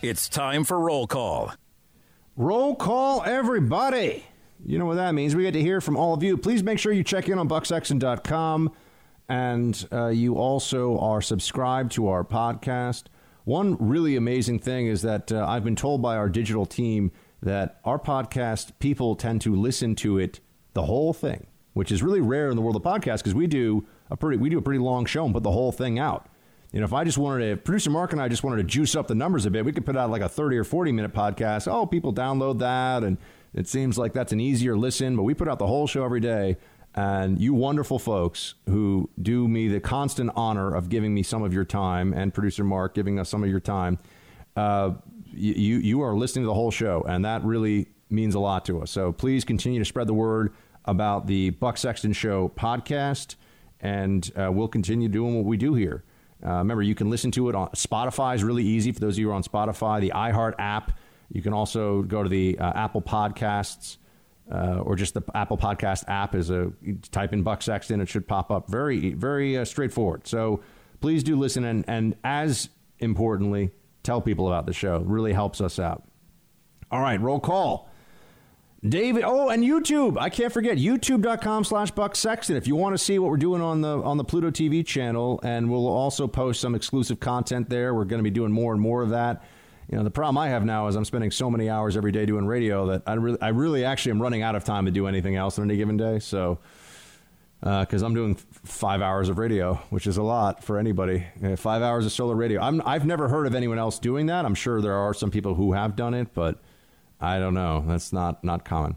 It's 0.02 0.30
time 0.30 0.64
for 0.64 0.80
roll 0.80 1.08
call. 1.08 1.52
Roll 2.38 2.76
call, 2.76 3.22
everybody. 3.24 4.24
You 4.66 4.80
know 4.80 4.86
what 4.86 4.96
that 4.96 5.14
means. 5.14 5.36
We 5.36 5.44
get 5.44 5.52
to 5.52 5.62
hear 5.62 5.82
from 5.82 5.98
all 5.98 6.14
of 6.14 6.24
you. 6.24 6.38
Please 6.38 6.64
make 6.64 6.80
sure 6.80 6.94
you 6.94 7.04
check 7.04 7.28
in 7.28 7.38
on 7.38 7.50
bucksexton.com 7.50 8.72
and 9.28 9.88
uh, 9.92 10.08
you 10.08 10.36
also 10.36 10.98
are 11.00 11.22
subscribed 11.22 11.92
to 11.94 12.08
our 12.08 12.24
podcast. 12.24 13.06
One 13.50 13.78
really 13.80 14.16
amazing 14.16 14.60
thing 14.60 14.86
is 14.86 15.02
that 15.02 15.32
uh, 15.32 15.44
I've 15.44 15.64
been 15.64 15.76
told 15.76 16.04
by 16.04 16.18
our 16.18 16.30
digital 16.30 16.68
team 16.68 17.12
that 17.42 17.82
our 17.84 17.98
podcast, 17.98 18.74
people 18.78 19.16
tend 19.16 19.42
to 19.42 19.56
listen 19.56 19.96
to 19.96 20.20
it 20.20 20.40
the 20.74 20.84
whole 20.84 21.14
thing, 21.14 21.48
which 21.74 21.92
is 21.92 22.04
really 22.04 22.22
rare 22.22 22.52
in 22.52 22.56
the 22.56 22.62
world 22.62 22.76
of 22.76 22.84
podcasts 22.84 23.18
because 23.18 23.34
we 23.34 23.48
do 23.48 23.88
a 24.12 24.16
pretty 24.16 24.38
we 24.38 24.52
do 24.52 24.60
a 24.60 24.62
pretty 24.62 24.78
long 24.78 25.08
show 25.08 25.26
and 25.26 25.34
put 25.34 25.42
the 25.42 25.50
whole 25.50 25.72
thing 25.72 25.98
out. 25.98 26.30
You 26.72 26.80
know, 26.80 26.86
if 26.86 26.94
I 26.94 27.04
just 27.04 27.18
wanted 27.18 27.50
to, 27.50 27.58
producer 27.58 27.90
Mark 27.90 28.14
and 28.14 28.22
I 28.22 28.28
just 28.28 28.44
wanted 28.44 28.58
to 28.58 28.66
juice 28.66 28.96
up 28.96 29.08
the 29.08 29.16
numbers 29.16 29.48
a 29.48 29.50
bit, 29.50 29.66
we 29.66 29.72
could 29.72 29.84
put 29.84 29.98
out 29.98 30.12
like 30.12 30.22
a 30.22 30.30
30 30.30 30.56
or 30.56 30.64
40 30.64 30.92
minute 30.92 31.14
podcast. 31.16 31.68
Oh, 31.68 31.88
people 31.88 32.14
download 32.14 32.60
that, 32.60 33.04
and 33.04 33.18
it 33.56 33.68
seems 33.68 33.98
like 33.98 34.14
that's 34.14 34.32
an 34.32 34.40
easier 34.40 34.78
listen, 34.78 35.16
but 35.16 35.24
we 35.24 35.34
put 35.34 35.48
out 35.48 35.58
the 35.58 35.66
whole 35.66 35.88
show 35.88 36.06
every 36.06 36.20
day. 36.20 36.58
And 37.00 37.40
you 37.40 37.54
wonderful 37.54 37.98
folks 37.98 38.56
who 38.66 39.10
do 39.22 39.48
me 39.48 39.70
the 39.70 39.80
constant 39.80 40.32
honor 40.36 40.76
of 40.76 40.90
giving 40.90 41.14
me 41.14 41.24
some 41.24 41.44
of 41.44 41.54
your 41.54 41.64
time, 41.64 42.12
and 42.12 42.34
producer 42.34 42.66
Mark 42.66 42.94
giving 42.94 43.18
us 43.18 43.30
some 43.30 43.42
of 43.42 43.50
your 43.50 43.62
time, 43.62 44.00
uh, 44.58 44.92
you, 45.32 45.78
you 45.78 46.02
are 46.02 46.14
listening 46.14 46.44
to 46.44 46.48
the 46.48 46.54
whole 46.54 46.72
show, 46.72 47.06
and 47.08 47.24
that 47.24 47.42
really 47.46 47.88
means 48.10 48.36
a 48.36 48.40
lot 48.40 48.66
to 48.66 48.82
us. 48.82 48.92
So 48.92 49.14
please 49.14 49.46
continue 49.46 49.80
to 49.80 49.86
spread 49.86 50.08
the 50.08 50.14
word 50.14 50.52
about 50.84 51.26
the 51.26 51.52
Buck 51.52 51.78
Sexton 51.78 52.12
Show 52.12 52.50
podcast, 52.50 53.36
and 53.80 54.30
uh, 54.36 54.52
we'll 54.52 54.68
continue 54.68 55.08
doing 55.08 55.38
what 55.38 55.46
we 55.46 55.56
do 55.56 55.76
here. 55.76 56.04
Uh, 56.46 56.58
remember, 56.58 56.84
you 56.84 56.96
can 56.96 57.10
listen 57.10 57.32
to 57.32 57.48
it 57.48 57.56
on 57.56 57.70
Spotify. 57.70 58.36
is 58.36 58.44
really 58.44 58.66
easy 58.66 58.92
for 58.92 59.00
those 59.00 59.16
of 59.16 59.20
you 59.20 59.28
who 59.28 59.32
are 59.32 59.36
on 59.36 59.44
Spotify. 59.44 60.02
The 60.02 60.12
iHeart 60.14 60.56
app. 60.60 60.92
You 61.32 61.42
can 61.42 61.54
also 61.54 62.02
go 62.02 62.24
to 62.24 62.30
the 62.30 62.60
uh, 62.60 62.74
Apple 62.76 63.02
Podcasts 63.02 63.96
uh, 64.52 64.80
or 64.80 64.96
just 64.96 65.14
the 65.14 65.22
Apple 65.34 65.58
Podcast 65.58 66.06
app. 66.08 66.36
Is 66.36 66.50
a 66.50 66.72
type 67.12 67.34
in 67.34 67.44
Buck 67.44 67.62
Sexton, 67.62 68.02
it 68.02 68.10
should 68.10 68.28
pop 68.28 68.52
up. 68.52 68.70
Very, 68.70 69.14
very 69.14 69.58
uh, 69.58 69.66
straightforward. 69.66 70.28
So 70.28 70.62
please 71.02 71.24
do 71.24 71.36
listen, 71.36 71.64
and 71.64 71.86
and 71.88 72.16
as 72.24 72.70
importantly, 73.00 73.72
tell 74.04 74.22
people 74.22 74.48
about 74.48 74.66
the 74.66 74.74
show. 74.74 74.98
It 74.98 75.06
really 75.06 75.34
helps 75.34 75.62
us 75.62 75.80
out. 75.80 76.04
All 76.92 77.02
right, 77.02 77.20
roll 77.20 77.40
call. 77.40 77.90
David, 78.88 79.24
oh, 79.26 79.50
and 79.50 79.62
YouTube. 79.62 80.18
I 80.18 80.30
can't 80.30 80.54
forget 80.54 80.78
youtube.com 80.78 81.66
slash 81.66 81.92
Buck 81.92 82.16
Sexton. 82.16 82.56
If 82.56 82.66
you 82.66 82.78
want 82.78 82.94
to 82.94 82.98
see 82.98 83.20
what 83.20 83.30
we're 83.30 83.38
doing 83.38 83.62
on 83.62 83.82
the 83.82 84.02
on 84.02 84.16
the 84.18 84.24
Pluto 84.24 84.52
TV 84.52 84.86
channel, 84.86 85.40
and 85.44 85.70
we'll 85.70 85.88
also 85.88 86.28
post 86.28 86.62
some 86.62 86.76
exclusive 86.76 87.20
content 87.20 87.70
there. 87.70 87.94
We're 87.94 88.06
going 88.06 88.20
to 88.20 88.24
be 88.24 88.30
doing 88.30 88.54
more 88.54 88.72
and 88.72 88.82
more 88.82 89.02
of 89.02 89.10
that. 89.10 89.44
You 89.90 89.98
know, 89.98 90.04
the 90.04 90.12
problem 90.12 90.38
I 90.38 90.50
have 90.50 90.64
now 90.64 90.88
is 90.88 90.96
I'm 90.96 91.06
spending 91.06 91.32
so 91.32 91.50
many 91.50 91.68
hours 91.68 91.98
every 91.98 92.12
day 92.12 92.26
doing 92.26 92.46
radio 92.46 92.86
that 92.88 93.04
I 93.08 93.14
really, 93.14 93.42
I 93.42 93.48
really 93.50 93.86
actually 93.86 94.12
am 94.12 94.22
running 94.22 94.44
out 94.44 94.56
of 94.56 94.64
time 94.64 94.86
to 94.86 94.92
do 94.92 95.08
anything 95.08 95.36
else 95.36 95.58
on 95.58 95.66
any 95.66 95.78
given 95.78 95.98
day. 95.98 96.20
So, 96.20 96.60
because 97.60 98.04
uh, 98.04 98.06
I'm 98.06 98.14
doing 98.14 98.36
five 98.36 99.02
hours 99.02 99.30
of 99.30 99.40
radio, 99.40 99.76
which 99.90 100.06
is 100.06 100.18
a 100.18 100.24
lot 100.24 100.64
for 100.64 100.78
anybody. 100.78 101.26
Five 101.58 101.82
hours 101.82 102.06
of 102.06 102.12
solo 102.12 102.34
radio. 102.34 102.62
I'm, 102.62 102.82
I've 102.86 103.06
never 103.06 103.28
heard 103.28 103.48
of 103.48 103.56
anyone 103.56 103.80
else 103.80 103.98
doing 103.98 104.28
that. 104.28 104.46
I'm 104.46 104.56
sure 104.56 104.80
there 104.80 104.94
are 104.94 105.14
some 105.14 105.32
people 105.32 105.56
who 105.56 105.74
have 105.74 105.96
done 105.96 106.14
it, 106.14 106.36
but 106.36 106.62
I 107.20 107.40
don't 107.40 107.56
know. 107.56 107.84
That's 107.86 108.14
not 108.14 108.44
not 108.44 108.64
common. 108.64 108.96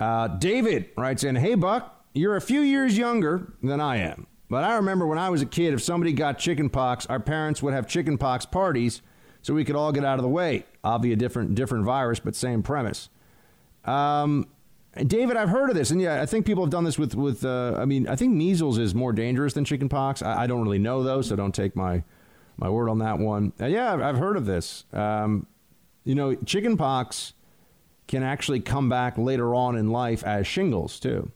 Uh, 0.00 0.26
David 0.26 0.88
writes 0.96 1.22
in, 1.22 1.36
"Hey 1.36 1.54
Buck, 1.54 2.04
you're 2.14 2.34
a 2.34 2.40
few 2.40 2.62
years 2.62 2.96
younger 2.98 3.52
than 3.62 3.80
I 3.80 3.98
am. 3.98 4.26
But 4.48 4.64
I 4.64 4.76
remember 4.76 5.06
when 5.06 5.18
I 5.18 5.30
was 5.30 5.42
a 5.42 5.46
kid, 5.46 5.74
if 5.74 5.82
somebody 5.82 6.12
got 6.12 6.38
chicken 6.38 6.70
pox, 6.70 7.06
our 7.06 7.20
parents 7.20 7.62
would 7.62 7.74
have 7.74 7.86
chicken 7.86 8.18
pox 8.18 8.46
parties 8.46 9.02
so 9.44 9.52
we 9.52 9.62
could 9.62 9.76
all 9.76 9.92
get 9.92 10.06
out 10.06 10.18
of 10.18 10.22
the 10.22 10.28
way. 10.28 10.64
Obviously, 10.82 11.16
different 11.16 11.54
different 11.54 11.84
virus, 11.84 12.18
but 12.18 12.34
same 12.34 12.62
premise. 12.62 13.10
Um, 13.84 14.48
David, 14.96 15.36
I've 15.36 15.50
heard 15.50 15.68
of 15.68 15.76
this, 15.76 15.90
and 15.90 16.00
yeah, 16.00 16.22
I 16.22 16.26
think 16.26 16.46
people 16.46 16.64
have 16.64 16.70
done 16.70 16.84
this 16.84 16.98
with 16.98 17.14
with. 17.14 17.44
Uh, 17.44 17.76
I 17.78 17.84
mean, 17.84 18.08
I 18.08 18.16
think 18.16 18.32
measles 18.32 18.78
is 18.78 18.94
more 18.94 19.12
dangerous 19.12 19.52
than 19.52 19.66
chickenpox. 19.66 20.22
I, 20.22 20.44
I, 20.44 20.46
don't 20.46 20.62
really 20.62 20.78
know 20.78 21.02
though, 21.02 21.20
so 21.20 21.36
don't 21.36 21.54
take 21.54 21.76
my 21.76 22.02
my 22.56 22.70
word 22.70 22.88
on 22.88 23.00
that 23.00 23.18
one. 23.18 23.52
Uh, 23.60 23.66
yeah, 23.66 23.92
I've, 23.92 24.00
I've, 24.00 24.16
heard 24.16 24.38
of 24.38 24.46
this. 24.46 24.84
Um, 24.94 25.46
you 26.04 26.14
know, 26.14 26.34
chickenpox 26.34 27.34
can 28.06 28.22
actually 28.22 28.60
come 28.60 28.88
back 28.88 29.18
later 29.18 29.54
on 29.54 29.76
in 29.76 29.90
life 29.90 30.24
as 30.24 30.46
shingles 30.46 30.98
too. 30.98 31.30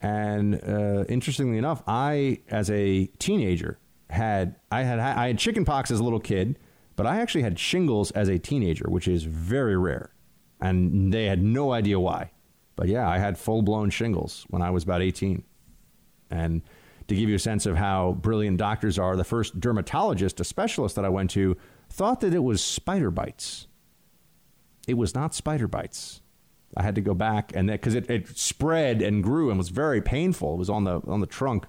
And 0.00 0.62
uh, 0.62 1.04
interestingly 1.08 1.58
enough, 1.58 1.82
I, 1.88 2.40
as 2.48 2.70
a 2.70 3.06
teenager, 3.18 3.78
had 4.10 4.54
I 4.70 4.82
had 4.82 5.00
I 5.00 5.26
had 5.28 5.38
chicken 5.38 5.64
pox 5.64 5.90
as 5.90 5.98
a 5.98 6.04
little 6.04 6.20
kid, 6.20 6.58
but 6.96 7.06
I 7.06 7.20
actually 7.20 7.42
had 7.42 7.58
shingles 7.58 8.10
as 8.12 8.28
a 8.28 8.38
teenager, 8.38 8.86
which 8.88 9.08
is 9.08 9.24
very 9.24 9.76
rare, 9.76 10.12
and 10.60 11.12
they 11.12 11.26
had 11.26 11.42
no 11.42 11.72
idea 11.72 11.98
why. 11.98 12.30
But 12.76 12.88
yeah, 12.88 13.08
I 13.08 13.18
had 13.18 13.38
full 13.38 13.62
blown 13.62 13.90
shingles 13.90 14.46
when 14.50 14.62
I 14.62 14.70
was 14.70 14.82
about 14.82 15.02
18. 15.02 15.44
And 16.30 16.62
to 17.08 17.14
give 17.14 17.28
you 17.28 17.36
a 17.36 17.40
sense 17.40 17.66
of 17.66 17.76
how 17.76 18.12
brilliant 18.12 18.56
doctors 18.56 18.98
are, 18.98 19.16
the 19.16 19.24
first 19.24 19.60
dermatologist, 19.60 20.40
a 20.40 20.44
specialist 20.44 20.96
that 20.96 21.04
I 21.04 21.08
went 21.08 21.30
to, 21.30 21.56
thought 21.88 22.20
that 22.20 22.34
it 22.34 22.40
was 22.40 22.62
spider 22.62 23.10
bites. 23.10 23.68
It 24.88 24.94
was 24.94 25.14
not 25.14 25.34
spider 25.34 25.68
bites. 25.68 26.20
I 26.76 26.82
had 26.82 26.96
to 26.96 27.00
go 27.00 27.14
back 27.14 27.52
and 27.54 27.68
because 27.68 27.94
it, 27.94 28.10
it 28.10 28.36
spread 28.36 29.00
and 29.00 29.22
grew 29.22 29.48
and 29.48 29.58
was 29.58 29.68
very 29.68 30.00
painful. 30.00 30.54
It 30.54 30.58
was 30.58 30.70
on 30.70 30.84
the 30.84 31.00
on 31.06 31.20
the 31.20 31.26
trunk 31.26 31.66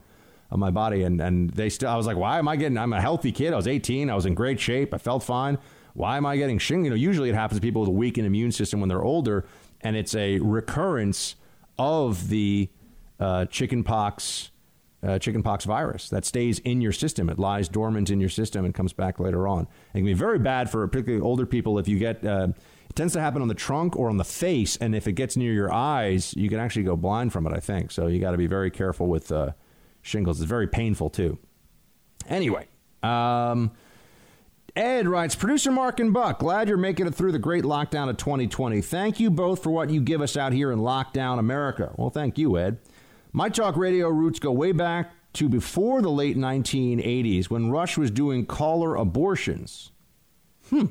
of 0.56 0.60
my 0.60 0.72
body 0.72 1.04
and 1.04 1.22
and 1.22 1.52
they 1.52 1.70
still. 1.70 1.90
I 1.90 1.96
was 1.96 2.08
like, 2.08 2.18
why 2.18 2.40
am 2.40 2.48
I 2.48 2.56
getting? 2.56 2.78
I'm 2.78 2.94
a 2.94 3.02
healthy 3.02 3.32
kid. 3.32 3.54
I 3.54 3.56
was 3.56 3.68
18. 3.68 4.10
I 4.10 4.16
was 4.16 4.26
in 4.26 4.34
great 4.34 4.60
shape. 4.60 4.94
I 4.94 4.98
felt 4.98 5.24
fine. 5.24 5.60
Why 5.94 6.18
am 6.18 6.26
I 6.26 6.36
getting 6.36 6.58
shingles? 6.58 6.86
You 6.86 6.90
know, 6.90 6.96
usually 6.96 7.30
it 7.30 7.36
happens 7.36 7.60
to 7.60 7.62
people 7.62 7.82
with 7.82 7.90
a 7.90 7.94
weakened 7.94 8.26
immune 8.26 8.52
system 8.52 8.80
when 8.80 8.90
they're 8.90 9.04
older 9.04 9.46
and 9.86 9.96
it's 9.96 10.16
a 10.16 10.40
recurrence 10.40 11.36
of 11.78 12.30
the 12.30 12.70
uh, 13.20 13.46
chickenpox 13.46 14.52
uh, 15.04 15.20
chickenpox 15.20 15.66
virus 15.66 16.10
that 16.10 16.26
stays 16.26 16.58
in 16.60 16.82
your 16.82 16.92
system. 16.92 17.30
It 17.30 17.38
lies 17.38 17.70
dormant 17.70 18.10
in 18.10 18.20
your 18.20 18.30
system 18.30 18.66
and 18.66 18.74
comes 18.74 18.92
back 18.92 19.20
later 19.20 19.48
on. 19.48 19.68
It 19.94 20.00
can 20.00 20.06
be 20.06 20.14
very 20.14 20.40
bad 20.40 20.70
for 20.70 20.88
particularly 20.88 21.22
older 21.22 21.46
people 21.46 21.78
if 21.78 21.88
you 21.88 22.00
get. 22.00 22.26
Uh, 22.26 22.48
it 22.90 22.96
tends 22.96 23.14
to 23.14 23.22
happen 23.22 23.44
on 23.44 23.48
the 23.48 23.54
trunk 23.54 23.96
or 23.96 24.10
on 24.10 24.18
the 24.18 24.24
face, 24.24 24.78
and 24.78 24.96
if 24.96 25.08
it 25.08 25.14
gets 25.14 25.38
near 25.38 25.54
your 25.54 25.72
eyes, 25.72 26.34
you 26.36 26.50
can 26.50 26.60
actually 26.60 26.84
go 26.84 26.96
blind 26.96 27.32
from 27.32 27.46
it. 27.46 27.54
I 27.54 27.60
think 27.60 27.92
so. 27.92 28.08
You 28.08 28.20
got 28.20 28.32
to 28.32 28.38
be 28.38 28.48
very 28.48 28.72
careful 28.72 29.06
with 29.08 29.32
uh, 29.32 29.52
shingles. 30.06 30.40
It's 30.40 30.50
very 30.50 30.68
painful 30.68 31.10
too. 31.10 31.38
Anyway, 32.28 32.68
um, 33.04 33.72
Ed 34.76 35.08
writes, 35.08 35.36
producer 35.36 35.72
Mark 35.72 36.00
and 36.00 36.14
Buck, 36.14 36.40
glad 36.40 36.68
you're 36.68 36.78
making 36.78 37.08
it 37.08 37.16
through 37.16 37.32
the 37.32 37.40
great 37.40 37.64
lockdown 37.64 38.10
of 38.10 38.18
2020. 38.18 38.82
Thank 38.82 39.20
you 39.20 39.30
both 39.30 39.64
for 39.64 39.70
what 39.70 39.90
you 39.90 40.02
give 40.02 40.22
us 40.22 40.36
out 40.36 40.54
here 40.54 40.72
in 40.72 40.80
lockdown 40.80 41.40
America. 41.40 41.94
Well, 41.98 42.10
thank 42.10 42.38
you, 42.38 42.58
Ed. 42.58 42.80
My 43.32 43.50
talk 43.50 43.76
radio 43.76 44.10
roots 44.10 44.40
go 44.40 44.52
way 44.52 44.72
back 44.72 45.12
to 45.34 45.50
before 45.50 46.02
the 46.02 46.10
late 46.10 46.38
1980s 46.38 47.50
when 47.50 47.70
Rush 47.70 47.98
was 47.98 48.12
doing 48.12 48.46
caller 48.46 48.96
abortions. 48.96 49.92
Hmm. 50.70 50.88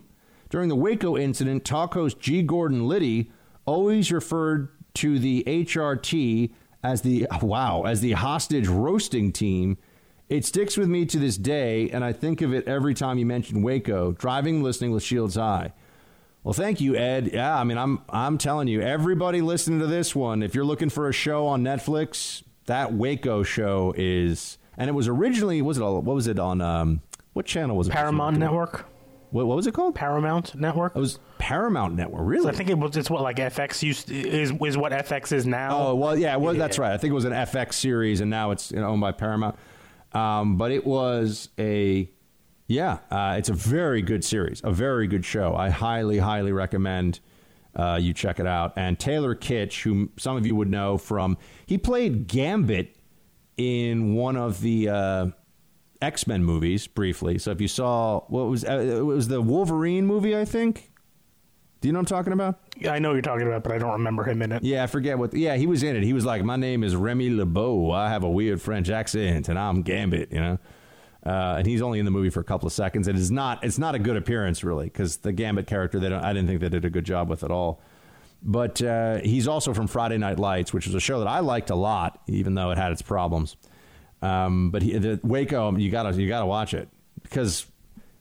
During 0.50 0.68
the 0.68 0.76
Waco 0.76 1.16
incident, 1.16 1.64
talk 1.64 1.94
host 1.94 2.20
G. 2.20 2.42
Gordon 2.42 2.86
Liddy 2.86 3.32
always 3.64 4.12
referred 4.12 4.68
to 4.94 5.18
the 5.18 5.42
HRT 5.46 6.52
as 6.84 7.02
the 7.02 7.26
wow, 7.42 7.82
as 7.82 8.00
the 8.00 8.12
hostage 8.12 8.68
roasting 8.68 9.32
team 9.32 9.78
it 10.28 10.44
sticks 10.44 10.76
with 10.76 10.88
me 10.88 11.04
to 11.06 11.18
this 11.18 11.36
day, 11.36 11.90
and 11.90 12.02
I 12.02 12.12
think 12.12 12.40
of 12.40 12.54
it 12.54 12.66
every 12.66 12.94
time 12.94 13.18
you 13.18 13.26
mention 13.26 13.62
Waco, 13.62 14.12
driving, 14.12 14.62
listening 14.62 14.90
with 14.90 15.02
Shields 15.02 15.34
High. 15.34 15.72
Well, 16.42 16.54
thank 16.54 16.80
you, 16.80 16.96
Ed. 16.96 17.30
Yeah, 17.32 17.58
I 17.58 17.64
mean, 17.64 17.78
I'm 17.78 18.00
I'm 18.08 18.38
telling 18.38 18.68
you, 18.68 18.80
everybody 18.80 19.40
listening 19.40 19.80
to 19.80 19.86
this 19.86 20.14
one, 20.14 20.42
if 20.42 20.54
you're 20.54 20.64
looking 20.64 20.90
for 20.90 21.08
a 21.08 21.12
show 21.12 21.46
on 21.46 21.62
Netflix, 21.62 22.42
that 22.66 22.94
Waco 22.94 23.42
show 23.42 23.94
is, 23.96 24.58
and 24.76 24.88
it 24.88 24.92
was 24.92 25.08
originally 25.08 25.60
was 25.62 25.78
it 25.78 25.82
all, 25.82 26.00
what 26.00 26.14
was 26.14 26.26
it 26.26 26.38
on 26.38 26.60
um, 26.60 27.02
what 27.34 27.46
channel 27.46 27.76
was 27.76 27.88
it? 27.88 27.92
Paramount 27.92 28.38
Network. 28.38 28.86
What, 29.34 29.48
what 29.48 29.56
was 29.56 29.66
it 29.66 29.74
called? 29.74 29.96
Paramount 29.96 30.54
Network. 30.54 30.94
It 30.94 31.00
was 31.00 31.18
Paramount 31.38 31.96
Network. 31.96 32.22
Really? 32.24 32.48
I 32.48 32.52
think 32.52 32.70
it 32.70 32.78
was. 32.78 32.96
It's 32.96 33.10
what 33.10 33.20
like 33.20 33.38
FX 33.38 33.82
used 33.82 34.08
is 34.08 34.52
is 34.52 34.76
what 34.78 34.92
FX 34.92 35.32
is 35.32 35.44
now. 35.44 35.76
Oh 35.76 35.94
well, 35.96 36.16
yeah, 36.16 36.36
well, 36.36 36.54
yeah. 36.54 36.60
that's 36.60 36.78
right. 36.78 36.92
I 36.92 36.98
think 36.98 37.10
it 37.10 37.14
was 37.14 37.24
an 37.24 37.32
FX 37.32 37.72
series, 37.74 38.20
and 38.20 38.30
now 38.30 38.52
it's 38.52 38.70
you 38.70 38.78
know, 38.78 38.86
owned 38.86 39.00
by 39.00 39.10
Paramount. 39.10 39.56
Um, 40.12 40.56
but 40.56 40.70
it 40.70 40.86
was 40.86 41.48
a, 41.58 42.08
yeah, 42.68 42.98
uh, 43.10 43.34
it's 43.36 43.48
a 43.48 43.54
very 43.54 44.02
good 44.02 44.24
series, 44.24 44.60
a 44.62 44.70
very 44.70 45.08
good 45.08 45.24
show. 45.24 45.56
I 45.56 45.68
highly, 45.68 46.18
highly 46.18 46.52
recommend 46.52 47.18
uh, 47.74 47.98
you 48.00 48.12
check 48.14 48.38
it 48.38 48.46
out. 48.46 48.74
And 48.76 49.00
Taylor 49.00 49.34
Kitsch, 49.34 49.82
who 49.82 50.10
some 50.16 50.36
of 50.36 50.46
you 50.46 50.54
would 50.54 50.70
know 50.70 50.96
from, 50.96 51.38
he 51.66 51.76
played 51.76 52.28
Gambit 52.28 52.94
in 53.56 54.14
one 54.14 54.36
of 54.36 54.60
the 54.60 54.90
uh, 54.90 55.26
X 56.02 56.26
Men 56.26 56.44
movies 56.44 56.86
briefly. 56.86 57.38
So 57.38 57.50
if 57.50 57.60
you 57.60 57.68
saw 57.68 58.20
what 58.28 58.44
was 58.44 58.64
uh, 58.64 58.78
it 58.78 59.04
was 59.04 59.28
the 59.28 59.40
Wolverine 59.40 60.06
movie, 60.06 60.36
I 60.36 60.44
think. 60.44 60.90
Do 61.80 61.88
you 61.88 61.92
know 61.92 61.98
what 61.98 62.10
I'm 62.10 62.16
talking 62.16 62.32
about? 62.32 62.60
Yeah, 62.78 62.92
I 62.94 62.98
know 62.98 63.12
you're 63.12 63.20
talking 63.20 63.46
about, 63.46 63.62
but 63.62 63.72
I 63.72 63.78
don't 63.78 63.92
remember 63.92 64.24
him 64.24 64.40
in 64.40 64.52
it. 64.52 64.64
Yeah, 64.64 64.84
I 64.84 64.86
forget 64.86 65.18
what. 65.18 65.34
Yeah, 65.34 65.56
he 65.56 65.66
was 65.66 65.82
in 65.82 65.96
it. 65.96 66.02
He 66.02 66.14
was 66.14 66.24
like, 66.24 66.42
"My 66.42 66.56
name 66.56 66.82
is 66.82 66.96
Remy 66.96 67.28
LeBeau. 67.28 67.90
I 67.90 68.08
have 68.08 68.24
a 68.24 68.30
weird 68.30 68.62
French 68.62 68.88
accent, 68.88 69.50
and 69.50 69.58
I'm 69.58 69.82
Gambit." 69.82 70.32
You 70.32 70.40
know, 70.40 70.58
uh, 71.26 71.56
and 71.58 71.66
he's 71.66 71.82
only 71.82 71.98
in 71.98 72.06
the 72.06 72.10
movie 72.10 72.30
for 72.30 72.40
a 72.40 72.44
couple 72.44 72.66
of 72.66 72.72
seconds. 72.72 73.06
It 73.06 73.16
is 73.16 73.30
not. 73.30 73.62
It's 73.62 73.78
not 73.78 73.94
a 73.94 73.98
good 73.98 74.16
appearance, 74.16 74.64
really, 74.64 74.86
because 74.86 75.18
the 75.18 75.32
Gambit 75.32 75.66
character, 75.66 76.00
they 76.00 76.08
don't, 76.08 76.24
I 76.24 76.32
didn't 76.32 76.48
think 76.48 76.60
they 76.60 76.70
did 76.70 76.86
a 76.86 76.90
good 76.90 77.04
job 77.04 77.28
with 77.28 77.44
at 77.44 77.50
all. 77.50 77.82
But 78.42 78.80
uh, 78.82 79.18
he's 79.18 79.46
also 79.46 79.74
from 79.74 79.86
Friday 79.86 80.16
Night 80.16 80.38
Lights, 80.38 80.72
which 80.72 80.86
was 80.86 80.94
a 80.94 81.00
show 81.00 81.18
that 81.18 81.28
I 81.28 81.40
liked 81.40 81.68
a 81.70 81.74
lot, 81.74 82.20
even 82.26 82.54
though 82.54 82.70
it 82.70 82.78
had 82.78 82.92
its 82.92 83.02
problems. 83.02 83.56
Um, 84.24 84.70
but 84.70 84.82
he, 84.82 84.96
the 84.96 85.20
Waco, 85.22 85.76
you 85.76 85.90
gotta 85.90 86.20
you 86.20 86.28
gotta 86.28 86.46
watch 86.46 86.72
it 86.72 86.88
because 87.22 87.66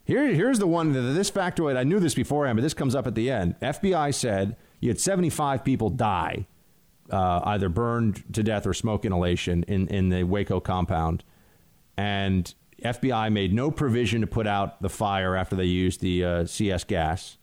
here, 0.06 0.28
here's 0.28 0.60
the 0.60 0.68
one. 0.68 0.92
This 0.92 1.32
factoid, 1.32 1.78
I 1.78 1.84
knew 1.84 2.00
this 2.00 2.14
beforehand, 2.14 2.58
but 2.58 2.62
this 2.62 2.74
comes 2.74 2.94
up 2.94 3.08
at 3.08 3.16
the 3.16 3.32
end. 3.32 3.56
FBI 3.62 4.14
said 4.14 4.58
you 4.82 4.90
had 4.90 5.00
75 5.00 5.64
people 5.64 5.90
die, 5.90 6.46
uh, 7.10 7.40
either 7.46 7.70
burned 7.70 8.24
to 8.34 8.44
death 8.44 8.68
or 8.68 8.74
smoke 8.74 9.06
inhalation 9.06 9.64
in, 9.64 9.88
in 9.88 10.10
the 10.10 10.24
Waco 10.24 10.60
compound. 10.60 11.24
And 11.96 12.54
FBI 12.84 13.32
made 13.32 13.54
no 13.54 13.72
provision 13.72 14.20
to 14.22 14.28
put 14.28 14.46
out 14.46 14.82
the 14.82 14.90
fire 14.90 15.38
after 15.38 15.56
they 15.56 15.64
used 15.64 16.02
the 16.02 16.26
uh, 16.26 16.46
CS 16.46 16.84
gas. 16.84 17.38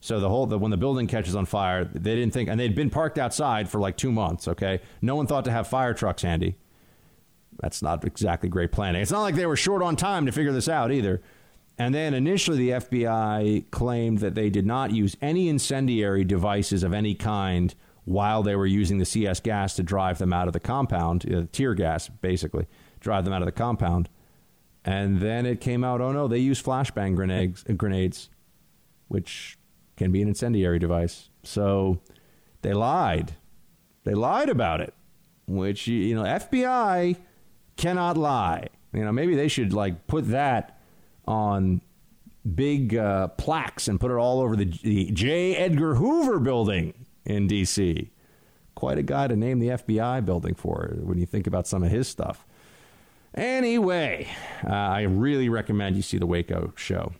So 0.00 0.18
the 0.18 0.28
whole 0.28 0.46
the, 0.46 0.58
when 0.58 0.72
the 0.72 0.76
building 0.76 1.06
catches 1.06 1.36
on 1.36 1.46
fire, 1.46 1.84
they 1.84 2.16
didn't 2.16 2.32
think, 2.32 2.48
and 2.48 2.58
they'd 2.58 2.74
been 2.74 2.90
parked 2.90 3.18
outside 3.18 3.68
for 3.68 3.78
like 3.78 3.96
two 3.96 4.10
months. 4.10 4.48
Okay, 4.48 4.80
no 5.00 5.14
one 5.14 5.28
thought 5.28 5.44
to 5.44 5.52
have 5.52 5.68
fire 5.68 5.94
trucks 5.94 6.22
handy. 6.22 6.56
That's 7.60 7.82
not 7.82 8.04
exactly 8.04 8.48
great 8.48 8.72
planning. 8.72 9.02
It's 9.02 9.10
not 9.10 9.22
like 9.22 9.34
they 9.34 9.46
were 9.46 9.56
short 9.56 9.82
on 9.82 9.96
time 9.96 10.26
to 10.26 10.32
figure 10.32 10.52
this 10.52 10.68
out 10.68 10.90
either. 10.92 11.20
And 11.78 11.94
then 11.94 12.12
initially, 12.14 12.58
the 12.58 12.70
FBI 12.70 13.70
claimed 13.70 14.18
that 14.18 14.34
they 14.34 14.50
did 14.50 14.66
not 14.66 14.90
use 14.90 15.16
any 15.22 15.48
incendiary 15.48 16.24
devices 16.24 16.82
of 16.82 16.92
any 16.92 17.14
kind 17.14 17.74
while 18.04 18.42
they 18.42 18.56
were 18.56 18.66
using 18.66 18.98
the 18.98 19.04
CS 19.04 19.40
gas 19.40 19.76
to 19.76 19.82
drive 19.82 20.18
them 20.18 20.32
out 20.32 20.46
of 20.46 20.52
the 20.52 20.60
compound, 20.60 21.32
uh, 21.32 21.46
tear 21.52 21.74
gas, 21.74 22.08
basically, 22.08 22.66
drive 22.98 23.24
them 23.24 23.32
out 23.32 23.40
of 23.42 23.46
the 23.46 23.52
compound. 23.52 24.08
And 24.84 25.20
then 25.20 25.46
it 25.46 25.60
came 25.60 25.84
out, 25.84 26.00
oh 26.00 26.12
no, 26.12 26.26
they 26.28 26.38
use 26.38 26.62
flashbang 26.62 27.14
grenades, 27.14 27.62
grenades, 27.76 28.30
which 29.08 29.58
can 29.96 30.10
be 30.12 30.22
an 30.22 30.28
incendiary 30.28 30.78
device. 30.78 31.28
So 31.42 32.00
they 32.62 32.72
lied. 32.72 33.34
They 34.04 34.14
lied 34.14 34.48
about 34.48 34.80
it, 34.80 34.94
which, 35.46 35.86
you 35.86 36.14
know, 36.14 36.24
FBI 36.24 37.16
cannot 37.80 38.16
lie. 38.16 38.68
You 38.92 39.04
know, 39.04 39.12
maybe 39.12 39.34
they 39.34 39.48
should 39.48 39.72
like 39.72 40.06
put 40.06 40.28
that 40.30 40.78
on 41.26 41.80
big 42.54 42.94
uh, 42.94 43.28
plaques 43.28 43.88
and 43.88 43.98
put 43.98 44.10
it 44.10 44.16
all 44.16 44.40
over 44.40 44.54
the, 44.54 44.66
J. 44.66 45.56
Edgar 45.56 45.94
Hoover 45.94 46.38
building 46.38 47.06
in 47.24 47.46
D.C. 47.46 48.10
Quite 48.74 48.98
a 48.98 49.02
guy 49.02 49.28
to 49.28 49.36
name 49.36 49.58
the 49.58 49.68
FBI 49.68 50.24
building 50.24 50.54
for 50.54 50.94
when 51.00 51.18
you 51.18 51.26
think 51.26 51.46
about 51.46 51.66
some 51.66 51.82
of 51.82 51.90
his 51.90 52.06
stuff. 52.06 52.44
Anyway, 53.34 54.28
uh, 54.64 54.72
I 54.72 55.02
really 55.02 55.48
recommend 55.48 55.96
you 55.96 56.02
see 56.02 56.18
the 56.18 56.26
Waco 56.26 56.72
show. 56.76 57.12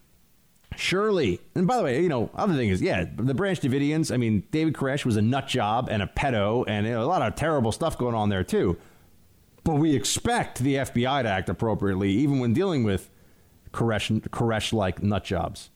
Surely, 0.77 1.41
and 1.55 1.67
by 1.67 1.77
the 1.77 1.83
way, 1.83 2.03
you 2.03 2.09
know, 2.09 2.31
other 2.35 2.55
thing 2.55 2.69
is, 2.69 2.81
yeah, 2.81 3.05
the 3.17 3.35
Branch 3.35 3.61
Davidians. 3.61 4.13
I 4.13 4.17
mean, 4.17 4.45
David 4.51 4.75
Koresh 4.75 5.05
was 5.05 5.17
a 5.17 5.23
nut 5.23 5.47
job 5.49 5.89
and 5.91 6.03
a 6.03 6.07
pedo, 6.07 6.65
and 6.67 6.87
you 6.87 6.93
know, 6.93 7.03
a 7.03 7.07
lot 7.07 7.23
of 7.23 7.35
terrible 7.35 7.73
stuff 7.73 7.99
going 7.99 8.15
on 8.15 8.29
there 8.29 8.45
too. 8.45 8.77
But 9.65 9.75
we 9.75 9.95
expect 9.95 10.61
the 10.61 10.77
FBI 10.77 11.23
to 11.23 11.29
act 11.29 11.49
appropriately, 11.49 12.11
even 12.11 12.39
when 12.39 12.53
dealing 12.53 12.85
with 12.85 13.11
Koresh 13.73 14.73
like 14.73 15.03
nut 15.03 15.25
jobs. 15.25 15.71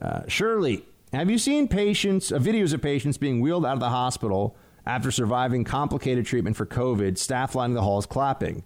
Uh, 0.00 0.22
Shirley, 0.26 0.84
have 1.12 1.30
you 1.30 1.38
seen 1.38 1.68
patients, 1.68 2.32
uh, 2.32 2.38
videos 2.38 2.72
of 2.72 2.82
patients 2.82 3.18
being 3.18 3.40
wheeled 3.40 3.64
out 3.64 3.74
of 3.74 3.80
the 3.80 3.90
hospital 3.90 4.56
after 4.84 5.10
surviving 5.10 5.62
complicated 5.62 6.26
treatment 6.26 6.56
for 6.56 6.66
COVID, 6.66 7.18
staff 7.18 7.54
lining 7.54 7.74
the 7.74 7.82
halls 7.82 8.06
clapping? 8.06 8.64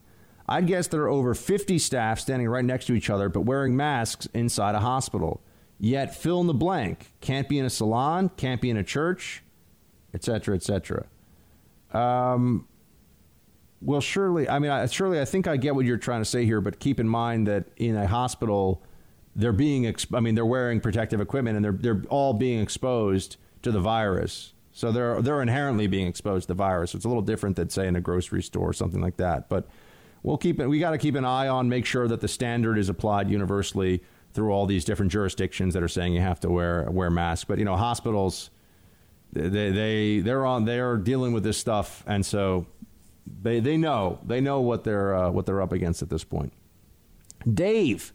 I'd 0.48 0.66
guess 0.66 0.86
there 0.86 1.02
are 1.02 1.08
over 1.08 1.34
50 1.34 1.78
staff 1.78 2.20
standing 2.20 2.48
right 2.48 2.64
next 2.64 2.86
to 2.86 2.94
each 2.94 3.10
other 3.10 3.28
but 3.28 3.42
wearing 3.42 3.76
masks 3.76 4.26
inside 4.32 4.74
a 4.74 4.80
hospital. 4.80 5.42
Yet 5.78 6.14
fill 6.14 6.40
in 6.40 6.46
the 6.46 6.54
blank. 6.54 7.12
Can't 7.20 7.48
be 7.48 7.58
in 7.58 7.66
a 7.66 7.70
salon, 7.70 8.30
can't 8.36 8.60
be 8.60 8.70
in 8.70 8.76
a 8.76 8.84
church, 8.84 9.42
etc., 10.14 10.54
etc. 10.54 11.06
Um, 11.92 12.66
well, 13.80 14.00
surely, 14.00 14.48
I 14.48 14.58
mean, 14.58 14.70
I, 14.70 14.86
surely, 14.86 15.20
I 15.20 15.24
think 15.24 15.46
I 15.46 15.56
get 15.56 15.74
what 15.74 15.84
you're 15.84 15.98
trying 15.98 16.20
to 16.20 16.26
say 16.26 16.44
here, 16.44 16.60
but 16.60 16.78
keep 16.78 16.98
in 16.98 17.08
mind 17.08 17.46
that 17.46 17.66
in 17.76 17.96
a 17.96 18.06
hospital, 18.06 18.82
they're 19.34 19.52
being, 19.52 19.82
exp- 19.82 20.16
I 20.16 20.20
mean, 20.20 20.34
they're 20.34 20.46
wearing 20.46 20.80
protective 20.80 21.20
equipment 21.20 21.56
and 21.56 21.64
they're 21.64 21.72
they're 21.72 22.02
all 22.08 22.32
being 22.32 22.60
exposed 22.60 23.36
to 23.62 23.70
the 23.70 23.80
virus. 23.80 24.54
So 24.72 24.92
they're 24.92 25.22
they're 25.22 25.42
inherently 25.42 25.86
being 25.86 26.06
exposed 26.06 26.44
to 26.44 26.48
the 26.48 26.54
virus. 26.54 26.94
It's 26.94 27.04
a 27.04 27.08
little 27.08 27.22
different 27.22 27.56
than 27.56 27.70
say 27.70 27.86
in 27.86 27.96
a 27.96 28.00
grocery 28.00 28.42
store 28.42 28.70
or 28.70 28.72
something 28.72 29.00
like 29.00 29.16
that. 29.18 29.48
But 29.48 29.68
we'll 30.22 30.38
keep 30.38 30.60
it. 30.60 30.66
We 30.66 30.78
got 30.78 30.90
to 30.90 30.98
keep 30.98 31.14
an 31.14 31.24
eye 31.24 31.48
on, 31.48 31.68
make 31.68 31.86
sure 31.86 32.08
that 32.08 32.20
the 32.20 32.28
standard 32.28 32.78
is 32.78 32.88
applied 32.88 33.30
universally 33.30 34.02
through 34.34 34.52
all 34.52 34.66
these 34.66 34.84
different 34.84 35.10
jurisdictions 35.10 35.72
that 35.72 35.82
are 35.82 35.88
saying 35.88 36.12
you 36.12 36.20
have 36.20 36.40
to 36.40 36.50
wear 36.50 36.88
wear 36.90 37.10
masks. 37.10 37.44
But 37.44 37.58
you 37.58 37.64
know, 37.64 37.76
hospitals, 37.76 38.50
they 39.32 39.70
they 39.70 40.20
they're 40.20 40.44
on 40.44 40.64
they're 40.64 40.96
dealing 40.96 41.32
with 41.32 41.42
this 41.42 41.56
stuff, 41.56 42.04
and 42.06 42.24
so 42.24 42.66
they 43.42 43.60
they 43.60 43.76
know 43.76 44.18
they 44.24 44.40
know 44.40 44.60
what 44.60 44.84
they're 44.84 45.14
uh, 45.14 45.30
what 45.30 45.46
they're 45.46 45.62
up 45.62 45.72
against 45.72 46.02
at 46.02 46.10
this 46.10 46.24
point. 46.24 46.52
Dave. 47.52 48.12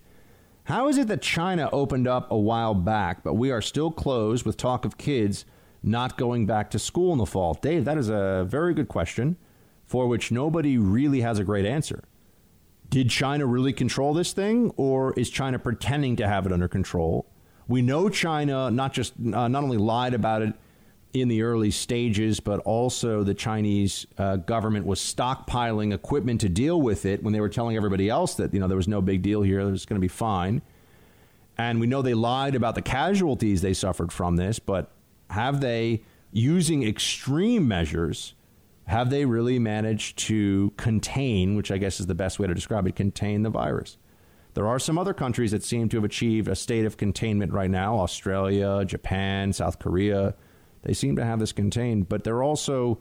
How 0.65 0.87
is 0.87 0.97
it 0.97 1.07
that 1.07 1.23
China 1.23 1.69
opened 1.73 2.07
up 2.07 2.29
a 2.31 2.37
while 2.37 2.75
back, 2.75 3.23
but 3.23 3.33
we 3.33 3.49
are 3.49 3.61
still 3.61 3.89
closed 3.91 4.45
with 4.45 4.57
talk 4.57 4.85
of 4.85 4.97
kids 4.97 5.43
not 5.81 6.17
going 6.17 6.45
back 6.45 6.69
to 6.71 6.79
school 6.79 7.11
in 7.11 7.17
the 7.17 7.25
fall? 7.25 7.55
Dave, 7.55 7.83
that 7.85 7.97
is 7.97 8.09
a 8.09 8.45
very 8.47 8.73
good 8.75 8.87
question 8.87 9.37
for 9.85 10.07
which 10.07 10.31
nobody 10.31 10.77
really 10.77 11.21
has 11.21 11.39
a 11.39 11.43
great 11.43 11.65
answer. 11.65 12.03
Did 12.89 13.09
China 13.09 13.45
really 13.45 13.73
control 13.73 14.13
this 14.13 14.33
thing, 14.33 14.71
or 14.77 15.13
is 15.19 15.29
China 15.29 15.57
pretending 15.57 16.15
to 16.17 16.27
have 16.27 16.45
it 16.45 16.53
under 16.53 16.67
control? 16.67 17.25
We 17.67 17.81
know 17.81 18.07
China 18.07 18.69
not 18.69 18.93
just 18.93 19.13
uh, 19.17 19.47
not 19.47 19.63
only 19.63 19.77
lied 19.77 20.13
about 20.13 20.43
it 20.43 20.53
in 21.13 21.27
the 21.27 21.41
early 21.41 21.71
stages, 21.71 22.39
but 22.39 22.59
also 22.61 23.23
the 23.23 23.33
Chinese 23.33 24.05
uh, 24.17 24.37
government 24.37 24.85
was 24.85 24.99
stockpiling 24.99 25.93
equipment 25.93 26.41
to 26.41 26.49
deal 26.49 26.81
with 26.81 27.05
it 27.05 27.21
when 27.23 27.33
they 27.33 27.41
were 27.41 27.49
telling 27.49 27.75
everybody 27.75 28.09
else 28.09 28.35
that 28.35 28.53
you 28.53 28.59
know 28.59 28.67
there 28.67 28.77
was 28.77 28.87
no 28.87 29.01
big 29.01 29.21
deal 29.21 29.41
here, 29.41 29.59
it 29.59 29.71
was 29.71 29.85
going 29.85 29.99
to 29.99 30.01
be 30.01 30.07
fine. 30.07 30.61
And 31.57 31.79
we 31.79 31.87
know 31.87 32.01
they 32.01 32.13
lied 32.13 32.55
about 32.55 32.75
the 32.75 32.81
casualties 32.81 33.61
they 33.61 33.73
suffered 33.73 34.11
from 34.11 34.37
this, 34.37 34.57
but 34.57 34.91
have 35.29 35.61
they, 35.61 36.03
using 36.31 36.87
extreme 36.87 37.67
measures, 37.67 38.33
have 38.85 39.09
they 39.09 39.25
really 39.25 39.59
managed 39.59 40.17
to 40.19 40.73
contain, 40.77 41.55
which 41.55 41.71
I 41.71 41.77
guess 41.77 41.99
is 41.99 42.07
the 42.07 42.15
best 42.15 42.39
way 42.39 42.47
to 42.47 42.53
describe 42.53 42.87
it, 42.87 42.95
contain 42.95 43.43
the 43.43 43.49
virus? 43.49 43.97
There 44.53 44.67
are 44.67 44.79
some 44.79 44.97
other 44.97 45.13
countries 45.13 45.51
that 45.51 45.63
seem 45.63 45.87
to 45.89 45.97
have 45.97 46.03
achieved 46.03 46.47
a 46.47 46.55
state 46.55 46.85
of 46.85 46.97
containment 46.97 47.53
right 47.53 47.69
now 47.69 47.99
Australia, 47.99 48.83
Japan, 48.85 49.53
South 49.53 49.79
Korea. 49.79 50.35
They 50.83 50.93
seem 50.93 51.15
to 51.15 51.23
have 51.23 51.39
this 51.39 51.51
contained, 51.51 52.09
but 52.09 52.23
they're 52.23 52.43
also 52.43 52.99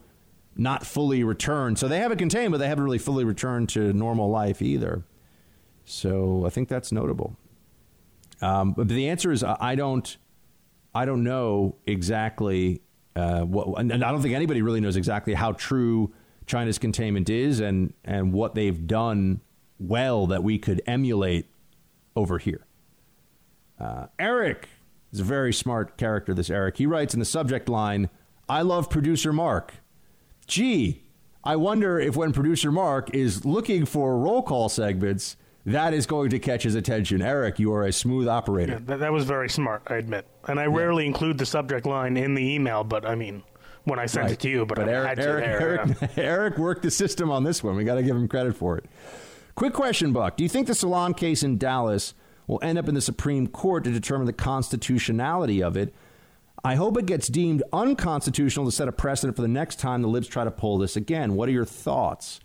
not 0.57 0.85
fully 0.85 1.25
returned. 1.25 1.79
So 1.79 1.89
they 1.89 1.99
have 1.99 2.13
it 2.13 2.19
contained, 2.19 2.53
but 2.53 2.59
they 2.59 2.69
haven't 2.69 2.85
really 2.85 2.99
fully 2.99 3.25
returned 3.25 3.69
to 3.71 3.93
normal 3.93 4.29
life 4.29 4.61
either. 4.61 5.05
So 5.85 6.45
I 6.47 6.51
think 6.51 6.69
that's 6.69 6.93
notable. 6.93 7.37
Um, 8.43 8.73
but 8.73 8.89
the 8.89 9.09
answer 9.09 9.33
is 9.33 9.43
I 9.45 9.75
don't, 9.75 10.17
I 10.95 11.05
don't 11.05 11.25
know 11.25 11.77
exactly 11.87 12.83
uh, 13.17 13.43
what, 13.43 13.79
and 13.79 13.93
I 13.93 14.11
don't 14.11 14.23
think 14.23 14.35
anybody 14.35 14.63
really 14.63 14.81
knows 14.81 14.97
exactly 14.97 15.35
how 15.35 15.53
true 15.53 16.13
China's 16.47 16.79
containment 16.79 17.31
is 17.31 17.61
and 17.61 17.93
and 18.05 18.33
what 18.33 18.55
they've 18.55 18.87
done 18.87 19.41
well 19.79 20.27
that 20.27 20.43
we 20.43 20.59
could 20.59 20.83
emulate 20.87 21.47
over 22.17 22.39
here. 22.39 22.67
Uh, 23.79 24.07
Eric 24.19 24.69
is 25.13 25.21
a 25.21 25.25
very 25.25 25.53
smart 25.53 25.97
character. 25.97 26.35
This 26.35 26.51
Eric. 26.51 26.77
He 26.77 26.87
writes 26.87 27.15
in 27.15 27.21
the 27.21 27.27
subject 27.27 27.69
line, 27.69 28.11
"I 28.49 28.63
love 28.63 28.91
producer 28.91 29.33
Mark." 29.33 29.75
Gee, 30.47 31.03
I 31.45 31.57
wonder 31.57 31.99
if 31.99 32.17
when 32.17 32.33
producer 32.33 32.73
Mark 32.73 33.15
is 33.15 33.45
looking 33.45 33.87
for 33.87 34.19
roll 34.19 34.43
call 34.43 34.69
segments 34.69 35.37
that 35.67 35.93
is 35.93 36.07
going 36.07 36.31
to 36.31 36.39
catch 36.39 36.63
his 36.63 36.75
attention. 36.75 37.21
Eric, 37.21 37.59
you 37.59 37.73
are 37.73 37.85
a 37.85 37.93
smooth 37.93 38.27
operator. 38.27 38.73
Yeah, 38.73 38.79
that, 38.87 39.01
that, 39.01 39.13
was 39.13 39.25
very 39.25 39.49
smart, 39.49 39.83
I 39.87 39.97
admit. 39.97 40.27
And 40.49 40.59
I 40.59 40.65
yeah. 40.65 40.77
rarely 40.77 41.07
include 41.07 41.39
the 41.39 41.47
subject 41.47 41.87
line 41.87 42.17
in 42.17 42.35
the 42.35 42.43
email, 42.43 42.83
but 42.83 43.05
I 43.05 43.15
mean, 43.15 43.43
when 43.85 43.99
I 43.99 44.07
sent 44.07 44.25
right. 44.25 44.33
it 44.33 44.41
to 44.41 44.49
you, 44.49 44.65
but, 44.65 44.77
but 44.77 44.89
Eric, 44.89 45.19
Eric, 45.19 45.45
there, 45.45 45.61
Eric, 45.61 45.97
yeah. 46.01 46.09
Eric 46.17 46.59
worked 46.59 46.83
the 46.83 46.91
system 46.91 47.31
on 47.31 47.45
this 47.45 47.63
one. 47.63 47.77
We 47.77 47.85
got 47.85 47.97
to 47.97 48.03
give 48.03 48.17
him 48.17 48.27
credit 48.27 48.57
for 48.57 48.79
it. 48.79 48.87
Quick 49.55 49.75
question, 49.75 50.13
Buck. 50.13 50.37
Do 50.37 50.43
you 50.43 50.49
think 50.49 50.67
the 50.67 50.75
Salon 50.75 51.13
case 51.13 51.43
in 51.43 51.59
Dallas 51.59 52.15
will 52.47 52.61
end 52.63 52.79
up 52.79 52.89
in 52.89 52.95
the 52.95 53.01
Supreme 53.01 53.47
Court 53.47 53.85
to 53.85 53.91
determine 53.91 54.27
the 54.27 54.33
constitutionality 54.33 55.63
of 55.63 55.77
it? 55.77 55.95
I 56.63 56.75
hope 56.75 56.99
it 56.99 57.07
gets 57.07 57.29
deemed 57.29 57.63
unconstitutional 57.73 58.67
to 58.67 58.73
set 58.73 58.89
a 58.89 58.93
precedent 58.93 59.37
for 59.37 59.43
the 59.43 59.49
next 59.49 59.79
time 59.79 60.03
the 60.03 60.09
libs 60.09 60.29
try 60.29 60.45
to 60.45 60.51
pull 60.51 60.79
this 60.79 60.97
again. 60.97 61.35
What 61.35 61.49
are 61.49 61.53
your 61.53 61.65
thoughts? 61.65 62.41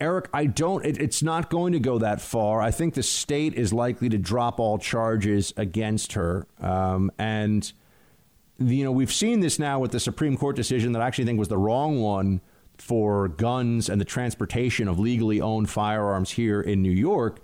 Eric, 0.00 0.28
I 0.32 0.46
don't, 0.46 0.84
it, 0.86 0.98
it's 0.98 1.22
not 1.22 1.50
going 1.50 1.74
to 1.74 1.80
go 1.80 1.98
that 1.98 2.20
far. 2.20 2.62
I 2.62 2.70
think 2.70 2.94
the 2.94 3.02
state 3.02 3.54
is 3.54 3.72
likely 3.72 4.08
to 4.08 4.18
drop 4.18 4.58
all 4.58 4.78
charges 4.78 5.52
against 5.56 6.14
her. 6.14 6.46
Um, 6.60 7.10
and, 7.18 7.70
you 8.58 8.82
know, 8.84 8.92
we've 8.92 9.12
seen 9.12 9.40
this 9.40 9.58
now 9.58 9.78
with 9.78 9.90
the 9.90 10.00
Supreme 10.00 10.38
Court 10.38 10.56
decision 10.56 10.92
that 10.92 11.02
I 11.02 11.06
actually 11.06 11.26
think 11.26 11.38
was 11.38 11.48
the 11.48 11.58
wrong 11.58 12.00
one 12.00 12.40
for 12.78 13.28
guns 13.28 13.90
and 13.90 14.00
the 14.00 14.06
transportation 14.06 14.88
of 14.88 14.98
legally 14.98 15.40
owned 15.40 15.68
firearms 15.68 16.30
here 16.30 16.62
in 16.62 16.80
New 16.80 16.90
York, 16.90 17.40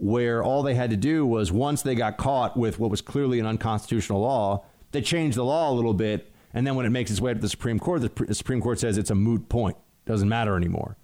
where 0.00 0.42
all 0.42 0.62
they 0.62 0.74
had 0.74 0.90
to 0.90 0.96
do 0.96 1.26
was 1.26 1.52
once 1.52 1.82
they 1.82 1.94
got 1.94 2.16
caught 2.16 2.56
with 2.56 2.78
what 2.78 2.90
was 2.90 3.02
clearly 3.02 3.38
an 3.38 3.46
unconstitutional 3.46 4.20
law, 4.20 4.64
they 4.92 5.02
changed 5.02 5.36
the 5.36 5.44
law 5.44 5.70
a 5.70 5.74
little 5.74 5.92
bit. 5.92 6.32
And 6.54 6.66
then 6.66 6.74
when 6.74 6.86
it 6.86 6.90
makes 6.90 7.10
its 7.10 7.20
way 7.20 7.34
to 7.34 7.38
the 7.38 7.48
Supreme 7.48 7.78
Court, 7.78 8.00
the 8.00 8.34
Supreme 8.34 8.60
Court 8.60 8.80
says 8.80 8.98
it's 8.98 9.10
a 9.10 9.14
moot 9.14 9.48
point. 9.48 9.76
Doesn't 10.06 10.28
matter 10.28 10.56
anymore. 10.56 10.96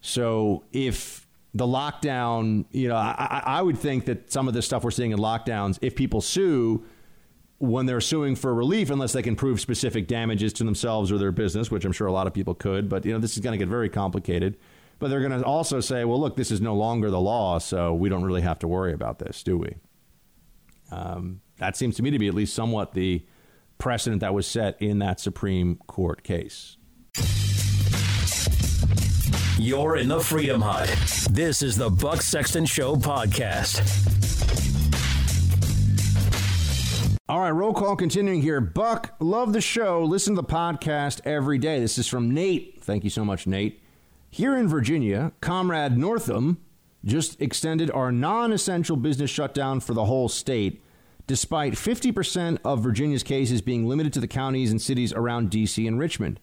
So 0.00 0.64
if 0.72 1.26
the 1.54 1.64
lockdown, 1.64 2.64
you 2.72 2.88
know, 2.88 2.96
I, 2.96 3.42
I 3.46 3.62
would 3.62 3.78
think 3.78 4.06
that 4.06 4.32
some 4.32 4.48
of 4.48 4.54
this 4.54 4.66
stuff 4.66 4.82
we're 4.82 4.90
seeing 4.90 5.12
in 5.12 5.18
lockdowns, 5.18 5.78
if 5.80 5.94
people 5.94 6.20
sue 6.20 6.84
when 7.58 7.86
they're 7.86 8.00
suing 8.00 8.34
for 8.34 8.52
relief, 8.52 8.90
unless 8.90 9.12
they 9.12 9.22
can 9.22 9.36
prove 9.36 9.60
specific 9.60 10.08
damages 10.08 10.52
to 10.54 10.64
themselves 10.64 11.12
or 11.12 11.18
their 11.18 11.32
business, 11.32 11.70
which 11.70 11.84
I'm 11.84 11.92
sure 11.92 12.08
a 12.08 12.12
lot 12.12 12.26
of 12.26 12.34
people 12.34 12.54
could, 12.54 12.88
but 12.88 13.06
you 13.06 13.12
know, 13.12 13.20
this 13.20 13.36
is 13.36 13.42
going 13.42 13.52
to 13.52 13.64
get 13.64 13.70
very 13.70 13.88
complicated. 13.88 14.56
But 15.04 15.10
they're 15.10 15.20
going 15.20 15.38
to 15.38 15.44
also 15.44 15.80
say, 15.80 16.06
well, 16.06 16.18
look, 16.18 16.34
this 16.34 16.50
is 16.50 16.62
no 16.62 16.74
longer 16.74 17.10
the 17.10 17.20
law, 17.20 17.58
so 17.58 17.92
we 17.92 18.08
don't 18.08 18.24
really 18.24 18.40
have 18.40 18.58
to 18.60 18.66
worry 18.66 18.94
about 18.94 19.18
this, 19.18 19.42
do 19.42 19.58
we? 19.58 19.74
Um, 20.90 21.42
that 21.58 21.76
seems 21.76 21.96
to 21.96 22.02
me 22.02 22.10
to 22.10 22.18
be 22.18 22.26
at 22.26 22.32
least 22.32 22.54
somewhat 22.54 22.94
the 22.94 23.26
precedent 23.76 24.22
that 24.22 24.32
was 24.32 24.46
set 24.46 24.80
in 24.80 25.00
that 25.00 25.20
Supreme 25.20 25.76
Court 25.88 26.22
case. 26.22 26.78
You're 29.58 29.96
in 29.98 30.08
the 30.08 30.20
Freedom 30.20 30.62
Hut. 30.62 30.88
This 31.30 31.60
is 31.60 31.76
the 31.76 31.90
Buck 31.90 32.22
Sexton 32.22 32.64
Show 32.64 32.96
podcast. 32.96 33.82
All 37.28 37.40
right, 37.40 37.50
roll 37.50 37.74
call 37.74 37.94
continuing 37.94 38.40
here. 38.40 38.62
Buck, 38.62 39.16
love 39.20 39.52
the 39.52 39.60
show. 39.60 40.02
Listen 40.02 40.34
to 40.34 40.40
the 40.40 40.48
podcast 40.48 41.20
every 41.26 41.58
day. 41.58 41.78
This 41.78 41.98
is 41.98 42.08
from 42.08 42.32
Nate. 42.32 42.82
Thank 42.82 43.04
you 43.04 43.10
so 43.10 43.22
much, 43.22 43.46
Nate. 43.46 43.83
Here 44.34 44.56
in 44.56 44.66
Virginia, 44.66 45.30
Comrade 45.40 45.96
Northam 45.96 46.58
just 47.04 47.40
extended 47.40 47.88
our 47.92 48.10
non 48.10 48.50
essential 48.50 48.96
business 48.96 49.30
shutdown 49.30 49.78
for 49.78 49.94
the 49.94 50.06
whole 50.06 50.28
state, 50.28 50.82
despite 51.28 51.74
50% 51.74 52.58
of 52.64 52.82
Virginia's 52.82 53.22
cases 53.22 53.62
being 53.62 53.86
limited 53.86 54.12
to 54.14 54.18
the 54.18 54.26
counties 54.26 54.72
and 54.72 54.82
cities 54.82 55.12
around 55.12 55.50
D.C. 55.50 55.86
and 55.86 56.00
Richmond. 56.00 56.40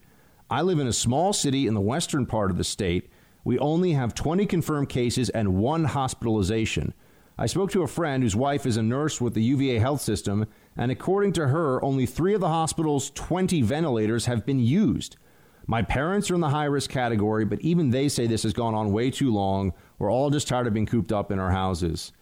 I 0.48 0.62
live 0.62 0.78
in 0.78 0.86
a 0.86 0.92
small 0.94 1.34
city 1.34 1.66
in 1.66 1.74
the 1.74 1.82
western 1.82 2.24
part 2.24 2.50
of 2.50 2.56
the 2.56 2.64
state. 2.64 3.10
We 3.44 3.58
only 3.58 3.92
have 3.92 4.14
20 4.14 4.46
confirmed 4.46 4.88
cases 4.88 5.28
and 5.28 5.56
one 5.56 5.84
hospitalization. 5.84 6.94
I 7.36 7.44
spoke 7.44 7.72
to 7.72 7.82
a 7.82 7.86
friend 7.86 8.22
whose 8.22 8.34
wife 8.34 8.64
is 8.64 8.78
a 8.78 8.82
nurse 8.82 9.20
with 9.20 9.34
the 9.34 9.42
UVA 9.42 9.80
health 9.80 10.00
system, 10.00 10.46
and 10.78 10.90
according 10.90 11.34
to 11.34 11.48
her, 11.48 11.84
only 11.84 12.06
three 12.06 12.32
of 12.32 12.40
the 12.40 12.48
hospital's 12.48 13.10
20 13.10 13.60
ventilators 13.60 14.24
have 14.24 14.46
been 14.46 14.60
used. 14.60 15.18
My 15.66 15.82
parents 15.82 16.30
are 16.30 16.34
in 16.34 16.40
the 16.40 16.48
high 16.48 16.64
risk 16.64 16.90
category, 16.90 17.44
but 17.44 17.60
even 17.60 17.90
they 17.90 18.08
say 18.08 18.26
this 18.26 18.42
has 18.42 18.52
gone 18.52 18.74
on 18.74 18.92
way 18.92 19.10
too 19.10 19.32
long. 19.32 19.72
We're 19.98 20.10
all 20.10 20.30
just 20.30 20.48
tired 20.48 20.66
of 20.66 20.74
being 20.74 20.86
cooped 20.86 21.12
up 21.12 21.30
in 21.30 21.38
our 21.38 21.50
houses. 21.50 22.12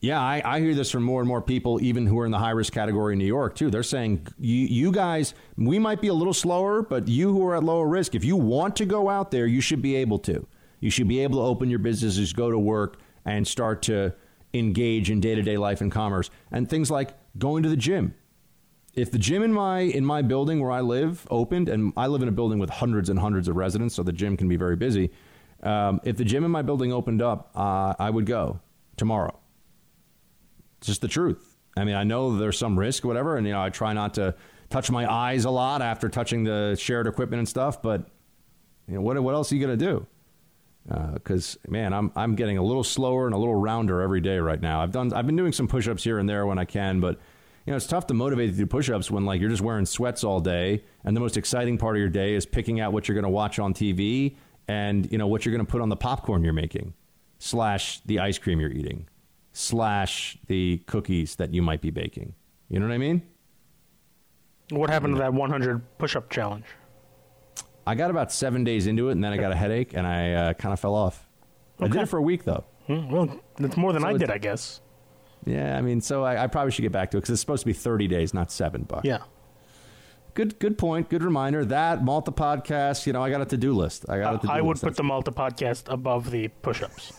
Yeah, 0.00 0.20
I, 0.20 0.42
I, 0.44 0.58
hear 0.58 0.74
this 0.74 0.90
from 0.90 1.04
more 1.04 1.20
and 1.20 1.28
more 1.28 1.40
people, 1.40 1.80
even 1.80 2.06
who 2.06 2.18
are 2.18 2.26
in 2.26 2.32
the 2.32 2.38
high 2.38 2.50
risk 2.50 2.72
category 2.72 3.12
in 3.12 3.20
New 3.20 3.24
York, 3.24 3.54
too. 3.54 3.70
They're 3.70 3.84
saying, 3.84 4.26
you, 4.36 4.66
you 4.66 4.90
guys, 4.90 5.32
we 5.56 5.78
might 5.78 6.00
be 6.00 6.08
a 6.08 6.14
little 6.14 6.34
slower, 6.34 6.82
but 6.82 7.06
you 7.06 7.30
who 7.30 7.46
are 7.46 7.54
at 7.54 7.62
lower 7.62 7.86
risk, 7.86 8.16
if 8.16 8.24
you 8.24 8.36
want 8.36 8.74
to 8.76 8.84
go 8.84 9.08
out 9.08 9.30
there, 9.30 9.46
you 9.46 9.60
should 9.60 9.80
be 9.80 9.94
able 9.94 10.18
to. 10.20 10.44
You 10.80 10.90
should 10.90 11.06
be 11.06 11.20
able 11.20 11.38
to 11.38 11.44
open 11.44 11.70
your 11.70 11.78
businesses, 11.78 12.32
go 12.32 12.50
to 12.50 12.58
work, 12.58 12.98
and 13.24 13.46
start 13.46 13.82
to 13.82 14.12
engage 14.52 15.08
in 15.08 15.20
day 15.20 15.36
to 15.36 15.42
day 15.42 15.56
life 15.56 15.80
and 15.80 15.92
commerce. 15.92 16.30
And 16.50 16.68
things 16.68 16.90
like 16.90 17.14
going 17.38 17.62
to 17.62 17.68
the 17.68 17.76
gym. 17.76 18.14
If 18.94 19.10
the 19.10 19.18
gym 19.18 19.42
in 19.42 19.52
my 19.52 19.80
in 19.80 20.04
my 20.04 20.22
building 20.22 20.60
where 20.60 20.70
I 20.70 20.80
live 20.82 21.26
opened, 21.30 21.68
and 21.68 21.92
I 21.96 22.08
live 22.08 22.22
in 22.22 22.28
a 22.28 22.32
building 22.32 22.58
with 22.58 22.70
hundreds 22.70 23.08
and 23.08 23.18
hundreds 23.18 23.48
of 23.48 23.56
residents, 23.56 23.94
so 23.94 24.02
the 24.02 24.12
gym 24.12 24.36
can 24.36 24.48
be 24.48 24.56
very 24.56 24.76
busy 24.76 25.10
Um, 25.62 26.00
if 26.04 26.16
the 26.16 26.24
gym 26.24 26.44
in 26.44 26.50
my 26.50 26.62
building 26.62 26.92
opened 26.92 27.22
up, 27.22 27.50
uh, 27.54 27.94
I 27.98 28.10
would 28.10 28.26
go 28.26 28.60
tomorrow. 28.96 29.38
It's 30.78 30.88
just 30.88 31.00
the 31.00 31.08
truth. 31.08 31.56
I 31.76 31.84
mean, 31.84 31.94
I 31.94 32.04
know 32.04 32.36
there's 32.36 32.58
some 32.58 32.78
risk, 32.78 33.04
whatever, 33.04 33.36
and 33.36 33.46
you 33.46 33.52
know, 33.52 33.62
I 33.62 33.70
try 33.70 33.92
not 33.92 34.14
to 34.14 34.34
touch 34.70 34.90
my 34.90 35.10
eyes 35.10 35.44
a 35.44 35.50
lot 35.50 35.80
after 35.80 36.08
touching 36.08 36.44
the 36.44 36.76
shared 36.78 37.06
equipment 37.06 37.38
and 37.38 37.48
stuff. 37.48 37.80
But 37.80 38.08
you 38.88 38.94
know, 38.94 39.00
what 39.00 39.22
what 39.22 39.34
else 39.34 39.52
are 39.52 39.54
you 39.54 39.60
gonna 39.60 39.76
do? 39.76 40.06
Because 41.14 41.56
uh, 41.66 41.70
man, 41.70 41.92
I'm 41.92 42.10
I'm 42.16 42.34
getting 42.34 42.58
a 42.58 42.62
little 42.62 42.84
slower 42.84 43.26
and 43.26 43.34
a 43.34 43.38
little 43.38 43.54
rounder 43.54 44.02
every 44.02 44.20
day 44.20 44.38
right 44.38 44.60
now. 44.60 44.82
I've 44.82 44.90
done 44.90 45.12
I've 45.12 45.26
been 45.26 45.36
doing 45.36 45.52
some 45.52 45.68
push-ups 45.68 46.02
here 46.02 46.18
and 46.18 46.28
there 46.28 46.44
when 46.44 46.58
I 46.58 46.64
can, 46.64 47.00
but 47.00 47.20
you 47.66 47.70
know, 47.72 47.76
it's 47.76 47.86
tough 47.86 48.06
to 48.08 48.14
motivate 48.14 48.50
to 48.50 48.56
do 48.56 48.66
push-ups 48.66 49.10
when 49.10 49.24
like 49.24 49.40
you're 49.40 49.50
just 49.50 49.62
wearing 49.62 49.86
sweats 49.86 50.24
all 50.24 50.40
day, 50.40 50.82
and 51.04 51.16
the 51.16 51.20
most 51.20 51.36
exciting 51.36 51.78
part 51.78 51.96
of 51.96 52.00
your 52.00 52.08
day 52.08 52.34
is 52.34 52.44
picking 52.46 52.80
out 52.80 52.92
what 52.92 53.06
you're 53.08 53.14
going 53.14 53.24
to 53.24 53.28
watch 53.30 53.58
on 53.58 53.72
TV 53.74 54.36
and 54.68 55.10
you 55.10 55.18
know 55.18 55.26
what 55.26 55.44
you're 55.44 55.54
going 55.54 55.64
to 55.64 55.70
put 55.70 55.80
on 55.80 55.88
the 55.88 55.96
popcorn 55.96 56.42
you're 56.44 56.52
making, 56.52 56.94
slash 57.38 58.00
the 58.06 58.18
ice 58.20 58.38
cream 58.38 58.60
you're 58.60 58.70
eating, 58.72 59.08
slash 59.52 60.38
the 60.46 60.78
cookies 60.86 61.36
that 61.36 61.52
you 61.52 61.62
might 61.62 61.80
be 61.80 61.90
baking. 61.90 62.34
You 62.68 62.80
know 62.80 62.86
what 62.86 62.94
I 62.94 62.98
mean? 62.98 63.22
What 64.70 64.88
happened 64.88 65.14
to 65.16 65.18
that 65.20 65.34
100 65.34 65.98
push-up 65.98 66.30
challenge? 66.30 66.64
I 67.86 67.94
got 67.94 68.10
about 68.10 68.32
seven 68.32 68.62
days 68.64 68.86
into 68.86 69.08
it, 69.08 69.12
and 69.12 69.22
then 69.24 69.32
I 69.32 69.36
got 69.36 69.50
a 69.52 69.56
headache, 69.56 69.92
and 69.94 70.06
I 70.06 70.32
uh, 70.32 70.52
kind 70.54 70.72
of 70.72 70.78
fell 70.80 70.94
off. 70.94 71.28
I 71.80 71.84
did 71.84 71.92
Okay. 71.94 72.02
it 72.02 72.08
for 72.08 72.18
a 72.18 72.22
week 72.22 72.44
though. 72.44 72.64
Hmm, 72.86 73.10
Well, 73.10 73.40
that's 73.58 73.76
more 73.76 73.92
than 73.92 74.02
So 74.02 74.08
I 74.08 74.16
did, 74.16 74.30
I 74.30 74.38
guess. 74.38 74.80
Yeah, 75.44 75.76
I 75.76 75.80
mean, 75.82 76.00
so 76.00 76.22
I, 76.24 76.44
I 76.44 76.46
probably 76.46 76.70
should 76.72 76.82
get 76.82 76.92
back 76.92 77.10
to 77.12 77.16
it 77.16 77.20
because 77.22 77.30
it's 77.30 77.40
supposed 77.40 77.62
to 77.62 77.66
be 77.66 77.72
30 77.72 78.06
days, 78.08 78.32
not 78.32 78.50
seven. 78.52 78.82
Buck. 78.84 79.04
Yeah. 79.04 79.18
Good, 80.34 80.58
good 80.58 80.78
point. 80.78 81.10
Good 81.10 81.22
reminder. 81.22 81.64
That 81.64 82.02
Malta 82.02 82.32
podcast. 82.32 83.06
You 83.06 83.12
know, 83.12 83.22
I 83.22 83.30
got 83.30 83.42
a 83.42 83.46
to 83.46 83.56
do 83.56 83.72
list. 83.74 84.06
I 84.08 84.18
got 84.18 84.36
a 84.36 84.38
to 84.38 84.46
do 84.46 84.52
I 84.52 84.60
would 84.60 84.76
list. 84.76 84.84
put 84.84 84.96
the 84.96 85.02
Malta 85.02 85.30
podcast 85.32 85.92
above 85.92 86.30
the 86.30 86.48
push-ups. 86.48 87.12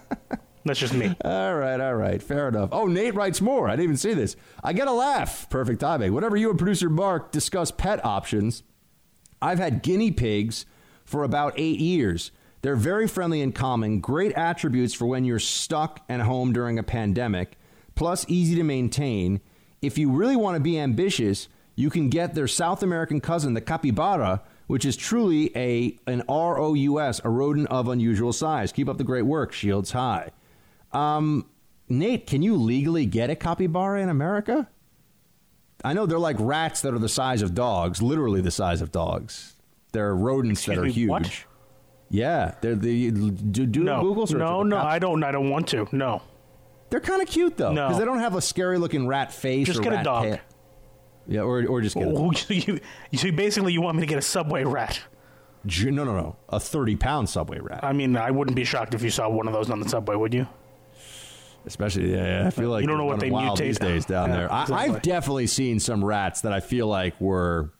that's 0.64 0.78
just 0.78 0.92
me. 0.92 1.14
All 1.24 1.54
right, 1.56 1.80
all 1.80 1.94
right, 1.94 2.22
fair 2.22 2.48
enough. 2.48 2.68
Oh, 2.72 2.86
Nate 2.86 3.14
writes 3.14 3.40
more. 3.40 3.68
I 3.68 3.72
didn't 3.72 3.84
even 3.84 3.96
see 3.96 4.12
this. 4.12 4.36
I 4.62 4.72
get 4.74 4.86
a 4.86 4.92
laugh. 4.92 5.48
Perfect 5.48 5.80
timing. 5.80 6.12
Whenever 6.12 6.36
you 6.36 6.50
and 6.50 6.58
producer 6.58 6.90
Mark 6.90 7.32
discuss 7.32 7.70
pet 7.70 8.04
options, 8.04 8.64
I've 9.40 9.58
had 9.58 9.82
guinea 9.82 10.10
pigs 10.10 10.66
for 11.04 11.24
about 11.24 11.54
eight 11.56 11.80
years. 11.80 12.32
They're 12.62 12.76
very 12.76 13.08
friendly 13.08 13.42
and 13.42 13.52
calming, 13.52 14.00
great 14.00 14.32
attributes 14.32 14.94
for 14.94 15.06
when 15.06 15.24
you're 15.24 15.40
stuck 15.40 16.00
at 16.08 16.20
home 16.20 16.52
during 16.52 16.78
a 16.78 16.84
pandemic, 16.84 17.58
plus 17.96 18.24
easy 18.28 18.54
to 18.54 18.62
maintain. 18.62 19.40
If 19.80 19.98
you 19.98 20.10
really 20.10 20.36
want 20.36 20.56
to 20.56 20.60
be 20.60 20.78
ambitious, 20.78 21.48
you 21.74 21.90
can 21.90 22.08
get 22.08 22.34
their 22.34 22.46
South 22.46 22.84
American 22.84 23.20
cousin, 23.20 23.54
the 23.54 23.60
capybara, 23.60 24.42
which 24.68 24.84
is 24.84 24.96
truly 24.96 25.50
a 25.56 25.98
an 26.06 26.22
ROUS, 26.28 27.20
a 27.24 27.28
rodent 27.28 27.68
of 27.68 27.88
unusual 27.88 28.32
size. 28.32 28.70
Keep 28.70 28.88
up 28.88 28.96
the 28.96 29.04
great 29.04 29.22
work. 29.22 29.52
Shields 29.52 29.90
high. 29.90 30.30
Um, 30.92 31.46
Nate, 31.88 32.28
can 32.28 32.42
you 32.42 32.56
legally 32.56 33.06
get 33.06 33.28
a 33.28 33.34
capybara 33.34 34.00
in 34.00 34.08
America? 34.08 34.68
I 35.84 35.94
know 35.94 36.06
they're 36.06 36.18
like 36.18 36.36
rats 36.38 36.82
that 36.82 36.94
are 36.94 36.98
the 37.00 37.08
size 37.08 37.42
of 37.42 37.54
dogs, 37.54 38.00
literally 38.00 38.40
the 38.40 38.52
size 38.52 38.80
of 38.80 38.92
dogs. 38.92 39.56
They're 39.90 40.14
rodents 40.14 40.64
that 40.66 40.78
are 40.78 40.84
me, 40.84 40.92
huge. 40.92 41.10
what? 41.10 41.44
Yeah, 42.14 42.54
they're 42.60 42.74
the 42.76 43.10
do, 43.10 43.64
do 43.64 43.82
no, 43.82 43.98
a 43.98 44.02
Google 44.02 44.26
search. 44.26 44.38
no, 44.38 44.62
no, 44.62 44.76
I 44.76 44.98
don't. 44.98 45.24
I 45.24 45.32
don't 45.32 45.48
want 45.48 45.66
to. 45.68 45.88
No, 45.92 46.20
They're 46.90 47.00
kind 47.00 47.22
of 47.22 47.28
cute 47.28 47.56
though, 47.56 47.72
No. 47.72 47.86
because 47.88 47.98
they 47.98 48.04
don't 48.04 48.18
have 48.18 48.34
a 48.34 48.42
scary 48.42 48.76
looking 48.76 49.06
rat 49.06 49.32
face. 49.32 49.66
Just 49.66 49.82
get 49.82 49.94
a 49.94 50.02
dog. 50.02 50.24
tail. 50.24 50.38
Yeah, 51.26 51.40
or 51.40 51.64
or 51.66 51.80
just 51.80 51.96
get 51.96 52.06
a 52.06 52.10
you, 52.54 52.80
you, 53.10 53.18
so 53.18 53.32
basically, 53.32 53.72
you 53.72 53.80
want 53.80 53.96
me 53.96 54.02
to 54.02 54.06
get 54.06 54.18
a 54.18 54.22
subway 54.22 54.62
rat? 54.62 55.00
No, 55.64 56.04
no, 56.04 56.04
no, 56.04 56.36
a 56.50 56.60
thirty 56.60 56.96
pound 56.96 57.30
subway 57.30 57.60
rat. 57.60 57.80
I 57.82 57.94
mean, 57.94 58.14
I 58.16 58.30
wouldn't 58.30 58.56
be 58.56 58.64
shocked 58.64 58.92
if 58.94 59.02
you 59.02 59.10
saw 59.10 59.30
one 59.30 59.46
of 59.46 59.54
those 59.54 59.70
on 59.70 59.80
the 59.80 59.88
subway, 59.88 60.14
would 60.16 60.34
you? 60.34 60.46
Especially, 61.64 62.12
yeah, 62.12 62.44
I 62.46 62.50
feel 62.50 62.68
like 62.70 62.82
You 62.82 62.88
don't 62.88 62.98
know 62.98 63.04
what 63.04 63.20
they 63.20 63.30
mutate. 63.30 63.58
these 63.58 63.78
days 63.78 64.04
down 64.04 64.28
Yeah, 64.30 64.36
there. 64.36 64.52
I. 64.52 64.66
I've 64.70 65.00
definitely 65.00 65.46
seen 65.46 65.78
some 65.78 66.04
rats 66.04 66.40
that 66.42 66.52
I 66.52 66.58
feel 66.60 66.88
like 66.88 67.18
were 67.20 67.70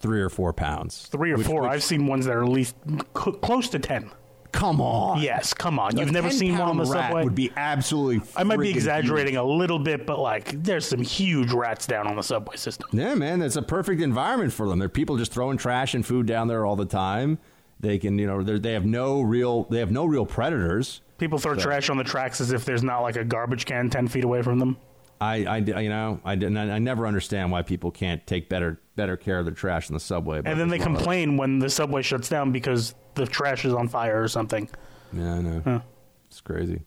three 0.00 0.20
or 0.20 0.28
four 0.28 0.52
pounds. 0.52 1.08
Three 1.10 1.32
or 1.32 1.36
Which- 1.36 1.46
four. 1.46 1.62
which- 1.62 1.70
I've 1.72 1.82
seen 1.82 2.06
ones 2.06 2.26
that 2.26 2.34
are 2.36 2.42
at 2.44 2.48
least 2.48 2.74
c- 2.88 3.32
close 3.42 3.68
to 3.70 3.78
ten. 3.78 4.10
Come 4.50 4.80
on. 4.80 5.20
Yes, 5.20 5.52
come 5.52 5.78
on. 5.78 5.94
A 5.96 6.00
You've 6.00 6.10
never 6.10 6.30
seen 6.30 6.56
one 6.56 6.68
on 6.68 6.76
the 6.78 6.86
subway? 6.86 7.22
Would 7.22 7.34
be 7.34 7.52
absolutely. 7.56 8.22
I 8.34 8.44
might 8.44 8.58
be 8.58 8.70
exaggerating 8.70 9.36
a 9.36 9.44
little 9.44 9.78
bit, 9.78 10.06
but 10.06 10.18
like, 10.18 10.62
there's 10.62 10.86
some 10.88 11.02
huge 11.02 11.52
rats 11.52 11.86
down 11.86 12.06
on 12.06 12.16
the 12.16 12.22
subway 12.22 12.56
system. 12.56 12.88
Yeah, 12.92 13.14
man, 13.14 13.42
it's 13.42 13.56
a 13.56 13.62
perfect 13.62 14.00
environment 14.00 14.52
for 14.54 14.66
them. 14.66 14.78
There 14.78 14.86
are 14.86 14.88
people 14.88 15.18
just 15.18 15.32
throwing 15.32 15.58
trash 15.58 15.92
and 15.94 16.04
food 16.04 16.26
down 16.26 16.48
there 16.48 16.64
all 16.64 16.76
the 16.76 16.86
time. 16.86 17.38
They 17.80 17.98
can, 17.98 18.18
you 18.18 18.26
know, 18.26 18.42
they 18.42 18.72
have 18.72 18.86
no 18.86 19.20
real, 19.20 19.64
they 19.64 19.80
have 19.80 19.90
no 19.92 20.06
real 20.06 20.24
predators. 20.24 21.02
People 21.18 21.38
throw 21.38 21.54
So- 21.54 21.60
trash 21.60 21.90
on 21.90 21.98
the 21.98 22.04
tracks 22.04 22.40
as 22.40 22.50
if 22.50 22.64
there's 22.64 22.82
not 22.82 23.00
like 23.02 23.16
a 23.16 23.24
garbage 23.24 23.66
can 23.66 23.90
ten 23.90 24.08
feet 24.08 24.24
away 24.24 24.40
from 24.42 24.58
them. 24.58 24.78
I, 25.20 25.44
I, 25.44 25.56
you 25.58 25.88
know, 25.88 26.20
I, 26.24 26.34
didn't- 26.36 26.56
I 26.58 26.78
never 26.78 27.06
understand 27.06 27.50
why 27.50 27.62
people 27.62 27.90
can't 27.90 28.24
take 28.26 28.48
better, 28.48 28.80
better 28.96 29.16
care 29.16 29.38
of 29.38 29.46
their 29.46 29.54
trash 29.54 29.88
in 29.88 29.94
the 29.94 30.00
subway. 30.00 30.40
And 30.44 30.58
then 30.60 30.68
they 30.68 30.78
complain 30.78 31.36
when 31.36 31.58
the 31.58 31.68
subway 31.70 32.02
shuts 32.02 32.28
down 32.28 32.52
because 32.52 32.94
the 33.14 33.26
trash 33.26 33.64
is 33.64 33.72
on 33.74 33.88
fire 33.88 34.22
or 34.22 34.28
something. 34.28 34.68
Yeah, 35.12 35.34
I 35.34 35.40
know. 35.40 35.82
It's 36.28 36.40
crazy. 36.40 36.82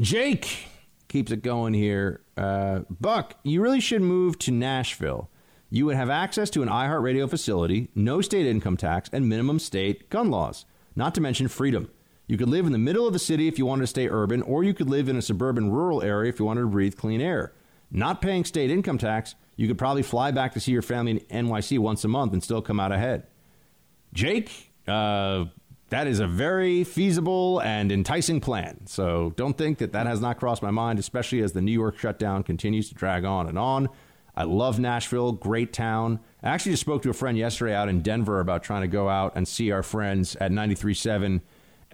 Jake 0.00 0.66
keeps 1.08 1.30
it 1.32 1.42
going 1.42 1.74
here. 1.74 2.20
Uh, 2.36 2.80
Buck, 2.90 3.34
you 3.44 3.62
really 3.62 3.80
should 3.80 4.02
move 4.02 4.38
to 4.40 4.50
Nashville. 4.50 5.30
You 5.70 5.86
would 5.86 5.96
have 5.96 6.10
access 6.10 6.50
to 6.50 6.62
an 6.62 6.68
iHeartRadio 6.68 7.28
facility, 7.30 7.88
no 7.94 8.20
state 8.20 8.46
income 8.46 8.76
tax, 8.76 9.08
and 9.12 9.28
minimum 9.28 9.58
state 9.58 10.10
gun 10.10 10.30
laws, 10.30 10.66
not 10.94 11.14
to 11.14 11.20
mention 11.20 11.48
freedom. 11.48 11.88
You 12.26 12.38
could 12.38 12.48
live 12.48 12.66
in 12.66 12.72
the 12.72 12.78
middle 12.78 13.06
of 13.06 13.12
the 13.12 13.18
city 13.18 13.48
if 13.48 13.58
you 13.58 13.66
wanted 13.66 13.82
to 13.82 13.86
stay 13.88 14.08
urban, 14.08 14.40
or 14.42 14.64
you 14.64 14.72
could 14.72 14.88
live 14.88 15.08
in 15.08 15.16
a 15.16 15.22
suburban 15.22 15.70
rural 15.70 16.02
area 16.02 16.30
if 16.30 16.38
you 16.38 16.44
wanted 16.44 16.62
to 16.62 16.66
breathe 16.68 16.96
clean 16.96 17.20
air. 17.20 17.52
Not 17.90 18.22
paying 18.22 18.44
state 18.44 18.70
income 18.70 18.98
tax, 18.98 19.34
you 19.56 19.68
could 19.68 19.78
probably 19.78 20.02
fly 20.02 20.30
back 20.30 20.52
to 20.54 20.60
see 20.60 20.72
your 20.72 20.82
family 20.82 21.12
in 21.28 21.46
NYC 21.46 21.78
once 21.78 22.02
a 22.04 22.08
month 22.08 22.32
and 22.32 22.42
still 22.42 22.62
come 22.62 22.80
out 22.80 22.92
ahead. 22.92 23.26
Jake, 24.12 24.72
uh, 24.88 25.44
that 25.90 26.06
is 26.06 26.18
a 26.18 26.26
very 26.26 26.82
feasible 26.82 27.60
and 27.60 27.92
enticing 27.92 28.40
plan. 28.40 28.86
So 28.86 29.32
don't 29.36 29.56
think 29.56 29.78
that 29.78 29.92
that 29.92 30.06
has 30.06 30.20
not 30.20 30.38
crossed 30.38 30.62
my 30.62 30.70
mind, 30.70 30.98
especially 30.98 31.40
as 31.42 31.52
the 31.52 31.60
New 31.60 31.72
York 31.72 31.98
shutdown 31.98 32.42
continues 32.42 32.88
to 32.88 32.94
drag 32.94 33.24
on 33.24 33.48
and 33.48 33.58
on. 33.58 33.88
I 34.36 34.44
love 34.44 34.80
Nashville, 34.80 35.32
great 35.32 35.72
town. 35.72 36.20
I 36.42 36.48
actually 36.48 36.72
just 36.72 36.80
spoke 36.80 37.02
to 37.02 37.10
a 37.10 37.14
friend 37.14 37.38
yesterday 37.38 37.74
out 37.74 37.88
in 37.88 38.00
Denver 38.00 38.40
about 38.40 38.64
trying 38.64 38.82
to 38.82 38.88
go 38.88 39.08
out 39.08 39.34
and 39.36 39.46
see 39.46 39.70
our 39.70 39.84
friends 39.84 40.34
at 40.36 40.50
93.7 40.50 41.42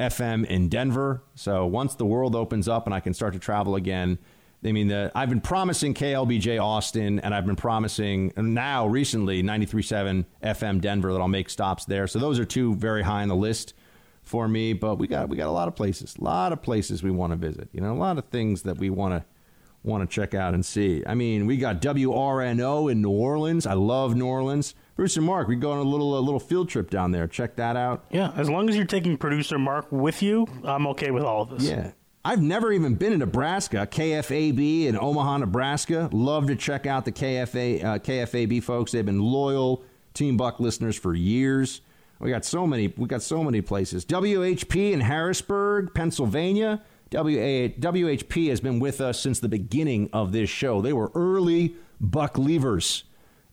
FM 0.00 0.44
in 0.46 0.68
Denver. 0.68 1.22
So 1.34 1.66
once 1.66 1.94
the 1.94 2.06
world 2.06 2.34
opens 2.34 2.66
up 2.66 2.86
and 2.86 2.94
I 2.94 3.00
can 3.00 3.14
start 3.14 3.34
to 3.34 3.38
travel 3.38 3.76
again, 3.76 4.18
I 4.64 4.72
mean, 4.72 4.88
the, 4.88 5.10
I've 5.14 5.28
been 5.30 5.40
promising 5.40 5.94
KLBJ 5.94 6.62
Austin, 6.62 7.18
and 7.20 7.34
I've 7.34 7.46
been 7.46 7.56
promising 7.56 8.32
now 8.36 8.86
recently 8.86 9.42
93.7 9.42 10.26
FM 10.42 10.80
Denver 10.80 11.12
that 11.12 11.20
I'll 11.20 11.28
make 11.28 11.48
stops 11.48 11.86
there. 11.86 12.06
So 12.06 12.18
those 12.18 12.38
are 12.38 12.44
two 12.44 12.74
very 12.74 13.02
high 13.02 13.22
on 13.22 13.28
the 13.28 13.36
list 13.36 13.72
for 14.22 14.48
me. 14.48 14.74
But 14.74 14.96
we 14.96 15.06
got 15.06 15.28
we 15.28 15.36
got 15.36 15.48
a 15.48 15.52
lot 15.52 15.68
of 15.68 15.76
places, 15.76 16.16
a 16.18 16.24
lot 16.24 16.52
of 16.52 16.60
places 16.60 17.02
we 17.02 17.10
want 17.10 17.32
to 17.32 17.36
visit. 17.36 17.68
You 17.72 17.80
know, 17.80 17.92
a 17.92 17.96
lot 17.96 18.18
of 18.18 18.26
things 18.26 18.62
that 18.62 18.76
we 18.76 18.90
want 18.90 19.14
to 19.14 19.24
want 19.82 20.08
to 20.08 20.14
check 20.14 20.34
out 20.34 20.52
and 20.52 20.64
see. 20.64 21.02
I 21.06 21.14
mean, 21.14 21.46
we 21.46 21.56
got 21.56 21.80
WRNO 21.80 22.92
in 22.92 23.00
New 23.00 23.10
Orleans. 23.10 23.66
I 23.66 23.72
love 23.72 24.14
New 24.14 24.26
Orleans. 24.26 24.74
Bruce 24.96 25.16
and 25.16 25.24
Mark, 25.24 25.48
we 25.48 25.56
go 25.56 25.72
on 25.72 25.78
a 25.78 25.82
little 25.82 26.18
a 26.18 26.20
little 26.20 26.40
field 26.40 26.68
trip 26.68 26.90
down 26.90 27.10
there. 27.12 27.26
Check 27.26 27.56
that 27.56 27.76
out. 27.76 28.04
Yeah, 28.10 28.32
as 28.36 28.50
long 28.50 28.68
as 28.68 28.76
you're 28.76 28.84
taking 28.84 29.16
producer 29.16 29.58
Mark 29.58 29.90
with 29.90 30.22
you, 30.22 30.46
I'm 30.64 30.86
okay 30.88 31.10
with 31.10 31.22
all 31.22 31.42
of 31.42 31.50
this. 31.50 31.68
Yeah. 31.68 31.92
I've 32.22 32.42
never 32.42 32.70
even 32.70 32.96
been 32.96 33.14
in 33.14 33.20
Nebraska, 33.20 33.88
KFAB 33.90 34.84
in 34.84 34.98
Omaha, 34.98 35.38
Nebraska. 35.38 36.10
Love 36.12 36.48
to 36.48 36.56
check 36.56 36.84
out 36.84 37.06
the 37.06 37.12
KFA, 37.12 37.82
uh, 37.82 37.98
KFAB 37.98 38.62
folks. 38.62 38.92
They've 38.92 39.06
been 39.06 39.20
loyal 39.22 39.82
Team 40.12 40.36
Buck 40.36 40.60
listeners 40.60 40.98
for 40.98 41.14
years. 41.14 41.80
We 42.18 42.28
got 42.28 42.44
so 42.44 42.66
many. 42.66 42.92
We 42.98 43.06
got 43.06 43.22
so 43.22 43.42
many 43.42 43.62
places. 43.62 44.04
WHP 44.04 44.92
in 44.92 45.00
Harrisburg, 45.00 45.94
Pennsylvania. 45.94 46.82
WA, 47.12 47.68
WHP 47.80 48.50
has 48.50 48.60
been 48.60 48.78
with 48.78 49.00
us 49.00 49.18
since 49.18 49.40
the 49.40 49.48
beginning 49.48 50.10
of 50.12 50.30
this 50.30 50.48
show. 50.50 50.80
They 50.80 50.92
were 50.92 51.10
early 51.14 51.74
Buck 52.00 52.34
leavers, 52.34 53.02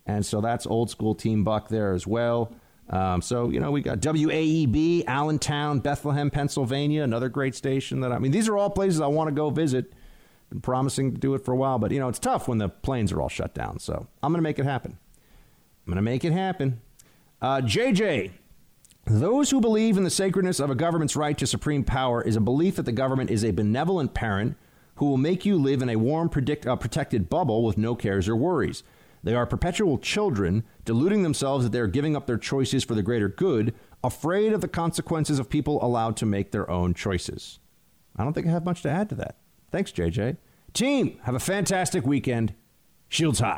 and 0.07 0.25
so 0.25 0.41
that's 0.41 0.65
old 0.65 0.89
school 0.89 1.13
Team 1.13 1.43
Buck 1.43 1.69
there 1.69 1.93
as 1.93 2.07
well. 2.07 2.53
Um, 2.89 3.21
so 3.21 3.49
you 3.49 3.59
know 3.59 3.69
we 3.71 3.81
got 3.81 3.99
WAEB, 3.99 5.05
Allentown, 5.05 5.79
Bethlehem, 5.79 6.31
Pennsylvania, 6.31 7.03
another 7.03 7.29
great 7.29 7.53
station. 7.53 7.99
That 7.99 8.11
I 8.11 8.19
mean, 8.19 8.31
these 8.31 8.47
are 8.47 8.57
all 8.57 8.69
places 8.69 9.01
I 9.01 9.07
want 9.07 9.27
to 9.27 9.35
go 9.35 9.49
visit. 9.49 9.93
Been 10.49 10.61
promising 10.61 11.13
to 11.13 11.19
do 11.19 11.34
it 11.35 11.43
for 11.43 11.51
a 11.51 11.57
while, 11.57 11.77
but 11.77 11.91
you 11.91 11.99
know 11.99 12.07
it's 12.07 12.19
tough 12.19 12.47
when 12.47 12.57
the 12.57 12.69
planes 12.69 13.11
are 13.11 13.21
all 13.21 13.29
shut 13.29 13.53
down. 13.53 13.79
So 13.79 14.07
I'm 14.23 14.31
going 14.31 14.39
to 14.39 14.43
make 14.43 14.59
it 14.59 14.65
happen. 14.65 14.97
I'm 15.85 15.93
going 15.93 15.97
to 15.97 16.01
make 16.01 16.23
it 16.23 16.31
happen. 16.31 16.81
Uh, 17.41 17.61
JJ, 17.61 18.31
those 19.05 19.49
who 19.51 19.61
believe 19.61 19.97
in 19.97 20.03
the 20.03 20.09
sacredness 20.09 20.59
of 20.59 20.69
a 20.69 20.75
government's 20.75 21.15
right 21.15 21.38
to 21.38 21.45
supreme 21.45 21.84
power 21.84 22.21
is 22.21 22.35
a 22.35 22.41
belief 22.41 22.77
that 22.77 22.84
the 22.84 22.91
government 22.91 23.29
is 23.29 23.43
a 23.43 23.51
benevolent 23.51 24.13
parent 24.13 24.57
who 24.95 25.05
will 25.05 25.17
make 25.17 25.45
you 25.45 25.55
live 25.57 25.81
in 25.81 25.89
a 25.89 25.95
warm, 25.95 26.29
predict, 26.29 26.65
uh, 26.65 26.75
protected 26.75 27.29
bubble 27.29 27.63
with 27.63 27.77
no 27.77 27.95
cares 27.95 28.27
or 28.27 28.35
worries. 28.35 28.84
They 29.23 29.35
are 29.35 29.45
perpetual 29.45 29.98
children, 29.98 30.64
deluding 30.85 31.23
themselves 31.23 31.64
that 31.64 31.72
they 31.72 31.80
are 31.80 31.88
giving 31.88 32.15
up 32.15 32.27
their 32.27 32.38
choices 32.38 32.84
for 32.84 32.95
the 32.95 33.03
greater 33.03 33.30
good, 33.30 33.73
afraid 34.03 34.53
of 34.53 34.61
the 34.61 34.68
consequences 34.68 35.39
of 35.39 35.49
people 35.49 35.84
allowed 35.84 36.15
to 36.18 36.26
make 36.26 36.52
their 36.52 36.69
own 36.69 36.94
choices. 36.94 37.60
I 38.15 38.23
don't 38.23 38.34
think 38.34 38.48
I 38.48 38.52
have 38.52 38.65
much 38.65 38.81
to 38.84 38.89
add 38.89 39.10
to 39.10 39.15
that. 39.15 39.38
Thanks, 39.72 39.91
JJ. 39.91 40.38
Team, 40.73 41.19
have 41.23 41.35
a 41.35 41.39
fantastic 41.39 42.06
weekend. 42.06 42.53
Shields 43.10 43.39
high. 43.39 43.56